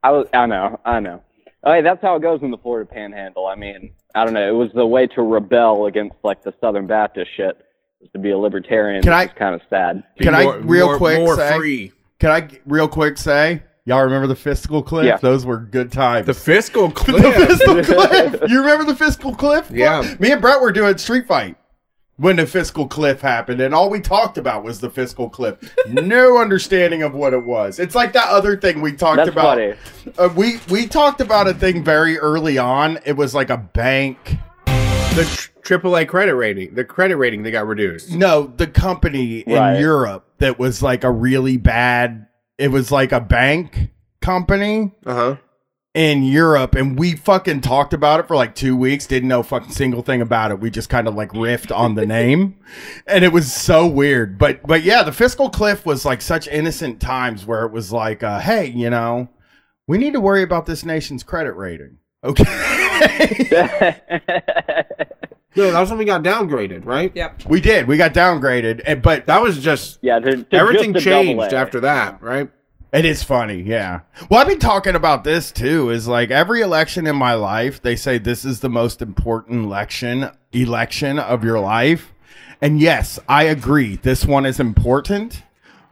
[0.04, 1.22] I was I know I know.
[1.66, 3.48] Hey, that's how it goes in the Florida Panhandle.
[3.48, 4.48] I mean, I don't know.
[4.48, 7.58] It was the way to rebel against like the Southern Baptist shit.
[8.02, 9.02] Was to be a libertarian.
[9.02, 10.04] Can I- kind of sad.
[10.18, 11.92] Be Can I real more- quick more say- free?
[12.20, 15.06] Can I g- real quick say y'all remember the fiscal cliff?
[15.06, 15.18] Yeah.
[15.18, 16.26] Those were good times.
[16.26, 17.22] The fiscal cliff.
[17.22, 18.50] The fiscal cliff.
[18.50, 19.70] You remember the fiscal cliff?
[19.72, 20.16] Yeah.
[20.20, 21.56] Me and Brett were doing street fight
[22.18, 25.58] when the fiscal cliff happened, and all we talked about was the fiscal cliff.
[25.90, 27.80] no understanding of what it was.
[27.80, 29.58] It's like that other thing we talked That's about.
[29.58, 29.74] funny.
[30.18, 33.00] Uh, we we talked about a thing very early on.
[33.06, 34.38] It was like a bank.
[35.16, 35.24] the
[35.64, 36.76] tr- AAA credit rating.
[36.76, 38.12] The credit rating they got reduced.
[38.12, 42.28] No, the company in Europe that was like a really bad.
[42.58, 43.90] It was like a bank
[44.22, 45.36] company, Uh huh.
[45.94, 49.72] in Europe and we fucking talked about it for like two weeks, didn't know fucking
[49.72, 50.60] single thing about it.
[50.60, 52.56] We just kind of like riffed on the name.
[53.08, 54.38] And it was so weird.
[54.38, 58.24] But but yeah, the fiscal cliff was like such innocent times where it was like,
[58.24, 59.30] uh, hey, you know,
[59.88, 61.98] we need to worry about this nation's credit rating.
[62.24, 62.44] Okay.
[65.56, 67.12] No, that was when we got downgraded, right?
[67.14, 67.46] Yep.
[67.46, 67.88] we did.
[67.88, 68.82] We got downgraded.
[68.86, 72.50] And, but That was just yeah, to, to everything just changed after that, right?
[72.94, 74.02] It is funny, yeah.
[74.30, 75.90] Well, I've been talking about this too.
[75.90, 80.30] Is like every election in my life, they say this is the most important election
[80.52, 82.14] election of your life,
[82.62, 83.96] and yes, I agree.
[83.96, 85.42] This one is important,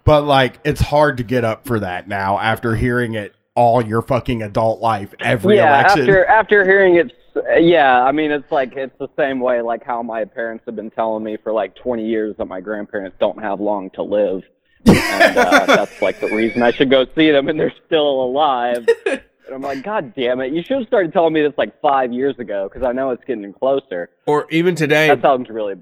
[0.04, 4.04] but like it's hard to get up for that now after hearing it all your
[4.04, 6.02] fucking adult life every yeah, election.
[6.02, 7.14] after after hearing it,
[7.58, 10.91] yeah, I mean, it's like it's the same way like how my parents have been
[10.91, 14.44] telling me for like 20 years that my grandparents don't have long to live,
[14.86, 18.88] and uh, that's like the reason I should go see them, and they're still alive.
[19.48, 20.53] And I'm like, God damn it!
[20.53, 23.24] You should have started telling me this like five years ago, because I know it's
[23.26, 24.10] getting closer.
[24.26, 25.76] Or even today, That sounds really.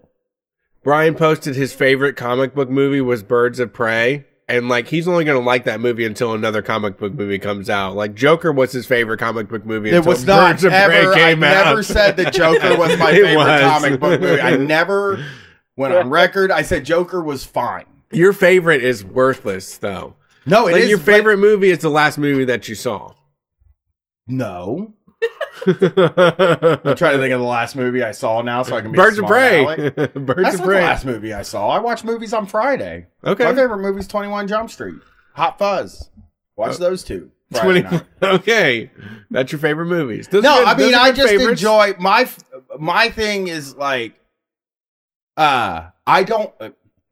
[0.81, 4.25] Brian posted his favorite comic book movie was Birds of Prey.
[4.49, 7.95] And like he's only gonna like that movie until another comic book movie comes out.
[7.95, 9.89] Like Joker was his favorite comic book movie.
[9.91, 11.13] It until was not Birds of ever.
[11.13, 11.39] Prey I out.
[11.39, 13.61] never said that Joker was my favorite was.
[13.61, 14.41] comic book movie.
[14.41, 15.23] I never
[15.77, 16.51] went on record.
[16.51, 17.85] I said Joker was fine.
[18.11, 20.15] Your favorite is worthless, though.
[20.47, 23.13] No, it is like your but- favorite movie is the last movie that you saw.
[24.27, 24.93] No.
[25.65, 28.95] I'm trying to think of the last movie I saw now, so I can be
[28.95, 29.65] Birds of Prey.
[29.89, 30.81] Birds That's of not the Prey.
[30.81, 31.69] last movie I saw.
[31.69, 33.07] I watch movies on Friday.
[33.23, 33.43] Okay.
[33.43, 34.99] My favorite movie is Twenty One Jump Street,
[35.33, 36.09] Hot Fuzz.
[36.55, 36.77] Watch Oh.
[36.77, 37.31] those two.
[37.51, 38.05] Friday 20, night.
[38.35, 38.91] okay,
[39.31, 40.27] that's your favorite movies.
[40.27, 41.61] Those No, good- I mean I just favorites.
[41.61, 42.29] enjoy my
[42.79, 44.13] my thing is like,
[45.35, 46.53] uh, I don't.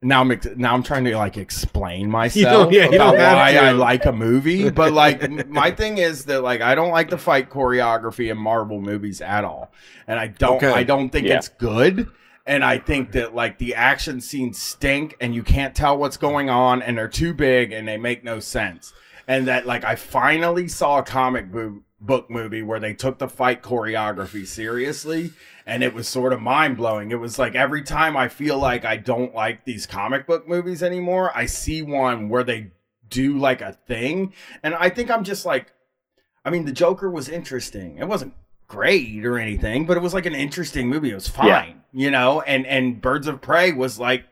[0.03, 3.59] Now I'm ex- now I'm trying to like explain myself yeah, you about why to.
[3.59, 7.17] I like a movie, but like my thing is that like I don't like the
[7.17, 9.71] fight choreography in Marvel movies at all,
[10.07, 10.71] and I don't Okay.
[10.71, 11.37] I don't think Yeah.
[11.37, 12.09] it's good.
[12.45, 16.49] And I think that like the action scenes stink, and you can't tell what's going
[16.49, 18.93] on, and they're too big, and they make no sense.
[19.27, 23.27] And that like I finally saw a comic bo- book movie where they took the
[23.27, 25.31] fight choreography seriously,
[25.65, 27.11] and it was sort of mind blowing.
[27.11, 30.83] It was like every time I feel like I don't like these comic book movies
[30.83, 32.71] anymore, I see one where they
[33.09, 34.33] do like a thing,
[34.63, 35.71] and I think I'm just like,
[36.45, 37.97] I mean, the Joker was interesting.
[37.97, 38.33] It wasn't
[38.67, 41.11] great or anything, but it was like an interesting movie.
[41.11, 41.73] It was fine, Yeah.
[41.93, 42.41] you know.
[42.41, 44.25] And and Birds of Prey was like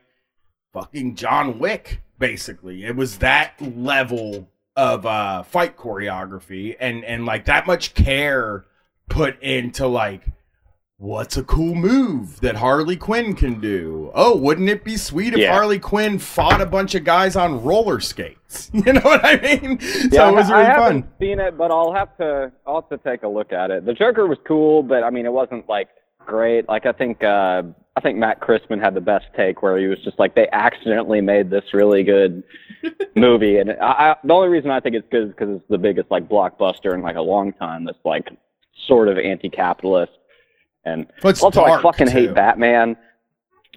[0.74, 2.86] fucking John Wick, basically.
[2.86, 8.66] It was that level of uh fight choreography and and like that much care
[9.10, 10.22] put into like
[10.98, 14.10] what's a cool move that Harley Quinn can do?
[14.16, 15.52] Oh, wouldn't it be sweet if Yeah.
[15.54, 18.72] Harley Quinn fought a bunch of guys on roller skates?
[18.74, 19.78] You know what I mean?
[19.82, 21.12] Yeah, so it was really I haven't fun.
[21.20, 22.52] seen it, but I'll have to.
[22.66, 23.86] I'll have to take a look at it.
[23.86, 25.90] The Joker was cool, but I mean, it wasn't like
[26.26, 26.70] great.
[26.70, 27.64] Like I think, uh,
[27.98, 31.22] I think Matt Christman had the best take where he was just like, they accidentally
[31.22, 32.44] made this really good
[33.16, 35.78] movie, and I, I, the only reason I think it's good is because it's the
[35.78, 37.86] biggest like blockbuster in like a long time.
[37.86, 38.30] That's like
[38.86, 40.12] sort of anti-capitalist,
[40.84, 42.14] and But it's also I fucking too.
[42.14, 42.98] hate Batman.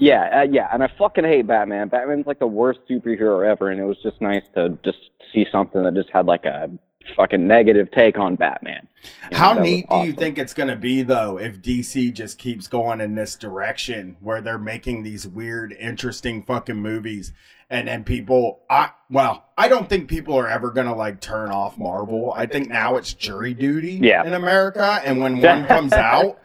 [0.00, 1.88] Yeah, uh, yeah, and I fucking hate Batman.
[1.88, 4.98] Batman's like the worst superhero ever, and it was just nice to just
[5.32, 6.70] see something that just had like a
[7.16, 8.88] fucking negative take on Batman.
[9.02, 11.60] You know, How that was neat do you think it's going to be, though, if
[11.62, 17.32] DC just keeps going in this direction where they're making these weird, interesting fucking movies?
[17.70, 21.76] And then people, I well, I don't think people are ever gonna like turn off
[21.76, 22.32] Marvel.
[22.34, 24.24] I think now it's jury duty Yeah.
[24.24, 26.38] in America, and when one comes out,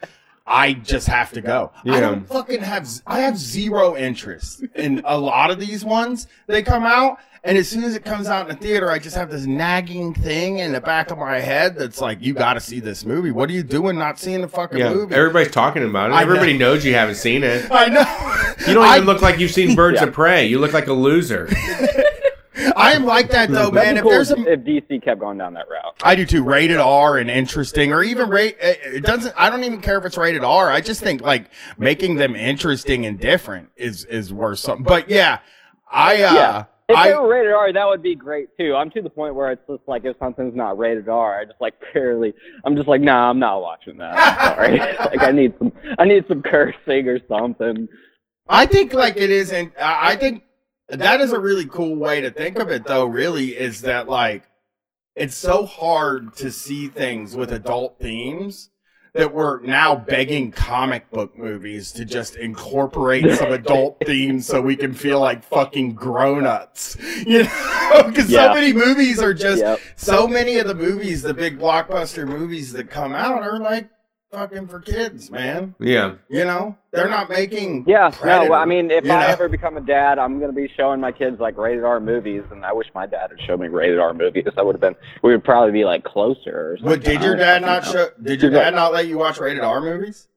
[0.46, 1.72] I just have to go.
[1.86, 2.86] I don't fucking have.
[3.06, 6.26] I have zero interest in a lot of these ones.
[6.46, 9.14] They come out, and as soon as it comes out in the theater, I just
[9.16, 12.60] have this nagging thing in the back of my head that's like, "You got to
[12.60, 13.30] see this movie.
[13.30, 16.14] What are you doing not seeing the fucking Yeah, movie?" everybody's talking about it.
[16.14, 16.72] I Everybody know.
[16.72, 17.66] knows you haven't seen it.
[17.70, 18.66] I know.
[18.66, 20.06] You don't I, even look like you've seen Birds Yeah.
[20.08, 20.46] of Prey.
[20.46, 21.48] You look like a loser.
[22.76, 23.94] I am like that though, man.
[23.94, 25.94] be If there's a if DC kept going down that route.
[26.02, 26.42] I do too.
[26.44, 28.56] Rated R and interesting, or even rate.
[28.60, 29.34] It it doesn't.
[29.36, 30.70] I don't even care if it's rated R.
[30.70, 34.84] I just think like making them interesting and different is is worth something.
[34.84, 35.40] But yeah,
[35.90, 36.64] I uh, Yeah.
[36.88, 38.74] If I they were rated R, that would be great too.
[38.74, 41.60] I'm to the point where it's just like if something's not rated R, I just
[41.60, 42.34] like barely.
[42.64, 44.14] I'm just like, nah, I'm not watching that.
[44.14, 44.78] I'm sorry.
[44.98, 47.88] like I need some, I need some cursing or something.
[48.48, 50.42] I think like it is, and I think
[50.88, 52.84] that is a really cool way to think of it.
[52.84, 54.44] Though, really, is that like
[55.16, 58.68] it's so hard to see things with adult themes
[59.14, 64.74] that we're now begging comic book movies to just incorporate some adult themes so we
[64.74, 66.96] can feel like fucking grown-ups.
[67.26, 68.02] You know?
[68.06, 68.48] Because Yeah.
[68.48, 69.80] so many movies are just Yep.
[69.96, 73.88] so many of the movies, the big blockbuster movies that come out are like
[74.34, 75.74] fucking for kids, man.
[75.78, 76.14] Yeah.
[76.28, 76.76] You know?
[76.92, 79.26] They're not making Yeah, Predator, no, I mean, if I know?
[79.26, 82.64] ever become a dad, I'm gonna be showing my kids like rated R movies, and
[82.64, 84.44] I wish my dad had showed me rated R movies.
[84.56, 86.72] I would have been, we would probably be like closer.
[86.72, 86.98] Or something.
[86.98, 89.80] But did your dad don't show did your dad not let you watch rated R
[89.80, 90.28] movies?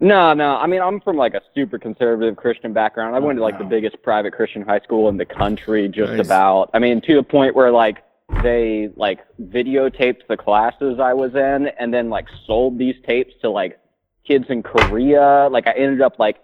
[0.00, 0.56] No, no.
[0.56, 3.14] I mean, I'm from like a super conservative Christian background.
[3.14, 6.12] I went to like the oh, biggest private Christian high school in the country, just
[6.12, 6.26] Nice.
[6.26, 6.70] about.
[6.74, 8.02] I mean, to a point where like
[8.42, 13.50] they like videotaped the classes I was in, and then like sold these tapes to
[13.50, 13.78] like
[14.26, 15.48] kids in Korea.
[15.50, 16.38] Like I ended up like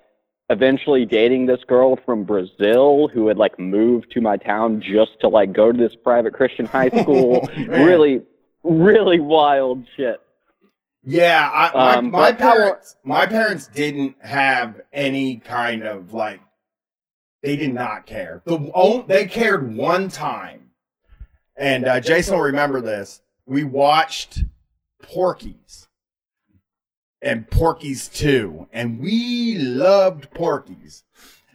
[0.49, 5.29] eventually dating this girl from Brazil who had like moved to my town just to
[5.29, 7.49] like go to this private Christian high school.
[7.51, 8.23] Oh, really,
[8.65, 10.21] really wild shit.
[11.03, 16.41] Yeah, I, my, Um, my how- parents, my parents didn't have any kind of like,
[17.43, 18.43] they did not care.
[18.45, 20.70] The on- they cared one time,
[21.61, 23.20] and uh, Jason will remember this.
[23.47, 24.45] We watched
[25.03, 25.87] Porky's
[27.23, 31.05] and Porky's Two, and we loved Porky's,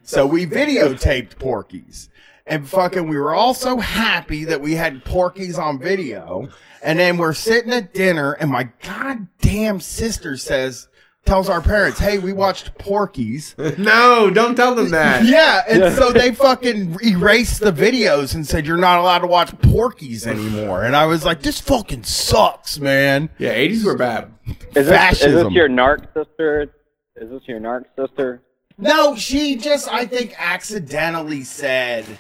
[0.04, 2.10] so we videotaped Porky's.
[2.48, 6.48] And fucking, we were all so happy that we had Porky's on video.
[6.84, 10.88] And then we're sitting at dinner, and my goddamn sister says,
[11.26, 15.26] tells our parents, "Hey, we watched Porky's." No, don't tell them that.
[15.36, 19.58] Yeah, and so they fucking erased the videos and said you're not allowed to watch
[19.62, 20.84] Porky's anymore.
[20.84, 24.32] And I was like, "This fucking sucks, man." Yeah, 80s were bad.
[24.76, 26.74] Is this, is this your narc sister?
[27.16, 28.42] Is this your narc sister?
[28.78, 32.04] No, she just, I think, accidentally said.
[32.04, 32.20] Okay.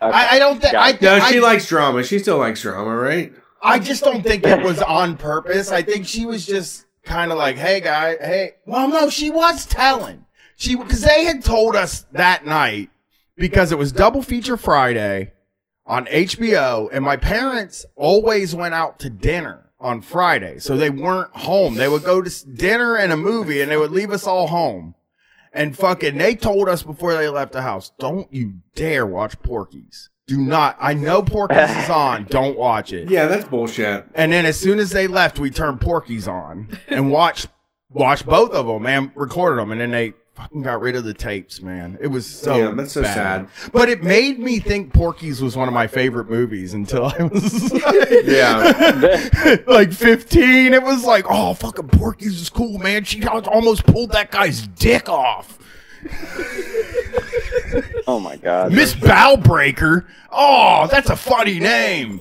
[0.00, 0.74] I, I don't think.
[0.74, 2.02] I, Got No, I, she likes drama.
[2.04, 3.32] She still likes drama, right?
[3.62, 5.70] I just don't think it was on purpose.
[5.70, 9.66] I think she was just kind of like, "Hey, guy, hey." Well, no, she was
[9.66, 10.26] telling.
[10.56, 12.90] She because they had told us that night
[13.36, 15.32] because it was double feature Friday
[15.86, 21.34] on HBO, and my parents always went out to dinner on Friday, so they weren't
[21.34, 21.74] home.
[21.74, 24.94] They would go to dinner and a movie, and they would leave us all home.
[25.52, 30.08] And fucking, they told us before they left the house, "Don't you dare watch Porky's."
[30.28, 30.76] Do not.
[30.80, 32.24] I know Porky's is on.
[32.24, 33.10] Don't watch it.
[33.10, 34.06] Yeah, that's bullshit.
[34.14, 37.48] And then as soon as they left, we turned Porky's on and watched
[37.90, 39.10] watched both of them, man.
[39.16, 41.98] Recorded them, and then they fucking got rid of the tapes, man.
[42.00, 43.48] It was so Yeah, that's so bad.
[43.72, 47.72] But it made me think Porky's was one of my favorite movies until I was
[48.24, 49.56] Yeah.
[49.66, 50.72] like 15.
[50.72, 53.04] It was like, oh, fucking Porky's is cool, man.
[53.04, 55.58] She almost pulled that guy's dick off.
[58.06, 58.72] oh my god.
[58.72, 60.06] Miss Balbricker.
[60.30, 62.20] Oh, that's a funny name.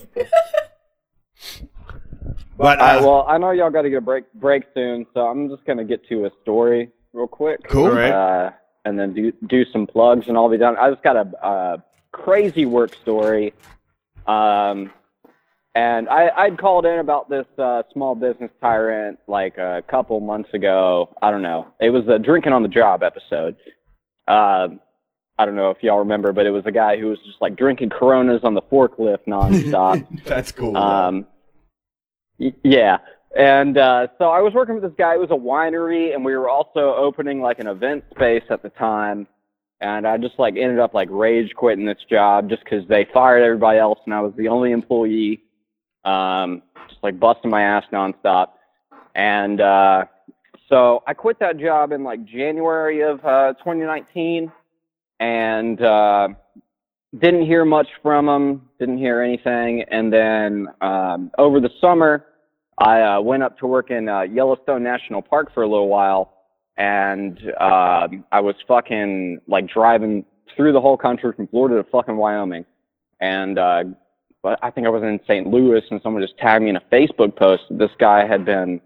[2.57, 5.07] But All right, uh, well, I know y'all got to get a break break soon,
[5.15, 7.68] so I'm just gonna get to a story real quick.
[7.68, 7.86] Cool.
[7.86, 8.11] All right.
[8.11, 8.52] Uh,
[8.86, 10.78] and then do do some plugs, and I'll be done.
[10.78, 13.53] I just got a, a crazy work story.
[14.28, 14.91] Um,
[15.73, 20.53] and I, I'd called in about this uh, small business tyrant like a couple months
[20.53, 21.15] ago.
[21.22, 21.68] I don't know.
[21.80, 23.56] It was a drinking on the job episode.
[24.28, 24.80] Um,
[25.37, 27.55] I don't know if y'all remember, but it was a guy who was just like
[27.55, 30.23] drinking Coronas on the forklift nonstop.
[30.25, 30.77] that's cool.
[30.77, 31.25] Um,
[32.37, 32.97] y- yeah.
[33.35, 35.15] And uh, so I was working with this guy.
[35.15, 38.69] It was a winery, and we were also opening like an event space at the
[38.69, 39.25] time.
[39.79, 43.41] And I just like ended up like rage quitting this job just because they fired
[43.41, 45.43] everybody else, and I was the only employee.
[46.03, 48.49] Um, just like busting my ass nonstop.
[49.15, 50.05] And uh,
[50.67, 54.51] so I quit that job in like January of uh, 2019,
[55.22, 56.30] and uh,
[57.18, 58.64] didn't hear much from him.
[58.80, 59.84] Didn't hear anything.
[59.89, 62.26] And then um, over the summer,
[62.80, 66.34] I uh, went up to work in uh, Yellowstone National Park for a little while,
[66.77, 70.26] and um I was fucking like driving
[70.56, 72.65] through the whole country from Florida to fucking Wyoming,
[73.19, 73.84] and uh,
[74.41, 75.45] but I think I was in St.
[75.45, 77.64] Louis, and someone just tagged me in a Facebook post.
[77.69, 78.81] This guy had been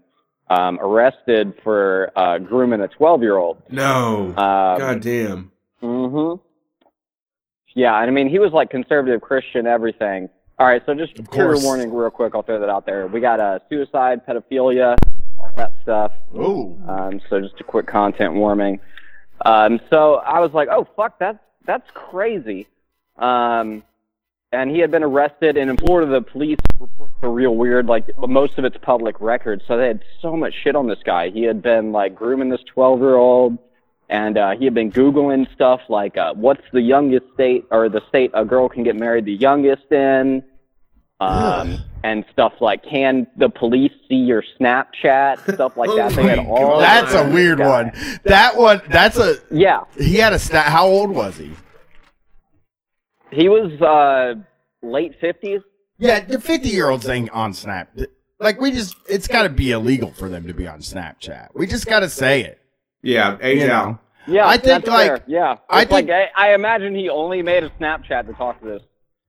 [0.50, 3.62] um, arrested for uh, grooming a 12 year old.
[3.70, 4.26] No.
[4.36, 5.52] Um, God damn.
[5.82, 6.40] Mm-hmm.
[7.74, 10.28] Yeah, and I mean, he was like conservative Christian, everything.
[10.58, 11.64] All right, so just Of trigger course.
[11.64, 12.34] warning, real quick.
[12.34, 13.06] I'll throw that out there.
[13.06, 14.96] We got uh, suicide, pedophilia,
[15.38, 16.12] all that stuff.
[16.34, 16.78] Ooh.
[16.88, 18.80] Um, so just a quick content warning.
[19.44, 22.66] Um, so I was like, oh fuck, that's that's crazy.
[23.18, 23.82] Um,
[24.52, 26.56] and he had been arrested, and in Florida, the police
[27.20, 27.84] were real weird.
[27.86, 31.28] Like most of it's public record, so they had so much shit on this guy.
[31.28, 33.58] He had been like grooming this twelve-year-old,
[34.08, 38.02] and uh, he had been googling stuff like, uh, "What's the youngest state or the
[38.08, 40.42] state a girl can get married the youngest in?"
[41.20, 46.12] um, and stuff like can the police see your Snapchat, stuff like that.
[46.12, 46.78] They had all.
[46.78, 47.68] That's a weird guy.
[47.68, 48.20] one.
[48.24, 48.82] That one.
[48.88, 49.36] That's a.
[49.50, 50.66] Yeah, He had a stat.
[50.66, 51.52] How old was he?
[53.32, 54.34] he was uh,
[54.86, 55.60] late fifties.
[55.98, 57.96] Yeah, the fifty-year-olds thing on Snap.
[58.38, 61.48] Like we just, it's got to be illegal for them to be on Snapchat.
[61.54, 62.60] We just got to say it.
[63.06, 63.98] Yeah, age You know.
[64.26, 65.22] Yeah, I think, like- fair.
[65.28, 68.58] yeah, I It's like think- I, I imagine he only made a Snapchat to talk
[68.60, 68.82] to this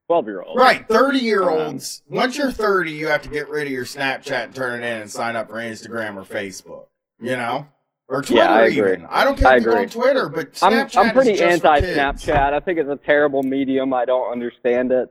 [0.07, 0.57] twelve-year-old.
[0.57, 2.01] Right, thirty-year-olds.
[2.09, 5.01] Once you're thirty, you have to get rid of your Snapchat and turn it in
[5.01, 6.85] and sign up for Instagram or Facebook.
[7.19, 7.67] You know,
[8.07, 8.43] or Twitter.
[8.43, 9.05] Yeah, I even.
[9.09, 11.39] I don't care I if you're on Twitter, but Snapchat I'm, Snapchat I'm pretty is
[11.39, 11.97] just for kids.
[11.97, 12.53] anti-Snapchat.
[12.53, 13.93] I think it's a terrible medium.
[13.93, 15.09] I don't understand it.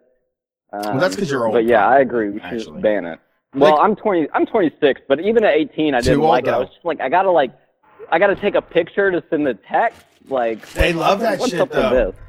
[0.73, 2.31] Um, that's 'cause you're old, But yeah, I agree.
[2.31, 2.59] We should actually.
[2.65, 3.21] just ban it.
[3.55, 4.29] Well, Like- I'm 20.
[4.35, 6.51] I'm 26, but even at 18, I didn't old, like it.
[6.55, 7.53] I was just like, I gotta like,
[8.11, 10.03] I gotta take a picture to send the text.
[10.29, 11.91] Like, They love that what's shit, up though.
[12.07, 12.23] with this?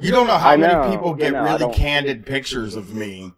[0.00, 3.32] You don't know how I many people I get know, really candid pictures of me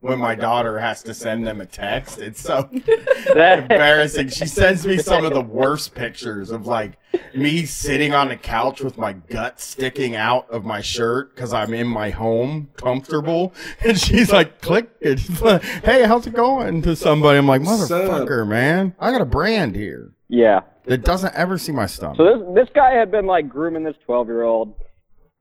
[0.00, 2.18] when my daughter has to send them a text.
[2.18, 2.68] It's so
[3.34, 4.28] embarrassing.
[4.28, 6.98] She sends me some of the worst pictures of like
[7.34, 11.72] me sitting on the couch with my gut sticking out of my shirt because I'm
[11.74, 13.54] in my home comfortable.
[13.84, 15.20] And she's like, click it.
[15.84, 17.38] Hey, how's it going to somebody?
[17.38, 18.94] I'm like, motherfucker, man.
[19.00, 20.60] I got a brand here Yeah.
[20.86, 22.16] that doesn't ever see my stomach.
[22.16, 24.74] So this this guy had been like grooming this 12 year old,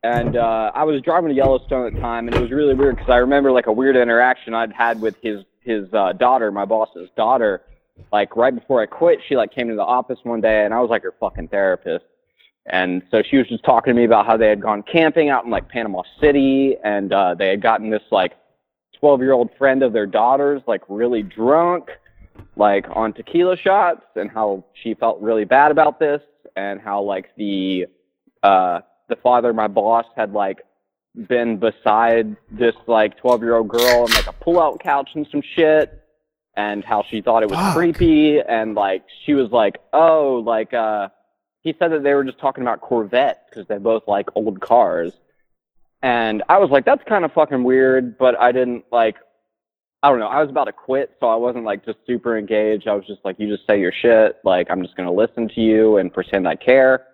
[0.04, 2.96] and uh, I was driving to Yellowstone at the time, and it was really weird
[2.96, 6.66] because I remember like a weird interaction I'd had with his his uh, daughter, my
[6.66, 7.62] boss's daughter.
[8.12, 10.80] Like right before I quit, she like came to the office one day, and I
[10.80, 12.06] was like her fucking therapist.
[12.66, 15.46] And so she was just talking to me about how they had gone camping out
[15.46, 18.34] in like Panama City, and uh, they had gotten this like
[19.00, 21.90] 12 year old friend of their daughter's like really drunk
[22.56, 26.22] like on tequila shots and how she felt really bad about this
[26.56, 27.86] and how like the
[28.44, 30.60] uh the father my boss had like
[31.28, 35.28] been beside this like 12 year old girl on like a pull out couch and
[35.32, 36.04] some shit
[36.56, 37.76] and how she thought it was Fuck.
[37.76, 41.10] creepy and like she was like oh like uh
[41.62, 45.14] he said that they were just talking about corvettes because they both like old cars
[46.02, 49.16] and i was like that's kind of fucking weird but i didn't like
[50.02, 50.28] I don't know.
[50.28, 52.88] I was about to quit, so I wasn't like just super engaged.
[52.88, 54.38] I was just like, you just say your shit.
[54.46, 57.06] Like, I'm just gonna listen to you and pretend I care.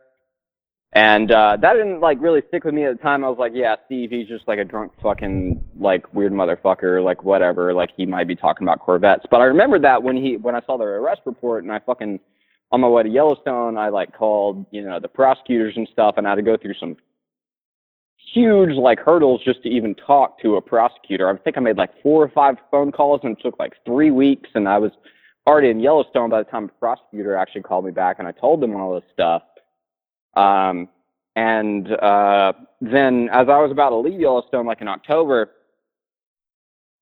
[0.95, 3.25] And uh, that didn't like really stick with me at the time.
[3.25, 7.21] I was like, yeah, Steve, he's just like a drunk fucking like weird motherfucker, like
[7.23, 7.73] whatever.
[7.73, 9.25] Like he might be talking about Corvettes.
[9.29, 12.19] But I remember that when he when I saw the arrest report and I fucking
[12.71, 16.25] on my way to Yellowstone, I like called you know the prosecutors and stuff, and
[16.25, 16.95] I had to go through some
[18.35, 21.29] huge like hurdles just to even talk to a prosecutor.
[21.29, 24.11] I think I made like four or five phone calls and it took like three
[24.11, 24.91] weeks and I was
[25.47, 28.61] already in Yellowstone by the time a prosecutor actually called me back and I told
[28.61, 29.43] them all this stuff.
[30.35, 30.89] Um
[31.37, 35.51] and uh then as I was about to leave Yellowstone like in October,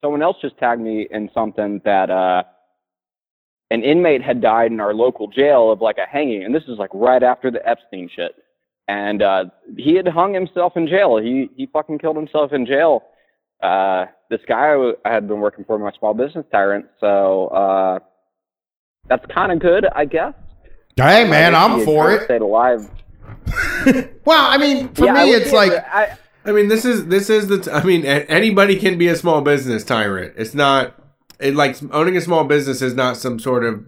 [0.04, 2.44] someone else just tagged me in something that uh
[3.72, 6.78] an inmate had died in our local jail of like a hanging and this is
[6.78, 8.36] like right after the Epstein shit
[8.88, 9.46] and uh,
[9.78, 11.18] he had hung himself in jail.
[11.18, 13.04] He he fucking killed himself in jail.
[13.62, 16.86] Uh, this guy I had been working for, my small business tyrant.
[17.00, 18.00] So uh,
[19.08, 20.34] that's kind of good, I guess.
[20.98, 22.26] Hey, man, I guess I'm he for it.
[22.26, 22.90] Stayed alive.
[24.26, 26.18] Well, I mean, for yeah, me, it's like that I,
[26.50, 27.60] I mean, this is this is the.
[27.60, 30.36] T- I mean, anybody can be a small business tyrant.
[30.38, 30.96] It's not.
[31.42, 33.86] It like owning a small business is not some sort of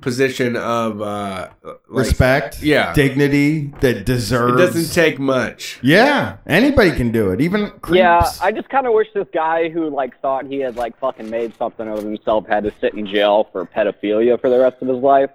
[0.00, 2.92] position of uh like, respect, yeah.
[2.92, 4.60] dignity that deserves.
[4.60, 5.78] It doesn't take much.
[5.82, 7.40] yeah, anybody can do it.
[7.40, 7.98] Even creeps.
[7.98, 11.30] yeah, I just kind of wish this guy who like thought he had like fucking
[11.30, 14.88] made something of himself had to sit in jail for pedophilia for the rest of
[14.88, 15.30] his life.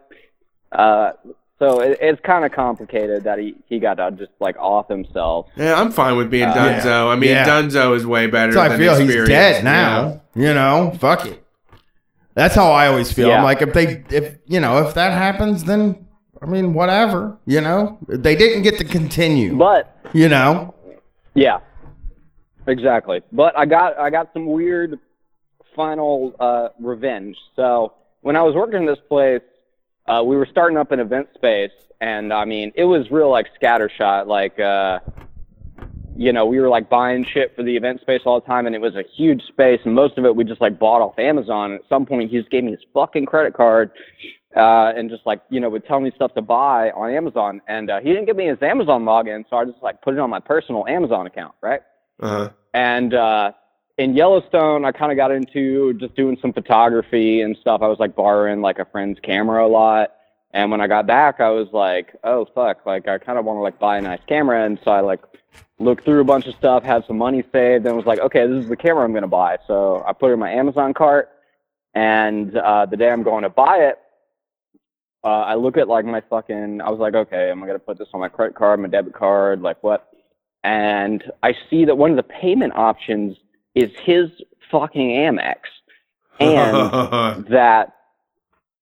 [0.71, 1.11] Uh,
[1.59, 5.47] so it, it's kind of complicated that he he got to just like off himself.
[5.55, 7.09] Yeah, I'm fine with being Uh, Dunzo.
[7.11, 7.47] I mean, Yeah.
[7.47, 8.51] Dunzo is way better.
[8.53, 9.07] That's how I than feel.
[9.07, 10.21] He's dead now.
[10.35, 11.43] You know, fuck it.
[12.37, 13.31] That's how I always feel.
[13.31, 16.05] I'm like, if they, if you know, if that happens, then
[16.39, 17.35] I mean, whatever.
[17.47, 19.57] You know, they didn't get to continue.
[19.57, 20.75] But You know,
[21.33, 21.61] Yeah,
[22.67, 23.23] exactly.
[23.31, 24.99] But I got I got some weird
[25.75, 27.35] final uh, revenge.
[27.55, 29.41] So when I was working in this place,
[30.05, 33.47] uh, we were starting up an event space, and I mean it was real like
[33.59, 34.27] scattershot.
[34.27, 34.99] Like uh,
[36.17, 38.75] you know, we were like buying shit for the event space all the time, and
[38.75, 41.71] it was a huge space, and most of it we just like bought off Amazon.
[41.71, 43.91] And at some point, he just gave me his fucking credit card.
[44.55, 47.91] Uh, and just like you know, would tell me stuff to buy on Amazon, and
[47.91, 50.29] uh, he didn't give me his Amazon login, so I just like put it on
[50.31, 51.81] my personal Amazon account, right?
[52.19, 52.49] Uh-huh.
[52.73, 53.51] And uh,
[53.97, 57.81] in Yellowstone, I kind of got into just doing some photography and stuff.
[57.83, 60.13] I was like borrowing like a friend's camera a lot,
[60.57, 63.57] And when I got back, I was like, oh fuck, like I kind of want
[63.57, 65.19] to like buy a nice camera, and so I like
[65.77, 68.63] looked through a bunch of stuff, had some money saved, and was like, okay, this
[68.63, 69.59] is the camera I'm gonna buy.
[69.67, 71.29] So I put it in my Amazon cart,
[71.93, 73.99] and uh, the day I'm going to buy it,
[75.23, 76.81] uh, I look at like my fucking.
[76.81, 79.13] I was like, okay, am I gonna put this on my credit card, my debit
[79.13, 80.09] card, like what?
[80.63, 83.37] And I see that one of the payment options
[83.75, 84.31] is his
[84.71, 85.57] fucking Amex,
[86.39, 87.96] and that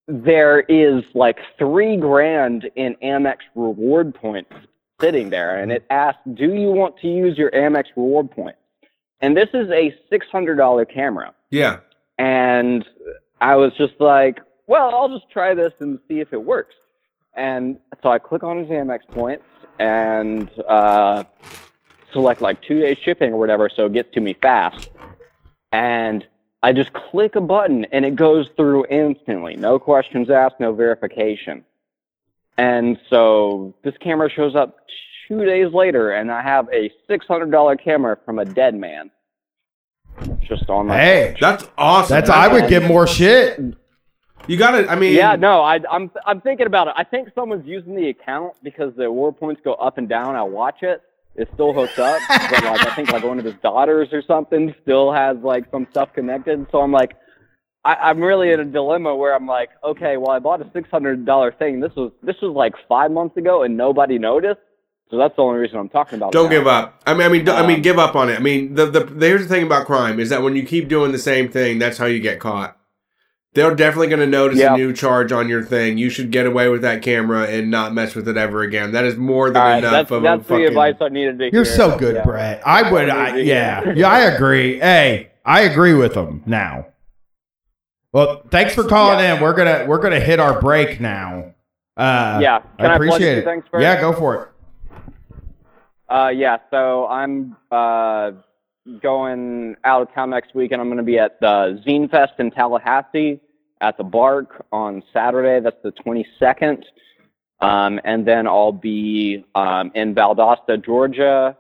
[0.08, 4.52] there is like three grand in Amex reward points
[5.02, 8.60] sitting there, and it asks, "Do you want to use your Amex reward points?"
[9.22, 11.80] And this is a six hundred dollar camera, yeah.
[12.18, 12.86] and
[13.42, 16.76] I was just like, "Well, I'll just try this and see if it works."
[17.34, 19.44] And so I click on his Amex points
[19.80, 21.24] and uh,
[22.14, 24.90] select like two day shipping or whatever, so it gets to me fast.
[25.72, 26.26] And
[26.66, 29.56] I just click a button and it goes through instantly.
[29.56, 31.64] No questions asked, no verification.
[32.58, 34.78] And so this camera shows up
[35.28, 39.12] two days later, and I have a $600 camera from a dead man.
[40.40, 40.98] Just on my.
[40.98, 42.16] Hey, That's awesome.
[42.16, 43.60] that's I would get more shit.
[44.48, 46.96] You got to I mean Yeah, no, I, I'm I'm thinking about it.
[46.98, 50.36] I think someone's using the account because the award points go up and down.
[50.36, 51.04] I watch it.
[51.38, 54.74] It's still hooked up, but like I think like one of his daughters or something
[54.84, 56.66] still has like some stuff connected.
[56.72, 57.12] So I'm like,
[57.84, 60.90] I, I'm really in a dilemma where I'm like, okay, well I bought a six
[60.90, 61.82] hundred dollar thing.
[61.82, 64.62] This was this was like five months ago and nobody noticed.
[65.12, 66.32] So that's the only reason I'm talking about.
[66.32, 66.50] Don't now.
[66.58, 67.04] give up.
[67.06, 68.40] I mean, I mean, don't- I mean, Um, give up on it.
[68.40, 70.88] I mean, the, the the here's the thing about crime is that when you keep
[70.88, 72.76] doing the same thing, that's how you get caught.
[73.56, 74.74] They're definitely going to notice Yeah.
[74.74, 75.98] a new charge on your thing.
[75.98, 78.92] You should get away with that camera and not mess with it ever again.
[78.92, 80.66] That is more than All right, enough that's, of that's a the fucking.
[80.68, 81.74] advice I needed to You're hear.
[81.74, 82.24] so good, Yeah.
[82.26, 82.62] Brett.
[82.66, 83.10] I would.
[83.10, 83.82] I, Yeah.
[83.86, 84.78] yeah, yeah, I agree.
[84.80, 86.88] Hey, I agree with them now.
[88.12, 89.36] Well, thanks for calling Yeah.
[89.38, 89.42] in.
[89.42, 91.54] We're gonna we're gonna hit our break now.
[91.98, 93.46] Uh, Yeah, can I, I plug a appreciate few it.
[93.46, 93.82] things first?
[93.82, 94.50] Yeah, go for it.
[96.10, 98.32] Uh, yeah, so I'm uh,
[99.02, 102.34] going out of town next week, and I'm going to be at the Zine Fest
[102.38, 103.40] in Tallahassee
[103.82, 105.60] at the Bark on Saturday.
[105.64, 106.84] That's the 22nd.
[107.60, 111.58] Um, and then I'll be um, in Valdosta, Georgia,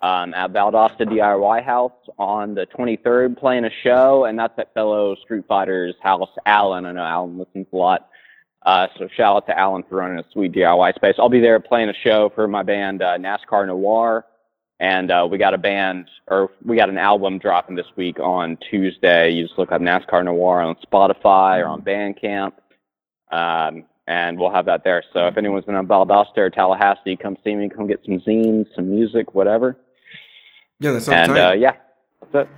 [0.00, 5.14] um, at Valdosta DIY House on the 23rd, playing a show, and that's at fellow
[5.16, 6.86] Street Fighters house, Alan.
[6.86, 8.08] I know Alan listens a lot.
[8.64, 11.14] Uh, so shout out to Alan for running a sweet DIY space.
[11.18, 14.24] I'll be there playing a show for my band uh, NASCAR Noir,
[14.82, 18.58] and uh, we got a band or we got an album dropping this week on
[18.68, 19.30] Tuesday.
[19.30, 22.52] You just look up NASCAR Noir on Spotify or on Bandcamp,
[23.30, 25.04] um, and we'll have that there.
[25.12, 27.68] So if anyone's in Valdosta or Tallahassee, come see me.
[27.68, 29.78] Come get some zines, some music, whatever.
[30.80, 31.76] Yeah, that sounds And uh, yeah,
[32.32, 32.54] that's it.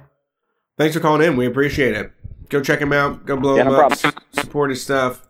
[0.78, 1.36] Thanks for calling in.
[1.36, 2.10] We appreciate it.
[2.48, 3.26] Go check him out.
[3.26, 3.90] Go blow Yeah, him no up.
[3.98, 4.14] problem.
[4.32, 5.26] S- Support his stuff.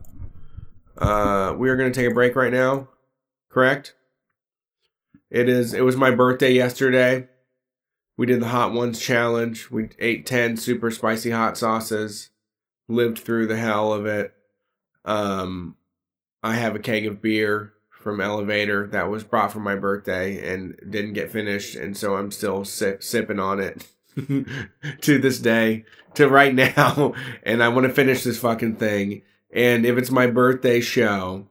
[0.96, 2.88] Uh, we are going to take a break right now.
[3.50, 3.94] Correct?
[5.34, 5.74] It is.
[5.74, 7.26] It was my birthday yesterday.
[8.16, 9.68] We did the hot ones challenge.
[9.68, 12.30] We ate ten super spicy hot sauces.
[12.86, 14.32] Lived through the hell of it.
[15.04, 15.74] Um,
[16.40, 20.78] I have a keg of beer from Elevator that was brought for my birthday and
[20.88, 23.88] didn't get finished, and so I'm still sip, sipping on it
[25.00, 25.84] to this day,
[26.14, 27.12] to right now.
[27.42, 29.22] And I want to finish this fucking thing.
[29.52, 31.48] And if it's my birthday show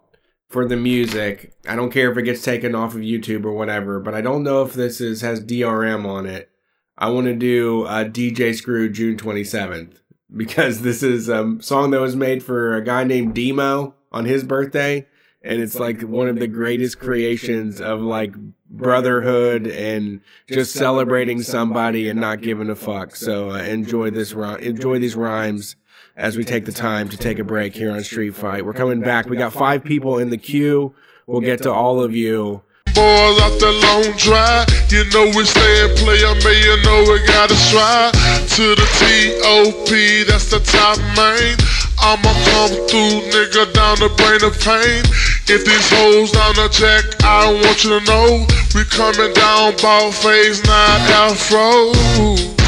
[0.54, 4.00] for the music, I don't care if it gets taken off of YouTube or whatever,
[4.00, 6.52] but I don't know if this is has DRM on it.
[6.96, 9.96] I want to do uh, DJ Screw June 27th
[10.38, 14.44] because this is a song that was made for a guy named Demo on his
[14.44, 15.08] birthday.
[15.42, 18.34] And it's like one of the greatest creations of like
[18.70, 23.16] brotherhood and just celebrating somebody and not giving a fuck.
[23.16, 25.76] So uh, enjoy this enjoy these rhymes
[26.16, 28.66] as we take the time to take a break here on Street Fight.
[28.66, 29.28] We're coming back.
[29.28, 30.94] We got five people in the queue.
[31.26, 32.62] We'll get to all of you.
[32.94, 37.02] Boys out the long drive, you know we stay and play a man, you know
[37.10, 37.56] we gotta
[38.54, 40.24] to the T.O.P.
[40.30, 41.58] That's the top main.
[41.98, 45.02] I'ma come through, nigga, down the brain of pain.
[45.50, 48.46] If these hoes down the jack, I want you to know
[48.76, 52.63] we coming down ball phase afro.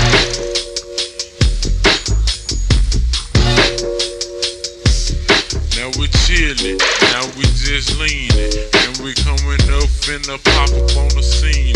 [10.06, 11.73] Coming a pop up on the scene.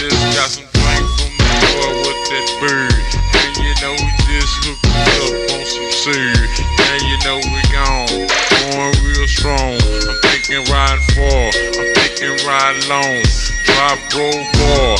[0.00, 3.04] Just got some drink from the boy with that bird,
[3.36, 4.88] and you know we just hooked
[5.20, 6.52] up on some syrup.
[6.80, 8.08] Now you know we gone,
[8.72, 9.76] going real strong.
[10.08, 13.20] I'm thinking ride far, I'm thinking ride long,
[13.68, 14.96] drop roll bar.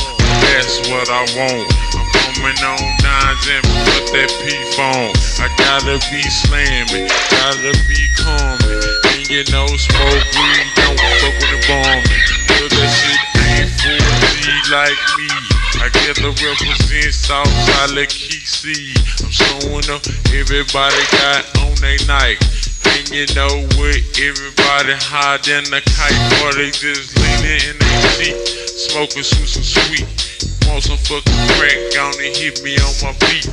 [0.53, 1.65] That's what I want.
[1.97, 5.17] I'm coming on nines and put that P phone.
[5.41, 8.85] I gotta be slamming, gotta be coming.
[9.17, 12.26] And you know, smoke weed, don't fuck with the bomb.
[12.47, 14.17] Cause that shit for
[14.71, 15.27] like me.
[15.79, 18.11] I get to represent Southside like.
[19.23, 20.03] I'm showing up,
[20.33, 22.39] everybody got on they night.
[22.83, 23.99] And you know what?
[24.19, 28.37] Everybody high than the kite, or they just leaning in their seat,
[28.89, 30.07] smoking some some sweet.
[30.67, 31.77] Want some fucking crack?
[31.95, 33.47] Gonna hit me on my beat.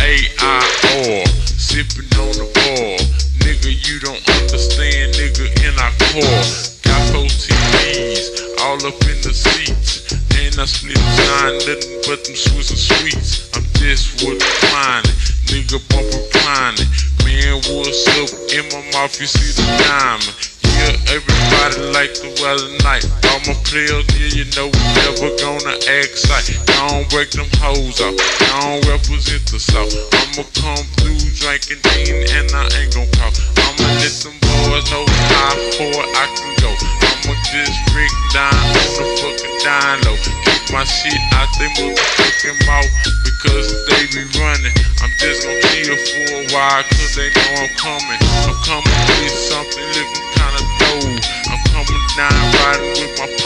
[0.00, 2.96] A-I-R, sipping on the ball.
[3.44, 6.75] Nigga, you don't understand, nigga, in our core.
[6.96, 10.12] Got four TVs all up in the seats.
[10.32, 13.52] And I split nine, nothing but them Swiss and sweets.
[13.54, 15.12] I'm just with reclining,
[15.52, 16.88] nigga bump reclining.
[17.20, 19.20] Man, what's up in my mouth?
[19.20, 20.55] You see the diamond.
[20.76, 23.04] Yeah, everybody like the weather night.
[23.32, 26.52] All my players, yeah, you know we never gonna act sight.
[26.76, 28.16] Don't break them hoes off.
[28.52, 29.92] Don't represent the south.
[30.12, 33.32] I'ma come through drinking lean and I ain't gon' call.
[33.32, 36.70] I'ma let them boys know how far I can go.
[36.72, 39.56] I'ma just break down on the fucking
[40.04, 40.16] low.
[40.44, 42.92] Keep my shit out they motherfucking mouth
[43.24, 44.76] because they be running.
[45.00, 48.20] I'm just gon' chill for a while cause they know I'm coming.
[48.44, 49.65] I'm coming with something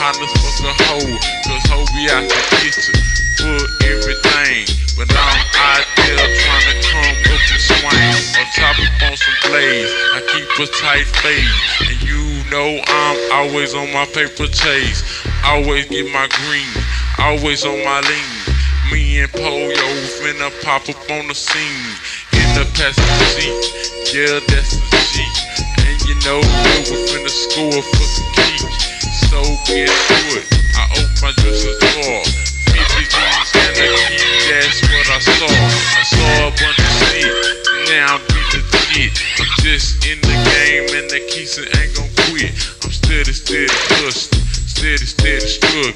[0.00, 1.18] with partners fuck a hoe.
[1.44, 2.96] Cause hoe be out the kitchen
[3.36, 4.64] for everything.
[4.96, 8.16] But I'm out there trying to come up and swing.
[8.40, 9.92] On top of on some blades.
[10.16, 11.52] I keep a tight fade.
[11.88, 15.04] And you know I'm always on my paper chase.
[15.44, 16.72] Always get my green.
[17.18, 18.36] Always on my lean.
[18.92, 19.88] Me and Polio
[20.20, 21.92] finna pop up on the scene.
[22.32, 24.16] In the passenger seat.
[24.16, 25.20] Yeah, that's the G.
[25.84, 26.40] And you know
[26.88, 28.79] we finna score for the key.
[29.30, 29.38] So
[29.70, 29.94] guess
[30.26, 30.42] what?
[30.74, 32.26] I open my dresser drawer.
[32.66, 34.18] 50 G's and a key,
[34.50, 35.46] that's what I saw.
[35.46, 37.30] I saw a bunch of shit.
[37.86, 39.14] Now I'm be legit.
[39.38, 42.50] I'm just in the game and the keys ain't gon' quit.
[42.82, 43.70] I'm steady, steady.
[44.10, 45.94] Steady, steady struggling.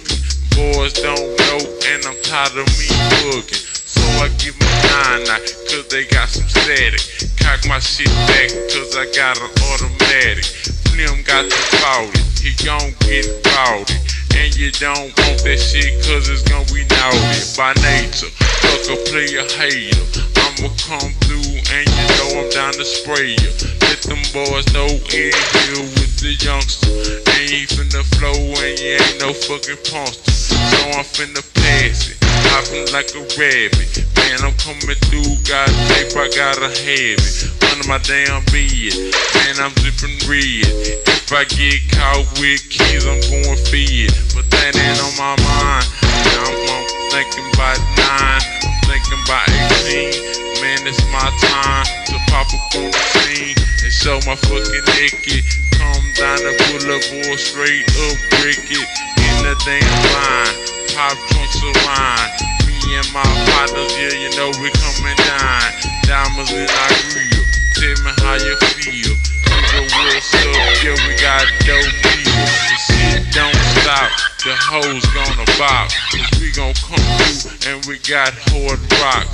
[0.54, 1.58] Boys don't know
[1.90, 2.86] and I'm tired of me
[3.18, 3.58] bugging.
[3.58, 7.02] So I give them nine now, cause they got some static.
[7.42, 10.46] Cock my shit back, cause I got an automatic.
[10.94, 13.24] Slim got the 40, he gon' get
[13.56, 13.96] rowdy.
[14.36, 17.40] And you don't want that shit, cause it's gon' be naughty.
[17.56, 18.28] By nature,
[18.60, 20.04] fuck a player hater.
[20.36, 23.50] I'ma come through and you know I'm down to spray you.
[23.88, 26.88] Let them boys know in here with the youngster.
[27.36, 30.32] Ain't you finna flow and you ain't no fucking punster.
[30.32, 32.16] So I'm finna pass it.
[32.48, 33.92] Hopping like a rabbit.
[34.16, 35.36] Man, I'm coming through.
[35.44, 37.36] Got tape, I gotta have it.
[37.68, 38.96] Under my damn bed.
[39.36, 40.64] Man, I'm dripping red.
[41.04, 44.08] If I get caught with keys, I'm going feed.
[44.32, 45.84] But that ain't on my mind.
[46.08, 48.40] Now I'm, I'm thinking about nine.
[48.64, 49.44] I'm thinking about
[49.92, 50.64] 18.
[50.64, 55.44] Man, it's my time to pop up on the scene and show my fucking naked.
[55.84, 58.88] Come down the boulevard, straight up, break it
[59.20, 59.84] in the damn
[60.16, 60.56] line.
[60.96, 62.30] Pop trunks of wine.
[62.64, 63.20] Me and my
[63.52, 65.68] partners, yeah, you know we coming down.
[66.08, 67.44] Diamonds in our grill.
[67.76, 69.12] Tell me how you feel.
[69.44, 70.56] Nigga, what's up?
[70.80, 72.32] Yeah, we got dope deal.
[72.32, 74.08] The shit don't stop.
[74.40, 75.92] The hoes gonna bop.
[76.16, 79.28] Cause we gon' come through and we got hard rock.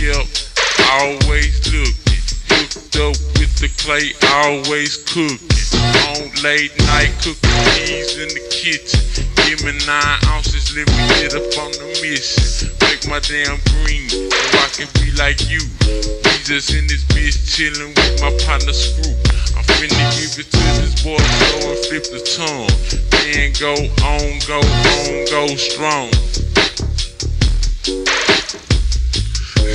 [0.00, 0.24] Yep,
[0.96, 2.09] always looking.
[2.50, 4.12] Hooked up with the clay,
[4.42, 5.38] always cooking.
[6.10, 9.00] On late night cooking peas in the kitchen.
[9.46, 12.70] Give me nine ounces, let me get up on the mission.
[12.86, 15.62] Make my damn green, so I can be like you.
[15.86, 19.14] We just in this bitch chillin' with my partner Screw.
[19.56, 22.70] I'm finna give it to this boy, so and flip the tongue.
[23.10, 23.74] Then go
[24.04, 26.10] on, go on, go strong.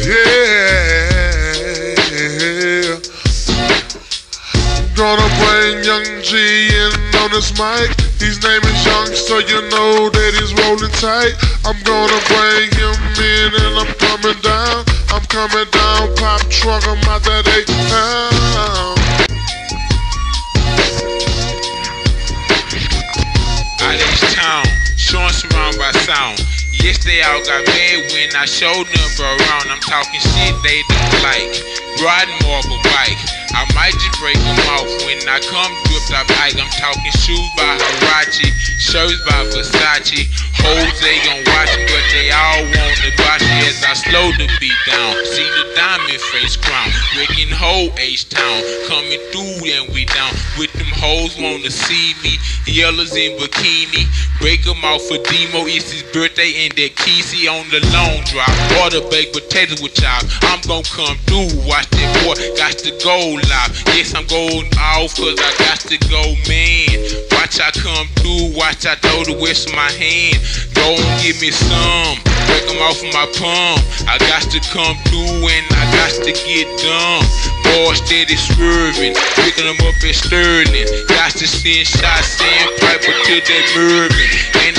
[0.05, 1.14] Yeah.
[2.35, 2.99] Gonna
[5.39, 6.35] bring Young G
[6.67, 6.91] in
[7.23, 7.95] on this mic.
[8.19, 11.31] His name is Young, so you know that he's rolling tight.
[11.63, 14.83] I'm gonna bring him in and I'm coming down.
[15.11, 18.99] I'm coming down, pop truck, I'm out that eight pound.
[23.79, 24.65] out of town,
[24.97, 26.54] showing surrounded by sound.
[26.85, 29.73] Yes, they all got mad when I showed them around.
[29.73, 31.49] I'm talking shit they don't like.
[31.97, 33.17] Riding marble bike.
[33.57, 36.53] I might just break them off when I come dripped up bike.
[36.61, 40.29] I'm talking shoes by Harachi, shirts by Versace.
[40.65, 44.49] Hoes they gon' watch me, but they all want the botch as I slow the
[44.59, 45.13] beat down.
[45.29, 48.61] See the diamond face crown, breaking whole H town.
[48.89, 50.33] Coming through and we down.
[50.57, 52.39] With them hoes wanna see me.
[52.65, 54.09] Yellows in bikini.
[54.41, 55.69] Break 'em off for Demo.
[55.69, 58.49] It's his birthday and that Kesey on the long drop.
[58.81, 60.23] Order baked potatoes with chop.
[60.49, 61.53] I'm gon' come through.
[61.69, 62.33] Watch that boy.
[62.57, 63.83] Got the gold life.
[63.93, 67.25] Yes, I'm going off cause I got to go, man.
[67.31, 70.41] Watch I come through, watch I throw the west of my hand.
[70.85, 72.15] And give me some,
[72.45, 73.81] break them off of my palm.
[74.05, 77.25] I got to come through and I got to get done.
[77.65, 80.85] Boy steady swerving, picking them up at Sterling.
[81.09, 84.29] Got to send shots, sand piper till they moving.
[84.61, 84.77] And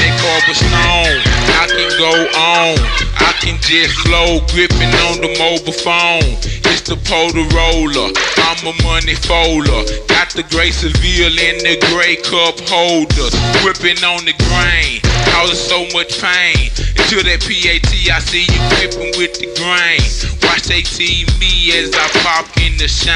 [1.61, 2.79] I can go on.
[3.21, 6.39] I can just flow, gripping on the mobile phone.
[6.71, 9.83] It's the Polarola, I'm a money folder.
[10.09, 13.35] Got the gray Seville in the gray cup holders.
[13.63, 15.01] gripping on the grain,
[15.33, 16.71] causing so much pain.
[16.97, 20.36] Until that PAT, I see you gripping with the grain.
[20.57, 23.13] Watch they see me as I pop in the shine.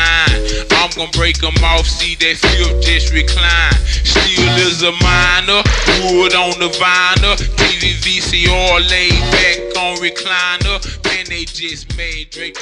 [0.72, 3.72] I'm gonna break them off, see that fifth just recline.
[4.04, 5.62] Steel is a minor,
[6.12, 7.36] wood on the vinyl.
[7.56, 11.04] TV VCR laid back on recliner.
[11.06, 12.58] Man, they just made Drake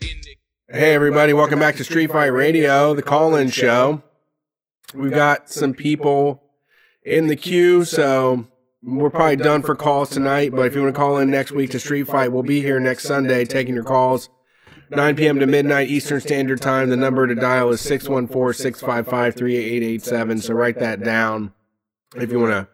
[0.00, 0.36] in the
[0.68, 4.04] Hey, everybody, welcome back to Street Fight Radio, the call in show.
[4.94, 6.44] We've got some people
[7.02, 8.46] in the queue, so
[8.82, 10.52] we're probably done for calls tonight.
[10.52, 12.80] But if you want to call in next week to Street Fight, we'll be here
[12.80, 14.28] next Sunday taking your calls.
[14.90, 15.38] 9 p.m.
[15.38, 16.90] to midnight Eastern Standard Time.
[16.90, 20.38] The number to dial is 614 655 3887.
[20.42, 21.52] So write that down
[22.16, 22.68] if you want to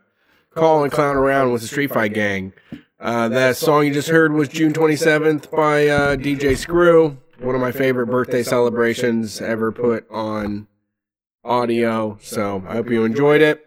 [0.59, 2.52] call and clown around with the Street Fight Gang.
[2.98, 7.60] Uh, that song you just heard was June 27th by uh, DJ Screw, one of
[7.60, 10.66] my favorite birthday celebrations ever put on
[11.44, 12.18] audio.
[12.20, 13.64] So I hope you enjoyed it.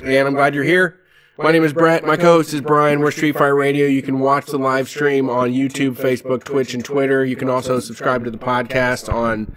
[0.00, 1.00] And I'm glad you're here.
[1.38, 2.02] My name is Brett.
[2.02, 3.00] My co-host is Brian.
[3.00, 3.86] We're Street Fighter Radio.
[3.86, 7.26] You can watch the live stream on YouTube, Facebook, Twitch, and Twitter.
[7.26, 9.54] You can also subscribe to the podcast on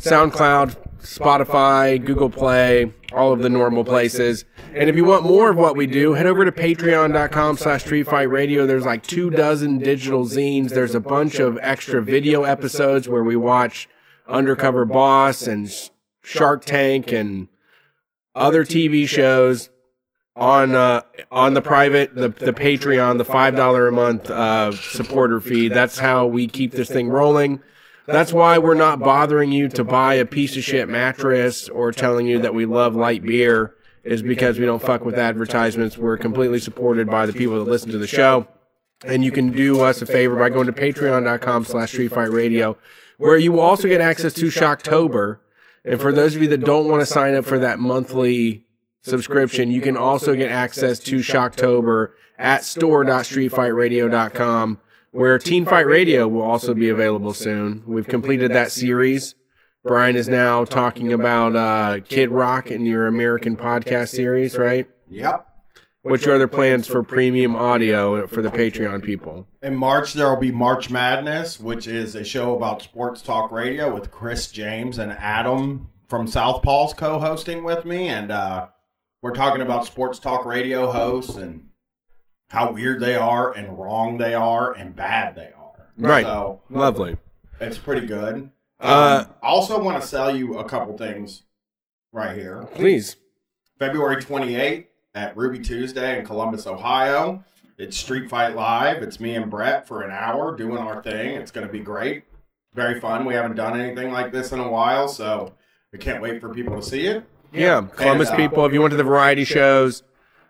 [0.00, 4.44] SoundCloud, Spotify, Google Play, all of the normal places.
[4.72, 8.04] And if you want more of what we do, head over to patreon.com slash Street
[8.04, 8.64] Fight Radio.
[8.64, 10.70] There's like two dozen digital zines.
[10.70, 13.88] There's a bunch of extra video episodes where we watch
[14.28, 15.68] Undercover Boss and
[16.22, 17.48] Shark Tank and
[18.36, 19.70] other TV shows
[20.36, 21.00] on uh,
[21.32, 25.72] on the private the the Patreon, the five dollar a month uh, supporter feed.
[25.72, 27.60] That's how we keep this thing rolling.
[28.06, 32.26] That's why we're not bothering you to buy a piece of shit mattress or telling
[32.26, 33.72] you that we love light beer.
[34.04, 35.98] Is because we don't fuck with advertisements.
[35.98, 38.46] We're completely supported by the people that listen to the show.
[39.04, 42.78] And you can do us a favor by going to patreon.com slash Street Fight Radio,
[43.18, 45.38] where you will also get access to Shocktober.
[45.84, 48.65] And for those of you that don't want to sign up for that monthly
[49.10, 54.80] subscription, you can also get access to Shocktober at store.streetfightradio.com,
[55.12, 57.82] where Teen Fight Radio will also be available soon.
[57.86, 59.34] We've completed that series.
[59.82, 64.88] Brian is now talking about uh, Kid Rock and your American podcast series, right?
[65.08, 65.46] Yep.
[66.02, 69.48] What's your other plans for premium audio for the Patreon people?
[69.62, 73.92] In March, there will be March Madness, which is a show about sports talk radio
[73.92, 78.68] with Chris James and Adam from Southpaw's co-hosting with me, and uh,
[79.26, 81.68] we're talking about sports talk radio hosts and
[82.48, 85.88] how weird they are, and wrong they are, and bad they are.
[85.98, 86.24] Right.
[86.24, 87.16] So Lovely.
[87.60, 88.50] it's pretty good.
[88.78, 91.42] Uh, Um, I also want to sell you a couple things
[92.12, 92.68] right here.
[92.76, 93.16] Please.
[93.80, 94.86] February 28th
[95.16, 97.42] at Ruby Tuesday in Columbus, Ohio.
[97.78, 99.02] It's Street Fight Live.
[99.02, 101.34] It's me and Brett for an hour doing our thing.
[101.34, 102.22] It's going to be great.
[102.74, 103.24] Very fun.
[103.24, 105.52] We haven't done anything like this in a while, so
[105.92, 107.24] we can't wait for people to see it.
[107.56, 110.02] Yeah, Columbus And, uh, people, if you went to the variety shows,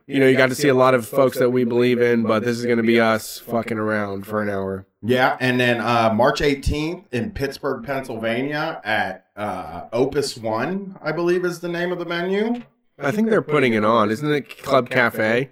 [0.07, 2.45] you know, you got to see a lot of folks that we believe in, but
[2.45, 4.87] this is going to be us fucking around for an hour.
[5.03, 11.45] Yeah, and then uh, March 18th in Pittsburgh, Pennsylvania at uh, Opus One, I believe
[11.45, 12.63] is the name of the venue.
[12.99, 14.63] I think they're putting it on, isn't it?
[14.63, 15.51] Club Cafe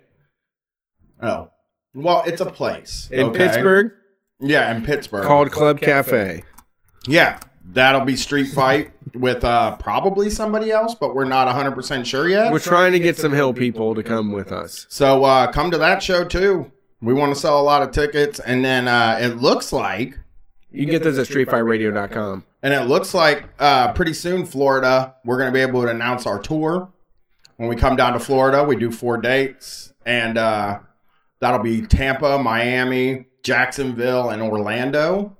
[1.21, 1.51] Oh,
[1.95, 3.39] well, it's a place in okay?
[3.39, 3.93] Pittsburgh
[4.41, 5.25] Yeah, in Pittsburgh.
[5.25, 6.43] called Club Cafe.
[7.07, 12.29] Yeah, that'll be Street Fight with uh, probably somebody else, but we're not 100% sure
[12.29, 12.53] yet.
[12.53, 14.87] We're trying to get some hill people to come with us.
[14.89, 16.71] So uh, come to that show too.
[17.01, 20.19] We want to sell a lot of tickets, and then uh, it looks like,
[20.71, 22.45] You can get those at streetfightradio.com.
[22.63, 26.27] and it looks like uh, pretty soon, Florida, we're going to be able to announce
[26.27, 26.91] our tour.
[27.57, 30.81] When we come down to Florida, we do four dates, and uh,
[31.41, 35.37] that'll be Tampa, Miami, Jacksonville, and Orlando.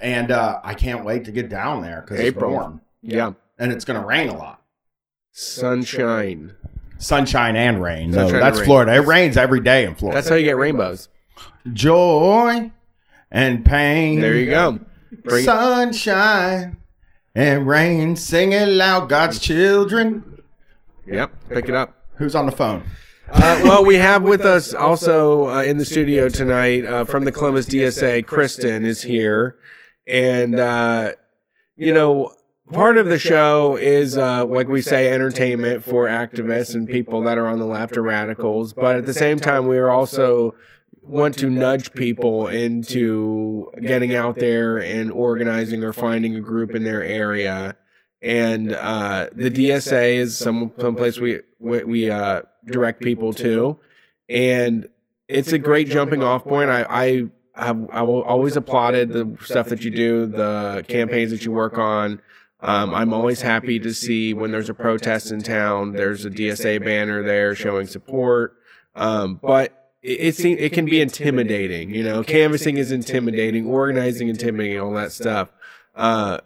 [0.00, 3.32] And uh, I can't wait to get down there because it's warm, Yeah.
[3.58, 4.62] and it's going to rain a lot.
[5.32, 6.54] Sunshine.
[6.98, 8.10] Sunshine and rain.
[8.10, 8.66] No, Sunshine and that's rain.
[8.66, 8.94] Florida.
[8.94, 10.16] It rains every day in Florida.
[10.16, 11.08] That's how you get rainbows.
[11.72, 12.70] joy
[13.30, 14.20] and pain.
[14.20, 14.80] There you go.
[15.24, 16.76] Bring- Sunshine
[17.34, 20.42] and rain, singing loud, God's children.
[21.06, 21.32] Yep.
[21.48, 21.94] Pick it up.
[22.16, 22.82] Who's on the phone?
[23.30, 27.32] Uh, well, we have with us also uh, in the studio tonight uh, from the
[27.32, 28.26] Columbus DSA.
[28.26, 29.56] Kristen is here,
[30.10, 31.12] and uh,
[31.76, 32.34] you know,
[32.72, 37.38] part of the show is, uh, like we say, entertainment for activists and people that
[37.38, 38.72] are on the left or radicals.
[38.72, 40.54] But at the same time, we are also
[41.02, 46.84] want to nudge people into getting out there and organizing or finding a group in
[46.84, 47.76] their area.
[48.22, 53.78] And uh, the DSA is some someplace we we, we uh, direct people to,
[54.28, 54.88] and
[55.26, 56.68] it's a great jumping off point.
[56.68, 57.30] I I
[57.60, 61.78] have I will always applauded the stuff that you do, the campaigns that you work
[61.78, 62.20] on.
[62.62, 65.92] Um, I'm always happy to see when there's a protest in town.
[65.92, 68.56] There's a DSA banner there showing support.
[68.94, 71.94] Um, but it, it it can be intimidating.
[71.94, 75.48] You know, canvassing is intimidating, organizing intimidating, all that stuff.
[75.94, 76.38] Uh,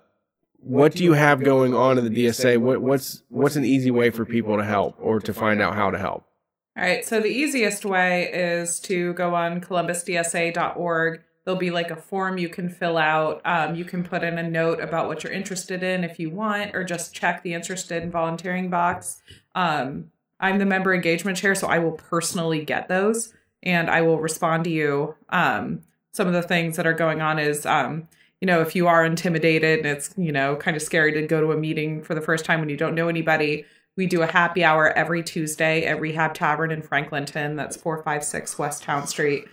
[0.61, 2.59] what do you have going on in the DSA?
[2.59, 5.91] What, what's what's an easy way for people to help or to find out how
[5.91, 6.25] to help?
[6.77, 11.23] All right, so the easiest way is to go on columbusdsa.org.
[11.45, 13.41] There'll be like a form you can fill out.
[13.45, 16.75] Um, you can put in a note about what you're interested in if you want,
[16.75, 19.23] or just check the interested in volunteering box.
[19.55, 20.11] Um,
[20.41, 23.33] I'm the member engagement chair, so I will personally get those
[23.63, 25.15] and I will respond to you.
[25.29, 28.09] Um, some of the things that are going on is, um,
[28.41, 31.41] you know, if you are intimidated and it's, you know, kind of scary to go
[31.41, 33.65] to a meeting for the first time when you don't know anybody,
[33.97, 37.57] we do a happy hour every Tuesday at Rehab Tavern in Franklinton.
[37.57, 39.47] That's 456 West Town Street.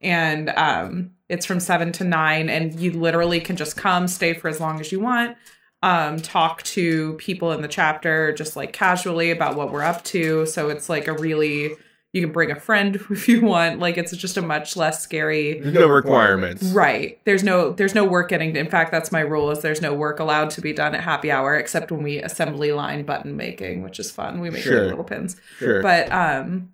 [0.00, 2.48] And um, it's from 7 to 9.
[2.48, 5.36] And you literally can just come, stay for as long as you want,
[5.82, 10.46] um, talk to people in the chapter just like casually about what we're up to.
[10.46, 11.74] So it's like a really,
[12.12, 13.80] you can bring a friend if you want.
[13.80, 15.60] Like it's just a much less scary.
[15.60, 16.62] There's no requirements.
[16.64, 17.20] Right.
[17.24, 20.18] There's no there's no work getting in fact that's my rule is there's no work
[20.20, 23.98] allowed to be done at happy hour except when we assembly line button making, which
[24.00, 24.40] is fun.
[24.40, 24.86] We make Sure.
[24.86, 25.36] little pins.
[25.58, 25.82] Sure.
[25.82, 26.72] But um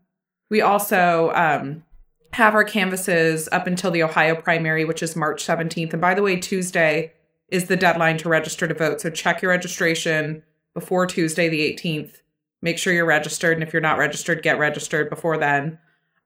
[0.50, 1.82] we also um
[2.32, 5.92] have our canvases up until the Ohio primary, which is March 17th.
[5.92, 7.12] And by the way, Tuesday
[7.48, 9.00] is the deadline to register to vote.
[9.00, 10.42] So check your registration
[10.74, 12.22] before Tuesday the 18th.
[12.64, 13.58] Make sure you're registered.
[13.58, 15.78] And if you're not registered, get registered before then.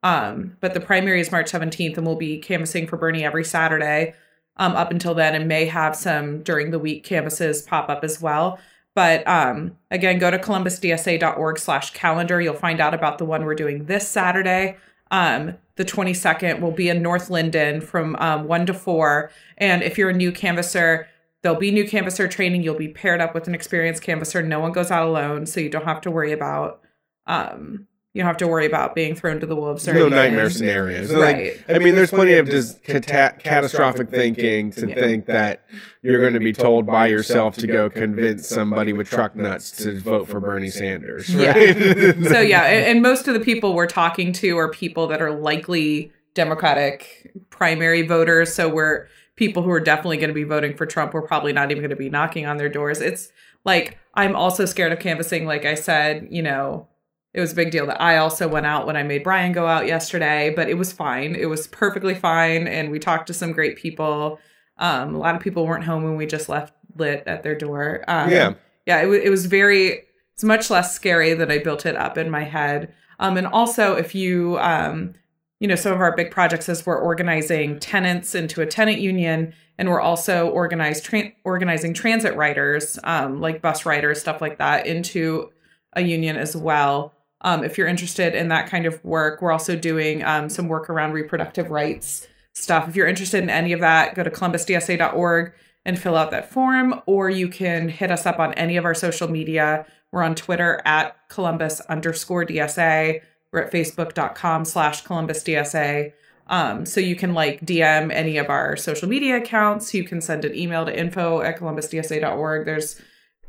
[0.05, 4.15] Um, but the primary is March 17th, and we'll be canvassing for Bernie every Saturday
[4.57, 8.21] um, up until then, and may have some during the week canvases pop up as
[8.23, 8.61] well.
[8.95, 12.41] But um, again, go to columbusdsa.org slash calendar.
[12.41, 14.77] You'll find out about the one we're doing this Saturday.
[15.11, 19.33] Um, the 22nd will be in North Linden from um, 1 to 4.
[19.57, 21.09] And if you're a new canvasser,
[21.43, 22.63] there'll be new canvasser training.
[22.63, 24.43] You'll be paired up with an experienced canvasser.
[24.43, 26.81] No one goes out alone, so you don't have to worry about
[27.27, 30.17] um, you don't have to worry about being thrown to the wolves or no anything.
[30.17, 31.13] nightmare scenarios.
[31.13, 31.65] Like, Right.
[31.69, 34.95] I mean, there's plenty of just cata- catastrophic thinking to Yeah.
[34.95, 35.63] think that
[36.03, 40.01] you're going to be told by yourself to go convince somebody with truck nuts to
[40.01, 41.29] vote for Bernie Sanders.
[41.33, 41.53] Yeah.
[42.29, 45.31] So yeah, and, and most of the people we're talking to are people that are
[45.31, 48.53] likely Democratic primary voters.
[48.55, 49.07] So we're
[49.39, 51.15] people who are definitely going to be voting for Trump.
[51.15, 53.01] We're probably not even going to be knocking on their doors.
[53.01, 53.31] It's
[53.65, 55.47] like I'm also scared of canvassing.
[55.47, 56.89] Like I said, you know,
[57.33, 59.67] it was a big deal that I also went out when I made Brian go
[59.67, 61.37] out yesterday, but it was fine.
[61.37, 64.41] It was perfectly fine, and we talked to some great people.
[64.79, 68.05] Um, a lot of people weren't home when we just left lit at their door.
[68.09, 68.55] Um, Yeah.
[68.87, 70.03] yeah, it, wa- it was very.
[70.35, 72.93] It's much less scary than I built it up in my head.
[73.21, 75.15] Um, and also, if you, um,
[75.61, 79.53] you know, some of our big projects is we're organizing tenants into a tenant union,
[79.77, 84.87] and we're also organized tran organizing transit riders, um, like bus riders, stuff like that,
[84.87, 85.51] into
[85.95, 87.15] a union as well.
[87.41, 90.91] Um, if you're interested in that kind of work, we're also doing um, some work
[90.91, 92.89] around reproductive rights stuff.
[92.89, 95.53] If you're interested in any of that, go to columbusdsa.org
[95.85, 98.95] and fill out that form, or you can hit us up on any of our
[98.95, 99.87] social media.
[100.13, 103.23] We're on Twitter at Columbus underscore DSA.
[103.53, 106.13] We're at facebook.com slash Columbus DSA.
[106.49, 109.93] Um, so you can like DM any of our social media accounts.
[109.95, 112.65] You can send an email to info at columbusdsa.org.
[112.67, 113.01] There's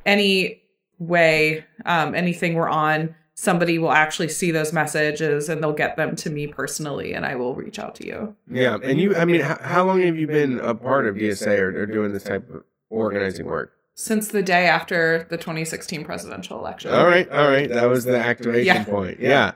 [0.06, 0.62] any
[1.00, 6.14] way, um, anything we're on, somebody will actually see those messages and they'll get them
[6.18, 8.36] to me personally and I will reach out to you.
[8.52, 8.78] yeah.
[8.84, 11.84] And you, I mean, how, how long have you been a part of DSA or,
[11.84, 13.74] or doing this type of organizing work?
[13.96, 16.92] Since the day after the 2016 presidential election.
[16.94, 17.70] All right, all right.
[17.70, 18.84] That was the activation Yeah.
[18.86, 19.20] point.
[19.22, 19.52] Yeah.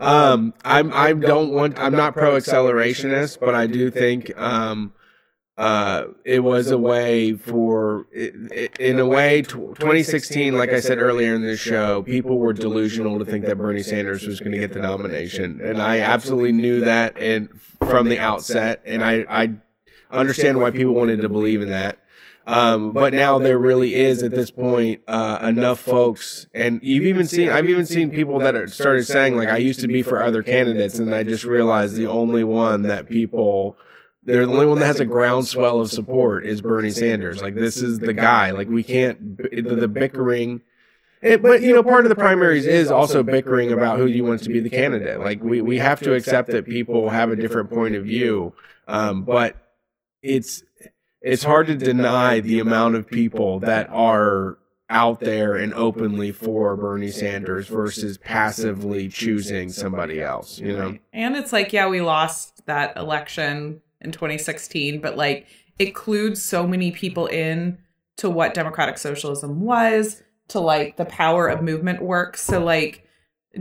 [0.00, 4.92] Um, I'm I don't want I'm not pro accelerationist, but I do think um,
[5.56, 11.42] uh, it was a way for in a way 2016 like I said earlier in
[11.42, 14.80] this show, people were delusional to think that Bernie Sanders was going to get the
[14.80, 17.48] nomination, and I absolutely knew that and
[17.78, 19.52] from the outset, and I I
[20.10, 21.98] understand why people wanted to believe in that.
[22.46, 27.26] Um, but now there really is at this point uh, enough folks, and you've even
[27.26, 30.22] seen I've even seen people that are started saying like I used to be for
[30.22, 33.78] other candidates, and I just realized the only one that people
[34.24, 37.42] they're the only one that has a groundswell of support is Bernie Sanders.
[37.42, 38.50] Like this is the guy.
[38.50, 40.62] Like we can't the, the bickering.
[41.22, 44.42] It, but you know, part of the primaries is also bickering about who you want
[44.42, 45.20] to be the candidate.
[45.20, 48.52] Like we, we have to accept that people have a different point of view.
[48.86, 49.56] Um, but
[50.22, 50.62] it's
[51.24, 54.58] it's hard to deny the amount of people that are
[54.90, 60.98] out there and openly for Bernie Sanders versus passively choosing somebody else, you know?
[61.14, 65.46] And it's like, yeah, we lost that election in 2016, but like
[65.78, 67.78] it clued so many people in
[68.18, 72.36] to what democratic socialism was, to like the power of movement work.
[72.36, 73.00] So like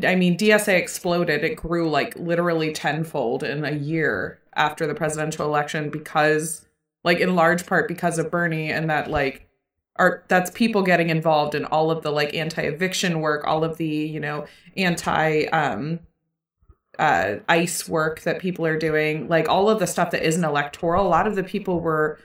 [0.06, 1.44] I mean, DSA exploded.
[1.44, 6.66] It grew like literally tenfold in a year after the presidential election because
[7.04, 9.48] like in large part because of Bernie and that like
[9.98, 13.86] are that's people getting involved in all of the like anti-eviction work, all of the,
[13.86, 16.00] you know, anti um
[17.00, 21.06] uh ice work that people are doing, like all of the stuff that isn't electoral.
[21.06, 22.20] A lot of the people were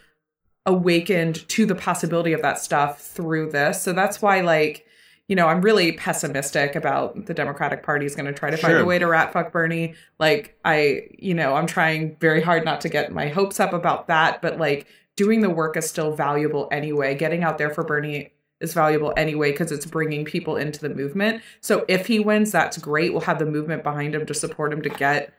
[0.66, 3.82] awakened to the possibility of that stuff through this.
[3.82, 4.86] So that's why like
[5.28, 8.78] you know, I'm really pessimistic about the Democratic Party is going to try to find
[8.78, 9.94] a way to rat fuck Bernie.
[10.18, 14.08] Like, I, you know, I'm trying very hard not to get my hopes up about
[14.08, 14.86] that, but like
[15.16, 17.14] doing the work is still valuable anyway.
[17.14, 21.42] Getting out there for Bernie is valuable anyway because it's bringing people into the movement.
[21.60, 23.12] So if he wins, that's great.
[23.12, 25.34] We'll have the movement behind him to support him to get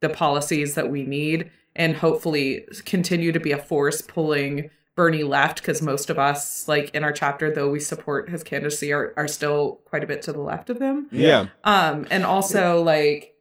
[0.00, 5.60] the policies that we need and hopefully continue to be a force pulling Bernie left
[5.60, 9.26] because most of us, like in our chapter, though we support his candidacy, are, are
[9.26, 11.08] still quite a bit to the left of him.
[11.10, 11.48] Yeah.
[11.64, 13.34] Um, and also like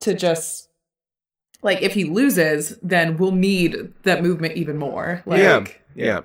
[0.00, 0.68] to just
[1.62, 5.22] like if he loses, then we'll need that movement even more.
[5.26, 5.64] Like, yeah,
[5.94, 6.20] yeah.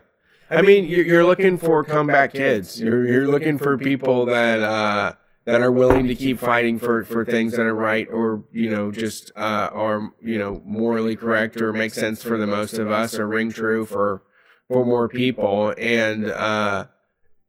[0.50, 2.80] I mean, you're, you're looking for comeback kids.
[2.80, 5.14] You're you're looking for people that uh,
[5.46, 8.92] that are willing to keep fighting for, for things that are right, or you know,
[8.92, 13.18] just uh, are you know morally correct, or make sense for the most of us,
[13.18, 14.22] or ring true for
[14.68, 15.74] for more people.
[15.78, 16.88] And uh,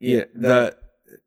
[0.00, 0.76] yeah, the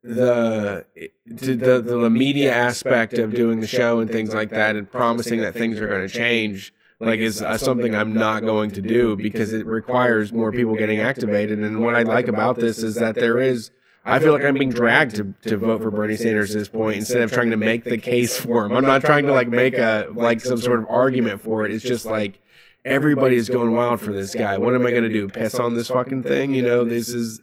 [0.04, 0.86] the
[1.26, 5.54] the the media aspect of doing the show and things like that, and promising that
[5.54, 9.54] things are going to change like is uh, something I'm not going to do because
[9.54, 11.60] it requires more people getting activated.
[11.60, 13.72] And what I like about this is that there is,
[14.04, 16.98] I feel like I'm being dragged to, to vote for Bernie Sanders at this point
[16.98, 18.74] instead of trying to make the case for him.
[18.74, 21.72] I'm not trying to like make a like some sort of argument for it.
[21.72, 22.42] It's just like
[22.86, 24.58] everybody is going wild for this guy.
[24.58, 25.28] What am I going to do?
[25.28, 26.54] Piss on this fucking thing?
[26.54, 27.42] You know, this is.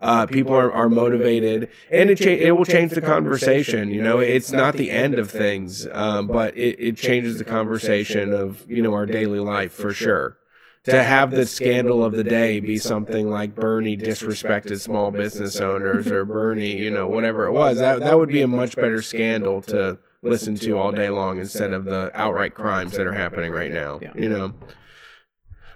[0.00, 3.90] Uh, people are, are motivated, and it cha- it will change the conversation.
[3.90, 8.32] You know, it's not the end of things, um, but it, it changes the conversation
[8.32, 10.38] of you know our daily life for sure.
[10.84, 16.06] To have the scandal of the day be something like Bernie disrespected small business owners
[16.06, 19.60] or Bernie, you know, whatever it was, that that would be a much better scandal
[19.62, 23.72] to listen to all day long instead of the outright crimes that are happening right
[23.72, 23.98] now.
[24.02, 24.12] Yeah.
[24.14, 24.54] You know.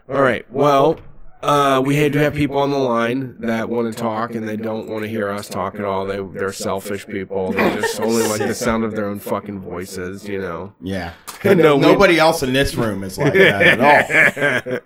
[0.09, 0.51] All right.
[0.51, 0.99] Well,
[1.43, 4.57] uh, we had to have people on the line that want to talk and they
[4.57, 6.07] don't want to hear us talk at all.
[6.07, 7.53] They they're selfish people.
[7.53, 10.29] They just only like the sound of their own fucking voices.
[10.29, 10.75] You know.
[10.81, 11.13] Yeah.
[11.45, 14.79] No, we- Nobody else in this room is like that at all.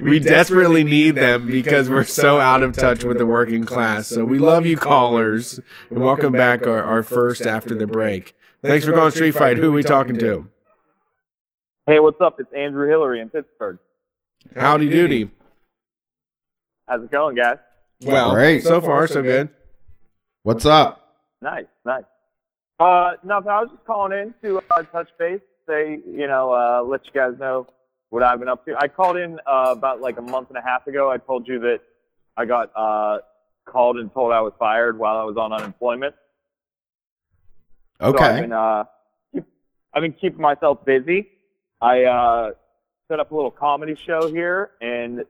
[0.02, 4.08] we desperately need them because we're so out of touch with the working class.
[4.08, 5.58] So we love you callers
[5.88, 8.34] and welcome back our, our first after the break.
[8.62, 9.56] Thanks for going Street Fight.
[9.56, 10.48] Who are we talking to?
[11.86, 12.38] Hey, what's up?
[12.38, 13.78] It's Andrew Hillary in Pittsburgh.
[14.56, 15.30] Howdy doody.
[16.86, 17.58] How's it going, guys?
[18.04, 18.62] Well, Great.
[18.62, 19.48] so far so good.
[20.44, 21.16] What's up?
[21.40, 22.04] Nice, nice.
[22.78, 23.50] Uh, nothing.
[23.50, 27.12] I was just calling in to uh, touch base, say, you know, uh, let you
[27.12, 27.66] guys know
[28.10, 28.76] what I've been up to.
[28.78, 31.10] I called in uh, about like a month and a half ago.
[31.10, 31.80] I told you that
[32.36, 33.18] I got uh,
[33.66, 36.14] called and told I was fired while I was on unemployment.
[38.02, 38.40] So I've Okay.
[38.42, 38.84] been, uh,
[39.32, 39.44] keep,
[39.94, 41.28] I've been keeping myself busy.
[41.80, 42.50] I uh,
[43.08, 45.24] set up a little comedy show here, and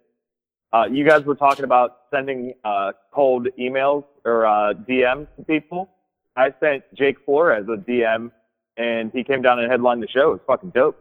[0.73, 5.91] uh, you guys were talking about sending uh, cold emails or uh, DMs to people.
[6.37, 8.31] I sent Jake Flores a DM,
[8.79, 10.33] and he came down and headlined the show.
[10.33, 10.99] It's fucking dope.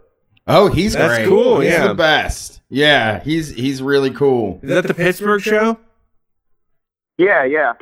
[0.48, 1.27] Oh, he's That's great.
[1.30, 1.88] cool, He's yeah.
[1.88, 2.61] the best.
[2.68, 4.60] Yeah, he's he's really cool.
[4.64, 5.77] Is that the Pittsburgh show?
[7.18, 7.73] Yeah, yeah.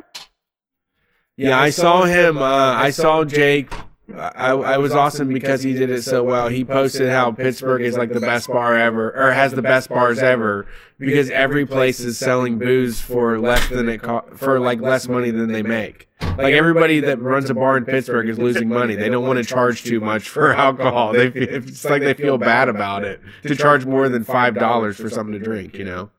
[1.40, 2.38] Yeah, I saw him.
[2.38, 2.42] Uh,
[2.74, 3.72] I saw Jake.
[4.14, 6.48] I, I was awesome because he did it so well.
[6.48, 10.18] He posted how Pittsburgh is like the best bar ever, or has the best bars
[10.18, 10.66] ever,
[10.98, 15.30] because every place is selling booze for less than it co- for like less money
[15.30, 16.08] than they make.
[16.20, 18.96] Like everybody that runs a bar in Pittsburgh is losing money.
[18.96, 21.12] They don't want to charge too much for alcohol.
[21.12, 25.08] They it's like they feel bad about it to charge more than five dollars for
[25.08, 25.76] something to drink.
[25.76, 26.10] You know.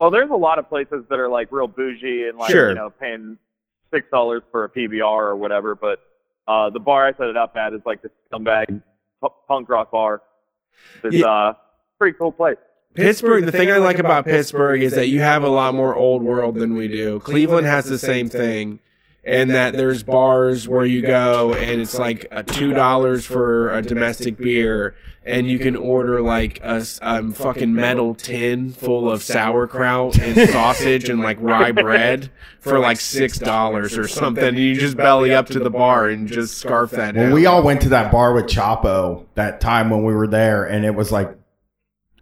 [0.00, 2.70] Well, there's a lot of places that are like real bougie and like Sure.
[2.70, 3.38] you know paying
[3.92, 5.74] six dollars for a PBR or whatever.
[5.74, 6.00] But
[6.48, 8.82] uh, the bar I set it up at is like this scumbag
[9.20, 10.22] pu- punk rock bar.
[11.04, 11.26] It's Yeah.
[11.26, 11.52] uh
[11.98, 12.56] pretty cool place.
[12.94, 16.22] Pittsburgh, the thing I like about Pittsburgh is that you have a lot more old
[16.22, 17.20] world than we do.
[17.20, 18.80] Cleveland has the same thing.
[19.24, 24.36] And that there's bars where you go and it's like two dollars for a domestic
[24.36, 30.50] beer, and you can order like a um, fucking metal tin full of sauerkraut and
[30.50, 34.44] sausage and like rye bread for like six dollars or something.
[34.44, 37.14] And you just belly up to the bar and just scarf that.
[37.14, 37.32] When down.
[37.32, 40.84] we all went to that bar with Chapo that time when we were there, and
[40.84, 41.32] it was like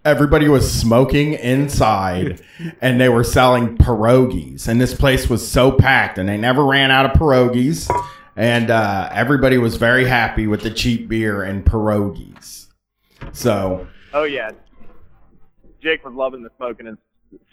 [0.04, 2.40] everybody was smoking inside
[2.80, 4.68] and they were selling pierogies.
[4.68, 7.90] And this place was so packed, and they never ran out of pierogies.
[8.36, 12.66] And uh, everybody was very happy with the cheap beer and pierogies.
[13.32, 14.50] So, Oh yeah,
[15.82, 16.98] Jake was loving the smoking and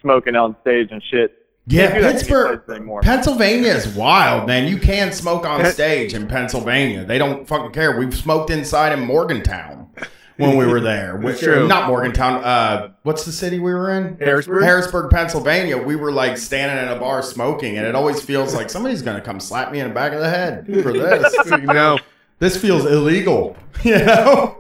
[0.02, 1.46] smoking on stage and shit.
[1.68, 3.02] yeah, Can't do that any Pittsburgh.
[3.04, 4.68] Pennsylvania is wild, man.
[4.68, 7.04] You can smoke on stage in Pennsylvania.
[7.06, 8.00] They don't fucking care.
[8.00, 9.90] We've smoked inside in Morgantown
[10.38, 11.16] when we were there.
[11.22, 11.68] Which, true.
[11.68, 12.44] Not Morgantown.
[12.44, 14.18] Uh, what's the city we were in?
[14.20, 14.64] Harrisburg?
[14.64, 15.78] Harrisburg, Pennsylvania.
[15.78, 19.22] We were like standing in a bar smoking, and it always feels like somebody's gonna
[19.22, 21.34] come slap me in the back of the head for this.
[21.64, 21.98] no,
[22.40, 23.56] this feels illegal.
[23.84, 24.58] You know.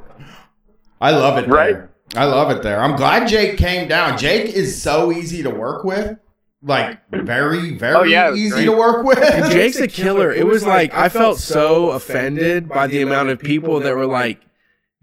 [1.02, 1.74] I love it Right.
[1.74, 1.90] there.
[2.16, 2.82] I love it there.
[2.82, 4.18] I'm glad Jake came down.
[4.18, 6.18] Jake is so easy to work with.
[6.64, 8.66] Like very, very Oh, yeah, easy great.
[8.66, 9.20] to work with.
[9.20, 10.32] And Jake's a killer.
[10.32, 14.40] It was like I felt so offended by the amount of people that were like,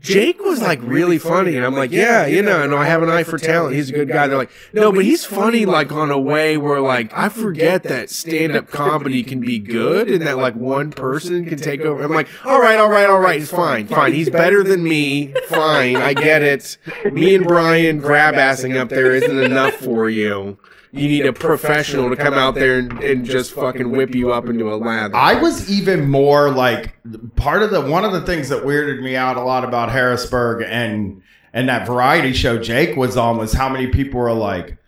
[0.04, 3.08] Jake was like really funny, and I'm like, yeah, you know, and I have an
[3.08, 3.74] eye for talent.
[3.74, 4.26] He's a good guy.
[4.26, 8.10] They're like, no, but he's funny like on a way where like I forget that
[8.10, 12.02] stand up comedy can be good, and that like one person can take over.
[12.02, 14.12] I'm like, all right, all right, all right, it's fine, fine.
[14.12, 15.32] He's better than me.
[15.48, 16.76] Fine, I get it.
[17.12, 20.58] Me and Brian grab assing up there isn't enough for you.
[20.94, 24.46] You need a professional to come out there and, and just fucking whip you up
[24.46, 25.16] into a lather.
[25.16, 26.94] I was even more like
[27.34, 30.64] part of the one of the things that weirded me out a lot about Harrisburg
[30.68, 31.20] and
[31.52, 34.78] and that variety show Jake was on was how many people were like,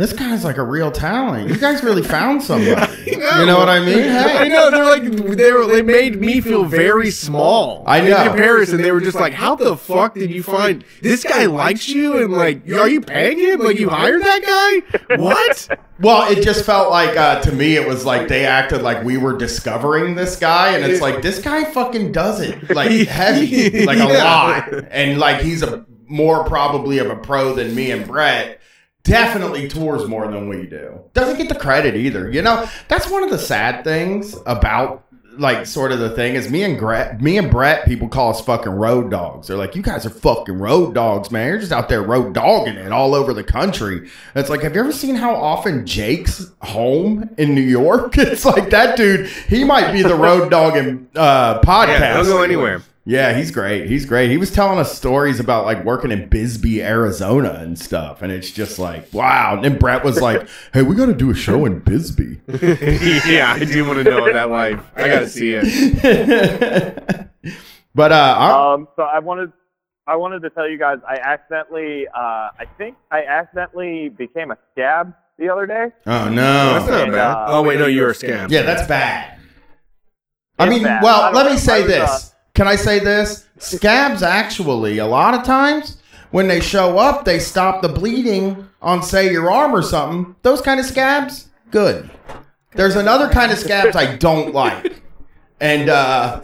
[0.00, 1.50] "This guy's like a real talent.
[1.50, 4.08] You guys really found somebody." You know what I mean?
[4.08, 5.02] I know they're like
[5.36, 7.84] they were, they made me feel very small.
[7.86, 8.16] I know.
[8.22, 11.88] In comparison, they were just like, "How the fuck did you find this guy likes
[11.88, 13.60] you?" And like, are you paying him?
[13.60, 15.16] Like, you hired that guy?
[15.16, 15.78] What?
[16.00, 19.18] Well, it just felt like uh, to me it was like they acted like we
[19.18, 23.98] were discovering this guy, and it's like this guy fucking does it like heavy, like
[23.98, 28.59] a lot, and like he's a more probably of a pro than me and Brett.
[29.02, 31.00] Definitely tours more than we do.
[31.14, 32.30] Doesn't get the credit either.
[32.30, 35.04] You know, that's one of the sad things about
[35.38, 38.40] like sort of the thing is me and Gret, me and Brett, people call us
[38.40, 39.48] fucking road dogs.
[39.48, 41.48] They're like, you guys are fucking road dogs, man.
[41.48, 43.98] You're just out there road dogging it all over the country.
[43.98, 48.16] And it's like, have you ever seen how often Jake's home in New York?
[48.30, 49.26] It's like that dude.
[49.48, 52.00] He might be the road dogging uh, podcast.
[52.00, 52.82] Yeah, he'll go anywhere.
[53.06, 53.88] Yeah, he's great.
[53.88, 54.30] He's great.
[54.30, 58.20] He was telling us stories about like working in Bisbee, Arizona and stuff.
[58.22, 59.54] And it's just like, wow.
[59.54, 62.40] And then Brett was like, hey, we got to do a show in Bisbee.
[62.62, 64.80] yeah, I do want to know that life.
[64.94, 67.30] I gotta see it.
[67.94, 69.52] but uh, I- Um, so I wanted,
[70.06, 72.18] I wanted to tell you guys, I accidentally, uh,
[72.58, 75.86] I think I accidentally became a scab the other day.
[76.06, 76.74] oh no.
[76.74, 77.30] That's not And, bad.
[77.30, 78.50] uh, oh wait, no, you're a scab.
[78.52, 79.38] Yeah, that's bad.
[80.58, 81.02] I mean, bad.
[81.02, 82.29] Well, don't let me say I uh, this.
[82.54, 83.46] Can I say this?
[83.58, 85.98] Scabs actually, a lot of times
[86.30, 90.34] when they show up, they stop the bleeding on, say, your arm or something.
[90.42, 92.10] Those kind of scabs, good.
[92.72, 95.02] There's another kind of scabs I don't like.
[95.60, 96.40] And uh,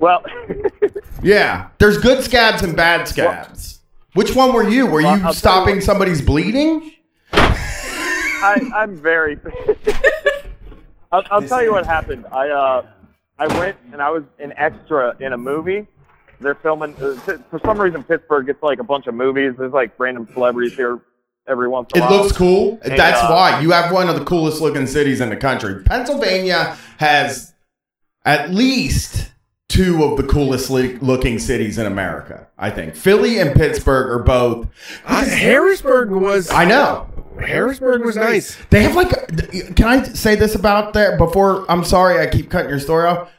[0.00, 0.24] Well,
[1.22, 3.80] yeah, there's good scabs and bad scabs.
[4.14, 4.86] Which one were you?
[4.86, 6.92] Were you I'll you stopping somebody's bleeding?
[7.32, 9.38] I, I'm very.
[11.12, 12.26] I'll, I'll tell you what happened.
[12.32, 12.86] I uh,
[13.40, 15.86] I went and I was an extra in a movie.
[16.40, 17.14] They're filming uh,
[17.50, 18.04] for some reason.
[18.04, 19.54] Pittsburgh gets like a bunch of movies.
[19.58, 21.00] There's like random celebrities here
[21.48, 22.22] every once in It a while.
[22.22, 22.78] looks cool.
[22.82, 25.82] And, That's uh, why you have one of the coolest looking cities in the country.
[25.84, 27.54] Pennsylvania has
[28.26, 29.32] at least
[29.70, 32.46] two of the coolest li- looking cities in America.
[32.58, 34.68] I think Philly and Pittsburgh are both.
[35.06, 36.50] Uh, Harrisburg was.
[36.50, 37.08] I know.
[37.40, 38.58] Harrisburg was nice.
[38.68, 39.10] They have like.
[39.76, 41.64] Can I say this about that before?
[41.70, 43.30] I'm sorry, I keep cutting your story off.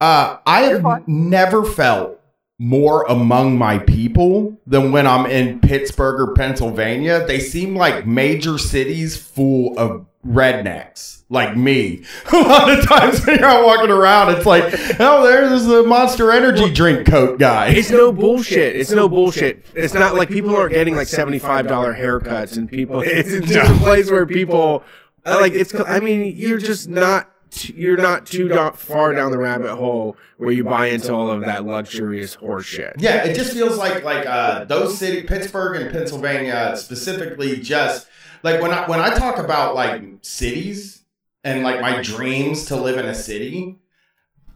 [0.00, 2.20] Uh, I have never felt
[2.58, 7.24] more among my people than when I'm in Pittsburgh or Pennsylvania.
[7.26, 12.04] They seem like major cities full of rednecks like me.
[12.32, 16.32] A lot of times when you're out walking around, it's like, oh, there's the Monster
[16.32, 17.68] Energy drink coat guy.
[17.68, 18.76] It's no bullshit.
[18.76, 19.64] It's no bullshit.
[19.74, 23.00] It's not like people are getting like seventy-five dollar haircuts and people.
[23.08, 24.84] It's just a place where people
[25.24, 25.74] like it's.
[25.74, 30.16] I mean, you're just not t- you're not too do- far down the rabbit hole
[30.36, 32.94] where you buy into all of that luxurious horseshit.
[32.98, 38.06] Yeah, it just feels like like uh, those city, Pittsburgh and Pennsylvania specifically, just
[38.42, 41.02] like when I when I talk about like cities
[41.44, 43.78] and like my dreams to live in a city,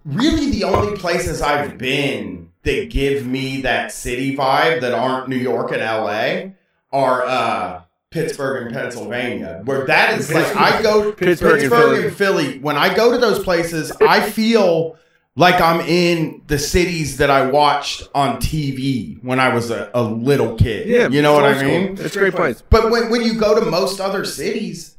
[0.05, 5.37] really the only places I've been that give me that city vibe that aren't New
[5.37, 6.53] York and LA
[6.93, 9.63] are uh Pittsburgh and Pennsylvania.
[9.65, 12.59] Where that is like I go Pittsburgh Pittsburgh, and and Philly.
[12.59, 14.97] When I go to those places, I feel
[15.37, 20.03] like I'm in the cities that I watched on TV when I was a, a
[20.03, 20.89] little kid.
[20.89, 21.71] Yeah, you know what old I school.
[21.71, 21.99] mean?
[21.99, 22.63] It's a great place.
[22.69, 24.97] But when, when you go to most other cities,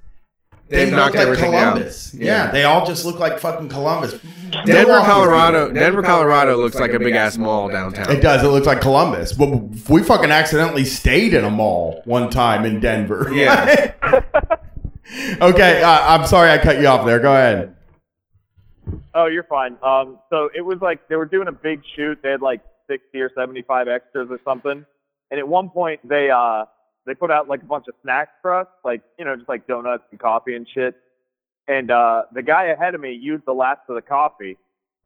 [0.69, 1.37] they They've look like.
[1.37, 2.15] Columbus.
[2.15, 2.45] Yeah.
[2.45, 2.51] Yeah.
[2.51, 4.13] they all just look like fucking Columbus.
[4.65, 5.71] Denver, Milwaukee's Colorado.
[5.71, 8.09] Denver, Colorado looks like a big ass mall downtown.
[8.11, 8.43] It does.
[8.43, 9.33] It looks like Columbus.
[9.33, 9.49] But
[9.89, 13.29] we fucking accidentally stayed in a mall one time in Denver.
[13.31, 13.93] Yeah.
[15.41, 17.19] okay, uh, I'm sorry I cut you off there.
[17.19, 17.75] Go ahead.
[19.13, 19.77] Oh, you're fine.
[19.83, 22.19] Um, so it was like they were doing a big shoot.
[22.23, 24.85] They had like 60 or 75 extras or something.
[25.31, 26.65] And at one point, they uh
[27.05, 29.67] they put out like a bunch of snacks for us, like you know, just like
[29.67, 30.95] donuts and coffee and shit.
[31.67, 34.57] And uh, the guy ahead of me used the last of the coffee.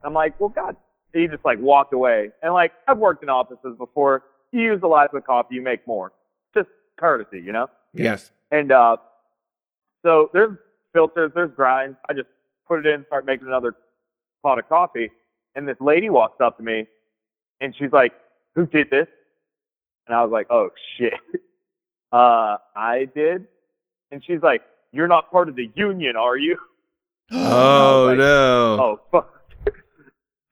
[0.03, 0.75] I'm like, well, God.
[1.13, 2.31] He just like walked away.
[2.43, 4.23] And like I've worked in offices before.
[4.51, 6.11] You use the last of the coffee, you make more.
[6.53, 7.69] Just courtesy, you know.
[7.93, 8.31] Yes.
[8.51, 8.97] And uh,
[10.03, 10.57] so there's
[10.93, 11.97] filters, there's grinds.
[12.09, 12.27] I just
[12.67, 13.75] put it in, start making another
[14.43, 15.11] pot of coffee.
[15.55, 16.87] And this lady walks up to me
[17.61, 18.13] and she's like,
[18.55, 19.07] Who did this?
[20.07, 21.13] And I was like, Oh shit.
[22.09, 23.47] Uh, I did.
[24.11, 24.61] And she's like,
[24.93, 26.57] You're not part of the union, are you?
[27.31, 28.77] Oh like, no.
[28.79, 29.33] Oh fuck.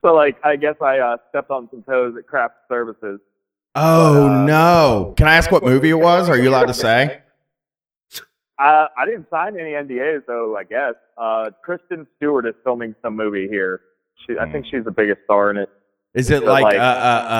[0.03, 3.21] so like I guess I uh, stepped on some toes at craft services.
[3.75, 5.13] Oh uh, no!
[5.15, 6.27] Can I ask what movie it was?
[6.27, 7.21] Are you allowed to say?
[8.57, 10.55] Uh, I didn't sign any NDAs though.
[10.57, 13.81] I guess uh, Kristen Stewart is filming some movie here.
[14.25, 15.69] She, I think she's the biggest star in it.
[16.13, 16.81] Is it So, like, like, uh, uh,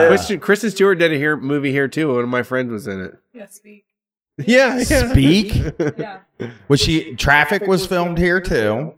[0.04, 2.14] uh, Kristen, Kristen Stewart did a here, movie here too.
[2.14, 3.16] One of my friends was in it.
[3.34, 3.86] Yeah, speak.
[4.46, 5.12] Yeah, yeah.
[5.12, 5.54] Speak?
[5.98, 6.20] Yeah.
[6.68, 7.16] Was she?
[7.16, 8.94] Traffic was filmed here too.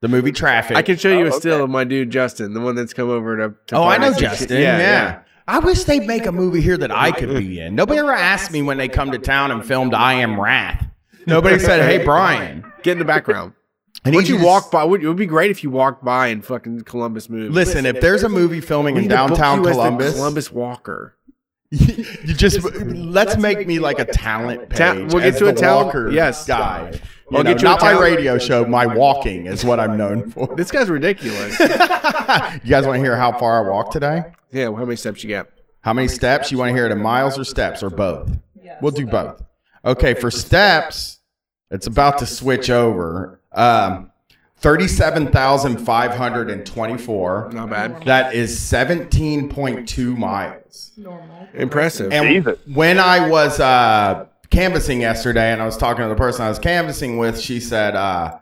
[0.00, 0.78] The movie Traffic.
[0.78, 1.64] I can show you a Oh, still okay.
[1.64, 3.54] of my dude Justin, the one that's come over to.
[3.66, 4.22] to Oh, I know Justin.
[4.30, 4.48] and shit.
[4.48, 4.60] Justin.
[4.62, 7.74] Yeah, I wish they'd make a movie here that I could be in.
[7.74, 10.86] Nobody ever asked me when they come to town and filmed I Am Wrath.
[11.26, 13.52] Nobody said, "Hey, Brian." Get in the background.
[14.04, 14.82] I need Would you to walk by?
[14.82, 17.48] Would, it would be great if you walked by in fucking Columbus movie.
[17.48, 20.14] Listen, if there's a movie filming in need to book downtown you as the Columbus,
[20.14, 21.16] Columbus Walker.
[21.70, 24.78] you just let's make me like a talent page.
[24.78, 26.46] Ta- we'll get as to a talent- Walker yes.
[26.46, 27.00] guy.
[27.30, 28.66] We'll You know, get you not my radio show.
[28.66, 30.54] My walking is what I'm known for.
[30.54, 31.58] This guy's ridiculous.
[31.60, 34.24] you guys want to hear how far I walked today?
[34.50, 35.48] yeah, well, how many steps you got?
[35.80, 36.52] How many steps?
[36.52, 38.30] You want to hear it in miles or steps or both?
[38.82, 39.42] We'll do both.
[39.84, 41.18] Okay, for steps,
[41.70, 43.40] it's about to switch over.
[43.52, 44.10] Um,
[44.58, 47.50] 37,524.
[47.52, 48.04] Not bad.
[48.04, 50.92] That is 17.2 miles.
[50.96, 51.48] Normal.
[51.54, 52.12] Impressive.
[52.12, 52.58] And Jesus.
[52.72, 56.60] when I was uh, canvassing yesterday and I was talking to the person I was
[56.60, 58.38] canvassing with, she said, uh,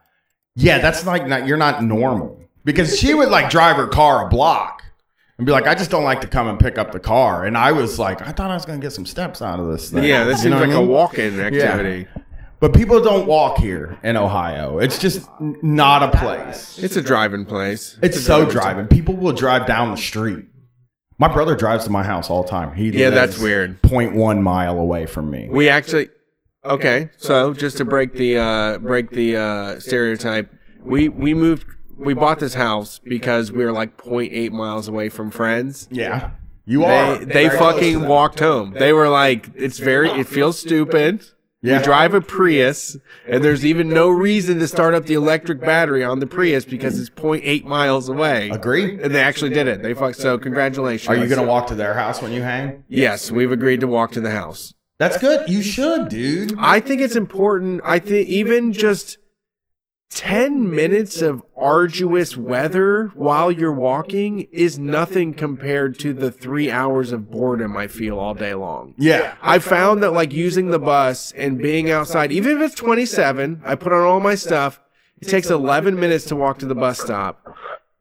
[0.57, 2.39] Yeah, that's like not, you're not normal.
[2.65, 4.80] Because she would like drive her car a block
[5.41, 7.47] and be like, I just don't like to come and pick up the car.
[7.47, 9.69] And I was like, I thought I was going to get some steps out of
[9.69, 10.05] this thing.
[10.05, 10.89] yeah, this You seems like I a mean?
[10.89, 12.07] walk-in activity.
[12.61, 14.81] But people don't walk here in Ohio.
[14.81, 16.79] It's just not a place.
[16.79, 17.99] It's a driving place.
[18.03, 18.87] It's a so driving- driving.
[18.89, 20.45] People will drive down the street.
[21.19, 22.75] My brother drives to my house all the time.
[22.75, 23.81] He Yeah, that's weird.
[23.81, 25.49] 0.1 mile away from me.
[25.51, 26.11] We actually
[26.67, 27.09] okay.
[27.17, 30.53] So just to break the uh, break the uh, stereotype,
[30.85, 31.65] we we moved.
[32.01, 35.89] We bought this house because we were like 0.8 miles away from friends.
[35.91, 36.31] Yeah.
[36.65, 37.19] You are.
[37.19, 38.75] They they Very close to fucking walked home.
[38.79, 40.11] They were like, it's very.
[40.11, 41.25] It feels stupid.
[41.63, 41.79] Yeah.
[41.79, 42.97] You drive a Prius,
[43.29, 46.99] and there's even no reason to start up the electric battery on the Prius because
[46.99, 48.49] it's 0.8 miles away.
[48.49, 48.99] Agree?
[49.03, 49.83] And they actually did it.
[49.83, 50.15] They fuck.
[50.15, 51.09] So congratulations.
[51.09, 52.85] Are you going to walk to their house when you hang?
[52.89, 54.73] Yes, we've agreed to walk to the house.
[54.99, 55.49] That's good.
[55.49, 56.55] You should, dude.
[56.59, 57.83] I think it's important.
[57.85, 59.19] I think even just
[60.11, 67.13] 10 minutes of arduous weather while you're walking is nothing compared to the three hours
[67.13, 68.95] of boredom I feel all day long.
[68.99, 69.37] Yeah.
[69.41, 73.77] I found that like using the bus and being outside, even if it's 27, I
[73.77, 74.81] put on all my stuff.
[75.23, 77.57] It takes 11 minutes to walk to the bus stop.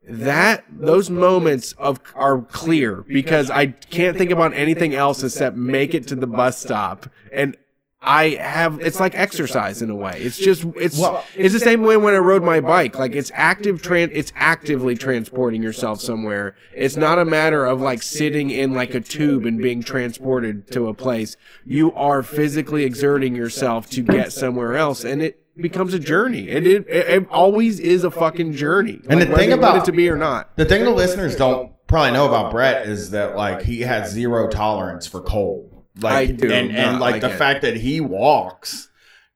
[0.07, 5.93] That those moments of are clear because I can't think about anything else except make
[5.93, 7.55] it to the bus stop and
[8.01, 10.13] I have it's like exercise in a way.
[10.21, 12.97] It's just it's Well- it's the same way when I rode my bike.
[12.97, 16.55] Like it's active tran it's actively transporting yourself somewhere.
[16.73, 20.87] It's not a matter of like sitting in like a tube and being transported to
[20.87, 21.35] a place.
[21.65, 26.47] You are physically exerting yourself to get somewhere else and it becomes a journey.
[26.47, 29.01] It it, it, it always is a fucking journey.
[29.09, 30.55] And the thing whether you want about- it to be or not.
[30.55, 34.47] The thing the listeners don't probably know about Brett is that like he has zero
[34.47, 35.68] tolerance for cold.
[36.01, 37.37] Like I do and, and not like, like the it.
[37.37, 38.89] fact that he walks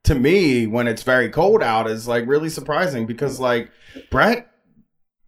[0.04, 3.72] to me when it's very cold out is like really surprising because like
[4.12, 4.50] Brett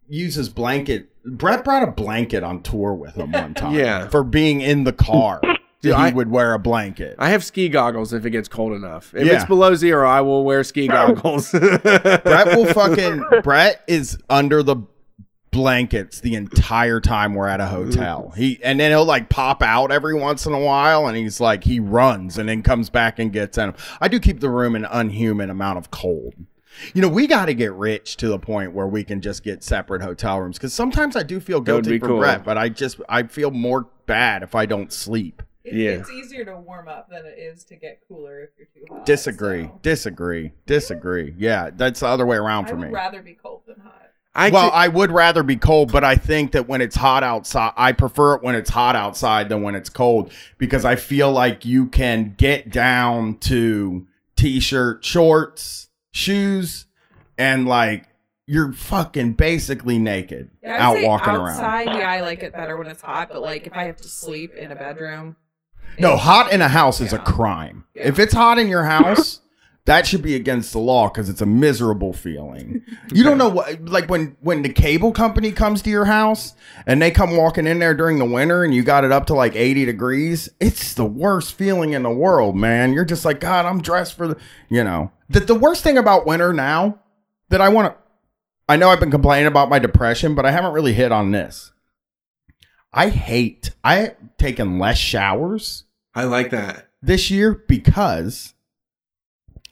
[0.08, 3.74] uses blanket Brett brought a blanket on tour with him one time.
[3.74, 4.08] Yeah.
[4.08, 5.40] For being in the car.
[5.82, 7.16] Dude, he I- would wear a blanket.
[7.18, 9.12] I have ski goggles if it gets cold enough.
[9.14, 9.34] If Yeah.
[9.34, 11.50] it's below zero, I will wear ski goggles.
[11.52, 14.76] Brett will fucking Brett is under the
[15.56, 18.32] blankets the entire time we're at a hotel.
[18.36, 21.64] He and then he'll like pop out every once in a while and he's like
[21.64, 23.74] he runs and then comes back and gets in him.
[24.00, 26.34] I do keep the room an unhuman amount of cold.
[26.92, 29.64] You know, we got to get rich to the point where we can just get
[29.64, 32.18] separate hotel rooms because sometimes I do feel guilty for cool.
[32.18, 35.42] Brett, but I just I feel more bad if I don't sleep.
[35.64, 35.90] It's, Yeah.
[35.92, 39.06] it's easier to warm up than it is to get cooler if you're too hot.
[39.06, 39.78] Disagree, so.
[39.82, 41.34] disagree, disagree.
[41.38, 42.94] Yeah, that's the other way around I for would me.
[42.94, 43.95] rather be cold than hot.
[44.36, 47.22] I well, ju- I would rather be cold, but I think that when it's hot
[47.24, 51.32] outside, I prefer it when it's hot outside than when it's cold because I feel
[51.32, 54.06] like you can get down to
[54.36, 56.86] t-shirt, shorts, shoes,
[57.38, 58.04] and like
[58.46, 61.48] you're fucking basically naked Yeah, I'd out say walking around.
[61.48, 63.30] outside, yeah, I like it better when it's hot.
[63.32, 65.36] But like if I have to sleep in a bedroom,
[65.98, 67.84] No, hot in a house is a crime.
[67.94, 68.08] Yeah.
[68.08, 69.40] If it's hot in your house,
[69.86, 72.82] that should be against the law because it's a miserable feeling.
[73.12, 76.54] You don't know what, like when when the cable company comes to your house
[76.86, 79.34] and they come walking in there during the winter and you got it up to
[79.34, 80.48] like eighty degrees.
[80.60, 82.92] It's the worst feeling in the world, man.
[82.92, 84.36] You're just like, God, I'm dressed for the,
[84.68, 85.12] you know.
[85.30, 86.98] The the worst thing about winter now
[87.48, 87.98] that I want to,
[88.68, 91.72] I know I've been complaining about my depression, but I haven't really hit on this.
[92.92, 93.70] I hate.
[93.84, 95.84] I taken less showers
[96.14, 96.88] I like that.
[97.00, 98.52] this year because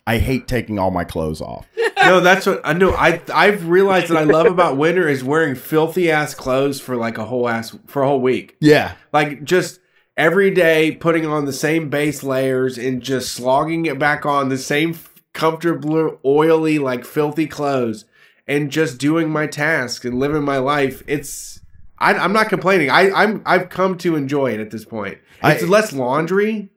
[0.07, 1.67] I hate taking all my clothes off.
[1.97, 2.91] No, that's what I know.
[2.93, 7.17] I I've realized that I love about winter is wearing filthy ass clothes for like
[7.17, 8.55] a whole ass for a whole week.
[8.59, 8.93] Yeah.
[9.11, 9.79] Like just
[10.15, 14.57] every day putting on the same base layers and just slogging it back on the
[14.57, 14.95] same
[15.33, 18.05] comfortable oily like filthy clothes
[18.47, 21.01] and just doing my tasks and living my life.
[21.07, 21.61] It's
[21.97, 22.89] I, I'm not complaining.
[22.91, 25.17] I I'm I've come to enjoy it at this point.
[25.43, 26.69] It's I- less laundry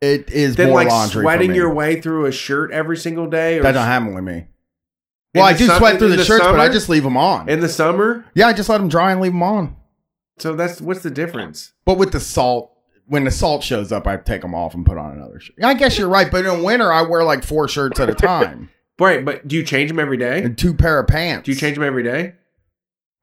[0.00, 3.26] It is than more like laundry for sweating your way through a shirt every single
[3.26, 3.58] day.
[3.58, 4.46] Or That don't happen with me.
[5.34, 7.48] Well, I do sweat through the, shirts, but I just leave them on.
[7.48, 8.24] in the summer.
[8.34, 9.76] yeah, I just let them dry and leave them on.
[10.38, 11.72] So that's what's the difference?
[11.84, 12.72] But with the salt,
[13.06, 15.56] when the salt shows up, I take them off and put on another shirt.
[15.62, 18.70] I guess you're right, but in winter, I wear like four shirts at a time
[18.98, 20.42] Right, but do you change them every day?
[20.42, 21.46] and two pair of pants.
[21.46, 22.34] Do you change them every day?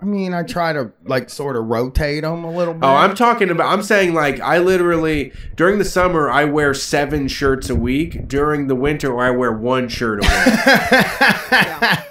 [0.02, 2.84] I mean, I try to like sort of rotate them a little bit.
[2.84, 3.72] Oh, I'm talking about.
[3.72, 8.28] I'm saying like I literally during the summer I wear seven shirts a week.
[8.28, 10.28] During the winter I wear one shirt a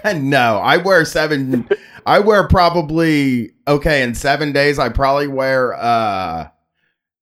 [0.04, 0.20] week.
[0.22, 1.68] no, I wear seven.
[2.06, 4.78] I wear probably okay in seven days.
[4.78, 6.48] I probably wear uh,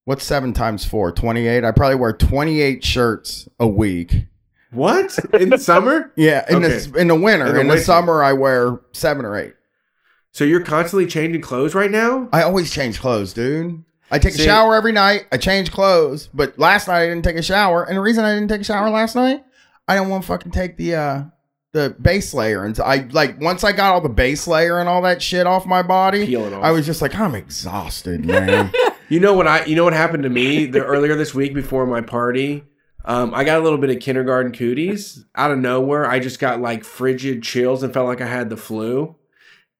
[0.04, 1.12] what's seven times four?
[1.12, 1.64] Twenty eight.
[1.64, 4.26] I probably wear twenty eight shirts a week.
[4.70, 6.12] what in the summer?
[6.14, 6.78] Yeah, in Okay.
[6.78, 7.46] the in the winter.
[7.46, 7.84] In In the the, winter.
[7.84, 9.54] summer, I wear seven or eight.
[10.32, 12.28] So you're constantly changing clothes right now?
[12.32, 13.82] I always change clothes, dude.
[14.10, 15.26] I take See- a shower every night.
[15.32, 17.84] I change clothes, but last night I didn't take a shower.
[17.84, 19.44] And the reason I didn't take a shower last night,
[19.86, 21.22] I didn't want to fucking take the uh
[21.72, 22.64] the base layer.
[22.64, 25.66] And I like once I got all the base layer and all that shit off
[25.66, 26.64] my body, off.
[26.64, 28.72] I was just like, I'm exhausted, man.
[29.10, 29.64] You know what I?
[29.64, 32.62] You know what happened to me the earlier this week before my party.
[33.06, 36.04] Um, I got a little bit of kindergarten cooties out of nowhere.
[36.10, 39.16] I just got like frigid chills and felt like I had the flu.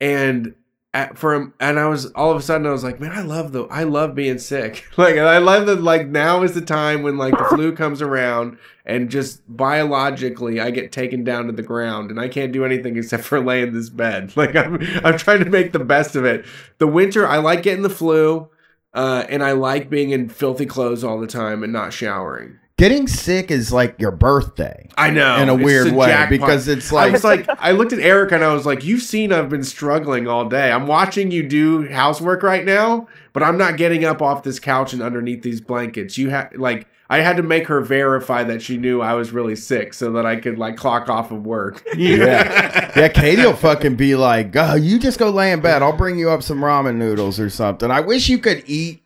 [0.01, 0.55] And
[0.94, 3.52] at, for and I was all of a sudden I was like, man, I love
[3.52, 4.85] the I love being sick.
[4.97, 5.83] Like I love that.
[5.83, 10.70] Like now is the time when like the flu comes around and just biologically I
[10.70, 13.75] get taken down to the ground and I can't do anything except for lay in
[13.75, 14.36] this bed.
[14.36, 16.47] Like I'm I'm trying to make the best of it.
[16.78, 18.49] The winter I like getting the flu.
[18.94, 22.59] Uh, and I like being in filthy clothes all the time and not showering.
[22.79, 24.89] Getting sick is like your birthday.
[24.97, 26.31] I know In a It's weird way, jackpot.
[26.31, 29.03] because it's like I was like I looked at Eric and I was like, "You've
[29.03, 30.71] seen I've been struggling all day.
[30.73, 34.93] I'm watching you do housework right now, but I'm not getting up off this couch
[34.93, 36.17] and underneath these blankets.
[36.17, 39.57] You had like I had to make her verify that she knew I was really
[39.57, 41.85] sick so that I could like clock off of work.
[41.97, 42.85] Yeah.
[42.99, 45.83] Yeah, Katie will fucking be like, oh, you just go lay in bed.
[45.83, 47.93] I'll bring you up some ramen noodles or something.
[47.93, 49.03] I wish you could eat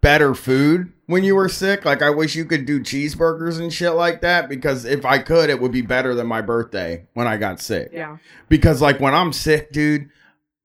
[0.00, 1.84] better food when you were sick.
[1.84, 5.50] Like, I wish you could do cheeseburgers and shit like that because if I could,
[5.50, 7.90] it would be better than my birthday when I got sick.
[7.92, 8.18] yeah.
[8.48, 10.08] Because, like, when I'm sick, dude,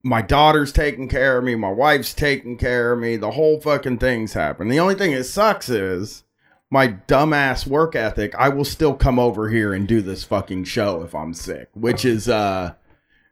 [0.02, 3.98] my daughter's taking care of me, my wife's taking care of me, the whole fucking
[3.98, 4.70] thing's happened.
[4.70, 6.22] The only thing that sucks is
[6.70, 11.02] my dumbass work ethic, I will still come over here and do this fucking show
[11.02, 12.74] if I'm sick, which is uh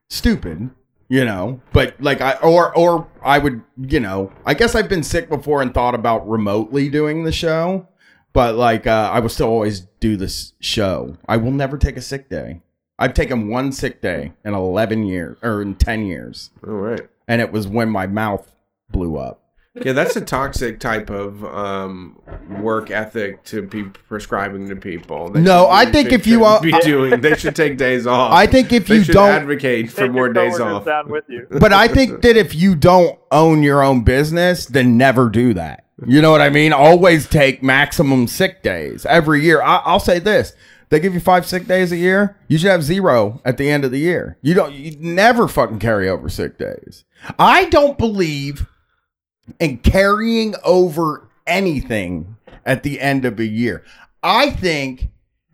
[0.08, 0.70] stupid,
[1.08, 1.60] you know.
[1.72, 5.62] But like I or or I would, you know, I guess I've been sick before
[5.62, 7.88] and thought about remotely doing the show,
[8.32, 11.16] but like uh I will still always do this show.
[11.28, 12.62] I will never take a sick day.
[12.98, 16.50] I've taken one sick day in 11 years or in 10 years.
[16.66, 17.08] All right.
[17.26, 18.54] And it was when my mouth
[18.90, 19.43] blew up.
[19.82, 22.20] Yeah, that's a toxic type of um,
[22.60, 25.30] work ethic to be prescribing to people.
[25.30, 28.32] They No, should- I think if you are- be doing, they should take days off.
[28.32, 30.84] I think if They you should don't- advocate for more days off.
[30.84, 31.46] down with you.
[31.50, 35.84] But I think that if you don't own your own business, then never do that.
[36.06, 36.72] You know what I mean?
[36.72, 39.60] Always take maximum sick days every year.
[39.62, 40.52] I, I'll say this:
[40.90, 42.36] they give you five sick days a year.
[42.48, 44.36] You should have zero at the end of the year.
[44.42, 44.72] You don't.
[44.72, 47.04] You never fucking carry over sick days.
[47.38, 48.66] I don't believe
[49.60, 53.84] in carrying over anything at the end of a year.
[54.22, 55.10] I think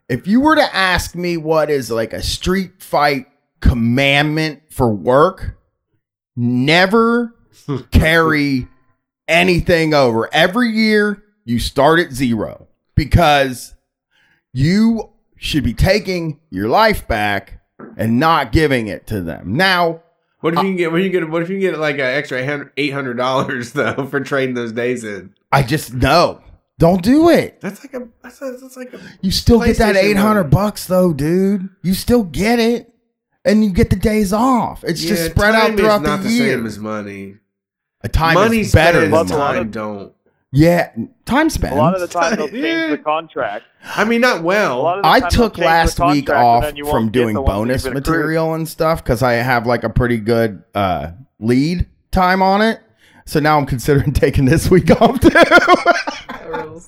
[0.09, 3.27] if you were to ask me what is like a street fight
[3.60, 5.59] commandment for work,
[6.36, 7.35] never
[7.91, 8.69] carry
[9.28, 10.33] anything over.
[10.33, 13.75] Every year you start at zero because
[14.52, 17.60] you should be taking your life back
[17.97, 19.55] and not giving it to them.
[19.57, 20.02] Now,
[20.41, 20.93] What if you uh, can get?
[20.93, 21.28] What if you get?
[21.28, 25.05] What if you get like an extra eight hundred dollars though for trading those days
[25.05, 25.35] in?
[25.52, 26.43] I just no.
[26.78, 27.60] Don't do it.
[27.60, 28.09] That's like a.
[28.23, 29.01] That's, a, that's like a.
[29.20, 30.49] You still get that 800 money.
[30.49, 31.69] bucks though, dude.
[31.83, 32.91] You still get it.
[33.44, 34.83] And you get the days off.
[34.85, 36.57] It's just spread out time is throughout not the, the year.
[36.57, 37.36] same as money.
[38.02, 39.70] A time money is better spent, than time time.
[39.70, 40.15] don't.
[40.53, 40.91] Yeah,
[41.27, 41.75] time spent.
[41.75, 42.89] A lot of the time they'll Yeah.
[42.89, 43.65] change the contract.
[43.85, 44.83] I mean, not A well.
[44.83, 46.85] lot of the I time took they'll change last the week contract, and off you
[46.87, 48.17] won't from get doing the ones bonus you've been accrued.
[48.19, 52.81] material and stuff because I have like a pretty good uh, lead time on it.
[53.27, 55.31] So now I'm considering taking this week off too.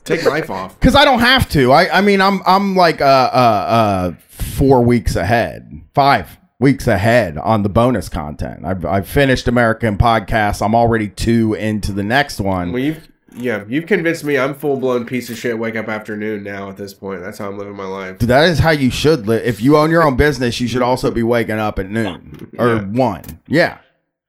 [0.04, 0.78] Take life off.
[0.80, 1.70] Because I don't have to.
[1.72, 7.38] I, I mean, I'm I'm like uh, uh, uh, four weeks ahead, five weeks ahead
[7.38, 8.64] on the bonus content.
[8.64, 10.64] I've I've finished American podcast.
[10.64, 12.72] I'm already two into the next one.
[12.72, 14.38] Well, you've yeah, you've convinced me.
[14.38, 15.58] I'm full blown piece of shit.
[15.58, 16.68] Wake up afternoon now.
[16.70, 18.18] At this point, that's how I'm living my life.
[18.18, 19.44] Dude, that is how you should live.
[19.44, 22.68] If you own your own business, you should also be waking up at noon or
[22.68, 22.80] Yeah.
[22.84, 23.22] one.
[23.46, 23.78] Yeah.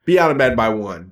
[0.05, 1.11] Be out of bed by one.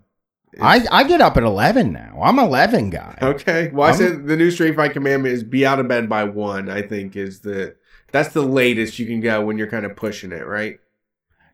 [0.61, 2.19] I, I get up at 11 now.
[2.21, 3.17] I'm 11 guy.
[3.21, 3.69] Okay.
[3.73, 6.25] Well, I I'm- said the new Street Fight commandment is be out of bed by
[6.25, 6.69] one.
[6.69, 7.75] I think is the
[8.11, 10.80] that's the latest you can go when you're kind of pushing it, right?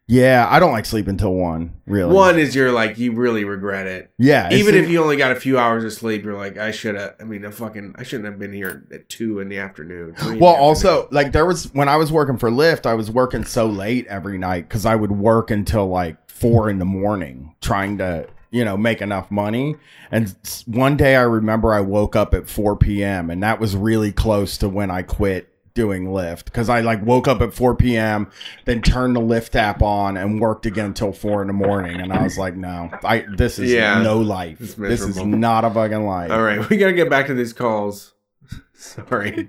[0.09, 2.13] Yeah, I don't like sleeping until 1, really.
[2.13, 4.09] One is you're like you really regret it.
[4.17, 4.53] Yeah.
[4.53, 7.15] Even if you only got a few hours of sleep, you're like, I should have.
[7.19, 10.15] I mean, I fucking, I shouldn't have been here at two in the afternoon.
[10.15, 10.67] three in the Well, afternoon.
[10.67, 14.07] also, like there was when I was working for Lyft, I was working so late
[14.07, 18.63] every night because I would work until like four in the morning trying to, you
[18.63, 19.75] know, make enough money.
[20.09, 23.29] And s- one day I remember I woke up at 4 p.m.
[23.29, 27.27] and that was really close to when I quit doing Lyft because I like woke
[27.27, 28.31] up at 4 p.m.,
[28.65, 32.01] then turned the Lyft app on and worked again until four in the morning.
[32.01, 34.57] And I was like, no, I this is Yeah, no life.
[34.57, 36.31] This is not a fucking life.
[36.31, 38.15] All right, we gotta get back to these calls.
[38.73, 39.47] Sorry.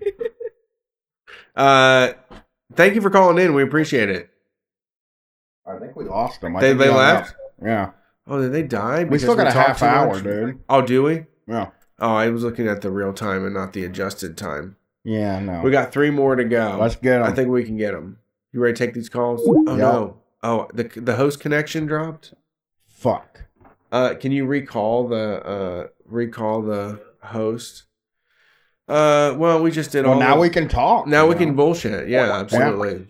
[1.57, 2.13] uh,
[2.75, 3.55] thank you for calling in.
[3.55, 4.29] We appreciate it.
[5.67, 6.57] I think we lost them.
[6.57, 7.35] I They think they left.
[7.63, 7.91] Yeah.
[8.27, 9.05] Oh, did they die?
[9.05, 10.23] We still got a talked half hour, much?
[10.23, 10.61] dude.
[10.69, 11.25] Oh, do we?
[11.47, 11.69] Yeah.
[11.99, 14.77] Oh, I was looking at the real time and not the adjusted time.
[15.09, 15.63] Yeah, no.
[15.63, 16.77] We got three more to go.
[16.79, 17.23] Let's get 'em.
[17.23, 18.19] I think we can get them.
[18.53, 19.41] You ready to take these calls?
[19.47, 19.77] Oh Yeah.
[19.77, 20.17] no!
[20.43, 22.35] Oh, the the host connection dropped.
[22.89, 23.45] Fuck.
[23.91, 27.85] Uh, can you recall the uh recall the host?
[28.87, 30.21] Uh, well, we just did Well, all.
[30.21, 31.07] now the- we can talk.
[31.07, 32.09] Now we you can bullshit.
[32.09, 33.07] Yeah, absolutely.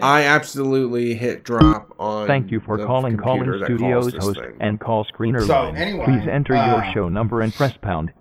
[0.00, 2.26] I absolutely hit drop on.
[2.26, 4.56] Thank you for the calling computer Calling Studios this host thing.
[4.60, 5.76] and call screener So, line.
[5.76, 8.12] anyway, Please enter uh, your show number and press pound.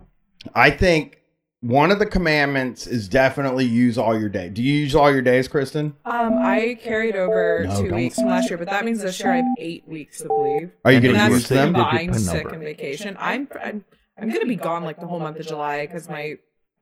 [0.53, 1.17] I think
[1.63, 4.49] one of the commandments is definitely use all your day.
[4.49, 5.95] Do you use all your days, Kristen?
[6.03, 7.95] Um, I carried over No, two don't.
[7.95, 10.71] weeks from last year, but that means this year I have eight weeks of leave.
[10.83, 11.73] Are you Enter going to and use them?
[11.73, 13.15] six-digit combined sick and vacation.
[13.19, 13.85] I'm I'm
[14.19, 16.35] I'm gonna be gone like the whole month of July because my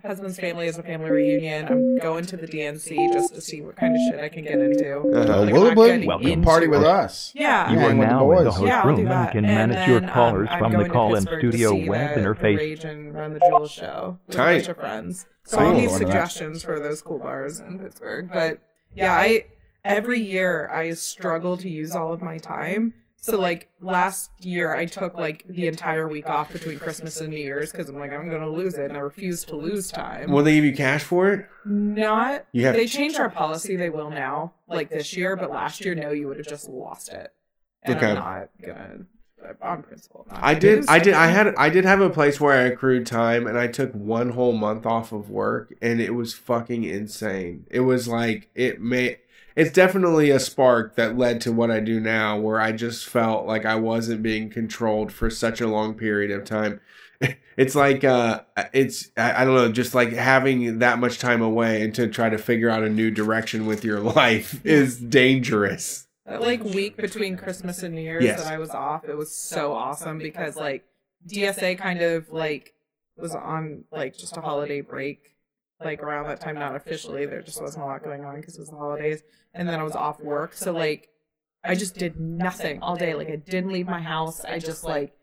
[0.03, 1.67] husband's family is a family reunion.
[1.67, 4.59] I'm going to the DNC just to see what kind of shit I can get
[4.59, 4.99] into.
[4.99, 5.05] Uh-huh.
[5.09, 6.41] Oh, Like, I'm we'll, not we'll, Welcome.
[6.43, 7.31] party with us.
[7.35, 7.71] Yeah.
[7.71, 8.55] You are hang with the now in the boys.
[8.55, 10.77] host Yeah, I'll room and can And manage your then, um, callers I'm from the
[10.77, 12.41] going to call-in Pittsburgh to studio see web the, interface.
[12.41, 14.51] The Rage and Run the Jewels show with Tight.
[14.51, 15.25] a bunch of friends.
[15.43, 15.67] So Cool.
[15.67, 16.11] I need Going to that.
[16.11, 18.29] suggestions for those cool bars in Pittsburgh.
[18.31, 18.59] But
[18.95, 19.45] yeah, I
[19.83, 22.93] every year I struggle to use all of my time.
[23.23, 27.37] So like last year I took like the entire week off between Christmas and New
[27.37, 30.31] Year's because I'm like I'm gonna lose it and I refuse to lose time.
[30.31, 31.45] Will they give you cash for it?
[31.63, 33.75] Not You have- they changed our policy.
[33.75, 37.09] They will now, like this year, but last year, no, you would have just lost
[37.09, 37.31] it.
[37.83, 38.07] And Okay.
[38.07, 39.05] I'm not gonna.
[39.61, 40.25] on principle.
[40.29, 40.85] not I did.
[40.87, 41.13] I did.
[41.13, 41.53] I had.
[41.57, 44.85] I did have a place where I accrued time, and I took one whole month
[44.85, 47.65] off of work, and it was fucking insane.
[47.71, 49.17] It was like it may.
[49.55, 53.45] It's definitely a spark that led to what I do now, where I just felt
[53.45, 56.79] like I wasn't being controlled for such a long period of time.
[57.57, 58.41] It's like uh,
[58.73, 62.37] it's I, don't know, just like having that much time away and to try to
[62.39, 66.07] figure out a new direction with your life is dangerous.
[66.25, 68.41] That like week between Christmas and New Year's Yes.
[68.43, 70.85] that I was off, it was so awesome because like
[71.27, 72.73] DSA kind of like
[73.17, 75.35] was on like just a holiday break,
[75.83, 77.25] like around that time, not officially.
[77.25, 79.83] There just wasn't a lot going on because it was the holidays, and then I
[79.83, 81.09] was off work, so like
[81.63, 83.13] I just did nothing all day.
[83.13, 84.43] Like I didn't leave my house.
[84.43, 85.13] I just like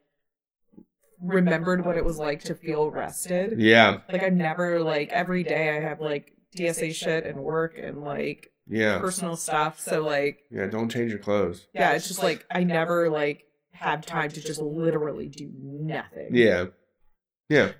[1.20, 3.58] remembered what it was like to feel rested.
[3.60, 3.98] Yeah.
[4.10, 8.52] Like I never like every day I have like DSA shit and work and like
[8.68, 8.98] Yeah.
[8.98, 9.80] personal stuff.
[9.80, 10.66] So like Yeah.
[10.66, 11.66] Don't change your clothes.
[11.74, 16.28] yeah, it's just like I never like had time to just literally do nothing.
[16.32, 16.66] Yeah.
[17.48, 17.72] Yeah.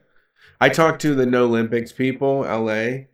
[0.61, 3.05] I talked to the No Olympics people, LA,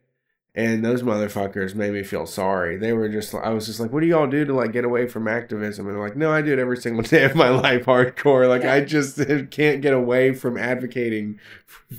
[0.56, 2.76] and those motherfuckers made me feel sorry.
[2.76, 5.08] They were just I was just like, What do y'all do to like get away
[5.08, 5.86] from activism?
[5.86, 8.48] And they're like, No, I do it every single day of my life hardcore.
[8.48, 9.16] Like I just
[9.50, 11.40] can't get away from advocating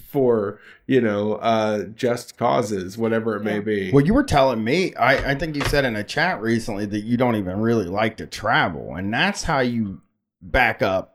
[0.10, 3.92] for, you know, uh just causes, whatever it may be.
[3.92, 7.02] Well, you were telling me, I, I think you said in a chat recently that
[7.04, 10.02] you don't even really like to travel, and that's how you
[10.42, 11.15] back up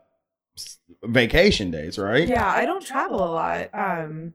[1.03, 2.27] vacation days, right?
[2.27, 3.69] Yeah, I don't travel a lot.
[3.73, 4.33] Um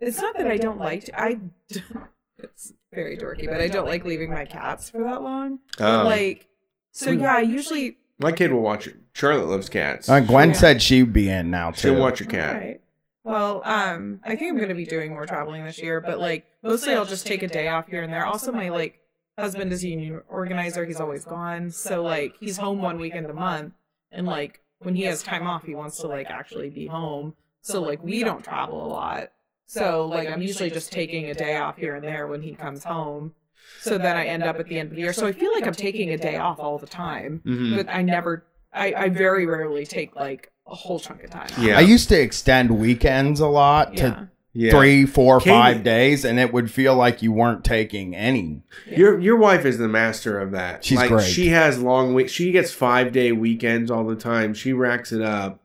[0.00, 1.38] it's not that I don't like to I
[2.38, 5.58] it's very dorky, but I don't like leaving my cats for that long.
[5.80, 6.04] Oh.
[6.04, 6.46] Like
[6.92, 8.96] so yeah, I usually My kid will watch it.
[9.12, 10.08] Charlotte loves cats.
[10.08, 10.54] Uh, Gwen Yeah.
[10.54, 11.80] said she'd be in now too.
[11.90, 12.56] She'll watch your cat.
[12.56, 12.80] Right.
[13.24, 16.94] Well, um, I think I'm gonna be doing more traveling this year, but like mostly
[16.94, 18.24] I'll just take a day off here and there.
[18.24, 19.00] Also, my like
[19.36, 23.34] husband is a union organizer; he's always gone, so like he's home one weekend a
[23.34, 23.74] month,
[24.10, 27.34] and like when he has time off, he wants to like actually be home.
[27.62, 29.32] So like we don't travel a lot.
[29.66, 32.84] So like I'm usually just taking a day off here and there when he comes
[32.84, 33.34] home.
[33.80, 35.12] So then I end up at the end of the year.
[35.12, 37.76] So I feel like I'm taking a day off all the time, Mhm.
[37.76, 41.48] but I never, I, I very rarely take like a whole chunk of time.
[41.60, 41.76] Yeah.
[41.76, 44.02] I used to extend weekends a lot Yeah.
[44.10, 44.70] to Yeah.
[44.72, 48.62] three, four, Katie- five days, and it would feel like you weren't taking any.
[48.90, 50.84] Your your wife is the master of that.
[50.84, 51.26] She's like, great.
[51.26, 52.28] She has long week.
[52.28, 54.54] She gets five day weekends all the time.
[54.54, 55.60] She racks it up.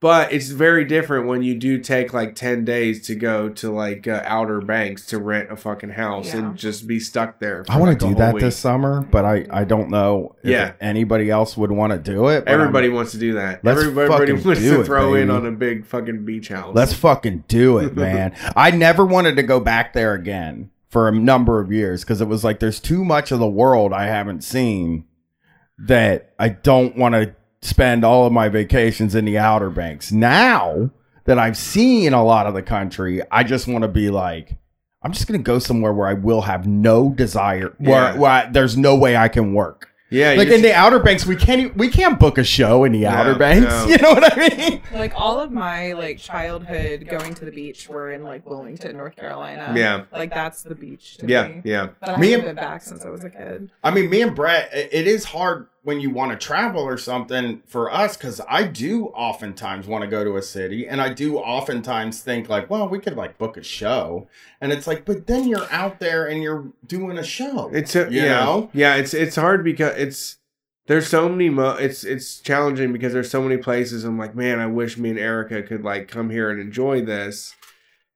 [0.00, 4.08] But it's very different when you do take like ten days to go to like
[4.08, 6.38] uh, Outer Banks to rent a fucking house Yeah.
[6.38, 7.64] and just be stuck there.
[7.66, 8.40] for, I want like, to a do that week.
[8.40, 10.72] this summer, but I, I don't know if Yeah.
[10.80, 12.46] anybody else would want to do it.
[12.46, 13.62] but I'm- Everybody wants to do that.
[13.62, 16.74] Let's Everybody fucking wants do to it, throw in on a big fucking beach house.
[16.74, 18.34] Let's fucking do it, man.
[18.56, 22.26] I never wanted to go back there again for a number of years because it
[22.26, 25.04] was like there's too much of the world I haven't seen
[25.78, 30.10] that I don't want to spend all of my vacations in the Outer Banks.
[30.12, 30.90] Now
[31.24, 34.56] that I've seen a lot of the country, I just want to be like,
[35.02, 38.16] I'm just gonna go somewhere where I will have no desire, where, Yeah.
[38.18, 39.86] where I- there's no way I can work.
[40.12, 42.92] yeah, Like you in the Outer Banks, we can't we can't book a show in
[42.92, 43.68] the Outer Banks.
[43.70, 43.86] no.
[43.88, 44.82] You know what I mean?
[44.92, 49.14] Like all of my like childhood going to the beach were in like Wilmington, North
[49.16, 49.72] Carolina.
[49.76, 50.04] Yeah.
[50.12, 51.62] Like that's the beach to yeah, me.
[51.64, 51.88] yeah.
[52.00, 53.70] But I Me haven't and- been back since I was a kid.
[53.84, 56.98] I mean, me and Brett, i- it is hard when you want to travel or
[56.98, 61.12] something for us because I do oftentimes want to go to a city and I
[61.12, 64.28] do oftentimes think, like, well, we could like book a show.
[64.60, 67.70] And it's like, but then you're out there and you're doing a show.
[67.72, 68.70] It's a, You yeah, know?
[68.74, 68.96] yeah.
[68.96, 70.36] It's it's hard because it's
[70.86, 71.48] there's so many.
[71.48, 74.04] Mo- it's it's challenging because there's so many places.
[74.04, 77.54] I'm like, man, I wish me and Erica could like come here and enjoy this.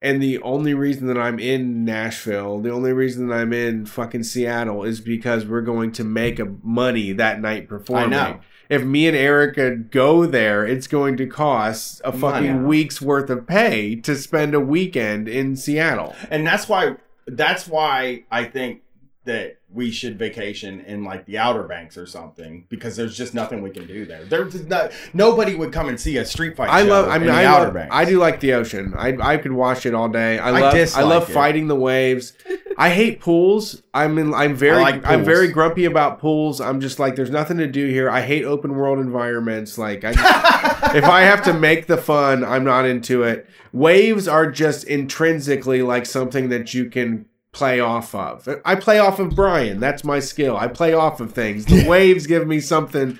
[0.04, 4.24] And the only reason that I'm in Nashville, the only reason that I'm in fucking
[4.24, 8.12] Seattle is because we're going to make a money that night performing.
[8.12, 8.40] I know.
[8.68, 12.66] If me and Erica go there, it's going to cost a fucking Money.
[12.66, 16.14] week's worth of pay to spend a weekend in Seattle.
[16.30, 18.82] and that's why that's why I think
[19.24, 23.62] that we should vacation in like the Outer Banks or something because there's just nothing
[23.62, 24.24] we can do there.
[24.24, 26.70] There's not nobody would come and see a street fight.
[26.70, 27.08] I love.
[27.08, 27.94] I mean, in the I Outer love, Banks.
[27.94, 28.94] I do like the ocean.
[28.96, 30.38] I I could watch it all day.
[30.38, 30.74] I love.
[30.74, 31.32] I, love it.
[31.32, 32.34] fighting the waves.
[32.76, 33.82] I hate pools.
[33.92, 34.34] I'm in.
[34.34, 34.82] I'm very.
[34.82, 36.60] Like I'm very grumpy about pools.
[36.60, 38.10] I'm just like, there's nothing to do here.
[38.10, 39.78] I hate open world environments.
[39.78, 43.48] Like, I just, if I have to make the fun, I'm not into it.
[43.72, 48.46] Waves are just intrinsically like something that you can play off of.
[48.64, 49.80] I play off of Brian.
[49.80, 50.56] That's my skill.
[50.56, 51.64] I play off of things.
[51.64, 53.18] The waves give me something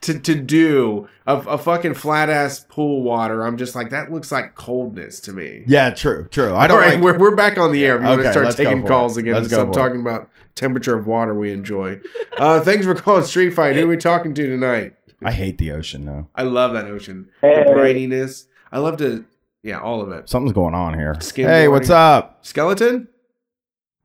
[0.00, 1.08] to, to do.
[1.26, 3.46] A, a fucking flat ass pool water.
[3.46, 5.62] I'm just like that looks like coldness to me.
[5.66, 6.54] Yeah, true, true.
[6.54, 7.98] I don't All right, like we're, we're back on the air.
[7.98, 9.20] We're gonna start let's go taking for calls it.
[9.20, 9.82] again Let's and go stop for it.
[9.82, 12.00] talking about temperature of water we enjoy.
[12.36, 13.76] Uh, thanks for calling Street Fight.
[13.76, 14.94] Who are we talking to tonight?
[15.22, 16.28] I hate the ocean though.
[16.34, 17.30] I love that ocean.
[17.40, 17.64] Hey.
[17.64, 18.46] The brininess.
[18.72, 19.24] I love to.
[19.62, 20.28] Yeah, all of it.
[20.28, 21.16] Something's going on here.
[21.20, 22.40] Skin hey, what's up?
[22.42, 23.08] Skeleton?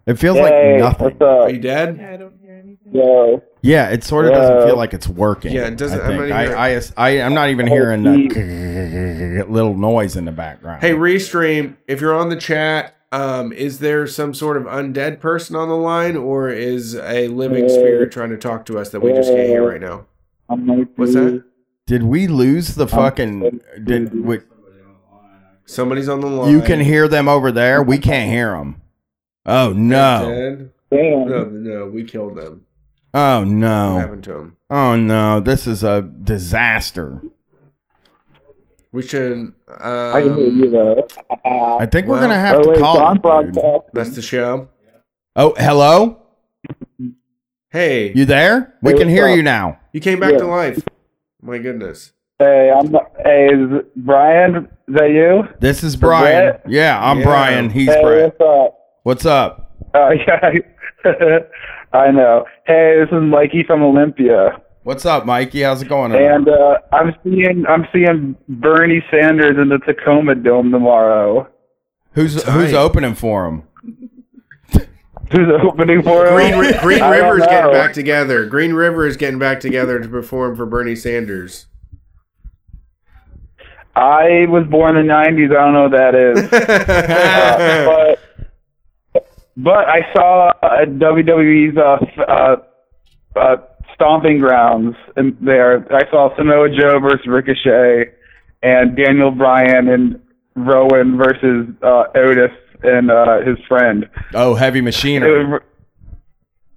[0.09, 1.17] It feels Hey, like nothing.
[1.19, 1.97] what's Are you dead?
[1.99, 2.93] Yeah, I don't hear anything.
[2.95, 3.43] Yo.
[3.61, 4.37] Yeah, it sort of Yeah.
[4.39, 5.53] doesn't feel like it's working.
[5.53, 9.45] Yeah, it doesn't- I I'm not even I, I, I, am not even hearing the
[9.49, 10.81] little noise in the background.
[10.81, 15.55] Hey, Restream, if you're on the chat, um, is there some sort of undead person
[15.55, 19.13] on the line, or is a living spirit trying to talk to us that we
[19.13, 20.05] just can't hear right now?
[20.95, 21.43] What's that?
[21.85, 23.61] did we lose the fucking?
[23.83, 24.39] Did we,
[25.65, 26.51] Somebody's on the line.
[26.51, 27.83] you can hear them over there?
[27.83, 28.81] We can't hear them.
[29.45, 30.29] Oh no!
[30.29, 30.71] Dead?
[30.91, 32.65] No, no, we killed them.
[33.13, 33.93] Oh no!
[33.93, 33.99] What no!
[33.99, 34.57] happened to them?
[34.69, 35.39] Oh no!
[35.39, 37.21] This is a disaster.
[38.91, 39.53] We should.
[39.67, 41.07] I can hear Um, you though.
[41.45, 42.95] I think we're gonna have Oh, to wait, call.
[42.97, 44.67] John it, that's the show.
[45.35, 46.17] Oh, hello.
[47.71, 48.73] Hey, You there?
[48.81, 49.35] We Hey, can hear up?
[49.37, 49.79] you now.
[49.93, 50.37] you came back Yeah.
[50.39, 50.83] to life.
[51.41, 52.13] My goodness.
[52.39, 52.87] Hey, I'm.
[53.23, 54.67] Hey, is Brian?
[54.87, 55.43] Is that you?
[55.59, 56.53] This is Brian.
[56.53, 56.63] Brett?
[56.67, 57.25] Yeah, I'm Yeah.
[57.25, 57.69] Brian.
[57.69, 58.37] He's hey, Brett.
[58.39, 58.78] what's up?
[59.03, 59.71] What's up?
[59.93, 61.39] Uh, yeah,
[61.93, 62.45] I know.
[62.65, 65.61] Hey, this is Mikey from Olympia, What's up, Mikey?
[65.61, 66.13] How's it going?
[66.13, 71.47] and uh, I'm seeing I'm seeing Bernie Sanders in the Tacoma Dome tomorrow.
[72.13, 72.51] Who's Tight.
[72.53, 73.63] who's opening for him?
[75.31, 76.33] Who's opening for him?
[76.33, 78.47] Green, Ri- Green I River is getting back together.
[78.47, 81.67] Green River is getting back together to perform for Bernie Sanders.
[83.95, 85.51] I was born in the '90s.
[85.55, 86.49] I don't know what that is.
[86.89, 88.19] Uh, but
[89.63, 92.55] but I saw uh, WWE's uh, uh,
[93.39, 93.55] uh,
[93.93, 95.85] stomping grounds in there.
[95.93, 98.11] I saw Samoa Joe versus Ricochet,
[98.63, 100.19] and Daniel Bryan and
[100.55, 102.51] Rowan versus uh, Otis
[102.83, 104.09] and uh, his friend.
[104.33, 105.45] Oh, heavy machinery.
[105.45, 105.61] was-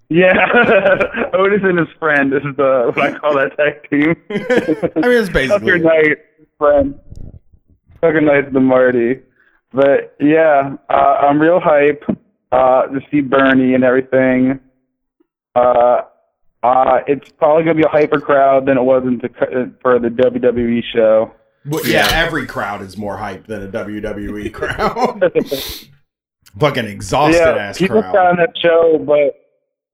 [0.08, 0.32] yeah,
[1.32, 2.30] Otis and his friend.
[2.32, 4.14] This is the what I call that tag team.
[4.30, 5.78] I mean, it's basically Tucker.
[5.78, 6.18] Knight,
[6.58, 7.00] friend.
[8.02, 9.20] Tucker Knight's the Marty.
[9.72, 12.04] But yeah, uh, I'm real hype
[12.52, 14.60] uh, to see Bernie and everything.
[15.56, 16.02] Uh,
[16.62, 20.08] uh, it's probably gonna be a hyper crowd than it was in the, for the
[20.08, 21.32] WWE show.
[21.64, 25.32] Well, yeah, every crowd is more hyped than a WWE crowd.
[26.58, 28.14] Fucking exhausted yeah, ass people crowd.
[28.14, 29.34] found that show, but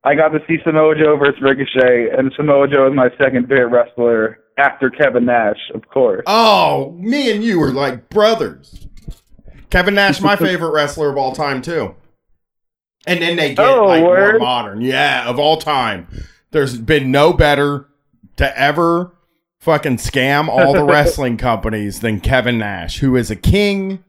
[0.05, 3.69] I got to see Samoa Joe versus Ricochet, and Samoa Joe is my second favorite
[3.69, 6.25] wrestler after Kevin Nash, of course.
[6.27, 8.89] Oh, me and you are like brothers.
[9.70, 11.95] Kevin Nash, my favorite wrestler of all time, too.
[13.09, 14.81] And then they get Oh, like more modern.
[14.81, 16.07] Yeah, of all time.
[16.51, 17.89] There's been no better
[18.37, 19.12] to ever
[19.61, 24.05] fucking scam all the wrestling companies than Kevin Nash, who is a king,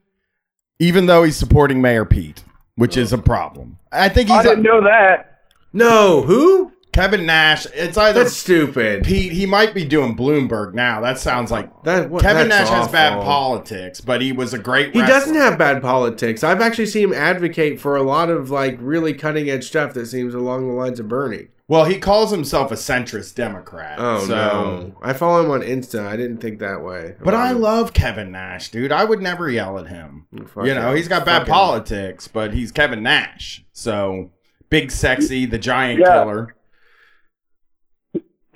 [0.79, 2.43] even though he's supporting Mayor Pete,
[2.75, 3.77] which is a problem.
[3.91, 5.39] I think he's I didn't know that.
[5.73, 6.71] no, who?
[6.91, 7.65] Kevin Nash.
[7.73, 9.03] It's either That's stupid.
[9.03, 9.31] Pete.
[9.31, 10.99] He might be doing Bloomberg now.
[11.01, 14.59] That sounds like That what, Kevin that's Nash has bad politics, but he was a
[14.59, 14.93] great.
[14.93, 15.15] He wrestler.
[15.19, 16.43] doesn't have bad politics.
[16.43, 20.07] I've actually seen him advocate for a lot of like really cutting edge stuff that
[20.07, 21.47] seems along the lines of Bernie.
[21.67, 23.97] Well, he calls himself a centrist Democrat.
[23.99, 24.27] Oh so.
[24.35, 26.07] no, I follow him on Insta.
[26.07, 27.15] I didn't think that way.
[27.23, 28.91] But I Um, love Kevin Nash, dude.
[28.91, 30.25] I would never yell at him.
[30.47, 30.97] fuck you know, him.
[30.97, 33.63] he's got bad Fucking- politics, but he's Kevin Nash.
[33.71, 34.31] So
[34.71, 36.23] big, sexy, the giant Yeah.
[36.23, 36.55] killer.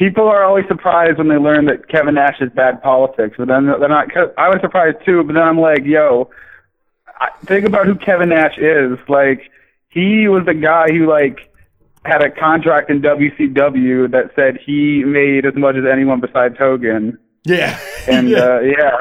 [0.04, 3.68] People are always surprised when they learn that Kevin Nash is bad politics, but then
[3.68, 4.10] they're not.
[4.38, 6.30] I was surprised too, but then I'm like, yo,
[7.20, 8.98] I, think about who Kevin Nash is.
[9.08, 9.50] Like,
[9.90, 11.50] he was the guy who like
[12.04, 17.18] had a contract in WCW that said he made as much as anyone besides Hogan,
[17.46, 17.80] Yeah.
[18.10, 18.40] and Yeah.
[18.40, 18.98] uh, yeah.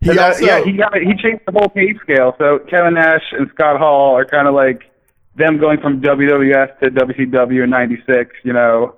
[0.00, 2.34] he And, uh, also, yeah, he got he changed the whole pay scale.
[2.38, 4.82] So Kevin Nash and Scott Hall are kind of like
[5.36, 8.34] them going from WWF to WCW in '96.
[8.42, 8.96] You know,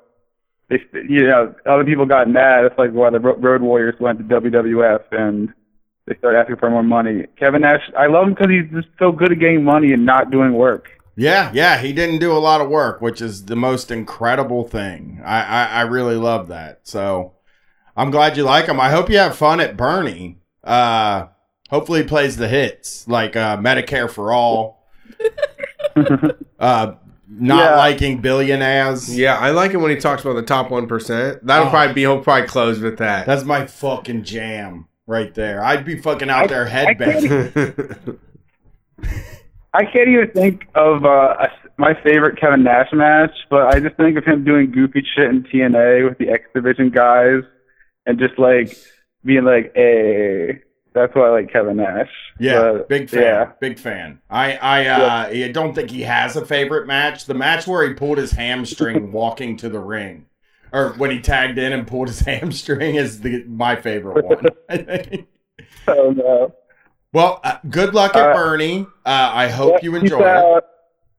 [0.69, 2.65] they you know other people got mad.
[2.65, 5.53] It's like why the Road Warriors went to WWF and
[6.07, 7.27] they started asking for more money.
[7.39, 10.31] Kevin Nash, I love him because he's just so good at getting money and not
[10.31, 10.89] doing work.
[11.17, 15.21] yeah, yeah, he didn't do a lot of work, which is the most incredible thing.
[15.25, 16.81] I, I, I really love that.
[16.85, 17.33] So
[17.97, 18.79] I'm glad you like him.
[18.79, 20.39] I hope you have fun at Bernie.
[20.63, 21.29] Uh,
[21.71, 24.87] hopefully he plays the hits like uh, Medicare for All.
[26.59, 26.93] uh,
[27.39, 27.77] not Yeah.
[27.77, 29.17] liking billionaires.
[29.17, 31.45] Yeah, I like it when he talks about the top one percent.
[31.47, 31.71] That'll Oh.
[31.71, 32.01] probably be.
[32.03, 33.27] He'll probably close with that.
[33.27, 35.63] That's my fucking jam right there.
[35.65, 38.19] I'd be fucking out I- there headbanging.
[39.75, 43.97] I can't even think of uh, a, my favorite Kevin Nash match, but I just
[43.97, 47.43] think of him doing goofy shit in TNA with the X Division guys,
[48.07, 48.75] and just like
[49.23, 50.63] being like, "Hey,
[50.97, 53.23] that's why I like Kevin Nash." Yeah, But, big fan.
[53.23, 54.21] Yeah, Big fan.
[54.29, 57.25] I I uh I don't think he has a favorite match.
[57.27, 60.27] The match where he pulled his hamstring walking to the ring
[60.73, 64.47] or when he tagged in and pulled his hamstring is the my favorite one.
[65.89, 66.55] Oh no.
[67.13, 68.87] Well, uh, good luck at Uh, Bernie.
[69.05, 70.65] Uh, I hope Yeah, you enjoy it,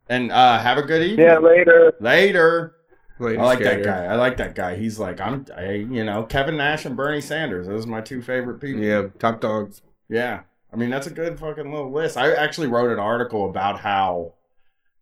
[0.09, 1.27] and uh, have a good evening.
[1.27, 1.93] Yeah, later.
[1.99, 2.76] Later.
[3.19, 4.05] Later, I like that guy.
[4.05, 4.75] I like that guy.
[4.75, 7.67] He's like, I'm, I, you know, Kevin Nash and Bernie Sanders.
[7.67, 8.81] Those are my two favorite people.
[8.81, 9.81] Yeah, top dogs.
[10.09, 10.41] Yeah.
[10.71, 12.17] I mean, that's a good fucking little list.
[12.17, 14.33] I actually wrote an article about how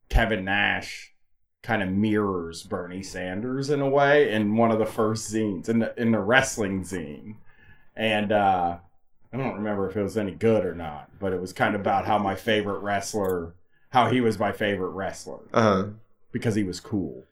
[0.09, 1.13] Kevin Nash
[1.63, 5.79] kind of mirrors Bernie Sanders in a way in one of the first zines in
[5.79, 7.35] the in the wrestling zine.
[7.95, 8.77] And uh
[9.33, 11.81] I don't remember if it was any good or not, but it was kind of
[11.81, 13.55] about how my favorite wrestler
[13.89, 15.85] how he was my favorite wrestler Uh huh.
[16.31, 17.23] because he was cool.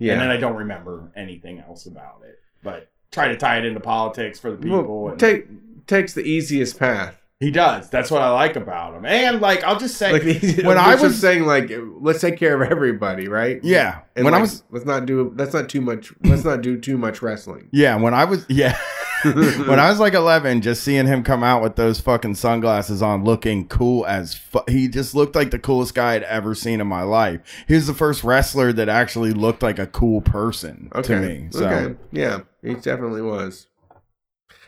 [0.00, 0.14] Yeah.
[0.14, 2.40] And then I don't remember anything else about it.
[2.64, 5.04] But try to tie it into politics for the people.
[5.04, 5.46] Well, take
[5.86, 7.16] takes the easiest path.
[7.38, 7.88] he does.
[7.90, 9.04] That's what I like about him.
[9.06, 11.70] And like I'll just say Like the, when I was saying, like
[12.00, 13.60] let's take care of everybody, right?
[13.62, 14.00] Yeah.
[14.16, 16.98] And when I was let's not do let's not too much let's not do too
[16.98, 17.68] much wrestling.
[17.72, 18.76] Yeah, when I was yeah.
[19.66, 23.24] when I was like 11, just seeing him come out with those fucking sunglasses on,
[23.24, 26.86] looking cool as fu- he just looked like the coolest guy I'd ever seen in
[26.86, 27.40] my life.
[27.68, 31.14] He was the first wrestler that actually looked like a cool person Okay.
[31.14, 31.48] to me.
[31.50, 31.96] So Okay.
[32.12, 33.66] Yeah, he definitely was.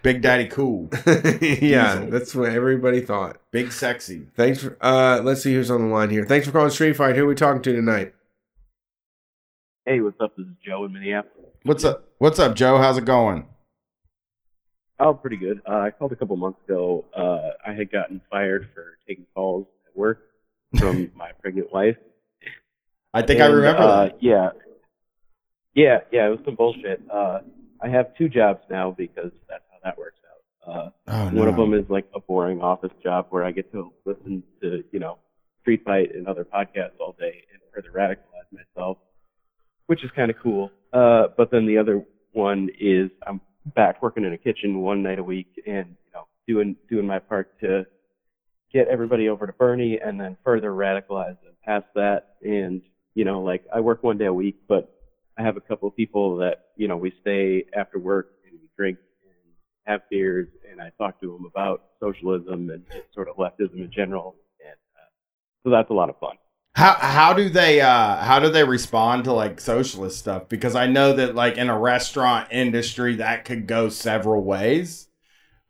[0.02, 2.10] Big Daddy Cool, yeah, Diesel.
[2.10, 3.36] that's what everybody thought.
[3.52, 4.26] big sexy.
[4.36, 6.24] Thanks for uh let's see who's on the line here.
[6.26, 7.14] Thanks for calling Street Fight.
[7.14, 8.12] Who are we talking to tonight?
[9.86, 10.34] Hey, what's up?
[10.36, 11.50] This is Joe in Minneapolis.
[11.62, 12.04] What's up?
[12.18, 12.78] What's up, Joe?
[12.78, 13.46] How's it going?
[15.04, 15.60] Oh, pretty good.
[15.68, 17.04] Uh, I called a couple months ago.
[17.16, 20.20] Uh, I had gotten fired for taking calls at work
[20.78, 21.96] from my pregnant wife.
[23.12, 24.22] I think I remember uh, that.
[24.22, 24.50] Yeah.
[25.74, 27.02] Yeah, yeah, it was some bullshit.
[27.12, 27.40] Uh,
[27.82, 30.72] I have two jobs now because that's how that works out.
[30.72, 33.92] Uh, Oh, one of them is like a boring office job where I get to
[34.04, 35.18] listen to, you know,
[35.62, 38.98] Street Fight and other podcasts all day and further radicalize myself,
[39.86, 40.70] which is kind of cool.
[40.92, 45.18] Uh, but then the other one is I'm back working in a kitchen one night
[45.18, 47.84] a week and, you know, doing, doing my part to
[48.72, 52.36] get everybody over to Bernie and then further radicalize them past that.
[52.42, 52.82] And,
[53.14, 54.92] you know, like I work one day a week, but
[55.38, 58.68] I have a couple of people that, you know, we stay after work and we
[58.76, 59.54] drink and
[59.86, 62.84] have beers and I talk to them about socialism and
[63.14, 64.34] sort of leftism in general.
[64.60, 65.08] And uh,
[65.64, 66.36] so that's a lot of fun.
[66.74, 70.48] How how do they uh how do they respond to like socialist stuff?
[70.48, 75.08] Because I know that like in a restaurant industry that could go several ways.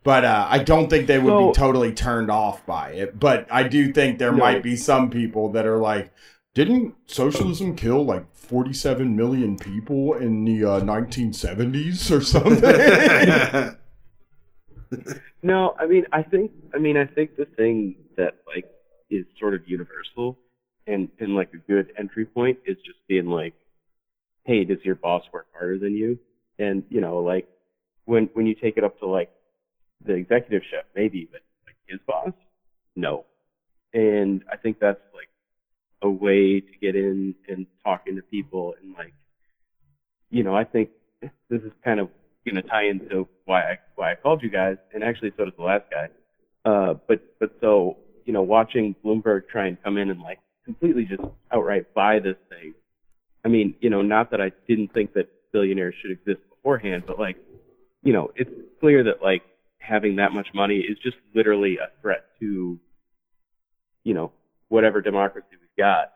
[0.04, 3.20] But uh, I don't think they would So- be totally turned off by it.
[3.20, 4.38] But I do think there No.
[4.38, 6.12] might be some people that are like,
[6.54, 13.76] didn't socialism kill like 47 million people in the uh, 1970s or something?
[15.42, 18.66] No, I mean, I think, I mean, I think the thing that like
[19.10, 20.38] is sort of universal
[20.86, 23.54] and like a good entry point is just being like,
[24.44, 26.18] hey, does your boss work harder than you?
[26.58, 27.48] And you know, like
[28.04, 29.30] when when you take it up to like
[30.04, 32.32] the executive chef, maybe, but like his boss,
[32.96, 33.24] no.
[33.94, 35.28] And I think that's like
[36.02, 39.14] a way to get in and talking to people and like,
[40.30, 42.08] you know, I think this is kind of
[42.44, 45.54] going to tie into why I why I called you guys, and actually so does
[45.56, 46.08] the last guy.
[46.64, 51.04] Uh, but but so you know, watching Bloomberg try and come in and like completely
[51.04, 52.74] just outright buy this thing.
[53.44, 57.18] I mean, you know, not that I didn't think that billionaires should exist beforehand, but
[57.18, 57.36] like,
[58.02, 58.50] you know, it's
[58.80, 59.42] clear that like
[59.78, 62.78] having that much money is just literally a threat to,
[64.04, 64.32] you know,
[64.68, 66.12] whatever democracy we've got.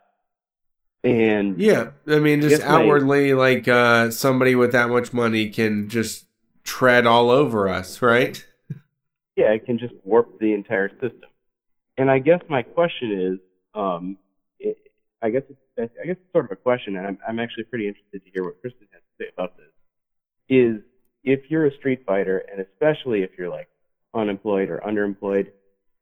[1.03, 6.25] And Yeah, I mean, just outwardly, like uh, somebody with that much money can just
[6.63, 8.43] tread all over us, right?
[9.35, 11.29] yeah, it can just warp the entire system.
[11.97, 13.39] And I guess my question is,
[13.79, 14.17] um,
[15.21, 17.87] I guess it's, I guess it's sort of a question, and I'm, I'm actually pretty
[17.87, 19.65] interested to hear what Kristen has to say about this.
[20.49, 20.81] Is
[21.23, 23.67] if you're a street fighter, and especially if you're like
[24.13, 25.47] unemployed or underemployed,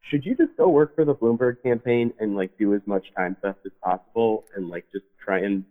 [0.01, 3.35] should you just go work for the Bloomberg campaign and like do as much time
[3.41, 5.65] theft as possible, and like just try and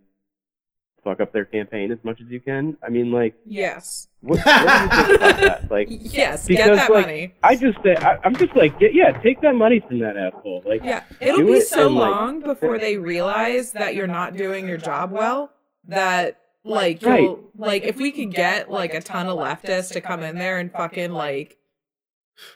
[1.05, 2.75] fuck up their campaign as much as you can?
[2.83, 4.07] I mean, like, Yes.
[4.21, 5.61] what, what do you think about that?
[5.71, 7.33] Like, Yes, because get that like money.
[7.43, 10.63] I just say I, I'm just like get, yeah, take that money from that asshole.
[10.65, 14.35] Like Yeah, it'll be it so and, like- long before they realize that you're not
[14.35, 15.51] doing your job well
[15.87, 17.29] that like Right.
[17.57, 20.71] like if we could get like a ton of leftists to come in there and
[20.71, 21.57] fucking like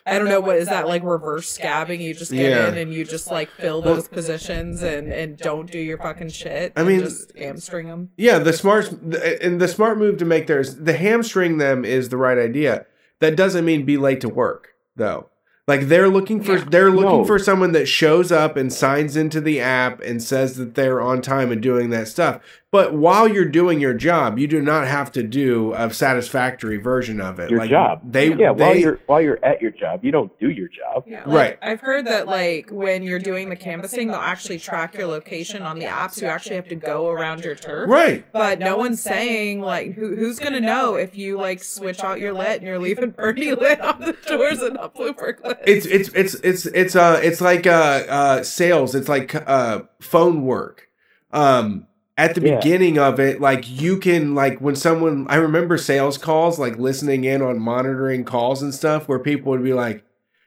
[0.05, 2.67] I don't know what is that like reverse scabbing you just get Yeah.
[2.69, 6.73] in and you just like fill those positions and and don't do your fucking shit
[6.75, 10.47] I and mean- just hamstring them Yeah, the smart and the smart move to make
[10.47, 12.85] there is the hamstring them is the right idea.
[13.19, 15.28] That doesn't mean be late to work though.
[15.69, 17.25] Like they're looking for they're looking No.
[17.25, 21.21] for someone that shows up and signs into the app and says that they're on
[21.21, 22.41] time and doing that stuff.
[22.71, 27.19] But while you're doing your job, you do not have to do a satisfactory version
[27.19, 27.49] of it.
[27.49, 28.01] Your like job.
[28.03, 31.03] They yeah, while you're while you're at your job, you don't do your job.
[31.07, 31.57] Yeah, Right.
[31.63, 35.79] I've heard that like when you're doing the canvassing, they'll actually track your location on
[35.79, 37.89] the app, so you actually have to go around your turf.
[37.89, 38.23] Right.
[38.31, 42.33] But no one's saying like who who's gonna know if you like switch out your
[42.33, 45.58] lit and you're leaving Bernie lit on the doors and not Bloomberg lit.
[45.65, 50.43] It's it's it's it's it's uh it's like uh uh sales it's like uh phone
[50.43, 50.87] work
[51.31, 51.85] um
[52.17, 52.57] at the Yeah.
[52.57, 57.23] beginning of it like you can like when someone i remember sales calls like listening
[57.23, 60.03] in on monitoring calls and stuff where people would be like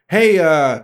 [0.09, 0.83] hey uh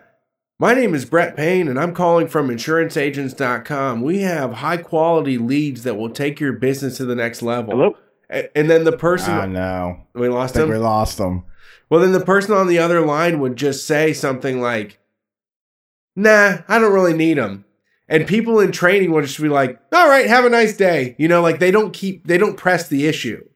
[0.60, 4.02] my name is Brett Payne and I'm calling from insuranceagents.com.
[4.02, 7.70] We have high quality leads that will take your business to the next level.
[7.76, 7.97] Hello?
[8.57, 10.00] And then the person I know.
[10.15, 10.68] we lost him.
[10.68, 11.44] we lost them.
[11.91, 14.99] Well, then the person on the other line would just say something like,
[16.15, 17.65] nah, I don't really need them.
[18.08, 21.15] And people in training would just be like, all right, have a nice day.
[21.18, 23.47] You know, like they don't keep, they don't press the issue.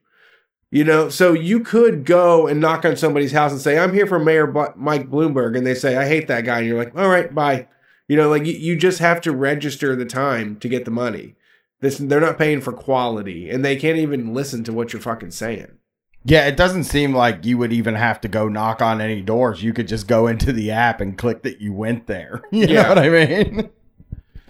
[0.70, 4.07] You know, so you could go and knock on somebody's house and say, I'm here
[4.07, 5.57] for Mayor Bu- Mike Bloomberg.
[5.57, 6.59] And they say, I hate that guy.
[6.59, 7.69] And you're like, all right, bye.
[8.09, 11.35] You know, like you, you just have to register the time to get the money.
[11.81, 15.33] This, they're not paying for quality and they can't even listen to what you're fucking
[15.33, 15.78] saying.
[16.25, 19.62] Yeah, it doesn't seem like you would even have to go knock on any doors.
[19.62, 22.42] You could just go into the app and click that you went there.
[22.52, 22.83] You Yeah.
[22.83, 23.70] know what I mean?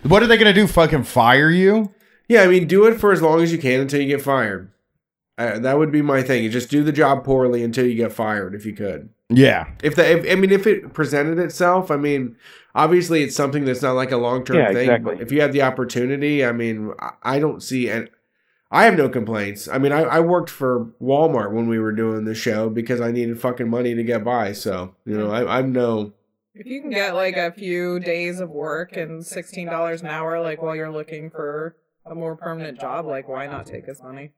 [0.03, 0.67] What are they gonna do?
[0.67, 1.93] Fucking fire you?
[2.29, 4.71] Yeah, I mean, do it for as long as you can until you get fired.
[5.39, 6.49] Uh, that would be my thing.
[6.51, 9.09] Just do the job poorly until you get fired, if you could.
[9.31, 9.69] Yeah.
[9.83, 12.37] If the, if, I mean, if it presented itself, I mean,
[12.75, 14.91] obviously it's something that's not like a long term Yeah, thing.
[14.91, 15.17] exactly.
[15.21, 18.11] If you had the opportunity, I mean, I- I don't see, and
[18.73, 19.69] I have no complaints.
[19.69, 23.13] I mean, I, I worked for Walmart when we were doing the show because I
[23.13, 24.53] needed fucking money to get by.
[24.53, 26.15] So you know, I, I'm no.
[26.55, 30.41] If you can get like a few days of work and sixteen dollars an hour,
[30.41, 31.77] like while you're looking for
[32.07, 34.33] a more permanent job, like why not take this money?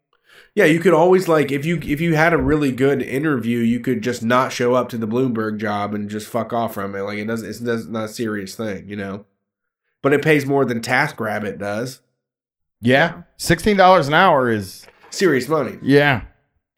[0.55, 3.79] Yeah, you could always like if you if you had a really good interview, you
[3.79, 7.03] could just not show up to the Bloomberg job and just fuck off from it.
[7.03, 9.27] Like it doesn't it's, it's not a serious thing, you know.
[10.03, 12.01] But it pays more than TaskRabbit does.
[12.85, 13.23] Yeah.
[13.39, 15.79] Sixteen dollars an hour is Serious money.
[15.83, 16.23] yeah.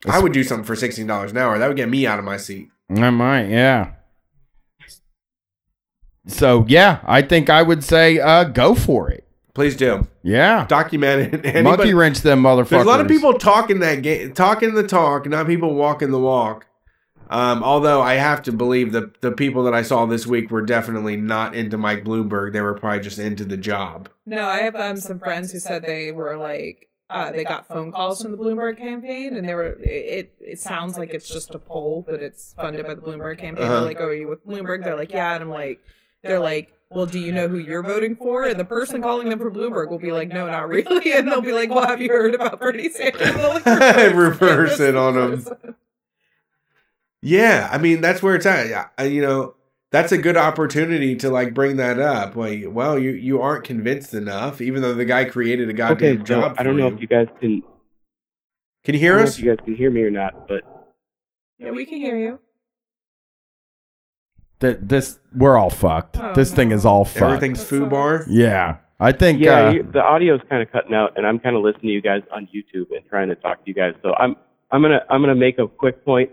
[0.08, 1.58] I would do something for sixteen dollars an hour.
[1.58, 2.68] That would get me out of my seat.
[2.90, 3.92] I might, yeah.
[6.28, 9.24] So yeah, I think I would say uh go for it.
[9.54, 10.66] Please do Yeah.
[10.68, 11.62] document it.
[11.64, 12.68] Monkey wrench them motherfuckers.
[12.70, 16.18] There's a lot of people talking that game, talking the talk, not people walking the
[16.20, 16.66] walk.
[17.28, 20.62] Um, although I have to believe that the people that I saw this week were
[20.62, 22.52] definitely not into Mike Bloomberg.
[22.52, 24.08] They were probably just into the job.
[24.24, 27.92] No, I have um, some friends who said they were like uh, they got phone
[27.92, 30.34] calls from the Bloomberg campaign, and they were it.
[30.40, 33.64] It sounds like it's just a poll, but it's funded by the Bloomberg campaign.
[33.64, 33.74] Uh-huh.
[33.74, 35.80] They're like, "Oh, are you with Bloomberg?" They're like, "Yeah," and I'm like,
[36.22, 38.44] "They're like." Well, do you know who you're voting for?
[38.44, 41.40] And the person calling them for Bloomberg will be like, "No, not really," and they'll
[41.40, 43.34] be like, "Well, have you heard about Bernie Sanders?"
[43.66, 43.66] Like,
[44.14, 45.74] Reverse it on them.
[47.26, 47.38] person.
[47.42, 48.68] Yeah, I mean that's where it's at.
[48.68, 49.54] Yeah, I- You know,
[49.92, 52.36] that's a good opportunity to like bring that up.
[52.36, 56.18] Like, well, you you aren't convinced enough, even though the guy created a goddamn Okay,
[56.20, 56.56] so job.
[56.58, 56.94] I don't for know you.
[56.96, 57.62] if you guys can
[58.84, 59.38] Can you I hear don't know us?
[59.38, 60.62] if you guys can hear me or not, but
[61.58, 62.38] Yeah, we can hear you.
[64.60, 66.18] That this we're all fucked.
[66.18, 67.22] Oh, this thing is all fucked.
[67.22, 68.24] Everything's foo bar.
[68.28, 68.78] Yeah.
[68.98, 71.62] I think yeah, uh, you, the audio's kind of cutting out, and I'm kind of
[71.62, 73.92] listening to you guys on YouTube and trying to talk to you guys.
[74.02, 74.34] So I'm
[74.70, 76.30] I'm gonna I'm gonna make a quick point.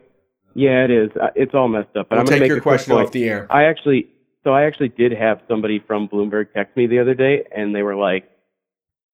[0.54, 1.10] Yeah, it is.
[1.20, 2.10] Uh, It's all messed up.
[2.10, 3.48] But We'll I'm gonna take your question off the air.
[3.50, 4.08] I actually,
[4.44, 7.82] so I actually did have somebody from Bloomberg text me the other day, and they
[7.82, 8.30] were like,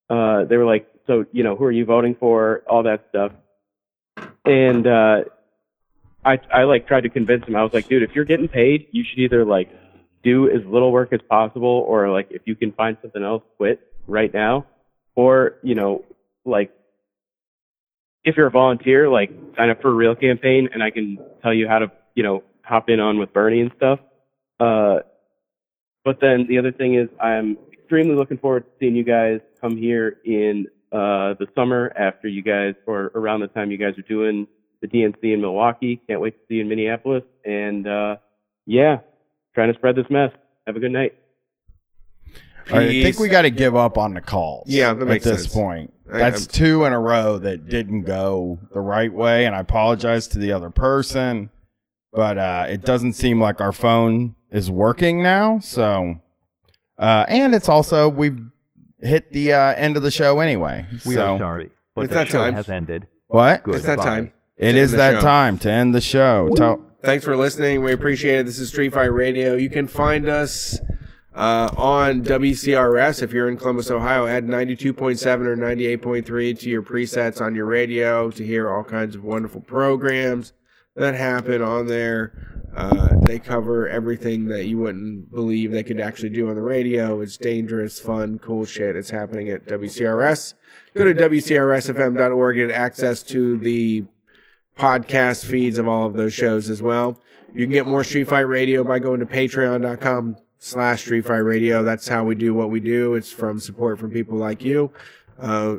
[0.09, 2.63] uh, they were like, so you know, who are you voting for?
[2.67, 3.31] All that stuff,
[4.45, 5.23] and uh,
[6.25, 7.55] I, I like tried to convince him.
[7.55, 9.69] I was like, dude, if you're getting paid, you should either like
[10.23, 13.79] do as little work as possible, or like if you can find something else, quit
[14.07, 14.65] right now,
[15.15, 16.03] or you know,
[16.43, 16.71] like
[18.23, 21.53] if you're a volunteer, like sign up for a real campaign, and I can tell
[21.53, 23.99] you how to, you know, hop in on with Bernie and stuff.
[24.59, 24.99] Uh,
[26.05, 29.77] but then the other thing is, I'm extremely looking forward to seeing you guys come
[29.77, 34.03] here in uh, the summer after you guys, or around the time you guys are
[34.03, 34.47] doing
[34.81, 36.01] the DNC in Milwaukee.
[36.07, 37.23] Can't wait to see you in Minneapolis.
[37.45, 38.17] And uh,
[38.65, 38.99] yeah,
[39.53, 40.31] trying to spread this mess.
[40.67, 41.15] Have a good night.
[42.71, 44.67] I think we got to give up on the calls.
[44.69, 45.53] Yeah, that makes at this sense.
[45.53, 45.93] point.
[46.11, 50.27] I- That's two in a row that didn't go the right way, and I apologize
[50.29, 51.49] to the other person,
[52.11, 55.59] but uh, it doesn't seem like our phone is working now.
[55.59, 56.15] So,
[56.97, 58.39] uh, and it's also we've
[59.01, 60.85] hit the uh, end of the show anyway.
[61.05, 62.53] We so are sorry, but It's the that show time.
[62.55, 63.07] has ended.
[63.27, 63.63] what?
[63.63, 63.75] Good.
[63.75, 64.33] It's that time.
[64.57, 65.21] It To end the that show.
[65.21, 66.49] time to end the show.
[66.55, 67.81] Tell thanks for listening.
[67.83, 68.45] We appreciate it.
[68.45, 69.55] This is Street Fight Radio.
[69.55, 70.79] You can find us
[71.39, 74.27] uh, on WCRS if you're in Columbus, Ohio.
[74.27, 79.23] Add 92.7 or 98.3 to your presets on your radio to hear all kinds of
[79.23, 80.51] wonderful programs
[80.97, 82.65] that happen on there.
[82.75, 87.21] Uh, they cover everything that you wouldn't believe they could actually do on the radio.
[87.21, 88.97] It's dangerous, fun, cool shit.
[88.97, 90.55] It's happening at WCRS.
[90.93, 94.03] Go to WCRSFM.org and get access to the
[94.77, 97.17] podcast feeds of all of those shows as well.
[97.53, 101.83] You can get more Street Fight Radio by going to patreon.com slash Street Fight Radio.
[101.83, 103.15] That's how we do what we do.
[103.15, 104.91] It's from support from people like you.
[105.39, 105.77] Uh,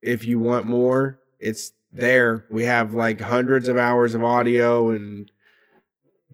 [0.00, 2.44] if you want more, it's there.
[2.50, 5.30] We have like hundreds of hours of audio and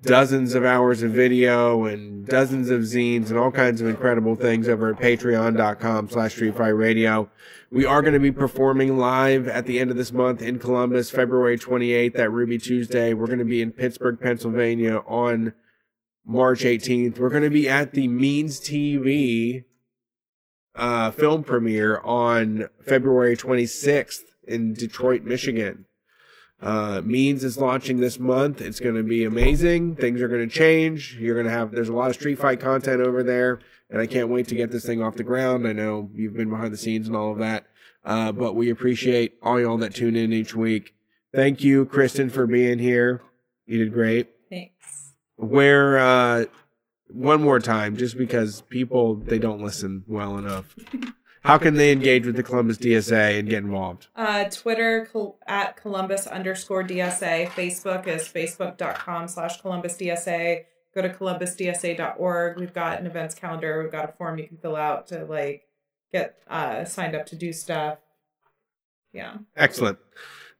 [0.02, 4.68] dozens of hours of video and dozens of zines and all kinds of incredible things
[4.68, 7.28] over at patreon.com slash street fight radio
[7.70, 11.10] we are going to be performing live at the end of this month in columbus
[11.10, 15.52] february 28th at ruby tuesday we're going to be in pittsburgh pennsylvania on
[16.28, 19.64] march 18th we're going to be at the means tv
[20.76, 25.86] uh, film premiere on february 26th in detroit michigan
[26.60, 28.60] uh, Means is launching this month.
[28.60, 29.96] It's going to be amazing.
[29.96, 31.16] Things are going to change.
[31.20, 34.06] You're going to have, there's a lot of Street Fight content over there, and I
[34.06, 35.68] can't wait to get this thing off the ground.
[35.68, 37.66] I know you've been behind the scenes and all of that,
[38.04, 40.94] uh, but we appreciate all y'all that tune in each week.
[41.32, 43.22] Thank you, Kristen, for being here.
[43.66, 44.28] You did great.
[45.38, 46.44] Where, uh,
[47.08, 50.74] one more time, just because people, they don't listen well enough.
[51.42, 54.08] How can they engage with the Columbus DSA and get involved?
[54.16, 57.48] Uh, Twitter col- at Columbus underscore DSA.
[57.50, 60.64] Facebook is facebook.com slash Columbus DSA.
[60.94, 62.58] Go to columbusdsa.org.
[62.58, 63.80] We've got an events calendar.
[63.82, 65.68] We've got a form you can fill out to like
[66.12, 67.98] get uh, signed up to do stuff.
[69.12, 69.38] Yeah.
[69.56, 69.98] Excellent.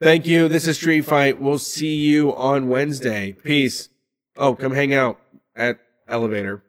[0.01, 0.49] Thank you.
[0.49, 1.41] This is Street Fight.
[1.41, 3.33] We'll see you on Wednesday.
[3.33, 3.89] Peace.
[4.41, 5.19] Oh, come hang out
[5.57, 6.63] at Elevator.